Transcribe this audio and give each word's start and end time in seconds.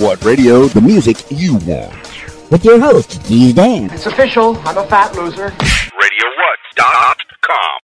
What 0.00 0.24
Radio, 0.24 0.64
the 0.64 0.80
music 0.80 1.18
you 1.28 1.56
want. 1.56 1.92
With 2.50 2.64
your 2.64 2.80
host, 2.80 3.22
Keys 3.24 3.52
Dan. 3.52 3.90
It's 3.90 4.06
official. 4.06 4.56
I'm 4.60 4.78
a 4.78 4.86
fat 4.86 5.14
loser. 5.14 5.50
RadioWhat.com. 5.50 7.80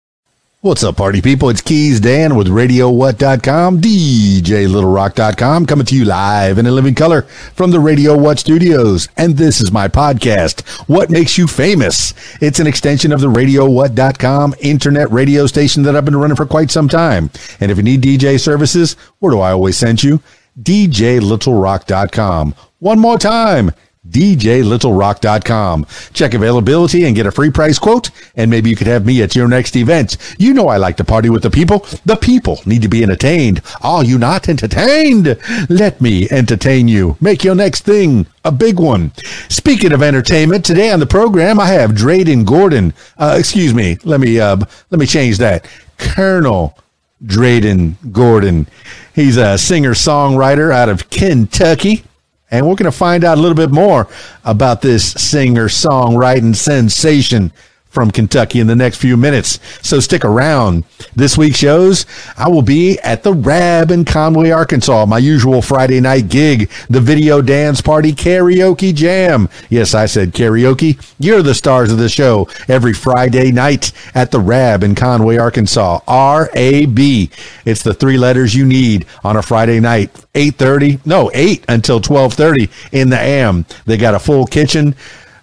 What's 0.61 0.85
up, 0.85 0.95
party 0.95 1.21
people? 1.21 1.49
It's 1.49 1.59
Keys 1.59 1.99
Dan 1.99 2.37
with 2.37 2.47
RadioWhat.com, 2.47 3.81
DJLittleRock.com, 3.81 5.65
coming 5.65 5.85
to 5.85 5.95
you 5.95 6.05
live 6.05 6.57
and 6.57 6.65
in 6.65 6.73
living 6.73 6.95
color 6.95 7.23
from 7.53 7.71
the 7.71 7.81
Radio 7.81 8.17
What 8.17 8.39
studios. 8.39 9.09
And 9.17 9.35
this 9.35 9.59
is 9.59 9.73
my 9.73 9.89
podcast, 9.89 10.65
What 10.87 11.09
Makes 11.09 11.37
You 11.37 11.47
Famous? 11.47 12.13
It's 12.41 12.61
an 12.61 12.67
extension 12.67 13.11
of 13.11 13.19
the 13.19 13.27
RadioWhat.com 13.27 14.55
internet 14.61 15.11
radio 15.11 15.47
station 15.47 15.83
that 15.83 15.97
I've 15.97 16.05
been 16.05 16.15
running 16.15 16.37
for 16.37 16.45
quite 16.45 16.71
some 16.71 16.87
time. 16.87 17.29
And 17.59 17.71
if 17.71 17.77
you 17.77 17.83
need 17.83 18.01
DJ 18.01 18.39
services, 18.39 18.93
where 19.19 19.33
do 19.33 19.41
I 19.41 19.51
always 19.51 19.75
send 19.75 20.01
you? 20.01 20.21
DJLittleRock.com. 20.61 22.55
One 22.79 22.99
more 22.99 23.17
time. 23.17 23.71
DJLittleRock.com. 24.09 25.87
Check 26.13 26.33
availability 26.33 27.05
and 27.05 27.15
get 27.15 27.25
a 27.25 27.31
free 27.31 27.49
price 27.49 27.79
quote, 27.79 28.11
and 28.35 28.51
maybe 28.51 28.69
you 28.69 28.75
could 28.75 28.87
have 28.87 29.05
me 29.05 29.21
at 29.21 29.35
your 29.35 29.47
next 29.47 29.75
event. 29.75 30.17
You 30.37 30.53
know 30.53 30.67
I 30.67 30.77
like 30.77 30.97
to 30.97 31.03
party 31.03 31.29
with 31.29 31.43
the 31.43 31.49
people. 31.49 31.79
The 32.05 32.15
people 32.15 32.59
need 32.65 32.83
to 32.83 32.87
be 32.87 33.03
entertained. 33.03 33.61
Are 33.81 34.03
you 34.03 34.17
not 34.17 34.47
entertained? 34.47 35.37
Let 35.69 36.01
me 36.01 36.29
entertain 36.29 36.87
you. 36.87 37.17
Make 37.19 37.43
your 37.43 37.55
next 37.55 37.81
thing 37.81 38.27
a 38.43 38.51
big 38.51 38.79
one. 38.79 39.11
Speaking 39.49 39.91
of 39.91 40.03
entertainment, 40.03 40.65
today 40.65 40.91
on 40.91 40.99
the 40.99 41.07
program 41.07 41.59
I 41.59 41.67
have 41.67 41.91
Dreyden 41.91 42.45
Gordon. 42.45 42.93
Uh, 43.17 43.35
excuse 43.39 43.73
me. 43.73 43.97
Let 44.03 44.19
me 44.19 44.39
uh, 44.39 44.57
let 44.91 44.99
me 44.99 45.07
change 45.07 45.39
that. 45.39 45.67
Colonel 45.97 46.77
Dreyden 47.25 47.95
Gordon. 48.11 48.67
He's 49.15 49.37
a 49.37 49.57
singer 49.57 49.93
songwriter 49.93 50.73
out 50.73 50.89
of 50.89 51.09
Kentucky. 51.09 52.03
And 52.51 52.67
we're 52.67 52.75
going 52.75 52.91
to 52.91 52.97
find 52.97 53.23
out 53.23 53.37
a 53.37 53.41
little 53.41 53.55
bit 53.55 53.71
more 53.71 54.09
about 54.43 54.81
this 54.81 55.13
singer 55.13 55.69
songwriting 55.69 56.53
sensation 56.53 57.53
from 57.95 58.11
Kentucky 58.11 58.59
in 58.59 58.67
the 58.67 58.75
next 58.75 58.97
few 58.97 59.15
minutes. 59.15 59.59
So 59.81 59.99
stick 60.01 60.25
around. 60.25 60.83
This 61.15 61.37
week's 61.37 61.57
shows, 61.57 62.05
I 62.37 62.49
will 62.49 62.61
be 62.61 62.99
at 62.99 63.23
the 63.23 63.33
Rab 63.33 63.89
in 63.89 64.03
Conway, 64.03 64.51
Arkansas, 64.51 65.05
my 65.05 65.17
usual 65.17 65.61
Friday 65.61 66.01
night 66.01 66.27
gig, 66.27 66.69
the 66.89 66.99
video 66.99 67.41
dance 67.41 67.79
party 67.79 68.11
karaoke 68.11 68.93
jam. 68.93 69.47
Yes, 69.69 69.95
I 69.95 70.07
said 70.07 70.33
karaoke. 70.33 71.01
You're 71.19 71.41
the 71.41 71.55
stars 71.55 71.91
of 71.91 71.97
the 71.97 72.09
show 72.09 72.49
every 72.67 72.93
Friday 72.93 73.51
night 73.51 73.93
at 74.13 74.29
the 74.29 74.41
Rab 74.41 74.83
in 74.83 74.93
Conway, 74.93 75.37
Arkansas. 75.37 76.01
R 76.05 76.49
A 76.53 76.85
B. 76.85 77.29
It's 77.63 77.81
the 77.81 77.93
three 77.93 78.17
letters 78.17 78.53
you 78.53 78.65
need 78.65 79.05
on 79.23 79.37
a 79.37 79.41
Friday 79.41 79.79
night. 79.79 80.11
8:30, 80.35 80.99
no, 81.05 81.31
8 81.33 81.63
until 81.69 82.01
12:30 82.01 82.69
in 82.91 83.09
the 83.09 83.19
AM. 83.19 83.65
They 83.85 83.95
got 83.95 84.15
a 84.15 84.19
full 84.19 84.45
kitchen. 84.45 84.95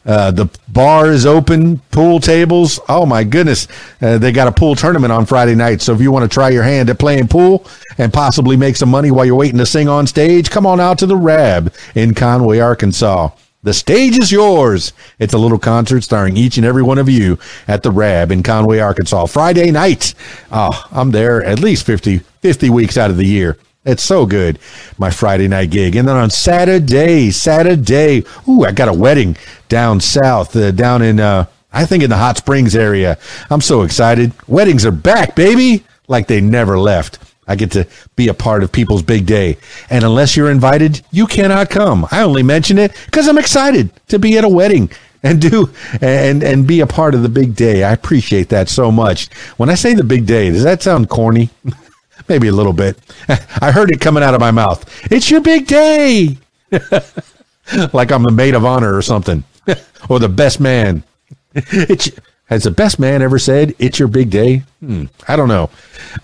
Uh, 0.04 0.30
the 0.30 0.48
bar 0.68 1.10
is 1.10 1.26
open, 1.26 1.78
pool 1.90 2.18
tables. 2.18 2.80
Oh 2.88 3.06
my 3.06 3.24
goodness. 3.24 3.68
Uh, 4.00 4.18
they 4.18 4.32
got 4.32 4.48
a 4.48 4.52
pool 4.52 4.74
tournament 4.74 5.12
on 5.12 5.26
Friday 5.26 5.54
night. 5.54 5.80
So 5.80 5.94
if 5.94 6.00
you 6.00 6.10
want 6.10 6.28
to 6.28 6.32
try 6.32 6.50
your 6.50 6.64
hand 6.64 6.90
at 6.90 6.98
playing 6.98 7.28
pool 7.28 7.66
and 7.98 8.12
possibly 8.12 8.56
make 8.56 8.76
some 8.76 8.88
money 8.88 9.10
while 9.10 9.24
you're 9.24 9.36
waiting 9.36 9.58
to 9.58 9.66
sing 9.66 9.88
on 9.88 10.06
stage, 10.06 10.50
come 10.50 10.66
on 10.66 10.80
out 10.80 10.98
to 10.98 11.06
the 11.06 11.16
Rab 11.16 11.72
in 11.94 12.14
Conway, 12.14 12.58
Arkansas. 12.58 13.30
The 13.64 13.72
stage 13.72 14.18
is 14.18 14.32
yours. 14.32 14.92
It's 15.20 15.34
a 15.34 15.38
little 15.38 15.58
concert 15.58 16.02
starring 16.02 16.36
each 16.36 16.56
and 16.56 16.66
every 16.66 16.82
one 16.82 16.98
of 16.98 17.08
you 17.08 17.38
at 17.68 17.84
the 17.84 17.92
Rab 17.92 18.32
in 18.32 18.42
Conway, 18.42 18.80
Arkansas. 18.80 19.26
Friday 19.26 19.70
night. 19.70 20.14
Oh, 20.50 20.84
I'm 20.90 21.12
there 21.12 21.44
at 21.44 21.60
least 21.60 21.86
50, 21.86 22.18
50 22.18 22.70
weeks 22.70 22.96
out 22.96 23.10
of 23.10 23.16
the 23.16 23.26
year. 23.26 23.56
It's 23.84 24.04
so 24.04 24.26
good. 24.26 24.60
My 24.96 25.10
Friday 25.10 25.48
night 25.48 25.70
gig. 25.70 25.96
And 25.96 26.06
then 26.06 26.16
on 26.16 26.30
Saturday, 26.30 27.30
Saturday, 27.32 28.24
ooh, 28.48 28.64
I 28.64 28.70
got 28.70 28.88
a 28.88 28.92
wedding 28.92 29.36
down 29.68 30.00
south, 30.00 30.54
uh, 30.54 30.70
down 30.70 31.02
in, 31.02 31.18
uh, 31.18 31.46
I 31.72 31.84
think 31.84 32.04
in 32.04 32.10
the 32.10 32.16
Hot 32.16 32.36
Springs 32.36 32.76
area. 32.76 33.18
I'm 33.50 33.60
so 33.60 33.82
excited. 33.82 34.32
Weddings 34.46 34.86
are 34.86 34.92
back, 34.92 35.34
baby, 35.34 35.84
like 36.06 36.28
they 36.28 36.40
never 36.40 36.78
left. 36.78 37.18
I 37.48 37.56
get 37.56 37.72
to 37.72 37.88
be 38.14 38.28
a 38.28 38.34
part 38.34 38.62
of 38.62 38.70
people's 38.70 39.02
big 39.02 39.26
day. 39.26 39.58
And 39.90 40.04
unless 40.04 40.36
you're 40.36 40.50
invited, 40.50 41.02
you 41.10 41.26
cannot 41.26 41.68
come. 41.68 42.06
I 42.12 42.22
only 42.22 42.44
mention 42.44 42.78
it 42.78 42.92
because 43.06 43.26
I'm 43.26 43.38
excited 43.38 43.90
to 44.08 44.20
be 44.20 44.38
at 44.38 44.44
a 44.44 44.48
wedding 44.48 44.90
and 45.24 45.40
do 45.40 45.70
and 46.00 46.42
and 46.42 46.66
be 46.66 46.80
a 46.80 46.86
part 46.86 47.14
of 47.14 47.22
the 47.22 47.28
big 47.28 47.56
day. 47.56 47.82
I 47.82 47.92
appreciate 47.92 48.48
that 48.50 48.68
so 48.68 48.92
much. 48.92 49.32
When 49.56 49.70
I 49.70 49.74
say 49.74 49.94
the 49.94 50.04
big 50.04 50.24
day, 50.24 50.50
does 50.50 50.62
that 50.62 50.82
sound 50.82 51.08
corny? 51.08 51.50
Maybe 52.32 52.48
a 52.48 52.52
little 52.52 52.72
bit. 52.72 52.96
I 53.60 53.70
heard 53.72 53.90
it 53.90 54.00
coming 54.00 54.22
out 54.22 54.32
of 54.32 54.40
my 54.40 54.52
mouth. 54.52 55.12
It's 55.12 55.30
your 55.30 55.42
big 55.42 55.66
day. 55.66 56.38
like 57.92 58.10
I'm 58.10 58.22
the 58.22 58.32
maid 58.32 58.54
of 58.54 58.64
honor 58.64 58.96
or 58.96 59.02
something, 59.02 59.44
or 60.08 60.18
the 60.18 60.30
best 60.30 60.58
man. 60.58 61.04
It's, 61.54 62.10
has 62.46 62.64
the 62.64 62.70
best 62.70 62.98
man 62.98 63.20
ever 63.20 63.38
said, 63.38 63.74
It's 63.78 63.98
your 63.98 64.08
big 64.08 64.30
day? 64.30 64.62
Hmm, 64.80 65.04
I 65.28 65.36
don't 65.36 65.48
know. 65.48 65.68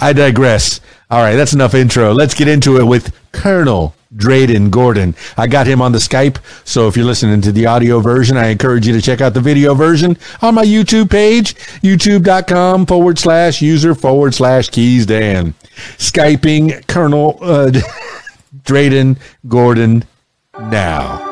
I 0.01 0.15
digress. 0.15 0.81
All 1.11 1.21
right, 1.21 1.37
that's 1.37 1.53
enough 1.53 1.75
intro. 1.75 2.15
Let's 2.15 2.33
get 2.33 2.49
into 2.49 2.81
it 2.81 2.85
with 2.85 3.15
Colonel 3.33 3.95
Dreyden 4.15 4.71
Gordon. 4.71 5.15
I 5.37 5.47
got 5.47 5.67
him 5.67 5.83
on 5.83 5.93
the 5.93 5.99
Skype, 5.99 6.39
so 6.65 6.89
if 6.89 6.97
you're 6.97 7.07
listening 7.07 7.41
to 7.43 7.53
the 7.53 7.67
audio 7.67 8.01
version, 8.01 8.37
I 8.37 8.49
encourage 8.49 8.87
you 8.87 8.95
to 8.95 9.03
check 9.03 9.21
out 9.21 9.35
the 9.35 9.41
video 9.41 9.75
version 9.75 10.17
on 10.41 10.55
my 10.55 10.65
YouTube 10.65 11.11
page, 11.11 11.55
youtube.com 11.83 12.87
forward 12.87 13.19
slash 13.19 13.61
user 13.61 13.95
forward 13.95 14.35
slash 14.35 14.69
keys 14.71 15.07
Dan. 15.07 15.55
Skyping 15.99 16.87
Colonel 16.87 17.39
uh, 17.43 17.71
Dreyden 18.65 19.19
Gordon 19.47 20.05
now. 20.59 21.28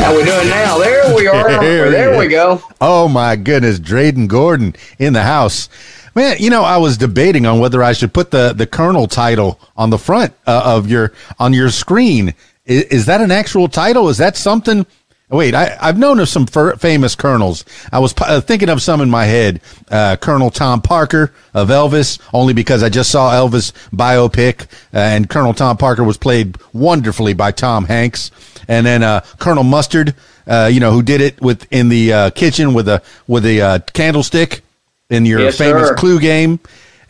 How 0.00 0.16
we 0.16 0.24
doing 0.24 0.48
now? 0.48 0.78
There 0.78 1.14
we 1.14 1.26
are. 1.26 1.60
There 1.60 1.90
There, 2.00 2.18
we 2.18 2.28
go. 2.28 2.62
Oh 2.80 3.06
my 3.06 3.36
goodness, 3.36 3.78
Dreyden 3.78 4.28
Gordon 4.28 4.74
in 4.98 5.12
the 5.12 5.22
house. 5.22 5.68
Man, 6.14 6.36
you 6.40 6.48
know, 6.48 6.62
I 6.62 6.78
was 6.78 6.96
debating 6.96 7.44
on 7.44 7.60
whether 7.60 7.82
I 7.82 7.92
should 7.92 8.14
put 8.14 8.30
the 8.30 8.54
the 8.54 8.66
Colonel 8.66 9.06
title 9.06 9.60
on 9.76 9.90
the 9.90 9.98
front 9.98 10.32
uh, 10.46 10.62
of 10.64 10.90
your 10.90 11.12
on 11.38 11.52
your 11.52 11.70
screen. 11.70 12.34
Is, 12.64 12.84
is 12.84 13.06
that 13.06 13.20
an 13.20 13.30
actual 13.30 13.68
title? 13.68 14.08
Is 14.08 14.18
that 14.18 14.36
something? 14.36 14.86
Wait, 15.30 15.54
I, 15.54 15.76
I've 15.80 15.96
known 15.96 16.18
of 16.18 16.28
some 16.28 16.46
famous 16.46 17.14
colonels. 17.14 17.64
I 17.92 18.00
was 18.00 18.12
uh, 18.18 18.40
thinking 18.40 18.68
of 18.68 18.82
some 18.82 19.00
in 19.00 19.08
my 19.08 19.26
head. 19.26 19.60
Uh, 19.88 20.16
Colonel 20.16 20.50
Tom 20.50 20.82
Parker 20.82 21.32
of 21.54 21.68
Elvis, 21.68 22.18
only 22.34 22.52
because 22.52 22.82
I 22.82 22.88
just 22.88 23.12
saw 23.12 23.32
Elvis 23.32 23.72
biopic, 23.94 24.62
uh, 24.92 24.98
and 24.98 25.30
Colonel 25.30 25.54
Tom 25.54 25.76
Parker 25.76 26.02
was 26.02 26.16
played 26.18 26.56
wonderfully 26.72 27.32
by 27.32 27.52
Tom 27.52 27.84
Hanks. 27.84 28.32
And 28.66 28.84
then 28.84 29.04
uh, 29.04 29.20
Colonel 29.38 29.62
Mustard, 29.64 30.16
uh, 30.48 30.68
you 30.72 30.80
know, 30.80 30.90
who 30.90 31.02
did 31.02 31.20
it 31.20 31.40
with 31.40 31.64
in 31.72 31.88
the 31.90 32.12
uh, 32.12 32.30
kitchen 32.30 32.74
with 32.74 32.88
a 32.88 33.00
with 33.28 33.46
a 33.46 33.60
uh, 33.60 33.78
candlestick 33.92 34.62
in 35.10 35.26
your 35.26 35.40
Yes, 35.40 35.58
famous 35.58 35.88
sir. 35.88 35.94
Clue 35.94 36.18
game. 36.18 36.58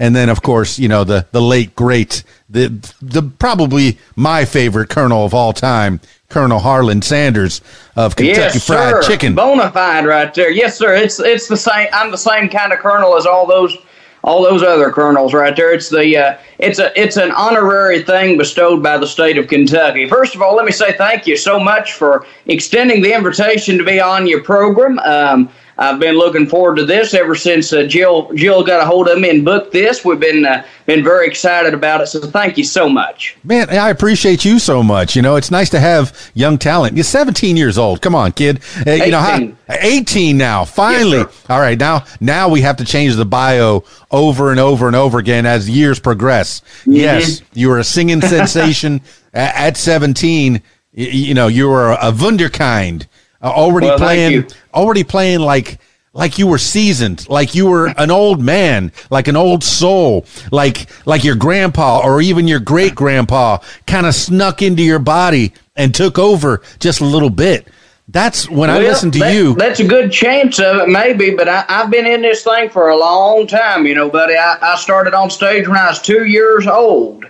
And 0.01 0.17
then, 0.17 0.31
of 0.31 0.43
course, 0.43 0.79
you 0.79 0.89
know 0.89 1.05
the 1.05 1.27
the 1.31 1.43
late 1.43 1.77
great 1.77 2.25
the 2.49 2.69
the 3.03 3.23
probably 3.23 3.99
my 4.17 4.47
favorite 4.47 4.89
colonel 4.89 5.27
of 5.27 5.35
all 5.35 5.53
time, 5.53 6.01
Colonel 6.31 6.59
Harlan 6.59 7.03
Sanders 7.03 7.61
of 7.97 8.17
Kentucky 8.17 8.41
yes, 8.55 8.67
Fried. 8.67 9.03
Chicken. 9.03 9.35
Bona 9.35 9.71
fide 9.71 10.07
right 10.07 10.33
there. 10.33 10.51
Yes, 10.51 10.79
sir. 10.79 10.95
It's 10.95 11.21
it's 11.21 11.49
the 11.49 11.57
same. 11.57 11.89
I'm 11.93 12.11
the 12.11 12.17
same 12.17 12.49
kind 12.49 12.73
of 12.73 12.79
colonel 12.79 13.15
as 13.15 13.27
all 13.27 13.47
those 13.47 13.77
all 14.23 14.43
those 14.43 14.63
other 14.63 14.91
colonels 14.91 15.35
right 15.35 15.55
there. 15.55 15.73
It's 15.73 15.89
the 15.89 16.17
uh, 16.17 16.39
it's 16.59 16.79
a 16.79 16.99
it's 17.01 17.17
an 17.17 17.31
honorary 17.33 18.03
thing 18.03 18.39
bestowed 18.39 18.83
by 18.83 18.99
the 18.99 19.07
state 19.07 19.39
of 19.39 19.49
Kentucky. 19.49 20.09
First 20.09 20.35
of 20.35 20.43
all, 20.43 20.55
let 20.55 20.65
me 20.65 20.73
say 20.73 20.93
thank 20.97 21.27
you 21.27 21.37
so 21.37 21.59
much 21.61 21.95
for 21.95 22.27
extending 22.47 23.03
the 23.03 23.15
invitation 23.15 23.79
to 23.79 23.85
be 23.85 24.01
on 24.01 24.27
your 24.27 24.43
program. 24.43 24.99
Um, 25.01 25.51
I've 25.83 25.99
been 25.99 26.17
looking 26.17 26.47
forward 26.47 26.77
to 26.77 26.85
this 26.85 27.15
ever 27.15 27.35
since 27.35 27.73
uh, 27.73 27.85
Jill 27.85 28.31
Jill 28.35 28.63
got 28.63 28.83
a 28.83 28.85
hold 28.85 29.09
of 29.09 29.19
me 29.19 29.31
and 29.31 29.43
booked 29.45 29.73
this. 29.73 30.05
We've 30.05 30.21
been 30.21 30.45
uh, 30.45 30.63
been 30.85 31.03
very 31.03 31.27
excited 31.27 31.73
about 31.73 32.03
it. 32.03 32.09
So 32.09 32.21
thank 32.21 32.59
you 32.59 32.65
so 32.65 32.87
much. 32.87 33.37
Man, 33.45 33.71
I 33.71 33.89
appreciate 33.89 34.45
you 34.45 34.59
so 34.59 34.83
much. 34.83 35.17
You 35.17 35.23
know, 35.23 35.37
it's 35.37 35.51
nice 35.51 35.71
to 35.71 35.81
have 35.81 36.31
young 36.35 36.59
talent. 36.59 36.97
You're 36.97 37.05
17 37.05 37.57
years 37.57 37.79
old. 37.79 38.03
Come 38.03 38.15
on, 38.15 38.33
kid. 38.33 38.61
Uh, 38.87 38.91
you 38.91 39.11
know 39.11 39.21
how 39.21 39.37
18. 39.37 39.57
18 39.71 40.37
now. 40.37 40.67
Finally. 40.67 41.19
Yes, 41.19 41.45
All 41.49 41.61
right, 41.61 41.79
now 41.79 42.05
now 42.21 42.51
we 42.51 42.61
have 42.61 42.77
to 42.77 42.85
change 42.85 43.15
the 43.17 43.25
bio 43.25 43.83
over 44.11 44.51
and 44.51 44.61
over 44.61 44.87
and 44.87 44.95
over 44.95 45.19
again 45.19 45.47
as 45.47 45.71
years 45.71 45.99
progress. 45.99 46.61
Mm-hmm. 46.83 46.93
Yes, 46.93 47.41
you 47.55 47.71
were 47.71 47.79
a 47.79 47.85
singing 47.85 48.21
sensation 48.21 49.01
a- 49.33 49.59
at 49.59 49.77
17. 49.79 50.55
Y- 50.55 50.61
You 51.05 51.33
know, 51.33 51.47
you 51.47 51.69
were 51.69 51.93
a 51.93 52.13
wunderkind. 52.13 53.07
Uh, 53.43 53.47
already 53.47 53.87
Well, 53.87 53.99
playing 53.99 54.47
already 54.75 55.05
playing 55.05 55.41
like 55.41 55.79
like 56.13 56.39
you 56.39 56.47
were 56.47 56.59
seasoned, 56.59 57.29
like 57.29 57.55
you 57.55 57.67
were 57.67 57.87
an 57.97 58.11
old 58.11 58.41
man, 58.41 58.93
like 59.11 59.29
an 59.29 59.37
old 59.37 59.63
soul, 59.63 60.27
like 60.51 60.89
like 61.07 61.25
your 61.25 61.37
grandpa 61.37 62.01
or 62.05 62.21
even 62.21 62.49
your 62.49 62.61
great 62.61 62.95
grandpa 62.95 63.59
kind 63.87 64.07
of 64.07 64.15
snuck 64.15 64.61
into 64.61 64.83
your 64.83 64.99
body 64.99 65.53
and 65.77 65.95
took 65.95 66.19
over 66.19 66.63
just 66.81 67.01
a 67.01 67.05
little 67.05 67.31
bit. 67.31 67.69
That's 68.09 68.49
when 68.49 68.69
well, 68.69 68.79
I 68.79 68.81
listen 68.81 69.13
to 69.13 69.19
that, 69.21 69.35
you. 69.35 69.55
That's 69.55 69.79
a 69.79 69.87
good 69.87 70.11
chance 70.11 70.59
of 70.59 70.79
it, 70.79 70.89
maybe. 70.89 71.33
But 71.35 71.49
I, 71.49 71.65
have 71.69 71.91
been 71.91 72.07
in 72.07 72.23
this 72.23 72.43
thing 72.43 72.69
for 72.69 72.89
a 72.89 72.97
long 72.97 73.47
time, 73.47 73.87
you 73.87 73.95
know, 73.95 74.11
buddy. 74.11 74.35
I, 74.35 74.59
I 74.61 74.77
started 74.77 75.15
on 75.15 75.31
stage 75.31 75.69
when 75.69 75.77
I 75.77 75.89
was 75.89 76.03
two 76.03 76.25
years 76.25 76.67
old 76.67 77.30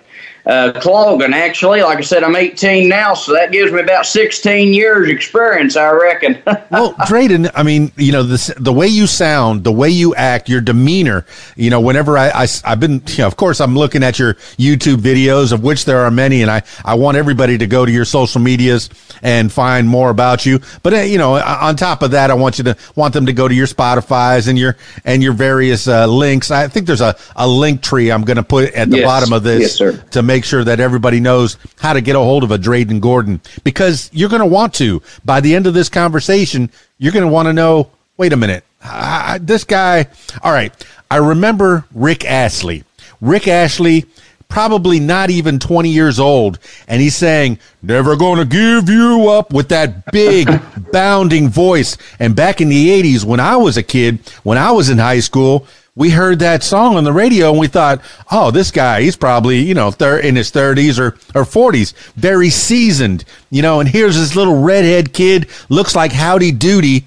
uh, 0.50 0.73
clogging. 0.81 1.32
Actually, 1.32 1.81
like 1.82 1.99
I 1.99 2.00
said, 2.00 2.25
I'm 2.25 2.35
18 2.35 2.88
now, 2.88 3.14
so 3.14 3.32
that 3.32 3.52
gives 3.52 3.73
me 3.73 3.81
about 3.81 4.05
16 4.05 4.73
years 4.75 5.08
experience, 5.08 5.76
I 5.76 5.91
reckon. 5.91 6.43
well, 6.70 6.94
Dreyden, 6.94 7.50
I 7.55 7.62
mean, 7.62 7.93
you 7.97 8.11
know, 8.11 8.25
the 8.25 8.55
the 8.58 8.73
way 8.73 8.88
you 8.88 9.06
sound, 9.06 9.62
the 9.62 9.73
way 9.73 9.91
you 9.91 10.14
act, 10.17 10.49
your 10.49 10.61
demeanor. 10.61 11.25
You 11.55 11.70
know, 11.70 11.81
whenever 11.81 12.19
I, 12.19 12.31
I 12.31 12.49
have 12.64 12.81
been, 12.81 13.00
you 13.06 13.19
know, 13.19 13.29
of 13.29 13.37
course, 13.37 13.61
I'm 13.61 13.76
looking 13.76 14.02
at 14.02 14.19
your 14.19 14.35
YouTube 14.58 14.97
videos, 14.97 15.52
of 15.52 15.62
which 15.62 15.85
there 15.85 16.00
are 16.00 16.11
many, 16.11 16.43
and 16.43 16.50
I 16.50 16.62
I 16.85 16.94
want 16.94 17.17
everybody 17.17 17.56
to 17.58 17.67
go 17.69 17.87
to 17.87 17.93
your 17.93 18.05
social 18.05 18.41
medias 18.41 18.91
and 19.23 19.52
find 19.52 19.88
more 19.88 20.11
about 20.11 20.44
you. 20.47 20.58
But 20.82 20.94
uh, 20.94 20.97
you 20.99 21.19
know, 21.19 21.37
on 21.37 21.76
top 21.76 22.02
of 22.02 22.11
that, 22.11 22.32
I 22.32 22.35
want 22.35 22.58
you 22.58 22.64
to 22.64 22.76
want 22.97 23.14
them 23.14 23.26
to 23.26 23.32
go 23.32 23.47
to 23.47 23.55
your 23.55 23.69
Spotify's 23.69 24.49
and 24.49 24.58
your 24.58 24.76
and 25.05 25.23
your 25.23 25.32
various 25.32 25.87
uh, 25.87 26.08
links. 26.08 26.50
I 26.50 26.67
think 26.67 26.88
there's 26.88 27.00
a 27.00 27.17
a 27.37 27.47
link 27.47 27.82
tree 27.82 28.11
I'm 28.11 28.23
going 28.23 28.37
to 28.37 28.43
put 28.43 28.75
at 28.75 28.91
the 28.91 28.99
yes. 28.99 29.06
bottom 29.06 29.32
of 29.32 29.44
this 29.44 29.79
yes, 29.81 29.99
to 30.11 30.23
make 30.23 30.39
sure 30.44 30.64
that 30.64 30.81
everybody 30.81 31.20
knows 31.20 31.56
how 31.78 31.92
to 31.92 32.00
get 32.00 32.16
a 32.16 32.20
hold 32.20 32.44
of 32.44 32.50
a 32.50 32.58
Dreyden 32.58 33.00
Gordon 33.00 33.40
because 33.64 34.10
you're 34.12 34.28
going 34.28 34.40
to 34.40 34.46
want 34.46 34.75
to. 34.75 35.02
By 35.25 35.40
the 35.40 35.54
end 35.54 35.66
of 35.66 35.75
this 35.75 35.88
conversation, 35.88 36.70
you're 36.98 37.12
going 37.12 37.26
to 37.26 37.32
want 37.32 37.46
to 37.46 37.52
know 37.52 37.90
wait 38.20 38.34
a 38.34 38.37
minute, 38.37 38.62
I, 38.84 39.38
this 39.40 39.64
guy. 39.64 40.06
All 40.42 40.52
right. 40.52 40.75
I 41.10 41.16
remember 41.16 41.87
Rick 41.94 42.26
Astley. 42.26 42.84
Rick 43.22 43.48
Astley, 43.48 44.04
probably 44.50 45.00
not 45.00 45.31
even 45.31 45.58
20 45.58 45.88
years 45.88 46.20
old, 46.20 46.58
and 46.87 47.00
he's 47.00 47.16
saying, 47.16 47.58
Never 47.82 48.14
gonna 48.16 48.44
give 48.44 48.90
you 48.90 49.31
up 49.31 49.54
with 49.54 49.70
that 49.70 50.12
big 50.12 50.48
bounding 50.92 51.48
voice. 51.48 51.96
And 52.19 52.37
back 52.37 52.60
in 52.60 52.69
the 52.69 52.88
80s, 53.02 53.25
when 53.25 53.40
I 53.40 53.56
was 53.56 53.78
a 53.78 53.82
kid, 53.82 54.19
when 54.42 54.58
I 54.58 54.70
was 54.70 54.90
in 54.90 54.98
high 54.98 55.20
school, 55.20 55.66
we 56.00 56.08
heard 56.08 56.38
that 56.38 56.62
song 56.62 56.97
on 56.97 57.05
the 57.05 57.12
radio 57.12 57.50
and 57.50 57.61
we 57.61 57.67
thought, 57.67 58.00
oh, 58.31 58.50
this 58.50 58.70
guy, 58.70 59.02
he's 59.02 59.17
probably, 59.17 59.58
you 59.58 59.75
know, 59.75 59.91
thir- 59.91 60.20
in 60.20 60.35
his 60.35 60.50
30s 60.50 60.99
or, 60.99 61.08
or 61.38 61.44
40s, 61.44 61.93
very 62.14 62.49
seasoned, 62.49 63.26
you 63.50 63.61
know, 63.61 63.81
and 63.81 63.88
here's 63.88 64.17
this 64.17 64.35
little 64.35 64.62
redhead 64.62 65.12
kid, 65.12 65.49
looks 65.69 65.94
like 65.94 66.11
Howdy 66.11 66.52
Doody, 66.52 67.05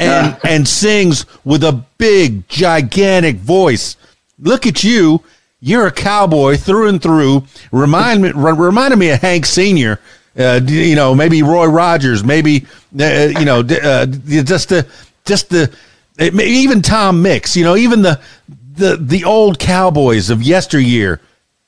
and, 0.00 0.34
uh. 0.34 0.38
and 0.48 0.66
sings 0.66 1.26
with 1.44 1.62
a 1.62 1.84
big, 1.96 2.48
gigantic 2.48 3.36
voice. 3.36 3.96
Look 4.40 4.66
at 4.66 4.82
you. 4.82 5.22
You're 5.60 5.86
a 5.86 5.92
cowboy 5.92 6.56
through 6.56 6.88
and 6.88 7.00
through. 7.00 7.44
Remind 7.70 8.20
me, 8.20 8.32
reminded 8.32 8.98
me 8.98 9.10
of 9.10 9.20
Hank 9.20 9.46
Sr., 9.46 10.00
uh, 10.36 10.60
you 10.66 10.96
know, 10.96 11.14
maybe 11.14 11.44
Roy 11.44 11.66
Rogers, 11.66 12.24
maybe, 12.24 12.66
uh, 12.98 13.28
you 13.38 13.44
know, 13.44 13.60
uh, 13.60 14.06
just 14.06 14.70
the, 14.70 14.88
just 15.24 15.50
the, 15.50 15.72
it, 16.18 16.34
even 16.40 16.82
Tom 16.82 17.22
Mix, 17.22 17.56
you 17.56 17.64
know, 17.64 17.76
even 17.76 18.02
the 18.02 18.20
the 18.48 18.96
the 18.96 19.24
old 19.24 19.58
cowboys 19.58 20.30
of 20.30 20.42
yesteryear, 20.42 21.20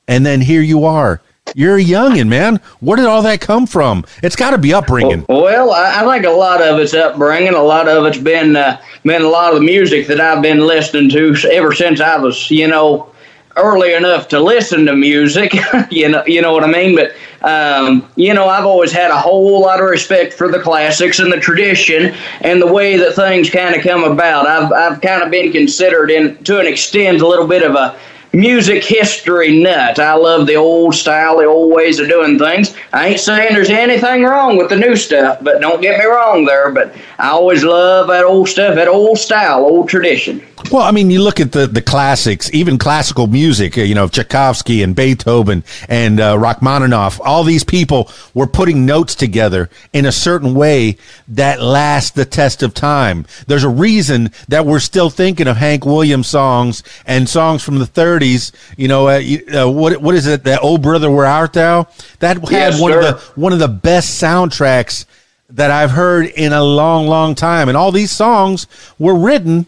and 0.07 0.25
then 0.25 0.41
here 0.41 0.61
you 0.61 0.85
are. 0.85 1.21
You're 1.55 1.77
a 1.77 1.83
youngin, 1.83 2.27
man. 2.27 2.59
Where 2.81 2.97
did 2.97 3.05
all 3.05 3.21
that 3.21 3.39
come 3.39 3.67
from? 3.67 4.05
It's 4.21 4.35
got 4.35 4.51
to 4.51 4.57
be 4.57 4.73
upbringing. 4.73 5.25
Well, 5.29 5.71
I, 5.71 6.03
think 6.03 6.25
a 6.25 6.29
lot 6.29 6.61
of 6.61 6.79
it's 6.79 6.93
upbringing. 6.93 7.53
A 7.53 7.61
lot 7.61 7.87
of 7.87 8.05
it's 8.05 8.17
been 8.17 8.55
uh, 8.55 8.81
been 9.03 9.21
a 9.21 9.29
lot 9.29 9.53
of 9.53 9.59
the 9.59 9.65
music 9.65 10.07
that 10.07 10.19
I've 10.19 10.41
been 10.41 10.59
listening 10.59 11.09
to 11.11 11.35
ever 11.51 11.73
since 11.73 12.01
I 12.01 12.17
was, 12.17 12.51
you 12.51 12.67
know, 12.67 13.13
early 13.57 13.93
enough 13.93 14.27
to 14.29 14.39
listen 14.39 14.85
to 14.85 14.95
music. 14.95 15.55
you 15.89 16.09
know, 16.09 16.23
you 16.25 16.41
know 16.41 16.53
what 16.53 16.63
I 16.63 16.67
mean. 16.67 16.95
But 16.95 17.13
um, 17.47 18.09
you 18.15 18.33
know, 18.33 18.47
I've 18.47 18.65
always 18.65 18.91
had 18.91 19.11
a 19.11 19.17
whole 19.17 19.61
lot 19.61 19.79
of 19.79 19.89
respect 19.89 20.33
for 20.33 20.51
the 20.51 20.59
classics 20.59 21.19
and 21.19 21.31
the 21.31 21.39
tradition 21.39 22.15
and 22.41 22.61
the 22.61 22.71
way 22.71 22.97
that 22.97 23.15
things 23.15 23.49
kind 23.49 23.75
of 23.75 23.83
come 23.83 24.03
about. 24.03 24.47
I've 24.47 24.71
I've 24.71 25.01
kind 25.01 25.23
of 25.23 25.31
been 25.31 25.51
considered, 25.51 26.09
in 26.11 26.41
to 26.45 26.59
an 26.59 26.67
extent, 26.67 27.21
a 27.21 27.27
little 27.27 27.47
bit 27.47 27.63
of 27.63 27.75
a 27.75 27.97
music 28.33 28.83
history 28.83 29.61
nut. 29.61 29.99
I 29.99 30.13
love 30.13 30.47
the 30.47 30.55
old 30.55 30.95
style, 30.95 31.37
the 31.37 31.45
old 31.45 31.73
ways 31.73 31.99
of 31.99 32.07
doing 32.07 32.37
things. 32.37 32.75
I 32.93 33.09
ain't 33.09 33.19
saying 33.19 33.53
there's 33.53 33.69
anything 33.69 34.23
wrong 34.23 34.57
with 34.57 34.69
the 34.69 34.75
new 34.75 34.95
stuff, 34.95 35.39
but 35.41 35.61
don't 35.61 35.81
get 35.81 35.97
me 35.97 36.05
wrong 36.05 36.45
there. 36.45 36.71
But 36.71 36.95
I 37.19 37.29
always 37.29 37.63
love 37.63 38.07
that 38.07 38.23
old 38.23 38.47
stuff, 38.47 38.75
that 38.75 38.87
old 38.87 39.17
style, 39.17 39.65
old 39.65 39.89
tradition. 39.89 40.45
Well, 40.71 40.81
I 40.81 40.91
mean, 40.91 41.11
you 41.11 41.21
look 41.21 41.39
at 41.39 41.51
the, 41.51 41.67
the 41.67 41.81
classics, 41.81 42.51
even 42.53 42.77
classical 42.77 43.27
music, 43.27 43.77
uh, 43.77 43.81
you 43.81 43.93
know, 43.95 44.07
Tchaikovsky 44.07 44.81
and 44.81 44.95
Beethoven 44.95 45.63
and 45.87 46.19
uh, 46.19 46.37
Rachmaninoff, 46.37 47.21
all 47.21 47.43
these 47.43 47.63
people 47.63 48.09
were 48.33 48.47
putting 48.47 48.85
notes 48.85 49.15
together 49.15 49.69
in 49.93 50.05
a 50.05 50.11
certain 50.11 50.55
way 50.55 50.97
that 51.27 51.61
lasts 51.61 52.11
the 52.11 52.25
test 52.25 52.63
of 52.63 52.73
time. 52.73 53.25
There's 53.45 53.63
a 53.63 53.69
reason 53.69 54.31
that 54.47 54.65
we're 54.65 54.79
still 54.79 55.09
thinking 55.09 55.47
of 55.47 55.57
Hank 55.57 55.85
Williams 55.85 56.27
songs 56.27 56.83
and 57.05 57.29
songs 57.29 57.63
from 57.63 57.77
the 57.77 57.85
30s. 57.85 58.51
You 58.77 58.87
know, 58.87 59.07
uh, 59.07 59.21
uh, 59.53 59.69
what 59.69 60.01
what 60.01 60.15
is 60.15 60.25
it? 60.25 60.43
That 60.43 60.63
old 60.63 60.81
brother, 60.81 61.09
where 61.09 61.25
art 61.27 61.53
thou? 61.53 61.87
That 62.19 62.37
had 62.39 62.51
yes, 62.51 62.81
one 62.81 62.91
sir. 62.91 62.99
of 62.99 63.05
the 63.05 63.39
one 63.39 63.53
of 63.53 63.59
the 63.59 63.67
best 63.67 64.21
soundtracks 64.21 65.05
that 65.51 65.71
I've 65.71 65.91
heard 65.91 66.25
in 66.25 66.51
a 66.51 66.63
long, 66.63 67.07
long 67.07 67.35
time. 67.35 67.69
And 67.69 67.77
all 67.77 67.91
these 67.91 68.11
songs 68.11 68.67
were 68.99 69.15
written 69.15 69.65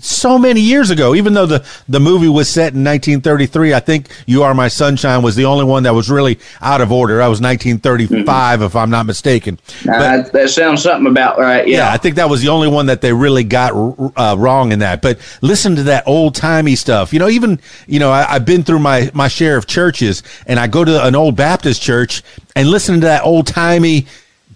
so 0.00 0.38
many 0.38 0.60
years 0.60 0.90
ago. 0.90 1.14
Even 1.14 1.34
though 1.34 1.46
the, 1.46 1.66
the 1.88 2.00
movie 2.00 2.28
was 2.28 2.48
set 2.48 2.74
in 2.74 2.84
1933, 2.84 3.74
I 3.74 3.80
think 3.80 4.08
You 4.26 4.42
Are 4.42 4.54
My 4.54 4.68
Sunshine 4.68 5.22
was 5.22 5.36
the 5.36 5.44
only 5.44 5.64
one 5.64 5.82
that 5.84 5.94
was 5.94 6.10
really 6.10 6.38
out 6.60 6.80
of 6.80 6.92
order. 6.92 7.18
That 7.18 7.28
was 7.28 7.40
1935, 7.40 8.26
mm-hmm. 8.26 8.64
if 8.64 8.76
I'm 8.76 8.90
not 8.90 9.06
mistaken. 9.06 9.58
Uh, 9.88 10.22
but, 10.22 10.32
that 10.32 10.50
sounds 10.50 10.82
something 10.82 11.10
about 11.10 11.38
right. 11.38 11.66
Yeah. 11.66 11.78
yeah. 11.78 11.92
I 11.92 11.96
think 11.96 12.16
that 12.16 12.28
was 12.28 12.42
the 12.42 12.48
only 12.48 12.68
one 12.68 12.86
that 12.86 13.00
they 13.00 13.12
really 13.12 13.44
got 13.44 13.72
uh, 14.16 14.36
wrong 14.38 14.72
in 14.72 14.80
that. 14.80 15.02
But 15.02 15.18
listen 15.40 15.76
to 15.76 15.82
that 15.84 16.04
old 16.06 16.34
timey 16.34 16.76
stuff. 16.76 17.12
You 17.12 17.18
know, 17.18 17.28
even 17.28 17.60
you 17.86 18.00
know, 18.00 18.10
I, 18.10 18.34
I've 18.34 18.44
been 18.44 18.62
through 18.62 18.80
my 18.80 19.10
my 19.14 19.28
share 19.28 19.56
of 19.56 19.66
churches, 19.66 20.22
and 20.46 20.58
I 20.58 20.66
go 20.66 20.84
to 20.84 21.06
an 21.06 21.14
old 21.14 21.36
Baptist 21.36 21.82
church 21.82 22.22
and 22.56 22.68
listen 22.68 22.96
to 22.96 23.00
that 23.06 23.24
old 23.24 23.46
timey 23.46 24.06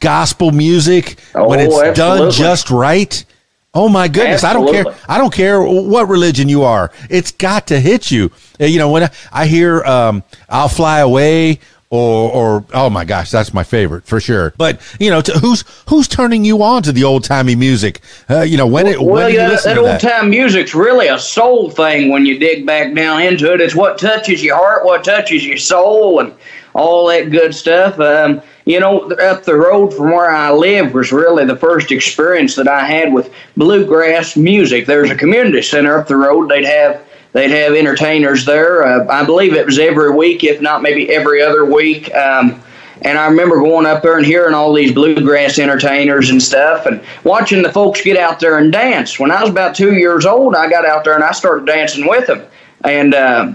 gospel 0.01 0.51
music 0.51 1.19
oh, 1.35 1.49
when 1.49 1.61
it's 1.61 1.75
absolutely. 1.75 1.95
done 1.95 2.31
just 2.31 2.71
right 2.71 3.25
Oh 3.75 3.89
my 3.89 4.07
goodness! 4.09 4.45
Absolutely. 4.45 4.79
I 4.79 4.83
don't 4.83 4.93
care. 4.93 5.05
I 5.09 5.19
don't 5.19 5.33
care 5.33 5.63
what 5.63 6.09
religion 6.09 6.49
you 6.49 6.63
are. 6.63 6.93
It's 7.11 7.33
got 7.33 7.67
to 7.69 7.81
hit 7.81 8.11
you. 8.11 8.31
You 8.61 8.79
know 8.79 8.91
when 8.91 9.05
I, 9.05 9.11
I 9.33 9.47
hear 9.47 9.83
um, 9.85 10.23
"I'll 10.49 10.69
Fly 10.69 11.01
Away" 11.01 11.59
or 11.95 12.31
or 12.31 12.65
oh 12.75 12.91
my 12.91 13.05
gosh, 13.05 13.31
that's 13.31 13.55
my 13.55 13.63
favorite 13.63 14.05
for 14.05 14.21
sure. 14.21 14.53
But 14.57 14.81
you 14.99 15.11
know, 15.11 15.21
to, 15.21 15.33
who's 15.39 15.65
who's 15.89 16.09
turning 16.09 16.45
you 16.45 16.63
on 16.63 16.83
to 16.85 16.93
the 16.93 17.05
old 17.05 17.25
timey 17.25 17.55
music? 17.55 18.01
Uh, 18.29 18.41
you 18.41 18.57
know 18.57 18.67
when 18.67 18.87
it 18.87 19.01
well, 19.01 19.27
when 19.27 19.35
yeah, 19.35 19.51
that, 19.51 19.63
that 19.65 19.79
old 19.79 20.01
time 20.01 20.31
music's 20.31 20.75
really 20.75 21.09
a 21.09 21.19
soul 21.19 21.71
thing 21.71 22.11
when 22.11 22.27
you 22.27 22.39
dig 22.39 22.67
back 22.67 22.95
down 22.95 23.23
into 23.23 23.53
it. 23.53 23.61
It's 23.61 23.75
what 23.75 23.99
touches 23.99 24.43
your 24.43 24.57
heart, 24.57 24.85
what 24.85 25.05
touches 25.05 25.47
your 25.47 25.57
soul, 25.57 26.21
and 26.21 26.35
all 26.75 27.07
that 27.09 27.31
good 27.31 27.55
stuff. 27.55 27.99
Um, 28.01 28.43
you 28.65 28.81
know, 28.81 29.11
up 29.13 29.45
the 29.45 29.55
road 29.55 29.93
from 29.93 30.11
where 30.11 30.31
I 30.31 30.51
live 30.51 30.95
was 30.95 31.13
really 31.13 31.45
the 31.45 31.57
first 31.57 31.93
experience 31.93 32.55
that 32.57 32.69
I 32.69 32.85
had 32.85 33.13
with 33.13 33.33
bluegrass 33.57 34.37
music. 34.37 34.87
There's 34.87 35.11
a 35.11 35.17
community 35.17 35.63
center 35.63 35.99
up 35.99 36.09
the 36.09 36.17
road. 36.17 36.49
They'd 36.49 36.65
have 36.65 37.05
they'd 37.33 37.51
have 37.51 37.75
entertainers 37.75 38.45
there. 38.45 38.85
Uh, 38.85 39.07
I 39.09 39.25
believe 39.25 39.55
it 39.55 39.67
was 39.67 39.79
every 39.79 40.13
week, 40.13 40.45
if 40.45 40.61
not 40.61 40.83
maybe 40.83 41.11
every 41.11 41.43
other 41.43 41.65
week. 41.65 42.15
Um, 42.15 42.63
and 43.03 43.19
I 43.19 43.27
remember 43.27 43.57
going 43.57 43.87
up 43.87 44.03
there 44.03 44.17
and 44.17 44.25
hearing 44.25 44.55
all 44.55 44.73
these 44.73 44.93
bluegrass 44.93 45.59
entertainers 45.59 46.31
and 46.31 46.43
stuff 46.43 46.87
and 46.87 47.03
watching 47.25 47.63
the 47.63 47.73
folks 47.73 48.01
get 48.01 48.17
out 48.17 48.41
there 48.41 48.59
and 48.59 48.73
dance. 48.73 49.19
When 49.19 49.31
I 49.31 49.43
was 49.43 49.51
about 49.51 49.75
two 49.75 49.95
years 49.95 50.25
old, 50.25 50.55
I 50.55 50.71
got 50.71 50.87
out 50.87 51.05
there 51.05 51.15
and 51.15 51.25
I 51.25 51.33
started 51.33 51.67
dancing 51.67 52.09
with 52.09 52.27
them. 52.29 52.47
And 52.85 53.15
uh, 53.15 53.53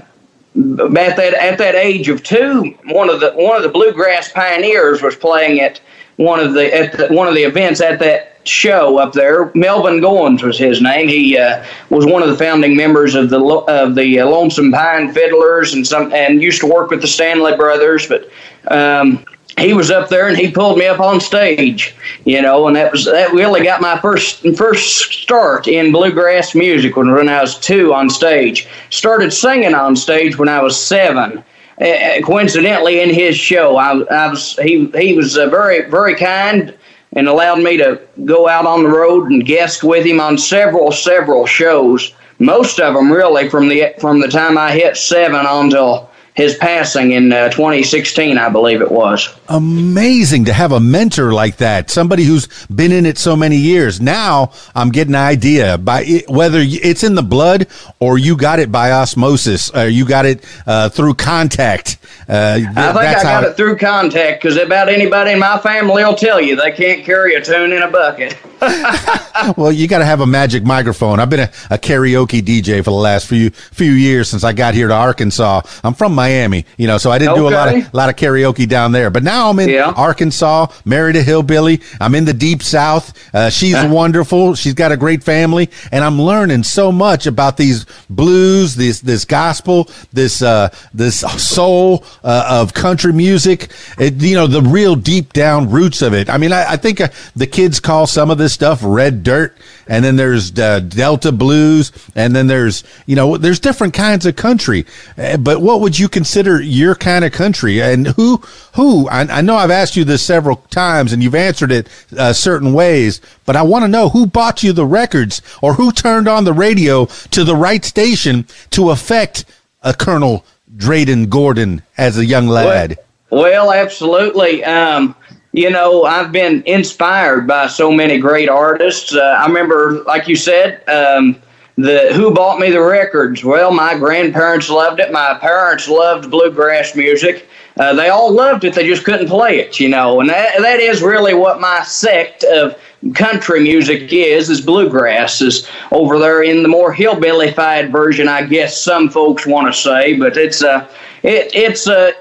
at 0.59 1.15
that 1.15 1.33
at 1.33 1.57
that 1.57 1.75
age 1.75 2.09
of 2.09 2.23
two, 2.23 2.75
one 2.85 3.09
of 3.09 3.19
the 3.19 3.31
one 3.31 3.55
of 3.55 3.63
the 3.63 3.69
bluegrass 3.69 4.31
pioneers 4.31 5.01
was 5.01 5.15
playing 5.15 5.59
at 5.61 5.79
one 6.17 6.39
of 6.39 6.53
the 6.53 6.73
at 6.75 6.97
the, 6.97 7.13
one 7.13 7.27
of 7.27 7.35
the 7.35 7.43
events 7.43 7.81
at 7.81 7.99
that 7.99 8.37
show 8.43 8.97
up 8.97 9.13
there. 9.13 9.51
Melvin 9.55 10.01
Goins 10.01 10.43
was 10.43 10.57
his 10.57 10.81
name. 10.81 11.07
He 11.07 11.37
uh, 11.37 11.63
was 11.89 12.05
one 12.05 12.21
of 12.21 12.29
the 12.29 12.37
founding 12.37 12.75
members 12.75 13.15
of 13.15 13.29
the 13.29 13.39
of 13.39 13.95
the 13.95 14.21
Lonesome 14.23 14.71
Pine 14.71 15.13
Fiddlers 15.13 15.73
and 15.73 15.85
some 15.85 16.13
and 16.13 16.41
used 16.41 16.59
to 16.61 16.67
work 16.67 16.89
with 16.89 17.01
the 17.01 17.07
Stanley 17.07 17.55
Brothers, 17.55 18.07
but. 18.07 18.29
Um, 18.67 19.25
he 19.59 19.73
was 19.73 19.91
up 19.91 20.09
there 20.09 20.27
and 20.27 20.37
he 20.37 20.51
pulled 20.51 20.77
me 20.77 20.85
up 20.87 20.99
on 20.99 21.19
stage, 21.19 21.95
you 22.25 22.41
know, 22.41 22.67
and 22.67 22.75
that 22.75 22.91
was 22.91 23.05
that 23.05 23.31
really 23.33 23.63
got 23.63 23.81
my 23.81 23.99
first 23.99 24.45
first 24.55 25.11
start 25.11 25.67
in 25.67 25.91
bluegrass 25.91 26.55
music 26.55 26.95
when, 26.95 27.11
when 27.11 27.29
I 27.29 27.41
was 27.41 27.57
two 27.59 27.93
on 27.93 28.09
stage. 28.09 28.67
Started 28.89 29.31
singing 29.31 29.73
on 29.73 29.95
stage 29.95 30.37
when 30.37 30.49
I 30.49 30.61
was 30.61 30.81
seven. 30.81 31.43
Uh, 31.81 32.19
coincidentally, 32.25 32.99
in 33.01 33.09
his 33.09 33.37
show, 33.37 33.77
I, 33.77 34.01
I 34.11 34.27
was 34.29 34.57
he 34.57 34.87
he 34.95 35.13
was 35.15 35.37
uh, 35.37 35.47
very 35.49 35.89
very 35.89 36.15
kind, 36.15 36.77
and 37.13 37.27
allowed 37.27 37.61
me 37.61 37.77
to 37.77 38.01
go 38.25 38.47
out 38.47 38.65
on 38.65 38.83
the 38.83 38.89
road 38.89 39.31
and 39.31 39.45
guest 39.45 39.83
with 39.83 40.05
him 40.05 40.19
on 40.19 40.37
several, 40.37 40.91
several 40.91 41.45
shows. 41.45 42.13
Most 42.39 42.79
of 42.79 42.93
them 42.93 43.11
really 43.11 43.49
from 43.49 43.67
the 43.67 43.93
from 43.99 44.19
the 44.19 44.27
time 44.27 44.57
I 44.57 44.71
hit 44.71 44.97
seven 44.97 45.45
until 45.45 46.09
his 46.35 46.55
passing 46.55 47.11
in 47.11 47.31
uh, 47.31 47.49
2016, 47.49 48.37
I 48.37 48.49
believe 48.49 48.81
it 48.81 48.91
was. 48.91 49.33
Amazing 49.47 50.45
to 50.45 50.53
have 50.53 50.71
a 50.71 50.79
mentor 50.79 51.33
like 51.33 51.57
that, 51.57 51.89
somebody 51.89 52.23
who's 52.23 52.47
been 52.67 52.91
in 52.91 53.05
it 53.05 53.17
so 53.17 53.35
many 53.35 53.57
years. 53.57 53.99
Now 53.99 54.51
I'm 54.75 54.89
getting 54.89 55.15
an 55.15 55.21
idea 55.21 55.77
by 55.77 56.03
it, 56.03 56.29
whether 56.29 56.59
it's 56.61 57.03
in 57.03 57.15
the 57.15 57.23
blood 57.23 57.67
or 57.99 58.17
you 58.17 58.37
got 58.37 58.59
it 58.59 58.71
by 58.71 58.91
osmosis, 58.91 59.69
or 59.71 59.87
you 59.87 60.05
got 60.05 60.25
it 60.25 60.45
uh, 60.65 60.89
through 60.89 61.15
contact. 61.15 61.97
Uh, 62.27 62.57
th- 62.57 62.67
I 62.77 62.93
think 62.93 63.17
I 63.17 63.23
got 63.23 63.43
it 63.43 63.57
through 63.57 63.77
contact 63.77 64.41
because 64.41 64.55
about 64.57 64.87
anybody 64.87 65.31
in 65.31 65.39
my 65.39 65.57
family 65.57 66.03
will 66.03 66.15
tell 66.15 66.39
you 66.39 66.55
they 66.55 66.71
can't 66.71 67.03
carry 67.03 67.35
a 67.35 67.43
tune 67.43 67.71
in 67.71 67.81
a 67.81 67.89
bucket. 67.89 68.37
well, 69.57 69.71
you 69.71 69.87
got 69.87 69.99
to 69.99 70.05
have 70.05 70.19
a 70.19 70.27
magic 70.27 70.63
microphone. 70.63 71.19
I've 71.19 71.29
been 71.29 71.39
a, 71.39 71.51
a, 71.69 71.77
karaoke 71.77 72.41
DJ 72.41 72.79
for 72.79 72.91
the 72.91 72.97
last 72.97 73.25
few 73.27 73.49
few 73.49 73.91
years 73.93 74.29
since 74.29 74.43
I 74.43 74.53
got 74.53 74.73
here 74.73 74.89
to 74.89 74.93
Arkansas. 74.93 75.61
I'm 75.83 75.93
from 75.93 76.13
Miami, 76.13 76.28
you 76.77 76.87
know, 76.87 76.97
so 76.97 77.11
I 77.11 77.17
didn't 77.17 77.33
okay. 77.33 77.41
do 77.41 77.47
a 77.47 77.55
lot 77.55 77.75
of 77.75 77.93
lot 77.93 78.09
of 78.09 78.15
karaoke 78.15 78.67
down 78.67 78.91
there. 78.91 79.09
But 79.09 79.23
now 79.23 79.49
I'm 79.49 79.59
in 79.59 79.69
yeah. 79.69 79.93
Arkansas, 79.95 80.67
married 80.85 81.15
a 81.15 81.23
hillbilly. 81.23 81.81
I'm 81.99 82.15
in 82.15 82.25
the 82.25 82.33
deep 82.33 82.63
South. 82.63 83.13
Uh, 83.33 83.49
she's 83.49 83.75
uh. 83.75 83.89
wonderful. 83.91 84.55
She's 84.55 84.73
got 84.73 84.91
a 84.91 84.97
great 84.97 85.23
family, 85.23 85.69
and 85.91 86.03
I'm 86.03 86.21
learning 86.21 86.63
so 86.63 86.91
much 86.91 87.27
about 87.27 87.57
these 87.57 87.85
blues, 88.09 88.75
this 88.75 88.99
this 89.01 89.25
gospel, 89.25 89.89
this 90.13 90.41
uh, 90.41 90.69
this 90.93 91.19
soul 91.19 92.03
uh, 92.23 92.47
of 92.49 92.73
country 92.73 93.13
music. 93.13 93.71
It, 93.97 94.21
you 94.21 94.35
know, 94.35 94.47
the 94.47 94.61
real 94.61 94.95
deep 94.95 95.33
down 95.33 95.69
roots 95.69 96.01
of 96.01 96.13
it. 96.13 96.29
I 96.29 96.37
mean, 96.37 96.51
I, 96.51 96.73
I 96.73 96.77
think 96.77 97.01
uh, 97.01 97.09
the 97.35 97.47
kids 97.47 97.79
call 97.79 98.07
some 98.07 98.29
of 98.29 98.37
this 98.37 98.53
stuff 98.53 98.81
red 98.83 99.23
dirt, 99.23 99.57
and 99.87 100.03
then 100.03 100.15
there's 100.15 100.57
uh, 100.57 100.79
Delta 100.81 101.31
blues, 101.31 101.91
and 102.15 102.35
then 102.35 102.47
there's 102.47 102.83
you 103.05 103.15
know 103.15 103.37
there's 103.37 103.59
different 103.59 103.93
kinds 103.93 104.25
of 104.25 104.35
country. 104.35 104.85
But 105.15 105.61
what 105.61 105.81
would 105.81 105.97
you 105.97 106.08
consider 106.09 106.61
your 106.61 106.95
kind 106.95 107.23
of 107.23 107.31
country? 107.31 107.81
And 107.81 108.07
who 108.07 108.37
who 108.75 109.07
I, 109.09 109.21
I 109.21 109.41
know 109.41 109.55
I've 109.55 109.71
asked 109.71 109.95
you 109.95 110.03
this 110.03 110.21
several 110.21 110.57
times, 110.69 111.13
and 111.13 111.23
you've 111.23 111.35
answered 111.35 111.71
it 111.71 111.87
uh, 112.17 112.33
certain 112.33 112.73
ways. 112.73 113.21
But 113.45 113.55
I 113.55 113.61
want 113.61 113.83
to 113.83 113.87
know 113.87 114.09
who 114.09 114.25
bought 114.25 114.63
you 114.63 114.73
the 114.73 114.85
records, 114.85 115.41
or 115.61 115.73
who 115.73 115.91
turned 115.91 116.27
on 116.27 116.43
the 116.43 116.53
radio 116.53 117.05
to 117.05 117.43
the 117.43 117.55
right 117.55 117.85
station 117.85 118.45
to 118.71 118.89
affect 118.89 119.45
a 119.83 119.93
Colonel 119.93 120.45
Dreyden 120.75 121.29
Gordon 121.29 121.81
as 121.97 122.17
a 122.17 122.25
young 122.25 122.47
lad. 122.47 122.97
Well, 123.29 123.43
well 123.43 123.71
absolutely. 123.71 124.63
Um, 124.63 125.15
you 125.51 125.69
know, 125.69 126.03
I've 126.03 126.31
been 126.31 126.63
inspired 126.65 127.47
by 127.47 127.67
so 127.67 127.91
many 127.91 128.19
great 128.19 128.49
artists. 128.49 129.15
Uh, 129.15 129.19
I 129.21 129.47
remember, 129.47 130.03
like 130.03 130.27
you 130.27 130.35
said, 130.35 130.87
um, 130.87 131.41
the 131.83 132.13
who 132.13 132.33
bought 132.33 132.59
me 132.59 132.71
the 132.71 132.81
records. 132.81 133.43
Well, 133.43 133.71
my 133.71 133.97
grandparents 133.97 134.69
loved 134.69 134.99
it. 134.99 135.11
My 135.11 135.37
parents 135.39 135.87
loved 135.87 136.29
bluegrass 136.29 136.95
music. 136.95 137.47
Uh, 137.77 137.93
they 137.93 138.09
all 138.09 138.33
loved 138.33 138.65
it. 138.65 138.73
They 138.73 138.85
just 138.85 139.05
couldn't 139.05 139.27
play 139.27 139.59
it, 139.59 139.79
you 139.79 139.87
know. 139.87 140.19
And 140.19 140.29
that 140.29 140.59
that 140.59 140.79
is 140.79 141.01
really 141.01 141.33
what 141.33 141.59
my 141.59 141.83
sect 141.83 142.43
of 142.43 142.77
country 143.13 143.61
music 143.61 144.11
is 144.11 144.49
is 144.49 144.59
bluegrass 144.59 145.41
is 145.41 145.69
over 145.91 146.19
there 146.19 146.43
in 146.43 146.63
the 146.63 146.67
more 146.67 146.93
hillbillyfied 146.93 147.89
version 147.93 148.27
i 148.27 148.45
guess 148.45 148.77
some 148.77 149.07
folks 149.07 149.47
want 149.47 149.73
to 149.73 149.81
say 149.81 150.17
but 150.19 150.35
it's 150.35 150.61
a 150.61 150.85
it, 151.23 151.49
it's 151.55 151.87
a 151.87 152.11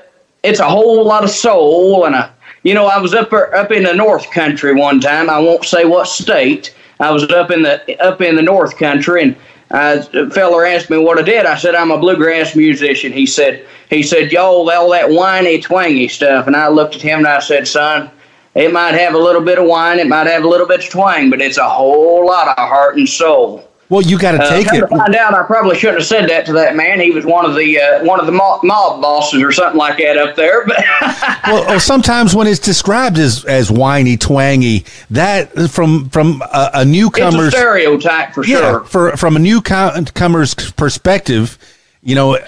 it's 0.44 0.60
a 0.60 0.68
whole 0.68 1.04
lot 1.04 1.24
of 1.24 1.30
soul 1.30 2.04
and 2.04 2.14
a 2.14 2.32
you 2.62 2.74
know, 2.74 2.86
I 2.86 2.98
was 2.98 3.14
up 3.14 3.32
up 3.32 3.70
in 3.70 3.84
the 3.84 3.94
North 3.94 4.30
Country 4.30 4.74
one 4.74 5.00
time. 5.00 5.30
I 5.30 5.38
won't 5.38 5.64
say 5.64 5.84
what 5.84 6.08
state. 6.08 6.74
I 7.00 7.10
was 7.10 7.30
up 7.30 7.50
in 7.50 7.62
the 7.62 8.00
up 8.02 8.20
in 8.20 8.36
the 8.36 8.42
North 8.42 8.76
Country, 8.78 9.22
and 9.22 9.36
a 9.70 10.30
feller 10.30 10.64
asked 10.66 10.90
me 10.90 10.98
what 10.98 11.18
I 11.18 11.22
did. 11.22 11.46
I 11.46 11.56
said 11.56 11.74
I'm 11.74 11.90
a 11.90 11.98
bluegrass 11.98 12.56
musician. 12.56 13.12
He 13.12 13.26
said 13.26 13.66
he 13.90 14.02
said 14.02 14.32
y'all 14.32 14.68
all 14.70 14.90
that 14.90 15.10
whiny 15.10 15.60
twangy 15.60 16.08
stuff, 16.08 16.46
and 16.46 16.56
I 16.56 16.68
looked 16.68 16.96
at 16.96 17.02
him 17.02 17.18
and 17.18 17.28
I 17.28 17.40
said, 17.40 17.68
son, 17.68 18.10
it 18.54 18.72
might 18.72 18.94
have 18.94 19.14
a 19.14 19.18
little 19.18 19.42
bit 19.42 19.58
of 19.58 19.66
whine, 19.66 19.98
it 19.98 20.08
might 20.08 20.26
have 20.26 20.44
a 20.44 20.48
little 20.48 20.66
bit 20.66 20.84
of 20.84 20.90
twang, 20.90 21.30
but 21.30 21.40
it's 21.40 21.58
a 21.58 21.68
whole 21.68 22.26
lot 22.26 22.48
of 22.48 22.56
heart 22.56 22.96
and 22.96 23.08
soul. 23.08 23.67
Well, 23.90 24.02
you 24.02 24.18
got 24.18 24.32
to 24.32 24.42
uh, 24.42 24.50
take 24.50 24.66
it. 24.66 24.80
To 24.80 24.86
find 24.86 25.14
out, 25.14 25.32
I 25.32 25.42
probably 25.44 25.76
shouldn't 25.76 26.00
have 26.00 26.06
said 26.06 26.28
that 26.28 26.44
to 26.46 26.52
that 26.54 26.76
man. 26.76 27.00
He 27.00 27.10
was 27.10 27.24
one 27.24 27.46
of 27.46 27.56
the 27.56 27.80
uh, 27.80 28.04
one 28.04 28.20
of 28.20 28.26
the 28.26 28.32
mob, 28.32 28.62
mob, 28.62 29.00
bosses 29.00 29.42
or 29.42 29.50
something 29.50 29.78
like 29.78 29.96
that 29.98 30.18
up 30.18 30.36
there. 30.36 30.66
But 30.66 30.84
well, 31.46 31.80
sometimes 31.80 32.34
when 32.34 32.46
it's 32.46 32.58
described 32.58 33.18
as 33.18 33.46
as 33.46 33.70
whiny, 33.70 34.18
twangy, 34.18 34.84
that 35.10 35.70
from 35.70 36.10
from 36.10 36.42
a, 36.42 36.70
a 36.74 36.84
newcomer's 36.84 37.54
stereotype 37.54 38.34
for 38.34 38.44
yeah, 38.44 38.58
sure. 38.58 38.84
For 38.84 39.16
from 39.16 39.36
a 39.36 39.38
newcomer's 39.38 40.54
perspective, 40.72 41.56
you 42.02 42.14
know, 42.14 42.38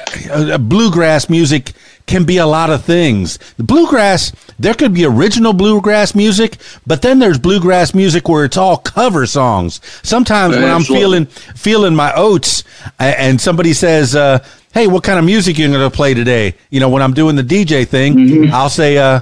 bluegrass 0.58 1.30
music 1.30 1.72
can 2.10 2.24
be 2.24 2.38
a 2.38 2.46
lot 2.46 2.70
of 2.70 2.84
things. 2.84 3.38
The 3.56 3.62
bluegrass, 3.62 4.32
there 4.58 4.74
could 4.74 4.92
be 4.92 5.04
original 5.04 5.52
bluegrass 5.52 6.12
music, 6.12 6.56
but 6.84 7.02
then 7.02 7.20
there's 7.20 7.38
bluegrass 7.38 7.94
music 7.94 8.28
where 8.28 8.44
it's 8.44 8.56
all 8.56 8.76
cover 8.76 9.26
songs. 9.26 9.80
Sometimes 10.02 10.56
when 10.56 10.64
I'm 10.64 10.82
feeling 10.82 11.26
feeling 11.26 11.94
my 11.94 12.12
oats, 12.14 12.64
and 12.98 13.40
somebody 13.40 13.72
says, 13.72 14.16
uh, 14.16 14.44
"Hey, 14.74 14.88
what 14.88 15.04
kind 15.04 15.20
of 15.20 15.24
music 15.24 15.56
you 15.56 15.68
going 15.68 15.88
to 15.88 15.96
play 15.96 16.12
today?" 16.12 16.56
You 16.70 16.80
know, 16.80 16.88
when 16.88 17.00
I'm 17.00 17.14
doing 17.14 17.36
the 17.36 17.44
DJ 17.44 17.86
thing, 17.86 18.16
mm-hmm. 18.16 18.52
I'll 18.52 18.68
say, 18.68 18.98
uh, 18.98 19.20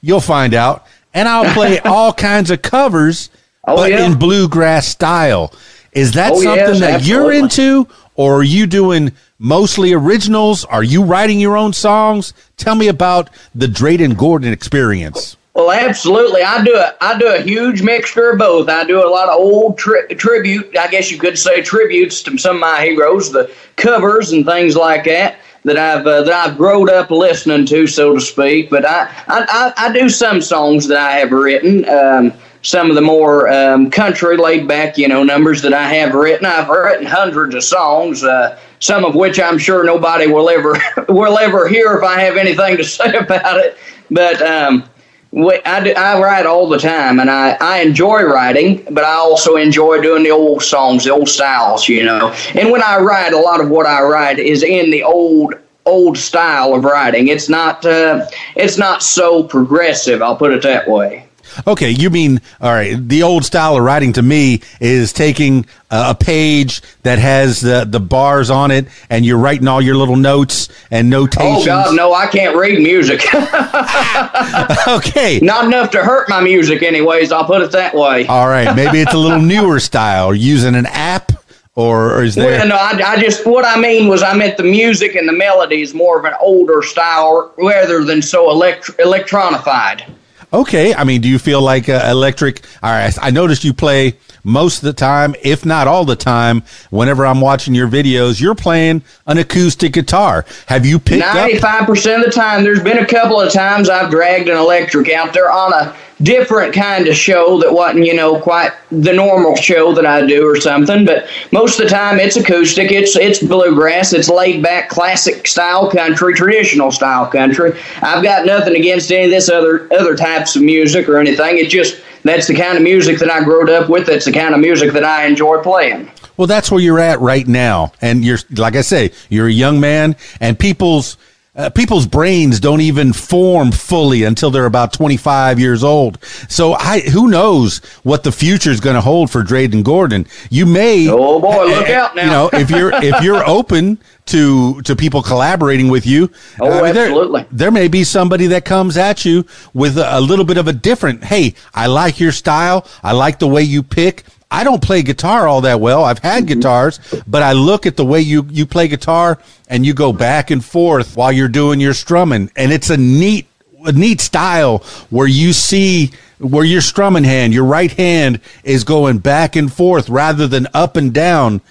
"You'll 0.00 0.20
find 0.20 0.54
out," 0.54 0.86
and 1.12 1.28
I'll 1.28 1.52
play 1.52 1.78
all 1.84 2.12
kinds 2.12 2.52
of 2.52 2.62
covers, 2.62 3.30
oh, 3.66 3.74
but 3.74 3.90
yeah. 3.90 4.06
in 4.06 4.16
bluegrass 4.16 4.86
style. 4.86 5.52
Is 5.92 6.12
that 6.12 6.32
oh, 6.32 6.40
something 6.40 6.56
yes, 6.56 6.80
that 6.80 6.94
absolutely. 6.94 7.34
you're 7.34 7.44
into, 7.44 7.88
or 8.14 8.36
are 8.36 8.42
you 8.42 8.66
doing 8.66 9.12
mostly 9.38 9.92
originals? 9.92 10.64
Are 10.66 10.82
you 10.82 11.02
writing 11.02 11.40
your 11.40 11.56
own 11.56 11.72
songs? 11.72 12.34
Tell 12.56 12.74
me 12.74 12.88
about 12.88 13.30
the 13.54 13.66
Dreyden 13.66 14.16
Gordon 14.16 14.52
experience. 14.52 15.36
Well, 15.54 15.70
absolutely. 15.70 16.42
I 16.42 16.64
do 16.64 16.74
a 16.74 16.94
I 17.02 17.18
do 17.18 17.26
a 17.26 17.40
huge 17.40 17.82
mixture 17.82 18.30
of 18.30 18.38
both. 18.38 18.70
I 18.70 18.84
do 18.84 19.06
a 19.06 19.08
lot 19.08 19.28
of 19.28 19.38
old 19.38 19.76
tri- 19.76 20.06
tribute, 20.06 20.76
I 20.78 20.88
guess 20.88 21.10
you 21.10 21.18
could 21.18 21.38
say 21.38 21.60
tributes 21.60 22.22
to 22.22 22.38
some 22.38 22.56
of 22.56 22.60
my 22.60 22.82
heroes, 22.82 23.30
the 23.30 23.52
covers 23.76 24.32
and 24.32 24.46
things 24.46 24.76
like 24.76 25.04
that 25.04 25.36
that 25.64 25.76
I've 25.76 26.06
uh, 26.06 26.22
that 26.22 26.32
I've 26.32 26.56
grown 26.56 26.88
up 26.88 27.10
listening 27.10 27.66
to, 27.66 27.86
so 27.86 28.14
to 28.14 28.20
speak. 28.20 28.70
But 28.70 28.86
I 28.86 29.10
I, 29.28 29.72
I, 29.76 29.92
do 29.92 30.08
some 30.08 30.40
songs 30.40 30.88
that 30.88 30.98
I 30.98 31.12
have 31.18 31.32
written. 31.32 31.88
Um, 31.88 32.32
some 32.62 32.88
of 32.88 32.94
the 32.94 33.02
more 33.02 33.48
um, 33.48 33.90
country 33.90 34.36
laid 34.36 34.66
back, 34.66 34.96
you 34.96 35.08
know, 35.08 35.22
numbers 35.22 35.62
that 35.62 35.74
I 35.74 35.88
have 35.94 36.14
written. 36.14 36.46
I've 36.46 36.68
written 36.68 37.06
hundreds 37.06 37.54
of 37.54 37.64
songs. 37.64 38.24
Uh, 38.24 38.58
some 38.78 39.04
of 39.04 39.14
which 39.14 39.38
I'm 39.40 39.58
sure 39.58 39.84
nobody 39.84 40.26
will 40.26 40.48
ever 40.48 40.76
will 41.08 41.38
ever 41.38 41.68
hear 41.68 41.96
if 41.96 42.02
I 42.02 42.20
have 42.20 42.36
anything 42.36 42.76
to 42.78 42.84
say 42.98 43.14
about 43.14 43.58
it. 43.58 43.76
But 44.10 44.42
um, 44.42 44.88
I, 45.34 45.80
do, 45.82 45.92
I 45.92 46.20
write 46.20 46.46
all 46.46 46.68
the 46.68 46.78
time, 46.78 47.18
and 47.18 47.30
I, 47.30 47.56
I 47.60 47.80
enjoy 47.80 48.22
writing, 48.24 48.86
but 48.90 49.04
I 49.04 49.14
also 49.14 49.56
enjoy 49.56 50.02
doing 50.02 50.22
the 50.22 50.30
old 50.30 50.62
songs, 50.62 51.04
the 51.04 51.10
old 51.10 51.28
styles, 51.28 51.88
you 51.88 52.04
know. 52.04 52.34
And 52.54 52.70
when 52.70 52.82
I 52.82 52.98
write, 52.98 53.32
a 53.32 53.38
lot 53.38 53.60
of 53.60 53.70
what 53.70 53.86
I 53.86 54.02
write 54.02 54.38
is 54.38 54.62
in 54.62 54.90
the 54.90 55.02
old 55.02 55.54
old 55.84 56.16
style 56.16 56.74
of 56.74 56.84
writing. 56.84 57.28
It's 57.28 57.48
not 57.48 57.84
uh, 57.84 58.26
it's 58.56 58.78
not 58.78 59.02
so 59.02 59.42
progressive. 59.44 60.22
I'll 60.22 60.36
put 60.36 60.52
it 60.52 60.62
that 60.62 60.88
way. 60.88 61.26
Okay, 61.66 61.90
you 61.90 62.10
mean 62.10 62.40
all 62.60 62.72
right? 62.72 62.96
The 62.96 63.22
old 63.22 63.44
style 63.44 63.76
of 63.76 63.82
writing 63.82 64.12
to 64.14 64.22
me 64.22 64.62
is 64.80 65.12
taking 65.12 65.66
a 65.90 66.14
page 66.14 66.80
that 67.02 67.18
has 67.18 67.60
the 67.60 67.84
the 67.88 68.00
bars 68.00 68.50
on 68.50 68.70
it, 68.70 68.86
and 69.10 69.24
you're 69.24 69.38
writing 69.38 69.68
all 69.68 69.80
your 69.80 69.94
little 69.94 70.16
notes 70.16 70.68
and 70.90 71.12
oh, 71.12 71.20
notations. 71.20 71.62
Oh 71.62 71.66
God, 71.66 71.96
no! 71.96 72.14
I 72.14 72.26
can't 72.26 72.56
read 72.56 72.80
music. 72.80 73.22
okay, 74.88 75.38
not 75.40 75.66
enough 75.66 75.90
to 75.90 76.02
hurt 76.02 76.28
my 76.28 76.40
music, 76.40 76.82
anyways. 76.82 77.32
I'll 77.32 77.44
put 77.44 77.62
it 77.62 77.72
that 77.72 77.94
way. 77.94 78.26
All 78.26 78.48
right, 78.48 78.74
maybe 78.74 79.00
it's 79.00 79.14
a 79.14 79.18
little 79.18 79.40
newer 79.42 79.80
style, 79.80 80.34
using 80.34 80.74
an 80.74 80.86
app. 80.86 81.32
Or, 81.74 82.16
or 82.16 82.22
is 82.22 82.34
there? 82.34 82.58
Well, 82.58 82.68
no, 82.68 82.76
I, 82.76 83.00
I 83.12 83.18
just 83.18 83.46
what 83.46 83.64
I 83.64 83.80
mean 83.80 84.06
was 84.06 84.22
I 84.22 84.34
meant 84.34 84.58
the 84.58 84.62
music 84.62 85.14
and 85.14 85.26
the 85.26 85.32
melody 85.32 85.80
is 85.80 85.94
more 85.94 86.18
of 86.18 86.26
an 86.26 86.34
older 86.38 86.82
style 86.82 87.50
rather 87.56 88.04
than 88.04 88.20
so 88.20 88.50
elect- 88.50 88.90
electronified. 88.98 90.04
Okay, 90.52 90.94
I 90.94 91.04
mean, 91.04 91.22
do 91.22 91.28
you 91.28 91.38
feel 91.38 91.62
like 91.62 91.88
uh, 91.88 92.06
electric? 92.10 92.62
All 92.82 92.90
right, 92.90 93.16
I 93.20 93.30
noticed 93.30 93.64
you 93.64 93.72
play 93.72 94.16
most 94.44 94.78
of 94.78 94.84
the 94.84 94.92
time, 94.92 95.34
if 95.42 95.64
not 95.64 95.88
all 95.88 96.04
the 96.04 96.16
time. 96.16 96.62
Whenever 96.90 97.24
I'm 97.24 97.40
watching 97.40 97.74
your 97.74 97.88
videos, 97.88 98.40
you're 98.40 98.54
playing 98.54 99.02
an 99.26 99.38
acoustic 99.38 99.94
guitar. 99.94 100.44
Have 100.66 100.84
you 100.84 100.98
picked 100.98 101.20
95 101.20 101.86
percent 101.86 102.22
of 102.22 102.26
the 102.26 102.32
time? 102.32 102.64
There's 102.64 102.82
been 102.82 102.98
a 102.98 103.06
couple 103.06 103.40
of 103.40 103.50
times 103.50 103.88
I've 103.88 104.10
dragged 104.10 104.48
an 104.48 104.58
electric 104.58 105.10
out 105.10 105.32
there 105.32 105.50
on 105.50 105.72
a 105.72 105.96
different 106.22 106.74
kind 106.74 107.06
of 107.08 107.16
show 107.16 107.58
that 107.60 107.72
wasn't, 107.72 108.06
you 108.06 108.14
know, 108.14 108.40
quite 108.40 108.72
the 108.90 109.12
normal 109.12 109.56
show 109.56 109.92
that 109.92 110.06
I 110.06 110.26
do 110.26 110.46
or 110.48 110.56
something. 110.56 111.04
But 111.04 111.28
most 111.50 111.80
of 111.80 111.86
the 111.86 111.90
time, 111.90 112.18
it's 112.18 112.36
acoustic. 112.36 112.90
It's 112.90 113.16
it's 113.16 113.42
bluegrass. 113.42 114.12
It's 114.12 114.28
laid 114.28 114.62
back, 114.62 114.88
classic 114.88 115.46
style 115.46 115.90
country, 115.90 116.34
traditional 116.34 116.90
style 116.90 117.26
country. 117.26 117.78
I've 118.02 118.22
got 118.22 118.46
nothing 118.46 118.76
against 118.76 119.10
any 119.10 119.24
of 119.24 119.30
this 119.30 119.48
other 119.48 119.92
other 119.92 120.16
types 120.16 120.56
of 120.56 120.62
music 120.62 121.08
or 121.08 121.18
anything. 121.18 121.58
It 121.58 121.70
just 121.70 122.02
that's 122.22 122.46
the 122.46 122.54
kind 122.54 122.76
of 122.76 122.82
music 122.82 123.18
that 123.18 123.30
I 123.30 123.42
grew 123.42 123.70
up 123.72 123.88
with. 123.88 124.06
That's 124.06 124.24
the 124.24 124.32
kind 124.32 124.54
of 124.54 124.60
music 124.60 124.92
that 124.92 125.04
I 125.04 125.26
enjoy 125.26 125.62
playing. 125.62 126.10
Well, 126.36 126.46
that's 126.46 126.70
where 126.70 126.80
you're 126.80 127.00
at 127.00 127.20
right 127.20 127.46
now, 127.46 127.92
and 128.00 128.24
you're 128.24 128.38
like 128.56 128.76
I 128.76 128.80
say, 128.80 129.12
you're 129.28 129.48
a 129.48 129.52
young 129.52 129.80
man, 129.80 130.16
and 130.40 130.58
people's 130.58 131.16
uh, 131.54 131.68
people's 131.68 132.06
brains 132.06 132.60
don't 132.60 132.80
even 132.80 133.12
form 133.12 133.70
fully 133.72 134.24
until 134.24 134.50
they're 134.50 134.64
about 134.64 134.92
25 134.94 135.60
years 135.60 135.84
old. 135.84 136.22
So 136.48 136.72
I, 136.72 137.00
who 137.00 137.28
knows 137.28 137.78
what 138.04 138.24
the 138.24 138.32
future 138.32 138.70
is 138.70 138.80
going 138.80 138.94
to 138.94 139.02
hold 139.02 139.30
for 139.30 139.42
Dreyden 139.42 139.84
Gordon? 139.84 140.26
You 140.48 140.64
may. 140.64 141.08
Oh 141.10 141.40
boy, 141.40 141.66
look 141.66 141.88
out 141.90 142.16
now. 142.16 142.22
You 142.22 142.30
know, 142.30 142.50
if 142.54 142.70
you're, 142.70 142.92
if 142.94 143.22
you're 143.22 143.46
open 143.46 143.98
to, 144.26 144.80
to 144.82 144.96
people 144.96 145.22
collaborating 145.22 145.88
with 145.88 146.06
you. 146.06 146.30
Oh, 146.58 146.70
I 146.70 146.82
mean, 146.82 146.96
absolutely. 146.96 147.42
There, 147.42 147.50
there, 147.52 147.70
may 147.70 147.88
be 147.88 148.04
somebody 148.04 148.46
that 148.46 148.64
comes 148.64 148.96
at 148.96 149.26
you 149.26 149.44
with 149.74 149.98
a, 149.98 150.18
a 150.18 150.20
little 150.20 150.46
bit 150.46 150.56
of 150.56 150.68
a 150.68 150.72
different, 150.72 151.22
Hey, 151.22 151.54
I 151.74 151.86
like 151.86 152.18
your 152.18 152.32
style. 152.32 152.86
I 153.02 153.12
like 153.12 153.38
the 153.40 153.48
way 153.48 153.62
you 153.62 153.82
pick. 153.82 154.24
I 154.52 154.64
don't 154.64 154.82
play 154.82 155.02
guitar 155.02 155.48
all 155.48 155.62
that 155.62 155.80
well. 155.80 156.04
I've 156.04 156.18
had 156.18 156.44
mm-hmm. 156.44 156.60
guitars, 156.60 157.00
but 157.26 157.42
I 157.42 157.52
look 157.52 157.86
at 157.86 157.96
the 157.96 158.04
way 158.04 158.20
you, 158.20 158.46
you 158.50 158.66
play 158.66 158.86
guitar 158.86 159.38
and 159.68 159.86
you 159.86 159.94
go 159.94 160.12
back 160.12 160.50
and 160.50 160.62
forth 160.62 161.16
while 161.16 161.32
you're 161.32 161.48
doing 161.48 161.80
your 161.80 161.94
strumming. 161.94 162.50
And 162.54 162.70
it's 162.70 162.90
a 162.90 162.98
neat, 162.98 163.46
a 163.86 163.92
neat 163.92 164.20
style 164.20 164.78
where 165.08 165.26
you 165.26 165.54
see 165.54 166.10
where 166.38 166.64
your 166.64 166.82
strumming 166.82 167.24
hand, 167.24 167.54
your 167.54 167.64
right 167.64 167.92
hand 167.92 168.40
is 168.62 168.84
going 168.84 169.18
back 169.18 169.56
and 169.56 169.72
forth 169.72 170.10
rather 170.10 170.46
than 170.46 170.68
up 170.74 170.96
and 170.96 171.14
down. 171.14 171.62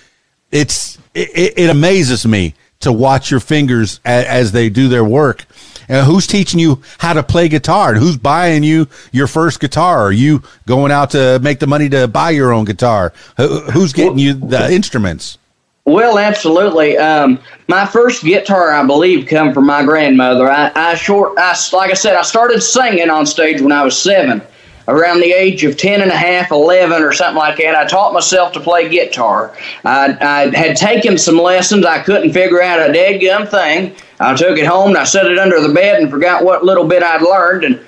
It's, 0.50 0.98
it, 1.14 1.54
it 1.58 1.70
amazes 1.70 2.26
me 2.26 2.56
to 2.80 2.92
watch 2.92 3.30
your 3.30 3.40
fingers 3.42 4.00
as, 4.04 4.26
as 4.26 4.52
they 4.54 4.70
do 4.70 4.88
their 4.88 5.06
work. 5.06 5.46
Uh, 5.92 6.06
who's 6.06 6.26
teaching 6.26 6.60
you 6.60 6.82
how 7.00 7.12
to 7.12 7.22
play 7.22 7.50
guitar 7.50 7.90
and 7.90 7.98
who's 7.98 8.16
buying 8.18 8.64
you 8.64 8.88
your 9.12 9.28
first 9.28 9.60
guitar? 9.60 10.00
Are 10.00 10.12
you 10.12 10.42
going 10.66 10.92
out 10.92 11.10
to 11.12 11.40
make 11.40 11.60
the 11.60 11.68
money 11.68 11.90
to 11.90 12.08
buy 12.08 12.30
your 12.30 12.54
own 12.54 12.64
guitar? 12.64 13.12
who's 13.38 13.92
getting 13.92 14.18
you 14.18 14.34
the 14.34 14.72
instruments? 14.72 15.38
Well, 15.84 16.18
absolutely. 16.20 16.98
Um, 16.98 17.40
my 17.68 17.86
first 17.86 18.24
guitar, 18.24 18.72
I 18.72 18.86
believe, 18.86 19.28
come 19.28 19.52
from 19.54 19.66
my 19.66 19.84
grandmother. 19.84 20.50
I, 20.50 20.72
I 20.76 20.96
short, 20.96 21.38
I, 21.38 21.56
like 21.74 21.92
I 21.92 21.96
said, 21.96 22.16
I 22.16 22.22
started 22.22 22.62
singing 22.62 23.10
on 23.10 23.26
stage 23.26 23.62
when 23.62 23.72
I 23.72 23.84
was 23.84 24.00
seven 24.00 24.42
around 24.92 25.22
the 25.22 25.32
age 25.32 25.64
of 25.64 25.78
10 25.78 26.02
and 26.02 26.12
a 26.12 26.18
half, 26.18 26.52
11 26.52 27.02
or 27.02 27.14
something 27.14 27.38
like 27.38 27.58
that, 27.58 27.76
I 27.76 27.88
taught 27.88 28.14
myself 28.14 28.52
to 28.54 28.60
play 28.60 28.90
guitar. 28.90 29.56
I, 29.86 30.18
I 30.22 30.58
had 30.58 30.76
taken 30.76 31.18
some 31.18 31.38
lessons. 31.38 31.86
I 31.86 32.04
couldn't 32.04 32.34
figure 32.34 32.62
out 32.62 32.90
a 32.90 32.92
dead 32.92 33.20
gum 33.20 33.48
thing. 33.48 33.96
I 34.20 34.36
took 34.36 34.58
it 34.58 34.68
home 34.68 34.90
and 34.90 34.98
I 34.98 35.06
set 35.06 35.26
it 35.26 35.40
under 35.40 35.62
the 35.62 35.74
bed 35.74 36.02
and 36.02 36.12
forgot 36.12 36.44
what 36.44 36.66
little 36.66 36.86
bit 36.86 37.02
I'd 37.02 37.22
learned. 37.22 37.64
And 37.64 37.80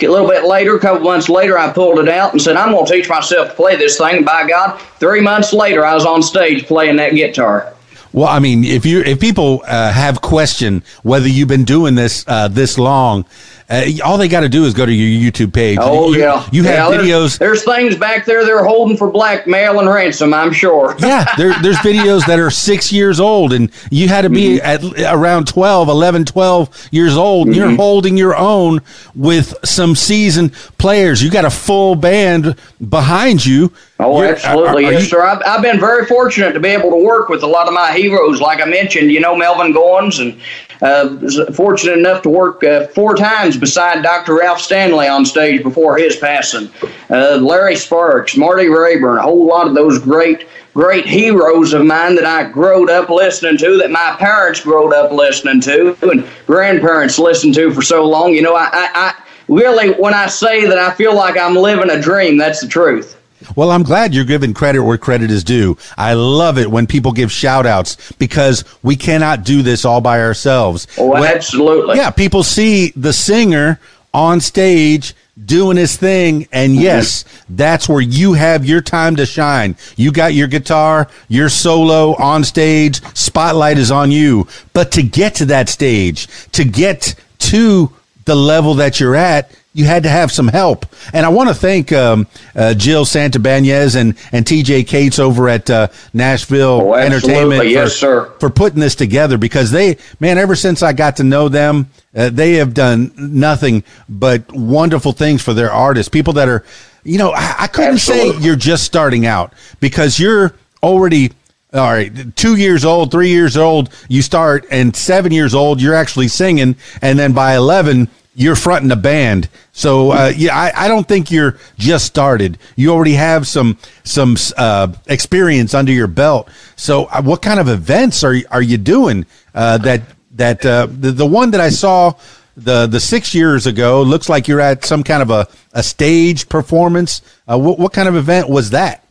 a 0.00 0.08
little 0.08 0.28
bit 0.28 0.44
later, 0.44 0.76
a 0.76 0.80
couple 0.80 1.02
months 1.02 1.28
later, 1.28 1.58
I 1.58 1.72
pulled 1.72 1.98
it 1.98 2.08
out 2.08 2.32
and 2.32 2.40
said, 2.40 2.56
I'm 2.56 2.72
going 2.72 2.86
to 2.86 2.92
teach 2.92 3.08
myself 3.08 3.50
to 3.50 3.54
play 3.54 3.76
this 3.76 3.98
thing. 3.98 4.18
And 4.18 4.24
by 4.24 4.48
God, 4.48 4.80
three 4.98 5.20
months 5.20 5.52
later, 5.52 5.84
I 5.84 5.94
was 5.94 6.06
on 6.06 6.22
stage 6.22 6.66
playing 6.66 6.96
that 6.96 7.12
guitar. 7.12 7.74
Well, 8.12 8.28
I 8.28 8.40
mean, 8.40 8.62
if 8.64 8.84
you 8.84 9.00
if 9.00 9.20
people 9.20 9.62
uh, 9.66 9.90
have 9.90 10.20
question 10.20 10.82
whether 11.02 11.26
you've 11.26 11.48
been 11.48 11.64
doing 11.64 11.94
this 11.94 12.24
uh, 12.28 12.48
this 12.48 12.78
long, 12.78 13.24
uh, 13.72 13.86
all 14.04 14.18
they 14.18 14.28
got 14.28 14.40
to 14.40 14.50
do 14.50 14.66
is 14.66 14.74
go 14.74 14.84
to 14.84 14.92
your 14.92 15.32
YouTube 15.32 15.54
page. 15.54 15.78
Oh 15.80 16.12
you, 16.12 16.20
yeah, 16.20 16.46
you 16.52 16.62
have 16.64 16.92
yeah, 16.92 16.98
videos. 16.98 17.38
There's, 17.38 17.64
there's, 17.64 17.64
things 17.64 17.96
back 17.96 18.26
there 18.26 18.44
they're 18.44 18.64
holding 18.64 18.98
for 18.98 19.10
blackmail 19.10 19.80
and 19.80 19.88
ransom. 19.88 20.34
I'm 20.34 20.52
sure. 20.52 20.94
yeah, 20.98 21.34
there, 21.36 21.54
there's 21.62 21.78
videos 21.78 22.26
that 22.26 22.38
are 22.38 22.50
six 22.50 22.92
years 22.92 23.18
old, 23.18 23.54
and 23.54 23.72
you 23.90 24.08
had 24.08 24.22
to 24.22 24.30
be 24.30 24.58
mm-hmm. 24.58 25.00
at 25.00 25.14
around 25.14 25.46
12, 25.48 25.88
11, 25.88 26.26
12 26.26 26.88
years 26.92 27.16
old. 27.16 27.48
Mm-hmm. 27.48 27.54
You're 27.54 27.76
holding 27.76 28.18
your 28.18 28.36
own 28.36 28.82
with 29.14 29.54
some 29.64 29.96
seasoned 29.96 30.52
players. 30.76 31.22
You 31.22 31.30
got 31.30 31.46
a 31.46 31.50
full 31.50 31.94
band 31.94 32.56
behind 32.86 33.46
you. 33.46 33.72
Oh, 34.02 34.20
You're, 34.20 34.32
absolutely, 34.32 34.84
are, 34.84 34.88
are 34.88 34.92
yes, 34.92 35.02
you, 35.02 35.08
sir. 35.08 35.22
I've, 35.22 35.40
I've 35.46 35.62
been 35.62 35.78
very 35.78 36.06
fortunate 36.06 36.52
to 36.52 36.60
be 36.60 36.68
able 36.68 36.90
to 36.90 36.96
work 36.96 37.28
with 37.28 37.42
a 37.44 37.46
lot 37.46 37.68
of 37.68 37.74
my 37.74 37.92
heroes. 37.92 38.40
Like 38.40 38.60
I 38.60 38.64
mentioned, 38.64 39.12
you 39.12 39.20
know, 39.20 39.36
Melvin 39.36 39.72
Goins 39.72 40.20
and 40.20 40.40
uh, 40.82 41.52
fortunate 41.52 41.98
enough 41.98 42.22
to 42.22 42.28
work 42.28 42.64
uh, 42.64 42.88
four 42.88 43.14
times 43.14 43.56
beside 43.56 44.02
Dr. 44.02 44.38
Ralph 44.38 44.60
Stanley 44.60 45.06
on 45.06 45.24
stage 45.24 45.62
before 45.62 45.96
his 45.96 46.16
passing. 46.16 46.68
Uh, 47.08 47.36
Larry 47.36 47.76
Sparks, 47.76 48.36
Marty 48.36 48.66
Raybon, 48.66 49.18
a 49.18 49.22
whole 49.22 49.46
lot 49.46 49.68
of 49.68 49.74
those 49.74 50.00
great, 50.00 50.48
great 50.74 51.06
heroes 51.06 51.72
of 51.72 51.86
mine 51.86 52.16
that 52.16 52.26
I 52.26 52.50
growed 52.50 52.90
up 52.90 53.08
listening 53.08 53.56
to, 53.58 53.78
that 53.78 53.92
my 53.92 54.16
parents 54.18 54.60
growed 54.60 54.92
up 54.92 55.12
listening 55.12 55.60
to, 55.60 55.96
and 56.10 56.28
grandparents 56.46 57.20
listened 57.20 57.54
to 57.54 57.72
for 57.72 57.82
so 57.82 58.04
long. 58.04 58.34
You 58.34 58.42
know, 58.42 58.56
I, 58.56 58.68
I, 58.72 58.90
I 58.94 59.22
really, 59.46 59.92
when 59.92 60.14
I 60.14 60.26
say 60.26 60.66
that 60.66 60.78
I 60.78 60.92
feel 60.92 61.14
like 61.14 61.38
I'm 61.38 61.54
living 61.54 61.90
a 61.90 62.00
dream, 62.00 62.36
that's 62.36 62.60
the 62.60 62.66
truth. 62.66 63.21
Well, 63.56 63.70
I'm 63.70 63.82
glad 63.82 64.14
you're 64.14 64.24
giving 64.24 64.54
credit 64.54 64.82
where 64.82 64.98
credit 64.98 65.30
is 65.30 65.44
due. 65.44 65.76
I 65.96 66.14
love 66.14 66.58
it 66.58 66.70
when 66.70 66.86
people 66.86 67.12
give 67.12 67.30
shout 67.30 67.66
outs 67.66 68.12
because 68.12 68.64
we 68.82 68.96
cannot 68.96 69.44
do 69.44 69.62
this 69.62 69.84
all 69.84 70.00
by 70.00 70.20
ourselves. 70.20 70.86
Oh, 70.98 71.10
when, 71.10 71.24
absolutely. 71.24 71.96
Yeah, 71.96 72.10
people 72.10 72.42
see 72.42 72.92
the 72.96 73.12
singer 73.12 73.80
on 74.14 74.40
stage 74.40 75.14
doing 75.44 75.76
his 75.76 75.96
thing. 75.96 76.46
And 76.52 76.72
mm-hmm. 76.72 76.82
yes, 76.82 77.24
that's 77.48 77.88
where 77.88 78.00
you 78.00 78.34
have 78.34 78.64
your 78.64 78.80
time 78.80 79.16
to 79.16 79.26
shine. 79.26 79.76
You 79.96 80.12
got 80.12 80.34
your 80.34 80.48
guitar, 80.48 81.08
your 81.28 81.48
solo 81.48 82.14
on 82.16 82.44
stage, 82.44 83.02
spotlight 83.16 83.78
is 83.78 83.90
on 83.90 84.10
you. 84.10 84.46
But 84.72 84.92
to 84.92 85.02
get 85.02 85.34
to 85.36 85.46
that 85.46 85.68
stage, 85.68 86.28
to 86.52 86.64
get 86.64 87.14
to 87.38 87.92
the 88.24 88.34
level 88.34 88.74
that 88.74 89.00
you're 89.00 89.16
at, 89.16 89.50
you 89.74 89.84
had 89.84 90.02
to 90.02 90.08
have 90.08 90.30
some 90.30 90.48
help. 90.48 90.86
And 91.12 91.24
I 91.24 91.30
want 91.30 91.48
to 91.48 91.54
thank 91.54 91.92
um, 91.92 92.26
uh, 92.54 92.74
Jill 92.74 93.04
Santabanez 93.04 93.96
and, 93.96 94.16
and 94.30 94.44
TJ 94.44 94.86
Cates 94.86 95.18
over 95.18 95.48
at 95.48 95.70
uh, 95.70 95.88
Nashville 96.12 96.82
oh, 96.82 96.94
Entertainment 96.94 97.68
yes, 97.68 97.94
for, 97.94 97.98
sir. 97.98 98.32
for 98.38 98.50
putting 98.50 98.80
this 98.80 98.94
together 98.94 99.38
because 99.38 99.70
they, 99.70 99.96
man, 100.20 100.36
ever 100.36 100.54
since 100.54 100.82
I 100.82 100.92
got 100.92 101.16
to 101.16 101.24
know 101.24 101.48
them, 101.48 101.88
uh, 102.14 102.28
they 102.28 102.54
have 102.54 102.74
done 102.74 103.12
nothing 103.16 103.84
but 104.08 104.50
wonderful 104.52 105.12
things 105.12 105.42
for 105.42 105.54
their 105.54 105.72
artists. 105.72 106.10
People 106.10 106.34
that 106.34 106.48
are, 106.48 106.64
you 107.04 107.16
know, 107.16 107.32
I, 107.32 107.54
I 107.60 107.66
couldn't 107.66 107.94
Absolutely. 107.94 108.40
say 108.40 108.46
you're 108.46 108.56
just 108.56 108.84
starting 108.84 109.24
out 109.24 109.54
because 109.80 110.18
you're 110.18 110.54
already 110.82 111.32
all 111.74 111.90
right, 111.90 112.36
two 112.36 112.56
years 112.56 112.84
old, 112.84 113.10
three 113.10 113.30
years 113.30 113.56
old, 113.56 113.88
you 114.06 114.20
start, 114.20 114.66
and 114.70 114.94
seven 114.94 115.32
years 115.32 115.54
old, 115.54 115.80
you're 115.80 115.94
actually 115.94 116.28
singing, 116.28 116.76
and 117.00 117.18
then 117.18 117.32
by 117.32 117.56
eleven, 117.56 118.08
you're 118.34 118.56
fronting 118.56 118.90
a 118.90 118.96
band. 118.96 119.48
So 119.72 120.12
uh, 120.12 120.32
yeah, 120.34 120.56
I, 120.56 120.84
I, 120.84 120.88
don't 120.88 121.06
think 121.06 121.30
you're 121.30 121.58
just 121.78 122.06
started. 122.06 122.58
You 122.76 122.92
already 122.92 123.12
have 123.14 123.46
some 123.46 123.78
some 124.04 124.36
uh, 124.56 124.92
experience 125.06 125.74
under 125.74 125.92
your 125.92 126.06
belt. 126.06 126.48
So 126.76 127.06
uh, 127.06 127.22
what 127.22 127.42
kind 127.42 127.60
of 127.60 127.68
events 127.68 128.24
are 128.24 128.34
are 128.50 128.62
you 128.62 128.78
doing? 128.78 129.26
Uh, 129.54 129.78
that 129.78 130.02
that 130.32 130.64
uh, 130.64 130.86
the 130.90 131.12
the 131.12 131.26
one 131.26 131.50
that 131.50 131.60
I 131.60 131.68
saw 131.68 132.14
the 132.56 132.86
the 132.86 133.00
six 133.00 133.34
years 133.34 133.66
ago 133.66 134.02
looks 134.02 134.28
like 134.28 134.48
you're 134.48 134.60
at 134.60 134.84
some 134.84 135.02
kind 135.02 135.22
of 135.22 135.30
a 135.30 135.48
a 135.72 135.82
stage 135.82 136.48
performance. 136.48 137.22
Uh, 137.46 137.58
what 137.58 137.78
what 137.78 137.92
kind 137.92 138.08
of 138.08 138.16
event 138.16 138.48
was 138.48 138.70
that? 138.70 139.01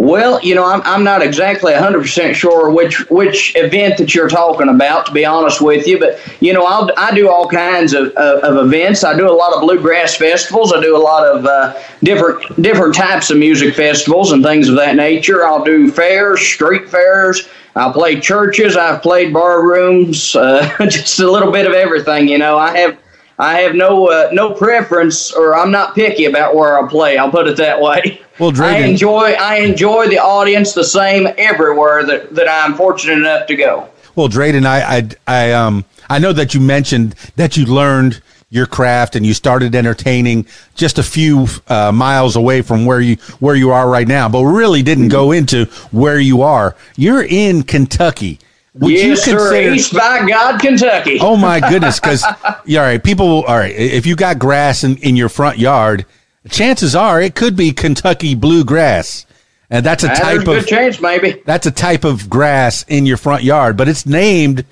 Well, 0.00 0.40
you 0.44 0.54
know, 0.54 0.64
I'm, 0.64 0.80
I'm 0.84 1.02
not 1.02 1.22
exactly 1.22 1.72
100% 1.72 2.32
sure 2.32 2.70
which 2.70 3.10
which 3.10 3.52
event 3.56 3.98
that 3.98 4.14
you're 4.14 4.28
talking 4.28 4.68
about, 4.68 5.06
to 5.06 5.12
be 5.12 5.24
honest 5.24 5.60
with 5.60 5.88
you. 5.88 5.98
But, 5.98 6.20
you 6.40 6.52
know, 6.52 6.64
I'll, 6.64 6.88
I 6.96 7.12
do 7.12 7.28
all 7.28 7.48
kinds 7.48 7.94
of, 7.94 8.12
of, 8.12 8.44
of 8.44 8.66
events. 8.66 9.02
I 9.02 9.16
do 9.16 9.28
a 9.28 9.34
lot 9.34 9.52
of 9.52 9.60
bluegrass 9.60 10.14
festivals. 10.14 10.72
I 10.72 10.80
do 10.80 10.96
a 10.96 11.02
lot 11.02 11.26
of 11.26 11.44
uh, 11.46 11.82
different 12.04 12.62
different 12.62 12.94
types 12.94 13.30
of 13.30 13.38
music 13.38 13.74
festivals 13.74 14.30
and 14.30 14.40
things 14.40 14.68
of 14.68 14.76
that 14.76 14.94
nature. 14.94 15.44
I'll 15.44 15.64
do 15.64 15.90
fairs, 15.90 16.40
street 16.40 16.88
fairs. 16.88 17.48
I'll 17.74 17.92
play 17.92 18.20
churches. 18.20 18.76
I've 18.76 19.02
played 19.02 19.32
bar 19.32 19.66
rooms, 19.66 20.36
uh, 20.36 20.76
just 20.88 21.18
a 21.18 21.28
little 21.28 21.50
bit 21.50 21.66
of 21.66 21.72
everything. 21.72 22.28
You 22.28 22.38
know, 22.38 22.56
I 22.56 22.78
have 22.78 22.98
I 23.38 23.60
have 23.60 23.74
no 23.74 24.08
uh, 24.08 24.30
no 24.32 24.52
preference, 24.52 25.32
or 25.32 25.54
I'm 25.54 25.70
not 25.70 25.94
picky 25.94 26.24
about 26.24 26.56
where 26.56 26.82
I 26.82 26.88
play. 26.88 27.18
I'll 27.18 27.30
put 27.30 27.46
it 27.46 27.56
that 27.58 27.80
way. 27.80 28.20
Well, 28.38 28.52
Dreyden, 28.52 28.74
I 28.74 28.78
enjoy 28.78 29.32
I 29.32 29.56
enjoy 29.56 30.08
the 30.08 30.18
audience 30.18 30.72
the 30.72 30.84
same 30.84 31.28
everywhere 31.38 32.04
that, 32.04 32.34
that 32.34 32.48
I'm 32.48 32.74
fortunate 32.74 33.18
enough 33.18 33.46
to 33.48 33.56
go. 33.56 33.88
Well, 34.14 34.28
Dreyden, 34.28 34.64
I, 34.66 34.98
I 34.98 35.08
I 35.26 35.52
um 35.52 35.84
I 36.10 36.18
know 36.18 36.32
that 36.32 36.54
you 36.54 36.60
mentioned 36.60 37.14
that 37.36 37.56
you 37.56 37.66
learned 37.66 38.22
your 38.50 38.66
craft 38.66 39.14
and 39.14 39.26
you 39.26 39.34
started 39.34 39.74
entertaining 39.74 40.46
just 40.74 40.98
a 40.98 41.02
few 41.02 41.46
uh, 41.68 41.92
miles 41.92 42.34
away 42.34 42.62
from 42.62 42.86
where 42.86 43.00
you 43.00 43.16
where 43.40 43.54
you 43.54 43.70
are 43.70 43.88
right 43.88 44.08
now, 44.08 44.28
but 44.28 44.44
really 44.44 44.82
didn't 44.82 45.08
go 45.08 45.32
into 45.32 45.66
where 45.90 46.18
you 46.18 46.42
are. 46.42 46.74
You're 46.96 47.22
in 47.22 47.62
Kentucky. 47.62 48.38
Would 48.74 48.92
yes, 48.92 49.02
you 49.02 49.14
consider, 49.14 49.38
sir. 49.38 49.72
East 49.72 49.92
by 49.92 50.26
God, 50.28 50.60
Kentucky. 50.60 51.18
Oh 51.20 51.36
my 51.36 51.60
goodness! 51.60 51.98
Because 51.98 52.24
yeah, 52.66 52.80
all 52.80 52.86
right, 52.86 53.02
people. 53.02 53.44
All 53.44 53.56
right, 53.56 53.74
if 53.74 54.06
you 54.06 54.14
got 54.14 54.38
grass 54.38 54.84
in, 54.84 54.96
in 54.98 55.16
your 55.16 55.28
front 55.28 55.58
yard, 55.58 56.06
chances 56.48 56.94
are 56.94 57.20
it 57.20 57.34
could 57.34 57.56
be 57.56 57.72
Kentucky 57.72 58.34
bluegrass, 58.34 59.26
and 59.70 59.84
that's 59.84 60.04
a 60.04 60.08
type 60.08 60.40
of 60.40 60.46
good 60.46 60.66
chance, 60.66 61.00
maybe. 61.00 61.42
That's 61.44 61.66
a 61.66 61.70
type 61.70 62.04
of 62.04 62.28
grass 62.30 62.84
in 62.88 63.06
your 63.06 63.16
front 63.16 63.42
yard, 63.42 63.76
but 63.76 63.88
it's 63.88 64.06
named 64.06 64.64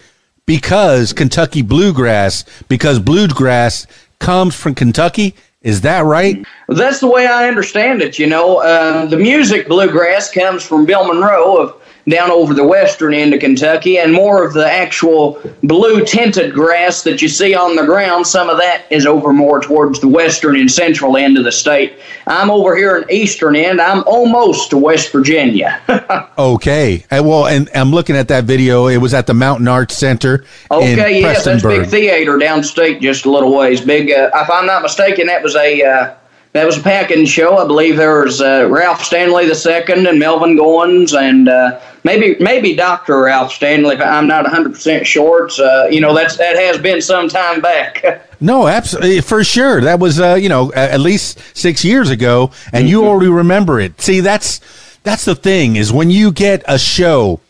because 0.47 1.13
Kentucky 1.13 1.63
bluegrass 1.63 2.45
because 2.69 2.99
bluegrass 2.99 3.87
comes 4.19 4.55
from 4.55 4.75
Kentucky 4.75 5.35
Is 5.63 5.81
that 5.81 6.05
right? 6.05 6.47
That's 6.69 7.01
the 7.01 7.09
way 7.09 7.27
I 7.27 7.49
understand 7.49 8.01
it. 8.01 8.19
You 8.19 8.29
know, 8.29 8.59
uh, 8.59 9.07
the 9.07 9.17
music 9.17 9.67
bluegrass 9.67 10.31
comes 10.31 10.63
from 10.65 10.87
Bill 10.87 11.05
Monroe 11.07 11.57
of 11.57 11.83
down 12.09 12.31
over 12.31 12.55
the 12.55 12.67
western 12.67 13.13
end 13.13 13.35
of 13.35 13.41
Kentucky, 13.41 13.99
and 13.99 14.13
more 14.13 14.45
of 14.45 14.53
the 14.53 14.71
actual 14.71 15.41
blue 15.65 16.05
tinted 16.05 16.55
grass 16.55 17.03
that 17.03 17.21
you 17.21 17.29
see 17.29 17.55
on 17.55 17.75
the 17.75 17.85
ground, 17.85 18.27
some 18.27 18.49
of 18.49 18.59
that 18.59 18.85
is 18.91 19.07
over 19.07 19.33
more 19.33 19.61
towards 19.61 20.01
the 20.01 20.09
western 20.09 20.57
and 20.57 20.71
central 20.71 21.17
end 21.17 21.37
of 21.37 21.45
the 21.45 21.53
state. 21.53 21.95
I'm 22.27 22.51
over 22.51 22.77
here 22.77 22.97
in 22.97 23.11
eastern 23.11 23.57
end. 23.57 23.81
I'm 23.81 24.05
almost 24.07 24.71
to 24.71 24.79
West 24.79 25.11
Virginia. 25.11 25.81
okay. 26.39 27.05
And 27.11 27.27
well, 27.27 27.47
and 27.47 27.69
I'm 27.75 27.91
looking 27.91 28.17
at 28.17 28.29
that 28.29 28.45
video. 28.45 28.87
It 28.87 28.99
was 28.99 29.13
at 29.13 29.27
the 29.27 29.35
Mountain 29.35 29.67
Arts 29.67 29.97
Center. 29.97 30.45
Okay, 30.71 31.21
yes, 31.21 31.45
that's 31.45 31.63
big 31.63 31.87
theater 31.87 32.39
downstate 32.39 33.01
just 33.01 33.25
a 33.25 33.31
little 33.31 33.55
ways. 33.57 33.81
Big, 33.81 34.11
uh, 34.11 34.31
if 34.35 34.51
I'm 34.51 34.67
not 34.67 34.83
mistaken, 34.83 35.27
that 35.27 35.43
was 35.43 35.57
a. 35.57 35.83
Uh, 35.83 36.15
that 36.57 36.65
was 36.65 36.79
a 36.79 36.83
packing 36.83 37.27
show. 37.27 37.59
I 37.59 37.67
believe 37.67 37.99
there 37.99 38.25
was 38.25 38.41
uh, 38.41 38.67
Ralph 38.71 39.05
Stanley 39.05 39.45
II 39.45 40.09
and 40.09 40.19
Melvin 40.19 40.57
Goins 40.57 41.15
and 41.15 41.51
uh, 41.51 41.79
maybe 42.07 42.37
maybe 42.43 42.75
Doctor 42.75 43.21
Ralph 43.21 43.53
Stanley. 43.53 43.97
I'm 43.97 44.27
not 44.27 44.45
100 44.45 44.73
percent 44.73 45.07
sure. 45.07 45.47
It's 45.47 45.59
uh, 45.59 45.89
you 45.91 46.01
know 46.01 46.15
that's 46.15 46.39
that 46.39 46.57
has 46.57 46.79
been 46.79 47.03
some 47.03 47.29
time 47.29 47.61
back. 47.61 48.03
no, 48.41 48.69
absolutely 48.69 49.21
for 49.21 49.45
sure. 49.45 49.83
That 49.83 49.99
was 49.99 50.19
uh, 50.19 50.35
you 50.35 50.49
know 50.49 50.73
at 50.73 51.01
least 51.01 51.41
six 51.55 51.85
years 51.85 52.09
ago, 52.09 52.53
and 52.73 52.85
mm-hmm. 52.85 52.89
you 52.89 53.07
already 53.07 53.29
remember 53.29 53.79
it. 53.81 54.01
See, 54.01 54.21
that's 54.21 54.61
that's 55.03 55.27
the 55.27 55.35
thing 55.35 55.77
is 55.77 55.93
when 55.93 56.09
you 56.09 56.33
get 56.33 56.63
a 56.67 56.79
show 56.79 57.41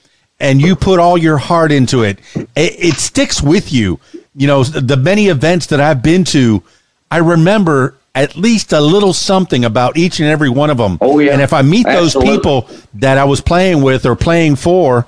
and 0.40 0.60
you 0.60 0.74
put 0.74 0.98
all 0.98 1.16
your 1.16 1.38
heart 1.38 1.72
into 1.72 2.02
it, 2.02 2.18
it, 2.34 2.44
it 2.56 2.94
sticks 2.94 3.40
with 3.40 3.72
you. 3.72 4.00
You 4.34 4.46
know 4.48 4.64
the 4.64 4.96
many 4.96 5.28
events 5.28 5.66
that 5.66 5.80
I've 5.80 6.02
been 6.02 6.24
to. 6.24 6.62
I 7.08 7.18
remember 7.18 7.94
at 8.16 8.34
least 8.34 8.72
a 8.72 8.80
little 8.80 9.12
something 9.12 9.64
about 9.64 9.96
each 9.98 10.18
and 10.20 10.28
every 10.28 10.48
one 10.48 10.70
of 10.70 10.78
them. 10.78 10.98
Oh 11.02 11.18
yeah. 11.18 11.32
And 11.32 11.42
if 11.42 11.52
I 11.52 11.62
meet 11.62 11.86
Absolutely. 11.86 12.30
those 12.30 12.36
people 12.36 12.68
that 12.94 13.18
I 13.18 13.24
was 13.24 13.42
playing 13.42 13.82
with 13.82 14.06
or 14.06 14.16
playing 14.16 14.56
for 14.56 15.06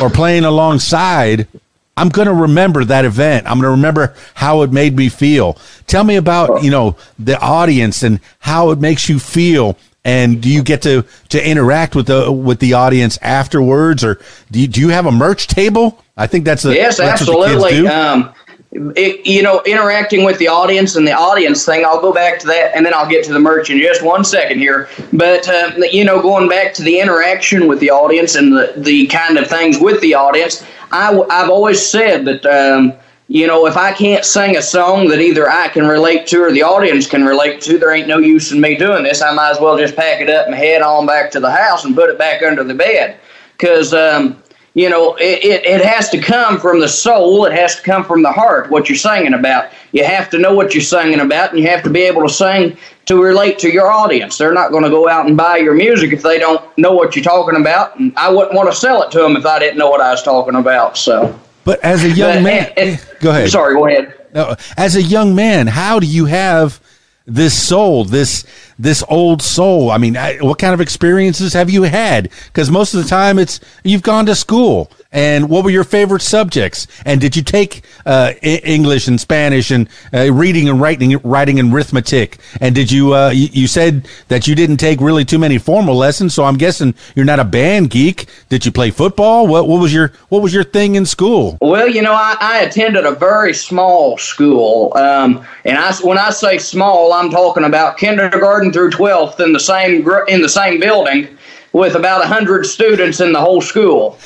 or 0.00 0.08
playing 0.08 0.44
alongside, 0.44 1.48
I'm 1.96 2.08
going 2.08 2.28
to 2.28 2.34
remember 2.34 2.84
that 2.84 3.04
event. 3.04 3.46
I'm 3.46 3.60
going 3.60 3.70
to 3.70 3.76
remember 3.76 4.14
how 4.34 4.62
it 4.62 4.72
made 4.72 4.96
me 4.96 5.08
feel. 5.08 5.58
Tell 5.88 6.04
me 6.04 6.16
about, 6.16 6.62
you 6.62 6.70
know, 6.70 6.96
the 7.18 7.38
audience 7.40 8.04
and 8.04 8.20
how 8.38 8.70
it 8.70 8.78
makes 8.78 9.08
you 9.08 9.18
feel. 9.18 9.76
And 10.04 10.40
do 10.40 10.48
you 10.48 10.62
get 10.62 10.82
to, 10.82 11.04
to 11.30 11.48
interact 11.48 11.96
with 11.96 12.06
the 12.06 12.30
with 12.30 12.60
the 12.60 12.74
audience 12.74 13.18
afterwards, 13.22 14.04
or 14.04 14.20
do 14.50 14.60
you, 14.60 14.68
do 14.68 14.80
you 14.80 14.90
have 14.90 15.06
a 15.06 15.12
merch 15.12 15.46
table? 15.46 16.04
I 16.16 16.26
think 16.26 16.44
that's 16.44 16.64
a 16.66 16.74
yes, 16.74 16.98
that's 16.98 17.22
absolutely. 17.22 17.86
Um, 17.88 18.34
it, 18.74 19.24
you 19.24 19.42
know, 19.42 19.62
interacting 19.64 20.24
with 20.24 20.38
the 20.38 20.48
audience 20.48 20.96
and 20.96 21.06
the 21.06 21.12
audience 21.12 21.64
thing, 21.64 21.84
I'll 21.84 22.00
go 22.00 22.12
back 22.12 22.38
to 22.40 22.46
that 22.48 22.74
and 22.74 22.84
then 22.84 22.92
I'll 22.92 23.08
get 23.08 23.24
to 23.26 23.32
the 23.32 23.38
merch 23.38 23.70
in 23.70 23.78
just 23.78 24.02
one 24.02 24.24
second 24.24 24.58
here. 24.58 24.88
But, 25.12 25.48
uh, 25.48 25.72
you 25.90 26.04
know, 26.04 26.20
going 26.20 26.48
back 26.48 26.74
to 26.74 26.82
the 26.82 26.98
interaction 26.98 27.68
with 27.68 27.78
the 27.80 27.90
audience 27.90 28.34
and 28.34 28.52
the, 28.52 28.72
the 28.76 29.06
kind 29.06 29.38
of 29.38 29.46
things 29.46 29.78
with 29.78 30.00
the 30.00 30.14
audience, 30.14 30.64
I, 30.90 31.16
I've 31.30 31.50
always 31.50 31.84
said 31.84 32.24
that, 32.24 32.44
um, 32.46 32.92
you 33.28 33.46
know, 33.46 33.66
if 33.66 33.76
I 33.76 33.92
can't 33.92 34.24
sing 34.24 34.56
a 34.56 34.62
song 34.62 35.08
that 35.08 35.20
either 35.20 35.48
I 35.48 35.68
can 35.68 35.86
relate 35.86 36.26
to 36.28 36.42
or 36.42 36.52
the 36.52 36.62
audience 36.62 37.06
can 37.06 37.24
relate 37.24 37.60
to, 37.62 37.78
there 37.78 37.94
ain't 37.94 38.08
no 38.08 38.18
use 38.18 38.52
in 38.52 38.60
me 38.60 38.76
doing 38.76 39.04
this. 39.04 39.22
I 39.22 39.32
might 39.32 39.52
as 39.52 39.60
well 39.60 39.78
just 39.78 39.96
pack 39.96 40.20
it 40.20 40.28
up 40.28 40.46
and 40.46 40.54
head 40.54 40.82
on 40.82 41.06
back 41.06 41.30
to 41.30 41.40
the 41.40 41.50
house 41.50 41.84
and 41.84 41.94
put 41.94 42.10
it 42.10 42.18
back 42.18 42.42
under 42.42 42.64
the 42.64 42.74
bed. 42.74 43.18
Because, 43.56 43.94
um, 43.94 44.42
you 44.74 44.90
know, 44.90 45.14
it, 45.14 45.44
it, 45.44 45.64
it, 45.64 45.84
has 45.84 46.08
to 46.10 46.20
come 46.20 46.58
from 46.58 46.80
the 46.80 46.88
soul. 46.88 47.44
It 47.44 47.52
has 47.52 47.76
to 47.76 47.82
come 47.82 48.04
from 48.04 48.22
the 48.22 48.32
heart, 48.32 48.70
what 48.70 48.88
you're 48.88 48.98
singing 48.98 49.34
about. 49.34 49.70
You 49.92 50.04
have 50.04 50.28
to 50.30 50.38
know 50.38 50.52
what 50.52 50.74
you're 50.74 50.82
singing 50.82 51.20
about, 51.20 51.50
and 51.50 51.60
you 51.60 51.68
have 51.68 51.84
to 51.84 51.90
be 51.90 52.02
able 52.02 52.22
to 52.22 52.28
sing 52.28 52.76
to 53.06 53.22
relate 53.22 53.58
to 53.60 53.70
your 53.70 53.92
audience. 53.92 54.36
They're 54.36 54.52
not 54.52 54.72
going 54.72 54.82
to 54.82 54.90
go 54.90 55.08
out 55.08 55.26
and 55.26 55.36
buy 55.36 55.58
your 55.58 55.74
music 55.74 56.12
if 56.12 56.22
they 56.22 56.40
don't 56.40 56.60
know 56.76 56.92
what 56.92 57.14
you're 57.14 57.24
talking 57.24 57.60
about. 57.60 57.98
And 58.00 58.12
I 58.16 58.32
wouldn't 58.32 58.54
want 58.54 58.68
to 58.70 58.76
sell 58.76 59.02
it 59.02 59.12
to 59.12 59.18
them 59.18 59.36
if 59.36 59.46
I 59.46 59.60
didn't 59.60 59.78
know 59.78 59.90
what 59.90 60.00
I 60.00 60.10
was 60.10 60.24
talking 60.24 60.56
about. 60.56 60.98
So, 60.98 61.38
But 61.62 61.78
as 61.84 62.02
a 62.02 62.10
young 62.10 62.38
but, 62.38 62.42
man, 62.42 62.72
and, 62.76 62.90
and, 62.90 63.08
go 63.20 63.30
ahead. 63.30 63.50
Sorry, 63.50 63.74
go 63.74 63.86
ahead. 63.86 64.12
No, 64.34 64.56
as 64.76 64.96
a 64.96 65.02
young 65.02 65.36
man, 65.36 65.68
how 65.68 66.00
do 66.00 66.06
you 66.08 66.24
have 66.24 66.80
this 67.26 67.56
soul, 67.56 68.04
this 68.04 68.44
this 68.78 69.04
old 69.08 69.42
soul? 69.42 69.90
I 69.90 69.98
mean, 69.98 70.14
what 70.40 70.58
kind 70.58 70.74
of 70.74 70.80
experiences 70.80 71.52
have 71.52 71.70
you 71.70 71.82
had? 71.82 72.30
Because 72.46 72.70
most 72.70 72.94
of 72.94 73.02
the 73.02 73.08
time, 73.08 73.38
it's 73.38 73.60
you've 73.82 74.02
gone 74.02 74.26
to 74.26 74.34
school. 74.34 74.90
And 75.14 75.48
what 75.48 75.62
were 75.62 75.70
your 75.70 75.84
favorite 75.84 76.22
subjects? 76.22 76.88
And 77.06 77.20
did 77.20 77.36
you 77.36 77.42
take 77.42 77.82
uh, 78.04 78.32
English 78.42 79.06
and 79.06 79.20
Spanish 79.20 79.70
and 79.70 79.88
uh, 80.12 80.32
reading 80.32 80.68
and 80.68 80.80
writing, 80.80 81.16
writing 81.22 81.60
and 81.60 81.72
arithmetic? 81.72 82.38
And 82.60 82.74
did 82.74 82.90
you, 82.90 83.14
uh, 83.14 83.30
you, 83.30 83.48
you 83.52 83.66
said 83.68 84.08
that 84.26 84.48
you 84.48 84.56
didn't 84.56 84.78
take 84.78 85.00
really 85.00 85.24
too 85.24 85.38
many 85.38 85.56
formal 85.56 85.94
lessons, 85.94 86.34
so 86.34 86.44
I'm 86.44 86.56
guessing 86.56 86.94
you're 87.14 87.24
not 87.24 87.38
a 87.38 87.44
band 87.44 87.90
geek. 87.90 88.26
Did 88.48 88.66
you 88.66 88.72
play 88.72 88.90
football? 88.90 89.46
What, 89.46 89.68
what 89.68 89.80
was 89.80 89.94
your 89.94 90.12
what 90.30 90.42
was 90.42 90.52
your 90.52 90.64
thing 90.64 90.96
in 90.96 91.06
school? 91.06 91.58
Well, 91.60 91.88
you 91.88 92.02
know, 92.02 92.12
I, 92.12 92.36
I 92.40 92.62
attended 92.62 93.06
a 93.06 93.12
very 93.12 93.54
small 93.54 94.18
school, 94.18 94.92
um, 94.96 95.46
and 95.64 95.78
I 95.78 95.94
when 96.02 96.18
I 96.18 96.30
say 96.30 96.58
small, 96.58 97.12
I'm 97.12 97.30
talking 97.30 97.64
about 97.64 97.98
kindergarten 97.98 98.72
through 98.72 98.90
12th 98.90 99.38
in 99.38 99.52
the 99.52 99.60
same 99.60 100.04
in 100.26 100.42
the 100.42 100.48
same 100.48 100.80
building 100.80 101.33
with 101.74 101.96
about 101.96 102.20
100 102.20 102.64
students 102.64 103.20
in 103.20 103.32
the 103.32 103.40
whole 103.40 103.60
school. 103.60 104.16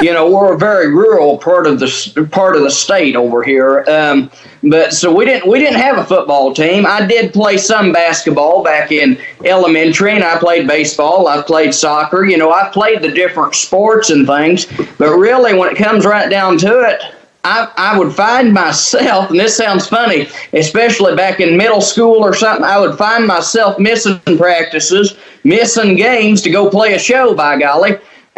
You 0.00 0.12
know, 0.14 0.28
we're 0.28 0.54
a 0.54 0.58
very 0.58 0.88
rural 0.88 1.36
part 1.36 1.66
of 1.66 1.78
the 1.78 2.28
part 2.32 2.56
of 2.56 2.62
the 2.62 2.70
state 2.70 3.14
over 3.14 3.44
here. 3.44 3.84
Um, 3.86 4.30
but 4.62 4.94
so 4.94 5.14
we 5.14 5.26
didn't 5.26 5.48
we 5.48 5.58
didn't 5.58 5.78
have 5.78 5.98
a 5.98 6.04
football 6.04 6.54
team. 6.54 6.86
I 6.86 7.06
did 7.06 7.32
play 7.34 7.58
some 7.58 7.92
basketball 7.92 8.64
back 8.64 8.90
in 8.90 9.20
elementary, 9.44 10.12
and 10.12 10.24
I 10.24 10.38
played 10.38 10.66
baseball. 10.66 11.28
I 11.28 11.42
played 11.42 11.74
soccer. 11.74 12.24
You 12.24 12.38
know, 12.38 12.52
I 12.52 12.70
played 12.70 13.02
the 13.02 13.10
different 13.10 13.54
sports 13.54 14.08
and 14.08 14.26
things. 14.26 14.66
But 14.98 15.16
really, 15.16 15.52
when 15.52 15.70
it 15.70 15.76
comes 15.76 16.06
right 16.06 16.30
down 16.30 16.56
to 16.58 16.80
it, 16.80 17.02
I, 17.44 17.70
I 17.76 17.98
would 17.98 18.14
find 18.14 18.54
myself, 18.54 19.30
and 19.30 19.38
this 19.38 19.54
sounds 19.54 19.86
funny, 19.86 20.28
especially 20.54 21.14
back 21.14 21.40
in 21.40 21.58
middle 21.58 21.82
school 21.82 22.24
or 22.24 22.32
something, 22.32 22.64
I 22.64 22.78
would 22.78 22.96
find 22.96 23.26
myself 23.26 23.78
missing 23.78 24.18
practices, 24.38 25.18
missing 25.44 25.94
games 25.94 26.40
to 26.42 26.50
go 26.50 26.70
play 26.70 26.94
a 26.94 26.98
show, 26.98 27.34
by 27.34 27.58
golly. 27.58 27.98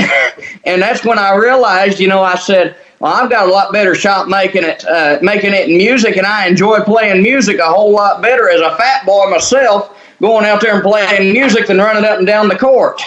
and 0.64 0.82
that's 0.82 1.04
when 1.04 1.20
I 1.20 1.36
realized, 1.36 2.00
you 2.00 2.08
know, 2.08 2.20
I 2.20 2.34
said, 2.34 2.76
well, 2.98 3.12
I've 3.12 3.30
got 3.30 3.48
a 3.48 3.50
lot 3.50 3.72
better 3.72 3.94
shot 3.94 4.28
making 4.28 4.64
it, 4.64 4.84
uh, 4.86 5.18
making 5.22 5.54
it 5.54 5.68
in 5.68 5.76
music, 5.76 6.16
and 6.16 6.26
I 6.26 6.48
enjoy 6.48 6.80
playing 6.80 7.22
music 7.22 7.60
a 7.60 7.66
whole 7.66 7.92
lot 7.92 8.22
better 8.22 8.50
as 8.50 8.60
a 8.60 8.76
fat 8.76 9.06
boy 9.06 9.30
myself, 9.30 9.96
going 10.20 10.46
out 10.46 10.60
there 10.60 10.74
and 10.74 10.82
playing 10.82 11.32
music 11.32 11.68
than 11.68 11.78
running 11.78 12.04
up 12.04 12.18
and 12.18 12.26
down 12.26 12.48
the 12.48 12.58
court 12.58 13.00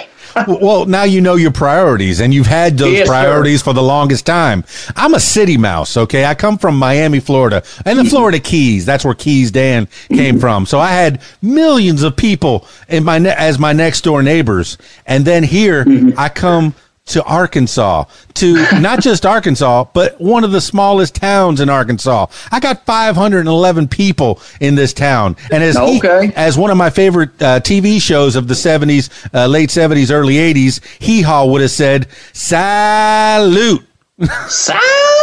well, 0.47 0.85
now 0.85 1.03
you 1.03 1.21
know 1.21 1.35
your 1.35 1.51
priorities, 1.51 2.19
and 2.19 2.33
you've 2.33 2.47
had 2.47 2.77
those 2.77 2.93
yes, 2.93 3.07
priorities 3.07 3.61
sir. 3.61 3.65
for 3.65 3.73
the 3.73 3.81
longest 3.81 4.25
time. 4.25 4.63
I'm 4.95 5.13
a 5.13 5.19
city 5.19 5.57
mouse, 5.57 5.97
okay? 5.97 6.25
I 6.25 6.35
come 6.35 6.57
from 6.57 6.77
Miami, 6.77 7.19
Florida, 7.19 7.63
and 7.85 7.99
the 7.99 8.05
Florida 8.05 8.39
Keys. 8.39 8.85
That's 8.85 9.05
where 9.05 9.13
Keys 9.13 9.51
Dan 9.51 9.87
came 10.09 10.39
from. 10.39 10.65
So 10.65 10.79
I 10.79 10.89
had 10.89 11.21
millions 11.41 12.03
of 12.03 12.15
people 12.15 12.67
in 12.87 13.03
my 13.03 13.19
ne- 13.19 13.35
as 13.35 13.59
my 13.59 13.73
next 13.73 14.01
door 14.01 14.23
neighbors, 14.23 14.77
and 15.05 15.25
then 15.25 15.43
here 15.43 15.85
mm-hmm. 15.85 16.19
I 16.19 16.29
come 16.29 16.73
to 17.09 17.23
Arkansas, 17.23 18.05
to 18.35 18.53
not 18.79 19.01
just 19.01 19.25
Arkansas, 19.25 19.85
but 19.93 20.19
one 20.19 20.43
of 20.43 20.51
the 20.51 20.61
smallest 20.61 21.15
towns 21.15 21.59
in 21.59 21.69
Arkansas. 21.69 22.27
I 22.51 22.59
got 22.59 22.85
511 22.85 23.87
people 23.87 24.41
in 24.59 24.75
this 24.75 24.93
town. 24.93 25.35
And 25.51 25.63
as, 25.63 25.77
okay. 25.77 26.27
he, 26.27 26.33
as 26.35 26.57
one 26.57 26.71
of 26.71 26.77
my 26.77 26.89
favorite 26.89 27.41
uh, 27.41 27.59
TV 27.59 28.01
shows 28.01 28.35
of 28.35 28.47
the 28.47 28.53
70s, 28.53 29.09
uh, 29.33 29.47
late 29.47 29.69
70s, 29.69 30.11
early 30.11 30.35
80s, 30.35 30.83
Hee 31.01 31.21
Haw 31.21 31.45
would 31.45 31.61
have 31.61 31.71
said, 31.71 32.07
salute. 32.33 33.85
Salute. 34.47 35.18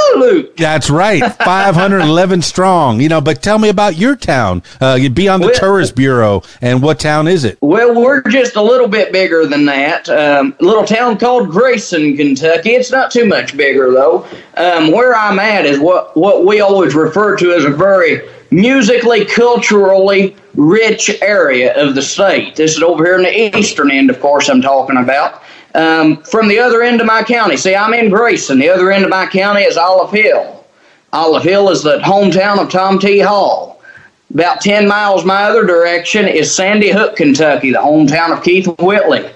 That's 0.57 0.91
right. 0.91 1.21
511 1.21 2.43
strong. 2.43 3.01
You 3.01 3.09
know, 3.09 3.21
but 3.21 3.43
tell 3.43 3.59
me 3.59 3.69
about 3.69 3.97
your 3.97 4.17
town. 4.17 4.63
Uh, 4.81 4.97
you'd 5.01 5.15
be 5.15 5.29
on 5.29 5.41
the 5.41 5.47
well, 5.47 5.57
tourist 5.57 5.95
bureau. 5.95 6.43
And 6.61 6.83
what 6.83 7.01
town 7.01 7.29
is 7.29 7.45
it? 7.45 7.59
Well, 7.61 7.95
we're 7.95 8.23
just 8.23 8.57
a 8.57 8.63
little 8.63 8.89
bit 8.89 9.13
bigger 9.13 9.47
than 9.47 9.65
that. 9.67 10.09
Um, 10.09 10.55
little 10.61 10.85
town 10.85 11.19
called 11.19 11.51
Grayson, 11.51 12.17
Kentucky. 12.17 12.71
It's 12.71 12.91
not 12.91 13.11
too 13.11 13.27
much 13.27 13.57
bigger, 13.57 13.91
though. 13.91 14.27
Um, 14.57 14.91
where 14.93 15.15
I'm 15.15 15.39
at 15.39 15.67
is 15.67 15.79
what, 15.79 16.17
what 16.17 16.45
we 16.45 16.61
always 16.61 16.95
refer 16.95 17.37
to 17.37 17.53
as 17.53 17.65
a 17.65 17.71
very 17.71 18.29
musically, 18.51 19.25
culturally 19.25 20.37
rich 20.55 21.11
area 21.21 21.75
of 21.81 21.95
the 21.95 22.03
state. 22.03 22.57
This 22.57 22.77
is 22.77 22.83
over 22.83 23.05
here 23.05 23.17
in 23.17 23.23
the 23.23 23.59
eastern 23.59 23.91
end, 23.91 24.11
of 24.11 24.21
course, 24.21 24.49
I'm 24.49 24.63
talking 24.63 24.97
about. 24.97 25.43
Um, 25.77 26.23
from 26.23 26.49
the 26.49 26.59
other 26.59 26.83
end 26.83 27.01
of 27.01 27.07
my 27.07 27.23
county, 27.23 27.57
see, 27.57 27.77
I'm 27.77 27.93
in 27.93 28.09
Grayson. 28.09 28.59
The 28.59 28.69
other 28.71 28.91
end 28.91 29.05
of 29.05 29.11
my 29.11 29.27
county 29.27 29.63
is 29.63 29.77
Olive 29.77 30.11
Hill. 30.11 30.65
Olive 31.13 31.43
Hill 31.43 31.69
is 31.69 31.83
the 31.83 31.99
hometown 31.99 32.59
of 32.59 32.71
Tom 32.71 32.99
T. 32.99 33.21
Hall. 33.21 33.83
About 34.33 34.61
10 34.61 34.89
miles 34.89 35.25
my 35.25 35.45
other 35.45 35.65
direction 35.65 36.27
is 36.27 36.55
Sandy 36.55 36.91
Hook, 36.91 37.17
Kentucky, 37.17 37.73
the 37.73 37.79
hometown 37.79 38.37
of 38.37 38.43
Keith 38.43 38.67
Whitley. 38.81 39.31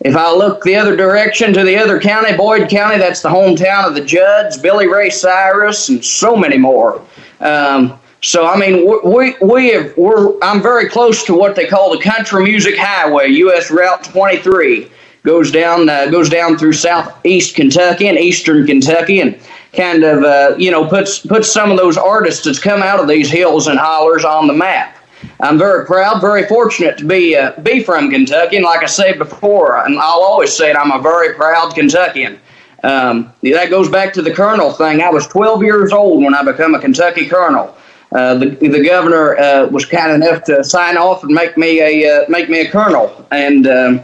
If 0.00 0.16
I 0.16 0.32
look 0.32 0.62
the 0.62 0.74
other 0.76 0.96
direction 0.96 1.52
to 1.52 1.62
the 1.62 1.76
other 1.76 2.00
county, 2.00 2.36
Boyd 2.36 2.68
County, 2.68 2.98
that's 2.98 3.22
the 3.22 3.28
hometown 3.28 3.86
of 3.86 3.94
the 3.94 4.04
Judds, 4.04 4.58
Billy 4.58 4.88
Ray 4.88 5.08
Cyrus, 5.10 5.88
and 5.88 6.04
so 6.04 6.36
many 6.36 6.58
more. 6.58 7.00
Um, 7.40 7.98
So 8.22 8.46
I 8.46 8.56
mean, 8.58 8.84
we 9.02 9.34
we 9.40 9.68
have 9.68 9.96
we're 9.96 10.34
I'm 10.42 10.60
very 10.60 10.88
close 10.88 11.24
to 11.24 11.34
what 11.34 11.54
they 11.54 11.66
call 11.66 11.90
the 11.96 12.02
Country 12.02 12.44
Music 12.44 12.76
Highway, 12.76 13.28
U.S. 13.28 13.70
Route 13.70 14.04
23, 14.04 14.90
goes 15.22 15.50
down 15.50 15.88
uh, 15.88 16.06
goes 16.10 16.28
down 16.28 16.56
through 16.56 16.72
southeast 16.72 17.54
Kentucky 17.54 18.08
and 18.08 18.18
eastern 18.18 18.66
Kentucky, 18.66 19.20
and 19.20 19.38
kind 19.74 20.04
of 20.04 20.24
uh, 20.24 20.54
you 20.58 20.70
know 20.70 20.86
puts 20.86 21.20
puts 21.20 21.50
some 21.50 21.70
of 21.70 21.76
those 21.76 21.96
artists 21.96 22.44
that's 22.44 22.58
come 22.58 22.82
out 22.82 23.00
of 23.00 23.08
these 23.08 23.30
hills 23.30 23.66
and 23.66 23.78
hollers 23.78 24.24
on 24.24 24.46
the 24.46 24.52
map. 24.52 24.96
I'm 25.40 25.58
very 25.58 25.84
proud, 25.86 26.20
very 26.20 26.46
fortunate 26.46 26.96
to 26.98 27.04
be 27.04 27.36
uh, 27.36 27.58
be 27.60 27.82
from 27.82 28.10
Kentucky, 28.10 28.56
and 28.56 28.64
like 28.64 28.82
I 28.82 28.86
said 28.86 29.18
before, 29.18 29.84
and 29.84 29.98
I'll 29.98 30.22
always 30.22 30.54
say 30.56 30.70
it, 30.70 30.76
I'm 30.76 30.92
a 30.92 31.02
very 31.02 31.34
proud 31.34 31.74
Kentuckian. 31.74 32.38
Um, 32.82 33.32
that 33.42 33.68
goes 33.68 33.90
back 33.90 34.14
to 34.14 34.22
the 34.22 34.32
colonel 34.32 34.72
thing. 34.72 35.02
I 35.02 35.10
was 35.10 35.26
12 35.26 35.62
years 35.62 35.92
old 35.92 36.24
when 36.24 36.34
I 36.34 36.42
became 36.42 36.74
a 36.74 36.80
Kentucky 36.80 37.26
colonel. 37.26 37.76
Uh, 38.12 38.34
the 38.34 38.46
the 38.56 38.82
governor 38.84 39.36
uh, 39.36 39.66
was 39.68 39.84
kind 39.84 40.10
enough 40.10 40.42
to 40.44 40.64
sign 40.64 40.96
off 40.96 41.22
and 41.22 41.32
make 41.32 41.56
me 41.56 41.80
a 41.80 42.22
uh, 42.22 42.24
make 42.28 42.48
me 42.48 42.60
a 42.60 42.70
colonel, 42.70 43.24
and 43.30 43.68
um, 43.68 44.00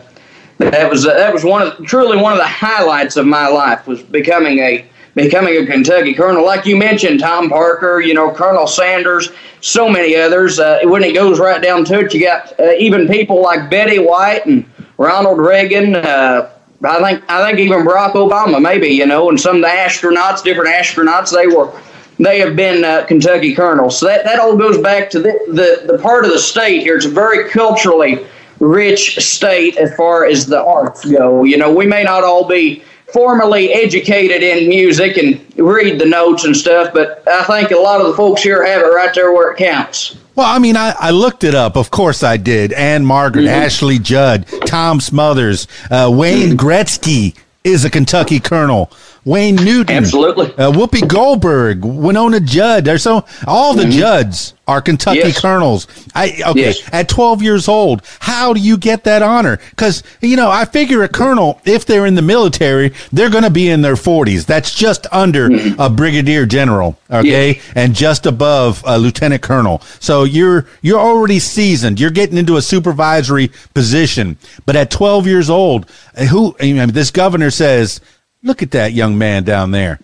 that 0.59 0.91
was 0.91 1.05
that 1.05 1.33
was 1.33 1.45
one 1.45 1.63
of 1.63 1.85
truly 1.87 2.17
one 2.17 2.33
of 2.33 2.39
the 2.39 2.47
highlights 2.47 3.17
of 3.17 3.27
my 3.27 3.47
life 3.47 3.87
was 3.87 4.03
becoming 4.03 4.59
a 4.61 4.87
becoming 5.15 5.57
a 5.57 5.67
Kentucky 5.67 6.15
colonel. 6.15 6.45
Like 6.45 6.67
you 6.67 6.77
mentioned, 6.77 7.21
Tom 7.21 7.49
Parker, 7.49 8.01
you 8.01 8.15
know, 8.15 8.33
Colonel 8.33 8.67
Sanders, 8.67 9.31
so 9.61 9.89
many 9.89 10.15
others. 10.15 10.59
Uh, 10.59 10.81
when 10.85 11.03
it 11.03 11.15
goes 11.15 11.39
right 11.41 11.61
down 11.61 11.85
to 11.87 12.01
it, 12.01 12.15
you 12.15 12.21
got 12.21 12.59
uh, 12.61 12.73
even 12.73 13.09
people 13.09 13.43
like 13.43 13.69
Betty 13.69 13.99
White 13.99 14.47
and 14.47 14.65
Ronald 14.99 15.39
Reagan. 15.39 15.97
Uh, 15.97 16.51
I 16.85 17.03
think 17.03 17.31
I 17.31 17.47
think 17.47 17.59
even 17.59 17.85
Barack 17.85 18.13
Obama, 18.13 18.61
maybe 18.61 18.89
you 18.89 19.07
know, 19.07 19.29
and 19.29 19.41
some 19.41 19.57
of 19.57 19.63
the 19.63 19.69
astronauts, 19.69 20.43
different 20.43 20.71
astronauts, 20.71 21.33
they 21.33 21.47
were 21.47 21.73
they 22.19 22.39
have 22.39 22.57
been 22.57 22.83
uh, 22.83 23.05
Kentucky 23.07 23.55
colonels. 23.55 23.99
So 23.99 24.07
that, 24.07 24.25
that 24.25 24.39
all 24.39 24.57
goes 24.57 24.79
back 24.79 25.11
to 25.11 25.21
the, 25.21 25.39
the, 25.49 25.93
the 25.93 25.99
part 25.99 26.25
of 26.25 26.31
the 26.31 26.39
state 26.39 26.81
here. 26.81 26.97
It's 26.97 27.05
very 27.05 27.51
culturally 27.51 28.27
rich 28.61 29.19
state 29.19 29.77
as 29.77 29.95
far 29.95 30.25
as 30.27 30.47
the 30.47 30.63
arts 30.63 31.05
go. 31.05 31.45
You 31.45 31.57
know, 31.57 31.73
we 31.73 31.87
may 31.87 32.03
not 32.03 32.25
all 32.25 32.47
be 32.49 32.83
formally 33.13 33.73
educated 33.73 34.43
in 34.43 34.69
music 34.69 35.17
and 35.17 35.41
read 35.57 35.99
the 35.99 36.07
notes 36.07 36.45
and 36.45 36.57
stuff, 36.57 36.93
but 36.93 37.23
I 37.29 37.45
think 37.45 37.71
a 37.71 37.77
lot 37.77 38.01
of 38.01 38.09
the 38.09 38.15
folks 38.15 38.43
here 38.43 38.65
have 38.65 38.83
it 38.83 38.87
right 38.87 39.15
there 39.15 39.33
where 39.33 39.53
it 39.53 39.59
counts. 39.59 40.17
Well, 40.35 40.47
I 40.47 40.59
mean, 40.59 40.77
I, 40.77 40.95
I 40.99 41.13
looked 41.13 41.45
it 41.45 41.55
up. 41.55 41.77
Of 41.77 41.91
course 41.91 42.23
I 42.23 42.37
did. 42.37 42.73
Ann-Margret, 42.73 43.47
mm-hmm. 43.47 43.65
Ashley 43.65 43.99
Judd, 43.99 44.47
Tom 44.67 45.01
Smothers, 45.01 45.67
uh, 45.91 46.11
Wayne 46.13 46.57
mm-hmm. 46.57 46.67
Gretzky 46.67 47.37
is 47.65 47.85
a 47.85 47.91
Kentucky 47.91 48.39
colonel. 48.39 48.91
Wayne 49.27 49.57
Newton, 49.57 49.97
absolutely. 49.97 50.47
Uh, 50.55 50.71
Whoopi 50.71 51.07
Goldberg, 51.07 51.81
Wynonna 51.81 52.45
Judd. 52.45 52.85
There's 52.85 53.03
so 53.03 53.25
all 53.45 53.75
the 53.75 53.83
mm-hmm. 53.83 53.99
Judds 53.99 54.55
are 54.69 54.81
Kentucky 54.81 55.19
yes. 55.19 55.41
colonels. 55.41 55.89
I 56.15 56.41
okay. 56.47 56.61
Yes. 56.61 56.89
At 56.93 57.09
12 57.09 57.43
years 57.43 57.67
old, 57.67 58.03
how 58.21 58.53
do 58.53 58.61
you 58.61 58.77
get 58.77 59.03
that 59.03 59.23
honor? 59.23 59.59
Because 59.71 60.05
you 60.21 60.37
know, 60.37 60.49
I 60.49 60.65
figure 60.65 61.03
a 61.03 61.09
colonel, 61.09 61.61
if 61.65 61.87
they're 61.87 62.07
in 62.07 62.15
the 62.15 62.23
military, 62.23 62.93
they're 63.13 63.29
going 63.29 63.43
to 63.43 63.51
be 63.51 63.69
in 63.69 63.83
their 63.83 63.95
40s. 63.95 64.47
That's 64.47 64.73
just 64.73 65.09
under 65.11 65.49
mm-hmm. 65.49 65.81
a 65.81 65.91
brigadier 65.91 66.47
general, 66.47 66.97
okay, 67.11 67.55
yes. 67.55 67.73
and 67.75 67.97
just 67.97 68.27
above 68.27 68.85
a 68.87 68.97
lieutenant 68.97 69.43
colonel. 69.43 69.81
So 69.99 70.23
you're 70.23 70.67
you're 70.83 71.01
already 71.01 71.41
seasoned. 71.41 71.99
You're 71.99 72.11
getting 72.13 72.39
into 72.39 72.59
a 72.59 72.63
supervisory 72.63 73.51
position. 73.75 74.39
But 74.67 74.77
at 74.77 74.93
12 74.93 75.27
years 75.27 75.51
old, 75.51 75.91
who 76.31 76.55
I 76.61 76.73
mean, 76.73 76.93
this 76.93 77.11
governor 77.11 77.51
says 77.51 78.01
Look 78.47 78.63
at 78.63 78.71
that 78.71 78.93
young 78.93 79.19
man 79.19 79.43
down 79.43 79.73
there. 79.73 79.99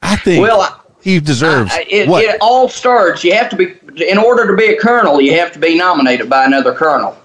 I 0.00 0.14
think 0.14 0.40
well, 0.40 0.84
he 1.02 1.18
deserves 1.18 1.72
I, 1.72 1.84
it, 1.88 2.08
what? 2.08 2.22
It 2.22 2.38
all 2.40 2.68
starts. 2.68 3.24
You 3.24 3.34
have 3.34 3.50
to 3.50 3.56
be 3.56 3.74
in 4.08 4.16
order 4.16 4.46
to 4.46 4.56
be 4.56 4.66
a 4.66 4.78
colonel. 4.78 5.20
You 5.20 5.34
have 5.34 5.50
to 5.52 5.58
be 5.58 5.76
nominated 5.76 6.30
by 6.30 6.44
another 6.44 6.72
colonel. 6.72 7.18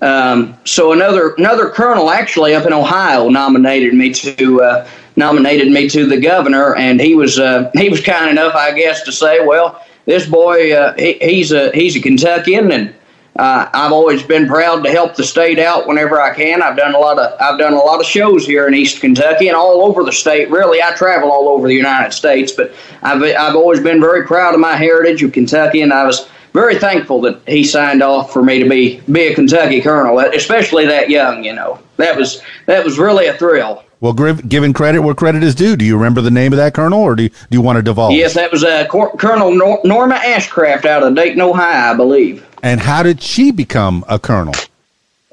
Um, 0.00 0.56
so 0.64 0.92
another 0.92 1.34
another 1.34 1.68
colonel 1.68 2.08
actually 2.08 2.54
up 2.54 2.66
in 2.66 2.72
Ohio 2.72 3.28
nominated 3.28 3.92
me 3.92 4.10
to 4.14 4.62
uh, 4.62 4.88
nominated 5.16 5.70
me 5.70 5.86
to 5.90 6.06
the 6.06 6.18
governor, 6.18 6.74
and 6.76 6.98
he 6.98 7.14
was 7.14 7.38
uh, 7.38 7.70
he 7.74 7.90
was 7.90 8.00
kind 8.00 8.30
enough, 8.30 8.54
I 8.54 8.72
guess, 8.72 9.02
to 9.04 9.12
say, 9.12 9.44
well, 9.44 9.84
this 10.06 10.26
boy 10.26 10.72
uh, 10.72 10.94
he, 10.96 11.18
he's 11.20 11.52
a 11.52 11.70
he's 11.72 11.94
a 11.94 12.00
Kentuckian, 12.00 12.72
and 12.72 12.94
uh, 13.38 13.68
I've 13.72 13.92
always 13.92 14.22
been 14.22 14.46
proud 14.46 14.82
to 14.84 14.90
help 14.90 15.14
the 15.14 15.24
state 15.24 15.58
out 15.58 15.86
whenever 15.86 16.20
I 16.20 16.34
can. 16.34 16.62
I've 16.62 16.76
done 16.76 16.94
a 16.94 16.98
lot 16.98 17.18
of 17.18 17.38
I've 17.40 17.58
done 17.58 17.74
a 17.74 17.78
lot 17.78 18.00
of 18.00 18.06
shows 18.06 18.46
here 18.46 18.66
in 18.66 18.74
East 18.74 19.00
Kentucky 19.00 19.48
and 19.48 19.56
all 19.56 19.82
over 19.82 20.04
the 20.04 20.12
state. 20.12 20.50
Really, 20.50 20.82
I 20.82 20.92
travel 20.92 21.30
all 21.30 21.48
over 21.48 21.68
the 21.68 21.74
United 21.74 22.12
States, 22.12 22.52
but 22.52 22.72
I've 23.02 23.22
I've 23.22 23.56
always 23.56 23.80
been 23.80 24.00
very 24.00 24.26
proud 24.26 24.54
of 24.54 24.60
my 24.60 24.76
heritage 24.76 25.22
of 25.22 25.32
Kentucky, 25.32 25.82
and 25.82 25.92
I 25.92 26.06
was 26.06 26.28
very 26.54 26.78
thankful 26.78 27.20
that 27.20 27.46
he 27.46 27.62
signed 27.62 28.02
off 28.02 28.32
for 28.32 28.42
me 28.42 28.58
to 28.58 28.68
be 28.68 29.00
be 29.12 29.26
a 29.28 29.34
Kentucky 29.34 29.82
colonel, 29.82 30.18
especially 30.18 30.86
that 30.86 31.10
young. 31.10 31.44
You 31.44 31.52
know, 31.52 31.78
that 31.98 32.16
was 32.16 32.40
that 32.64 32.84
was 32.84 32.98
really 32.98 33.26
a 33.26 33.34
thrill. 33.34 33.82
Well, 34.00 34.12
given 34.12 34.72
credit 34.74 35.00
where 35.00 35.14
credit 35.14 35.42
is 35.42 35.54
due, 35.54 35.74
do 35.74 35.84
you 35.84 35.96
remember 35.96 36.20
the 36.20 36.30
name 36.30 36.52
of 36.52 36.58
that 36.58 36.74
colonel, 36.74 37.00
or 37.00 37.14
do 37.14 37.24
you, 37.24 37.28
do 37.30 37.36
you 37.50 37.62
want 37.62 37.76
to 37.76 37.82
divulge? 37.82 38.14
Yes, 38.14 38.34
that 38.34 38.52
was 38.52 38.62
uh, 38.62 38.86
Colonel 38.88 39.54
Nor- 39.54 39.80
Norma 39.84 40.16
Ashcraft 40.16 40.84
out 40.84 41.02
of 41.02 41.14
Dayton, 41.14 41.40
Ohio, 41.40 41.92
I 41.92 41.96
believe. 41.96 42.46
And 42.66 42.80
how 42.80 43.04
did 43.04 43.22
she 43.22 43.52
become 43.52 44.04
a 44.08 44.18
colonel? 44.18 44.52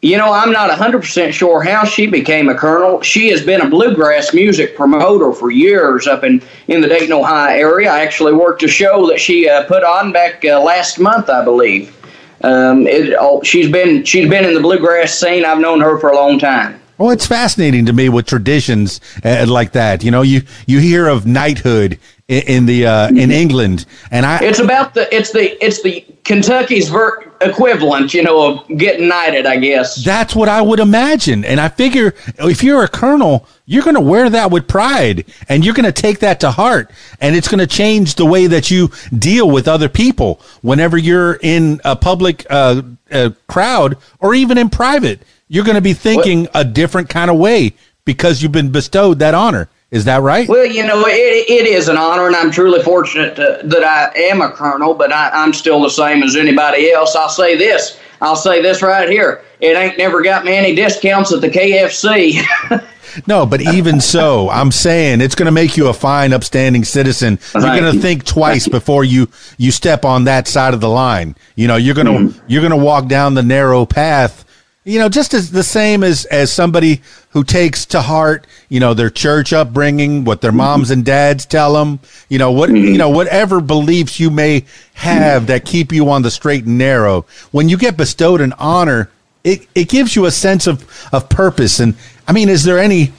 You 0.03 0.17
know, 0.17 0.31
I'm 0.31 0.51
not 0.51 0.69
100% 0.69 1.33
sure 1.33 1.63
how 1.63 1.83
she 1.83 2.05
became 2.05 2.47
a 2.47 2.53
colonel. 2.53 3.01
She 3.01 3.29
has 3.29 3.43
been 3.43 3.59
a 3.61 3.67
bluegrass 3.67 4.35
music 4.35 4.75
promoter 4.75 5.33
for 5.33 5.49
years 5.49 6.05
up 6.05 6.23
in, 6.23 6.43
in 6.67 6.81
the 6.81 6.87
Dayton, 6.87 7.11
Ohio 7.11 7.57
area. 7.57 7.91
I 7.91 8.01
actually 8.01 8.33
worked 8.33 8.61
a 8.61 8.67
show 8.67 9.07
that 9.07 9.19
she 9.19 9.49
uh, 9.49 9.63
put 9.63 9.83
on 9.83 10.11
back 10.11 10.45
uh, 10.45 10.61
last 10.61 10.99
month, 10.99 11.27
I 11.27 11.43
believe. 11.43 11.97
Um, 12.43 12.85
it, 12.85 13.15
oh, 13.19 13.41
she's 13.41 13.71
been 13.71 14.03
she's 14.03 14.29
been 14.29 14.45
in 14.45 14.53
the 14.53 14.59
bluegrass 14.59 15.17
scene. 15.17 15.43
I've 15.43 15.59
known 15.59 15.81
her 15.81 15.97
for 15.97 16.09
a 16.09 16.15
long 16.15 16.37
time. 16.37 16.79
Well, 16.99 17.09
it's 17.09 17.25
fascinating 17.25 17.87
to 17.87 17.93
me 17.93 18.09
with 18.09 18.27
traditions 18.27 19.01
uh, 19.25 19.45
like 19.47 19.71
that. 19.71 20.03
You 20.03 20.11
know, 20.11 20.21
you 20.21 20.43
you 20.67 20.79
hear 20.79 21.07
of 21.07 21.25
knighthood 21.25 21.97
in, 22.27 22.43
in 22.43 22.65
the 22.65 22.85
uh, 22.85 23.07
in 23.09 23.15
mm-hmm. 23.15 23.31
England, 23.31 23.85
and 24.11 24.25
I. 24.25 24.43
It's 24.43 24.59
about 24.59 24.93
the 24.93 25.13
it's 25.13 25.31
the 25.31 25.63
it's 25.63 25.81
the 25.81 26.05
Kentucky's 26.23 26.89
ver- 26.89 27.33
equivalent, 27.43 28.13
you 28.13 28.23
know, 28.23 28.59
of 28.59 28.77
getting 28.77 29.07
knighted, 29.07 29.45
I 29.45 29.57
guess. 29.57 30.03
That's 30.03 30.35
what 30.35 30.49
I 30.49 30.61
would 30.61 30.79
imagine. 30.79 31.43
And 31.45 31.59
I 31.59 31.69
figure 31.69 32.13
if 32.39 32.63
you're 32.63 32.83
a 32.83 32.87
colonel, 32.87 33.47
you're 33.65 33.83
going 33.83 33.95
to 33.95 34.01
wear 34.01 34.29
that 34.29 34.51
with 34.51 34.67
pride 34.67 35.25
and 35.49 35.63
you're 35.63 35.73
going 35.73 35.85
to 35.85 35.91
take 35.91 36.19
that 36.19 36.39
to 36.41 36.51
heart. 36.51 36.91
And 37.19 37.35
it's 37.35 37.47
going 37.47 37.59
to 37.59 37.67
change 37.67 38.15
the 38.15 38.25
way 38.25 38.47
that 38.47 38.71
you 38.71 38.91
deal 39.17 39.49
with 39.49 39.67
other 39.67 39.89
people 39.89 40.41
whenever 40.61 40.97
you're 40.97 41.39
in 41.41 41.81
a 41.83 41.95
public 41.95 42.45
uh, 42.49 42.81
uh, 43.11 43.31
crowd 43.47 43.97
or 44.19 44.33
even 44.33 44.57
in 44.57 44.69
private. 44.69 45.21
You're 45.47 45.65
going 45.65 45.75
to 45.75 45.81
be 45.81 45.93
thinking 45.93 46.43
what? 46.43 46.51
a 46.55 46.63
different 46.63 47.09
kind 47.09 47.29
of 47.29 47.37
way 47.37 47.73
because 48.05 48.41
you've 48.41 48.51
been 48.51 48.71
bestowed 48.71 49.19
that 49.19 49.33
honor. 49.33 49.69
Is 49.93 50.05
that 50.05 50.23
right? 50.23 50.49
Well, 50.49 50.65
you 50.65 50.83
know, 50.87 51.05
it, 51.05 51.47
it 51.47 51.67
is 51.67 51.87
an 51.87 51.97
honor, 51.97 52.25
and 52.25 52.35
I'm 52.35 52.49
truly 52.49 52.81
fortunate 52.81 53.35
to, 53.35 53.61
that 53.63 53.83
I 53.83 54.11
am 54.17 54.41
a 54.41 54.49
colonel, 54.49 54.95
but 54.95 55.13
I, 55.13 55.29
I'm 55.29 55.53
still 55.53 55.83
the 55.83 55.89
same 55.89 56.23
as 56.23 56.35
anybody 56.35 56.91
else. 56.91 57.15
I'll 57.15 57.29
say 57.29 57.55
this. 57.55 57.99
I'll 58.19 58.35
say 58.35 58.59
this 58.59 58.81
right 58.81 59.07
here. 59.07 59.43
It 59.59 59.77
ain't 59.77 59.99
never 59.99 60.23
got 60.23 60.45
me 60.45 60.55
any 60.55 60.73
discounts 60.73 61.31
at 61.31 61.41
the 61.41 61.49
KFC. 61.49 62.43
No, 63.27 63.45
but 63.45 63.61
even 63.61 64.01
so, 64.01 64.49
I'm 64.49 64.71
saying 64.71 65.21
it's 65.21 65.35
going 65.35 65.45
to 65.45 65.51
make 65.51 65.77
you 65.77 65.87
a 65.87 65.93
fine, 65.93 66.33
upstanding 66.33 66.83
citizen. 66.83 67.37
You're 67.53 67.61
going 67.61 67.93
to 67.93 67.99
think 67.99 68.25
twice 68.25 68.67
before 68.67 69.03
you 69.03 69.29
you 69.55 69.69
step 69.69 70.03
on 70.03 70.23
that 70.23 70.47
side 70.47 70.73
of 70.73 70.81
the 70.81 70.89
line. 70.89 71.35
You 71.55 71.67
know, 71.67 71.75
you're 71.75 71.93
going 71.93 72.07
to 72.07 72.13
mm-hmm. 72.13 72.45
you're 72.47 72.67
going 72.67 72.71
to 72.71 72.83
walk 72.83 73.07
down 73.07 73.35
the 73.35 73.43
narrow 73.43 73.85
path 73.85 74.43
you 74.85 74.99
know, 74.99 75.07
just 75.07 75.33
as 75.33 75.51
the 75.51 75.63
same 75.63 76.03
as 76.03 76.25
as 76.25 76.51
somebody 76.51 77.01
who 77.29 77.43
takes 77.43 77.85
to 77.87 78.01
heart, 78.01 78.45
you 78.67 78.79
know, 78.79 78.93
their 78.93 79.09
church 79.09 79.53
upbringing, 79.53 80.25
what 80.25 80.41
their 80.41 80.51
moms 80.51 80.91
and 80.91 81.05
dads 81.05 81.45
tell 81.45 81.73
them, 81.73 81.99
you 82.27 82.37
know, 82.37 82.51
what 82.51 82.69
you 82.69 82.97
know, 82.97 83.09
whatever 83.09 83.61
beliefs 83.61 84.19
you 84.19 84.29
may 84.29 84.65
have 84.95 85.47
that 85.47 85.65
keep 85.65 85.91
you 85.93 86.09
on 86.09 86.21
the 86.21 86.31
straight 86.31 86.65
and 86.65 86.77
narrow. 86.77 87.25
When 87.51 87.69
you 87.69 87.77
get 87.77 87.95
bestowed 87.95 88.41
an 88.41 88.53
honor, 88.53 89.09
it 89.43 89.67
it 89.73 89.87
gives 89.87 90.15
you 90.15 90.25
a 90.25 90.31
sense 90.31 90.67
of 90.67 90.85
of 91.13 91.29
purpose. 91.29 91.79
And 91.79 91.95
I 92.27 92.33
mean, 92.33 92.49
is 92.49 92.65
there 92.65 92.79
any 92.79 93.13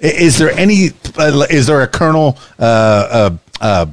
is 0.00 0.38
there 0.38 0.50
any 0.50 0.90
uh, 1.16 1.46
is 1.48 1.68
there 1.68 1.82
a 1.82 1.88
colonel 1.88 2.38
uh, 2.58 2.62
uh, 2.62 3.36
uh, 3.60 3.86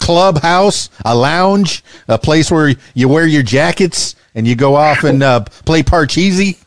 clubhouse, 0.00 0.90
a 1.04 1.14
lounge, 1.14 1.84
a 2.08 2.18
place 2.18 2.50
where 2.50 2.74
you 2.94 3.08
wear 3.08 3.28
your 3.28 3.44
jackets 3.44 4.16
and 4.34 4.46
you 4.46 4.56
go 4.56 4.74
off 4.74 5.04
and 5.04 5.22
uh, 5.22 5.44
play 5.64 5.84
parcheesi? 5.84 6.58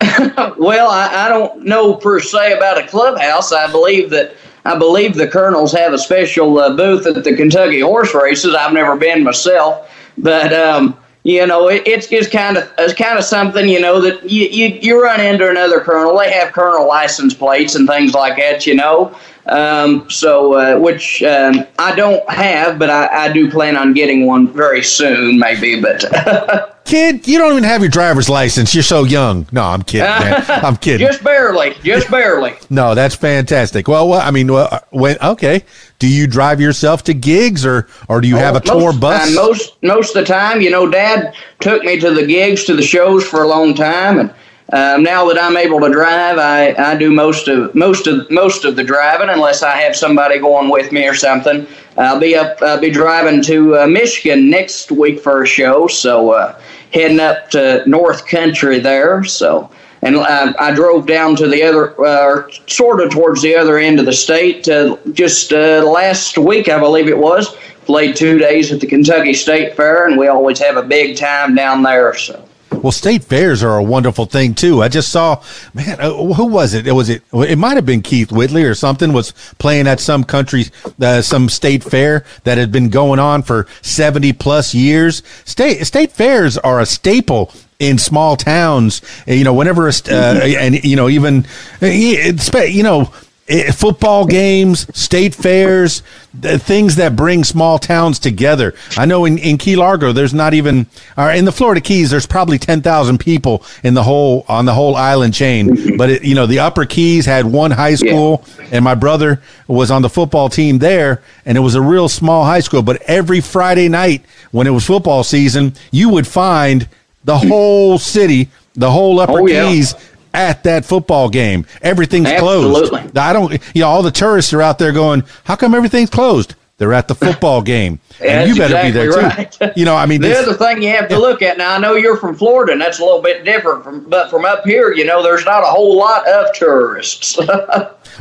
well, 0.58 0.90
I, 0.90 1.26
I, 1.26 1.28
don't 1.28 1.64
know 1.64 1.94
per 1.94 2.20
se 2.20 2.52
about 2.52 2.76
a 2.78 2.86
clubhouse. 2.86 3.52
I 3.52 3.70
believe 3.70 4.10
that 4.10 4.34
I 4.66 4.76
believe 4.76 5.14
the 5.14 5.26
Colonels 5.26 5.72
have 5.72 5.94
a 5.94 5.98
special 5.98 6.58
uh, 6.58 6.76
booth 6.76 7.06
at 7.06 7.22
the 7.22 7.34
Kentucky 7.34 7.80
horse 7.80 8.14
races. 8.14 8.54
I've 8.54 8.74
never 8.74 8.96
been 8.96 9.24
myself, 9.24 9.90
but 10.18 10.52
um, 10.52 10.98
you 11.22 11.46
know, 11.46 11.68
it, 11.68 11.82
it's 11.86 12.08
just 12.08 12.30
kind 12.30 12.58
of 12.58 12.70
it's 12.78 12.92
kind 12.92 13.18
of 13.18 13.24
something 13.24 13.68
you 13.68 13.80
know 13.80 14.00
that 14.02 14.28
you, 14.28 14.46
you 14.48 14.78
you 14.82 15.02
run 15.02 15.20
into 15.20 15.48
another 15.48 15.80
colonel. 15.80 16.18
They 16.18 16.30
have 16.30 16.52
colonel 16.52 16.86
license 16.86 17.32
plates 17.32 17.74
and 17.74 17.88
things 17.88 18.12
like 18.12 18.36
that, 18.36 18.66
you 18.66 18.74
know. 18.74 19.16
Um, 19.46 20.10
so, 20.10 20.54
uh, 20.54 20.78
which 20.78 21.22
um, 21.22 21.64
I 21.78 21.94
don't 21.94 22.28
have, 22.28 22.78
but 22.78 22.90
I, 22.90 23.26
I 23.26 23.32
do 23.32 23.50
plan 23.50 23.76
on 23.76 23.94
getting 23.94 24.26
one 24.26 24.52
very 24.52 24.82
soon, 24.82 25.38
maybe. 25.38 25.80
But 25.80 26.04
Kid, 26.86 27.26
you 27.26 27.38
don't 27.38 27.50
even 27.50 27.64
have 27.64 27.80
your 27.80 27.90
driver's 27.90 28.28
license. 28.28 28.72
You're 28.72 28.84
so 28.84 29.02
young. 29.02 29.46
No, 29.50 29.64
I'm 29.64 29.82
kidding, 29.82 30.06
man. 30.06 30.44
I'm 30.48 30.76
kidding. 30.76 31.04
just 31.04 31.22
barely, 31.22 31.74
just 31.82 32.10
barely. 32.10 32.54
No, 32.70 32.94
that's 32.94 33.14
fantastic. 33.14 33.88
Well, 33.88 34.08
well 34.08 34.20
I 34.20 34.30
mean, 34.30 34.52
well, 34.52 34.68
uh, 34.70 34.80
when 34.90 35.16
okay, 35.22 35.64
do 35.98 36.08
you 36.08 36.26
drive 36.26 36.60
yourself 36.60 37.04
to 37.04 37.14
gigs, 37.14 37.64
or 37.64 37.88
or 38.08 38.20
do 38.20 38.28
you 38.28 38.36
have 38.36 38.54
a 38.54 38.60
tour 38.60 38.92
bus? 38.92 39.30
Uh, 39.30 39.40
most 39.40 39.82
most 39.82 40.16
of 40.16 40.26
the 40.26 40.32
time, 40.32 40.60
you 40.60 40.70
know, 40.70 40.88
Dad 40.88 41.34
took 41.60 41.82
me 41.82 41.98
to 42.00 42.10
the 42.10 42.26
gigs, 42.26 42.64
to 42.64 42.74
the 42.74 42.82
shows 42.82 43.26
for 43.26 43.42
a 43.42 43.48
long 43.48 43.74
time, 43.74 44.18
and 44.18 44.30
um, 44.72 45.04
now 45.04 45.28
that 45.28 45.40
I'm 45.40 45.56
able 45.56 45.78
to 45.80 45.88
drive, 45.90 46.38
I, 46.38 46.74
I 46.74 46.96
do 46.96 47.12
most 47.12 47.46
of 47.46 47.72
most 47.74 48.08
of 48.08 48.28
most 48.30 48.64
of 48.64 48.74
the 48.74 48.82
driving, 48.82 49.28
unless 49.28 49.62
I 49.62 49.76
have 49.76 49.94
somebody 49.94 50.38
going 50.38 50.70
with 50.70 50.90
me 50.90 51.06
or 51.06 51.14
something. 51.14 51.66
I'll 51.96 52.18
be 52.18 52.34
up. 52.34 52.60
I'll 52.60 52.80
be 52.80 52.90
driving 52.90 53.42
to 53.42 53.76
uh, 53.76 53.86
Michigan 53.86 54.50
next 54.50 54.90
week 54.90 55.20
for 55.20 55.42
a 55.42 55.46
show, 55.46 55.86
so 55.86 56.30
uh, 56.30 56.60
heading 56.96 57.20
up 57.20 57.50
to 57.50 57.82
North 57.86 58.26
Country 58.26 58.78
there. 58.78 59.22
So, 59.22 59.70
and 60.00 60.16
I, 60.16 60.54
I 60.58 60.74
drove 60.74 61.06
down 61.06 61.36
to 61.36 61.46
the 61.46 61.62
other, 61.62 62.04
uh, 62.04 62.50
sort 62.66 63.00
of 63.00 63.10
towards 63.10 63.42
the 63.42 63.54
other 63.54 63.76
end 63.76 64.00
of 64.00 64.06
the 64.06 64.12
state. 64.12 64.66
Uh, 64.66 64.96
just 65.12 65.52
uh, 65.52 65.84
last 65.84 66.38
week, 66.38 66.68
I 66.70 66.78
believe 66.78 67.08
it 67.08 67.18
was. 67.18 67.54
Played 67.84 68.16
two 68.16 68.38
days 68.38 68.72
at 68.72 68.80
the 68.80 68.86
Kentucky 68.86 69.34
State 69.34 69.76
Fair, 69.76 70.08
and 70.08 70.18
we 70.18 70.26
always 70.26 70.58
have 70.58 70.76
a 70.76 70.82
big 70.82 71.16
time 71.16 71.54
down 71.54 71.82
there. 71.82 72.14
So. 72.14 72.42
Well, 72.86 72.92
state 72.92 73.24
fairs 73.24 73.64
are 73.64 73.78
a 73.78 73.82
wonderful 73.82 74.26
thing 74.26 74.54
too. 74.54 74.80
I 74.80 74.86
just 74.86 75.08
saw, 75.08 75.42
man, 75.74 76.00
uh, 76.00 76.08
who 76.34 76.46
was 76.46 76.72
it? 76.72 76.86
It 76.86 76.92
was 76.92 77.08
it. 77.08 77.24
It 77.32 77.58
might 77.58 77.74
have 77.74 77.84
been 77.84 78.00
Keith 78.00 78.30
Whitley 78.30 78.62
or 78.62 78.76
something 78.76 79.12
was 79.12 79.32
playing 79.58 79.88
at 79.88 79.98
some 79.98 80.22
country, 80.22 80.66
uh, 81.00 81.20
some 81.20 81.48
state 81.48 81.82
fair 81.82 82.24
that 82.44 82.58
had 82.58 82.70
been 82.70 82.88
going 82.88 83.18
on 83.18 83.42
for 83.42 83.66
seventy 83.82 84.32
plus 84.32 84.72
years. 84.72 85.24
State 85.44 85.84
state 85.84 86.12
fairs 86.12 86.58
are 86.58 86.78
a 86.78 86.86
staple 86.86 87.52
in 87.80 87.98
small 87.98 88.36
towns. 88.36 89.02
You 89.26 89.42
know, 89.42 89.54
whenever, 89.54 89.88
uh, 89.88 90.12
and 90.12 90.84
you 90.84 90.94
know, 90.94 91.08
even 91.08 91.44
you 91.80 92.84
know 92.84 93.12
Eh, 93.48 93.70
football 93.70 94.26
games, 94.26 94.88
state 94.98 95.32
fairs, 95.32 96.02
things 96.40 96.96
that 96.96 97.14
bring 97.14 97.44
small 97.44 97.78
towns 97.78 98.18
together. 98.18 98.74
I 98.96 99.06
know 99.06 99.24
in, 99.24 99.38
in 99.38 99.56
Key 99.56 99.76
Largo, 99.76 100.10
there's 100.10 100.34
not 100.34 100.52
even, 100.52 100.86
or 101.16 101.30
in 101.30 101.44
the 101.44 101.52
Florida 101.52 101.80
Keys, 101.80 102.10
there's 102.10 102.26
probably 102.26 102.58
10,000 102.58 103.18
people 103.18 103.62
in 103.84 103.94
the 103.94 104.02
whole, 104.02 104.44
on 104.48 104.64
the 104.64 104.74
whole 104.74 104.96
island 104.96 105.32
chain. 105.32 105.96
But, 105.96 106.10
it, 106.10 106.24
you 106.24 106.34
know, 106.34 106.46
the 106.46 106.58
Upper 106.58 106.86
Keys 106.86 107.24
had 107.24 107.46
one 107.46 107.70
high 107.70 107.94
school, 107.94 108.44
yeah. 108.58 108.70
and 108.72 108.84
my 108.84 108.96
brother 108.96 109.40
was 109.68 109.92
on 109.92 110.02
the 110.02 110.10
football 110.10 110.48
team 110.48 110.78
there, 110.78 111.22
and 111.44 111.56
it 111.56 111.60
was 111.60 111.76
a 111.76 111.80
real 111.80 112.08
small 112.08 112.44
high 112.44 112.60
school. 112.60 112.82
But 112.82 113.00
every 113.02 113.40
Friday 113.40 113.88
night 113.88 114.24
when 114.50 114.66
it 114.66 114.70
was 114.70 114.84
football 114.84 115.22
season, 115.22 115.74
you 115.92 116.08
would 116.08 116.26
find 116.26 116.88
the 117.22 117.38
whole 117.38 117.98
city, 117.98 118.48
the 118.74 118.90
whole 118.90 119.20
Upper 119.20 119.40
oh, 119.40 119.46
yeah. 119.46 119.68
Keys 119.68 119.94
at 120.36 120.62
that 120.64 120.84
football 120.84 121.28
game. 121.28 121.66
Everything's 121.82 122.28
Absolutely. 122.28 123.00
closed. 123.00 123.18
I 123.18 123.32
don't, 123.32 123.52
you 123.74 123.80
know, 123.80 123.88
all 123.88 124.02
the 124.02 124.10
tourists 124.10 124.52
are 124.52 124.62
out 124.62 124.78
there 124.78 124.92
going, 124.92 125.24
how 125.44 125.56
come 125.56 125.74
everything's 125.74 126.10
closed? 126.10 126.54
They're 126.78 126.92
at 126.92 127.08
the 127.08 127.14
football 127.14 127.62
game. 127.62 128.00
and 128.24 128.48
you 128.48 128.54
better 128.54 128.76
exactly 128.76 128.90
be 128.90 128.98
there 128.98 129.10
right. 129.10 129.52
too. 129.52 129.70
You 129.76 129.84
know, 129.86 129.96
I 129.96 130.06
mean, 130.06 130.20
the 130.20 130.28
this, 130.28 130.46
other 130.46 130.56
thing 130.56 130.82
you 130.82 130.90
have 130.90 131.08
to 131.08 131.18
look 131.18 131.40
at 131.40 131.56
now, 131.56 131.74
I 131.74 131.78
know 131.78 131.94
you're 131.94 132.16
from 132.16 132.36
Florida 132.36 132.72
and 132.72 132.80
that's 132.80 132.98
a 132.98 133.04
little 133.04 133.22
bit 133.22 133.44
different 133.44 133.82
from, 133.82 134.08
but 134.08 134.30
from 134.30 134.44
up 134.44 134.64
here, 134.64 134.92
you 134.92 135.04
know, 135.04 135.22
there's 135.22 135.44
not 135.44 135.62
a 135.62 135.66
whole 135.66 135.96
lot 135.96 136.28
of 136.28 136.54
tourists. 136.54 137.38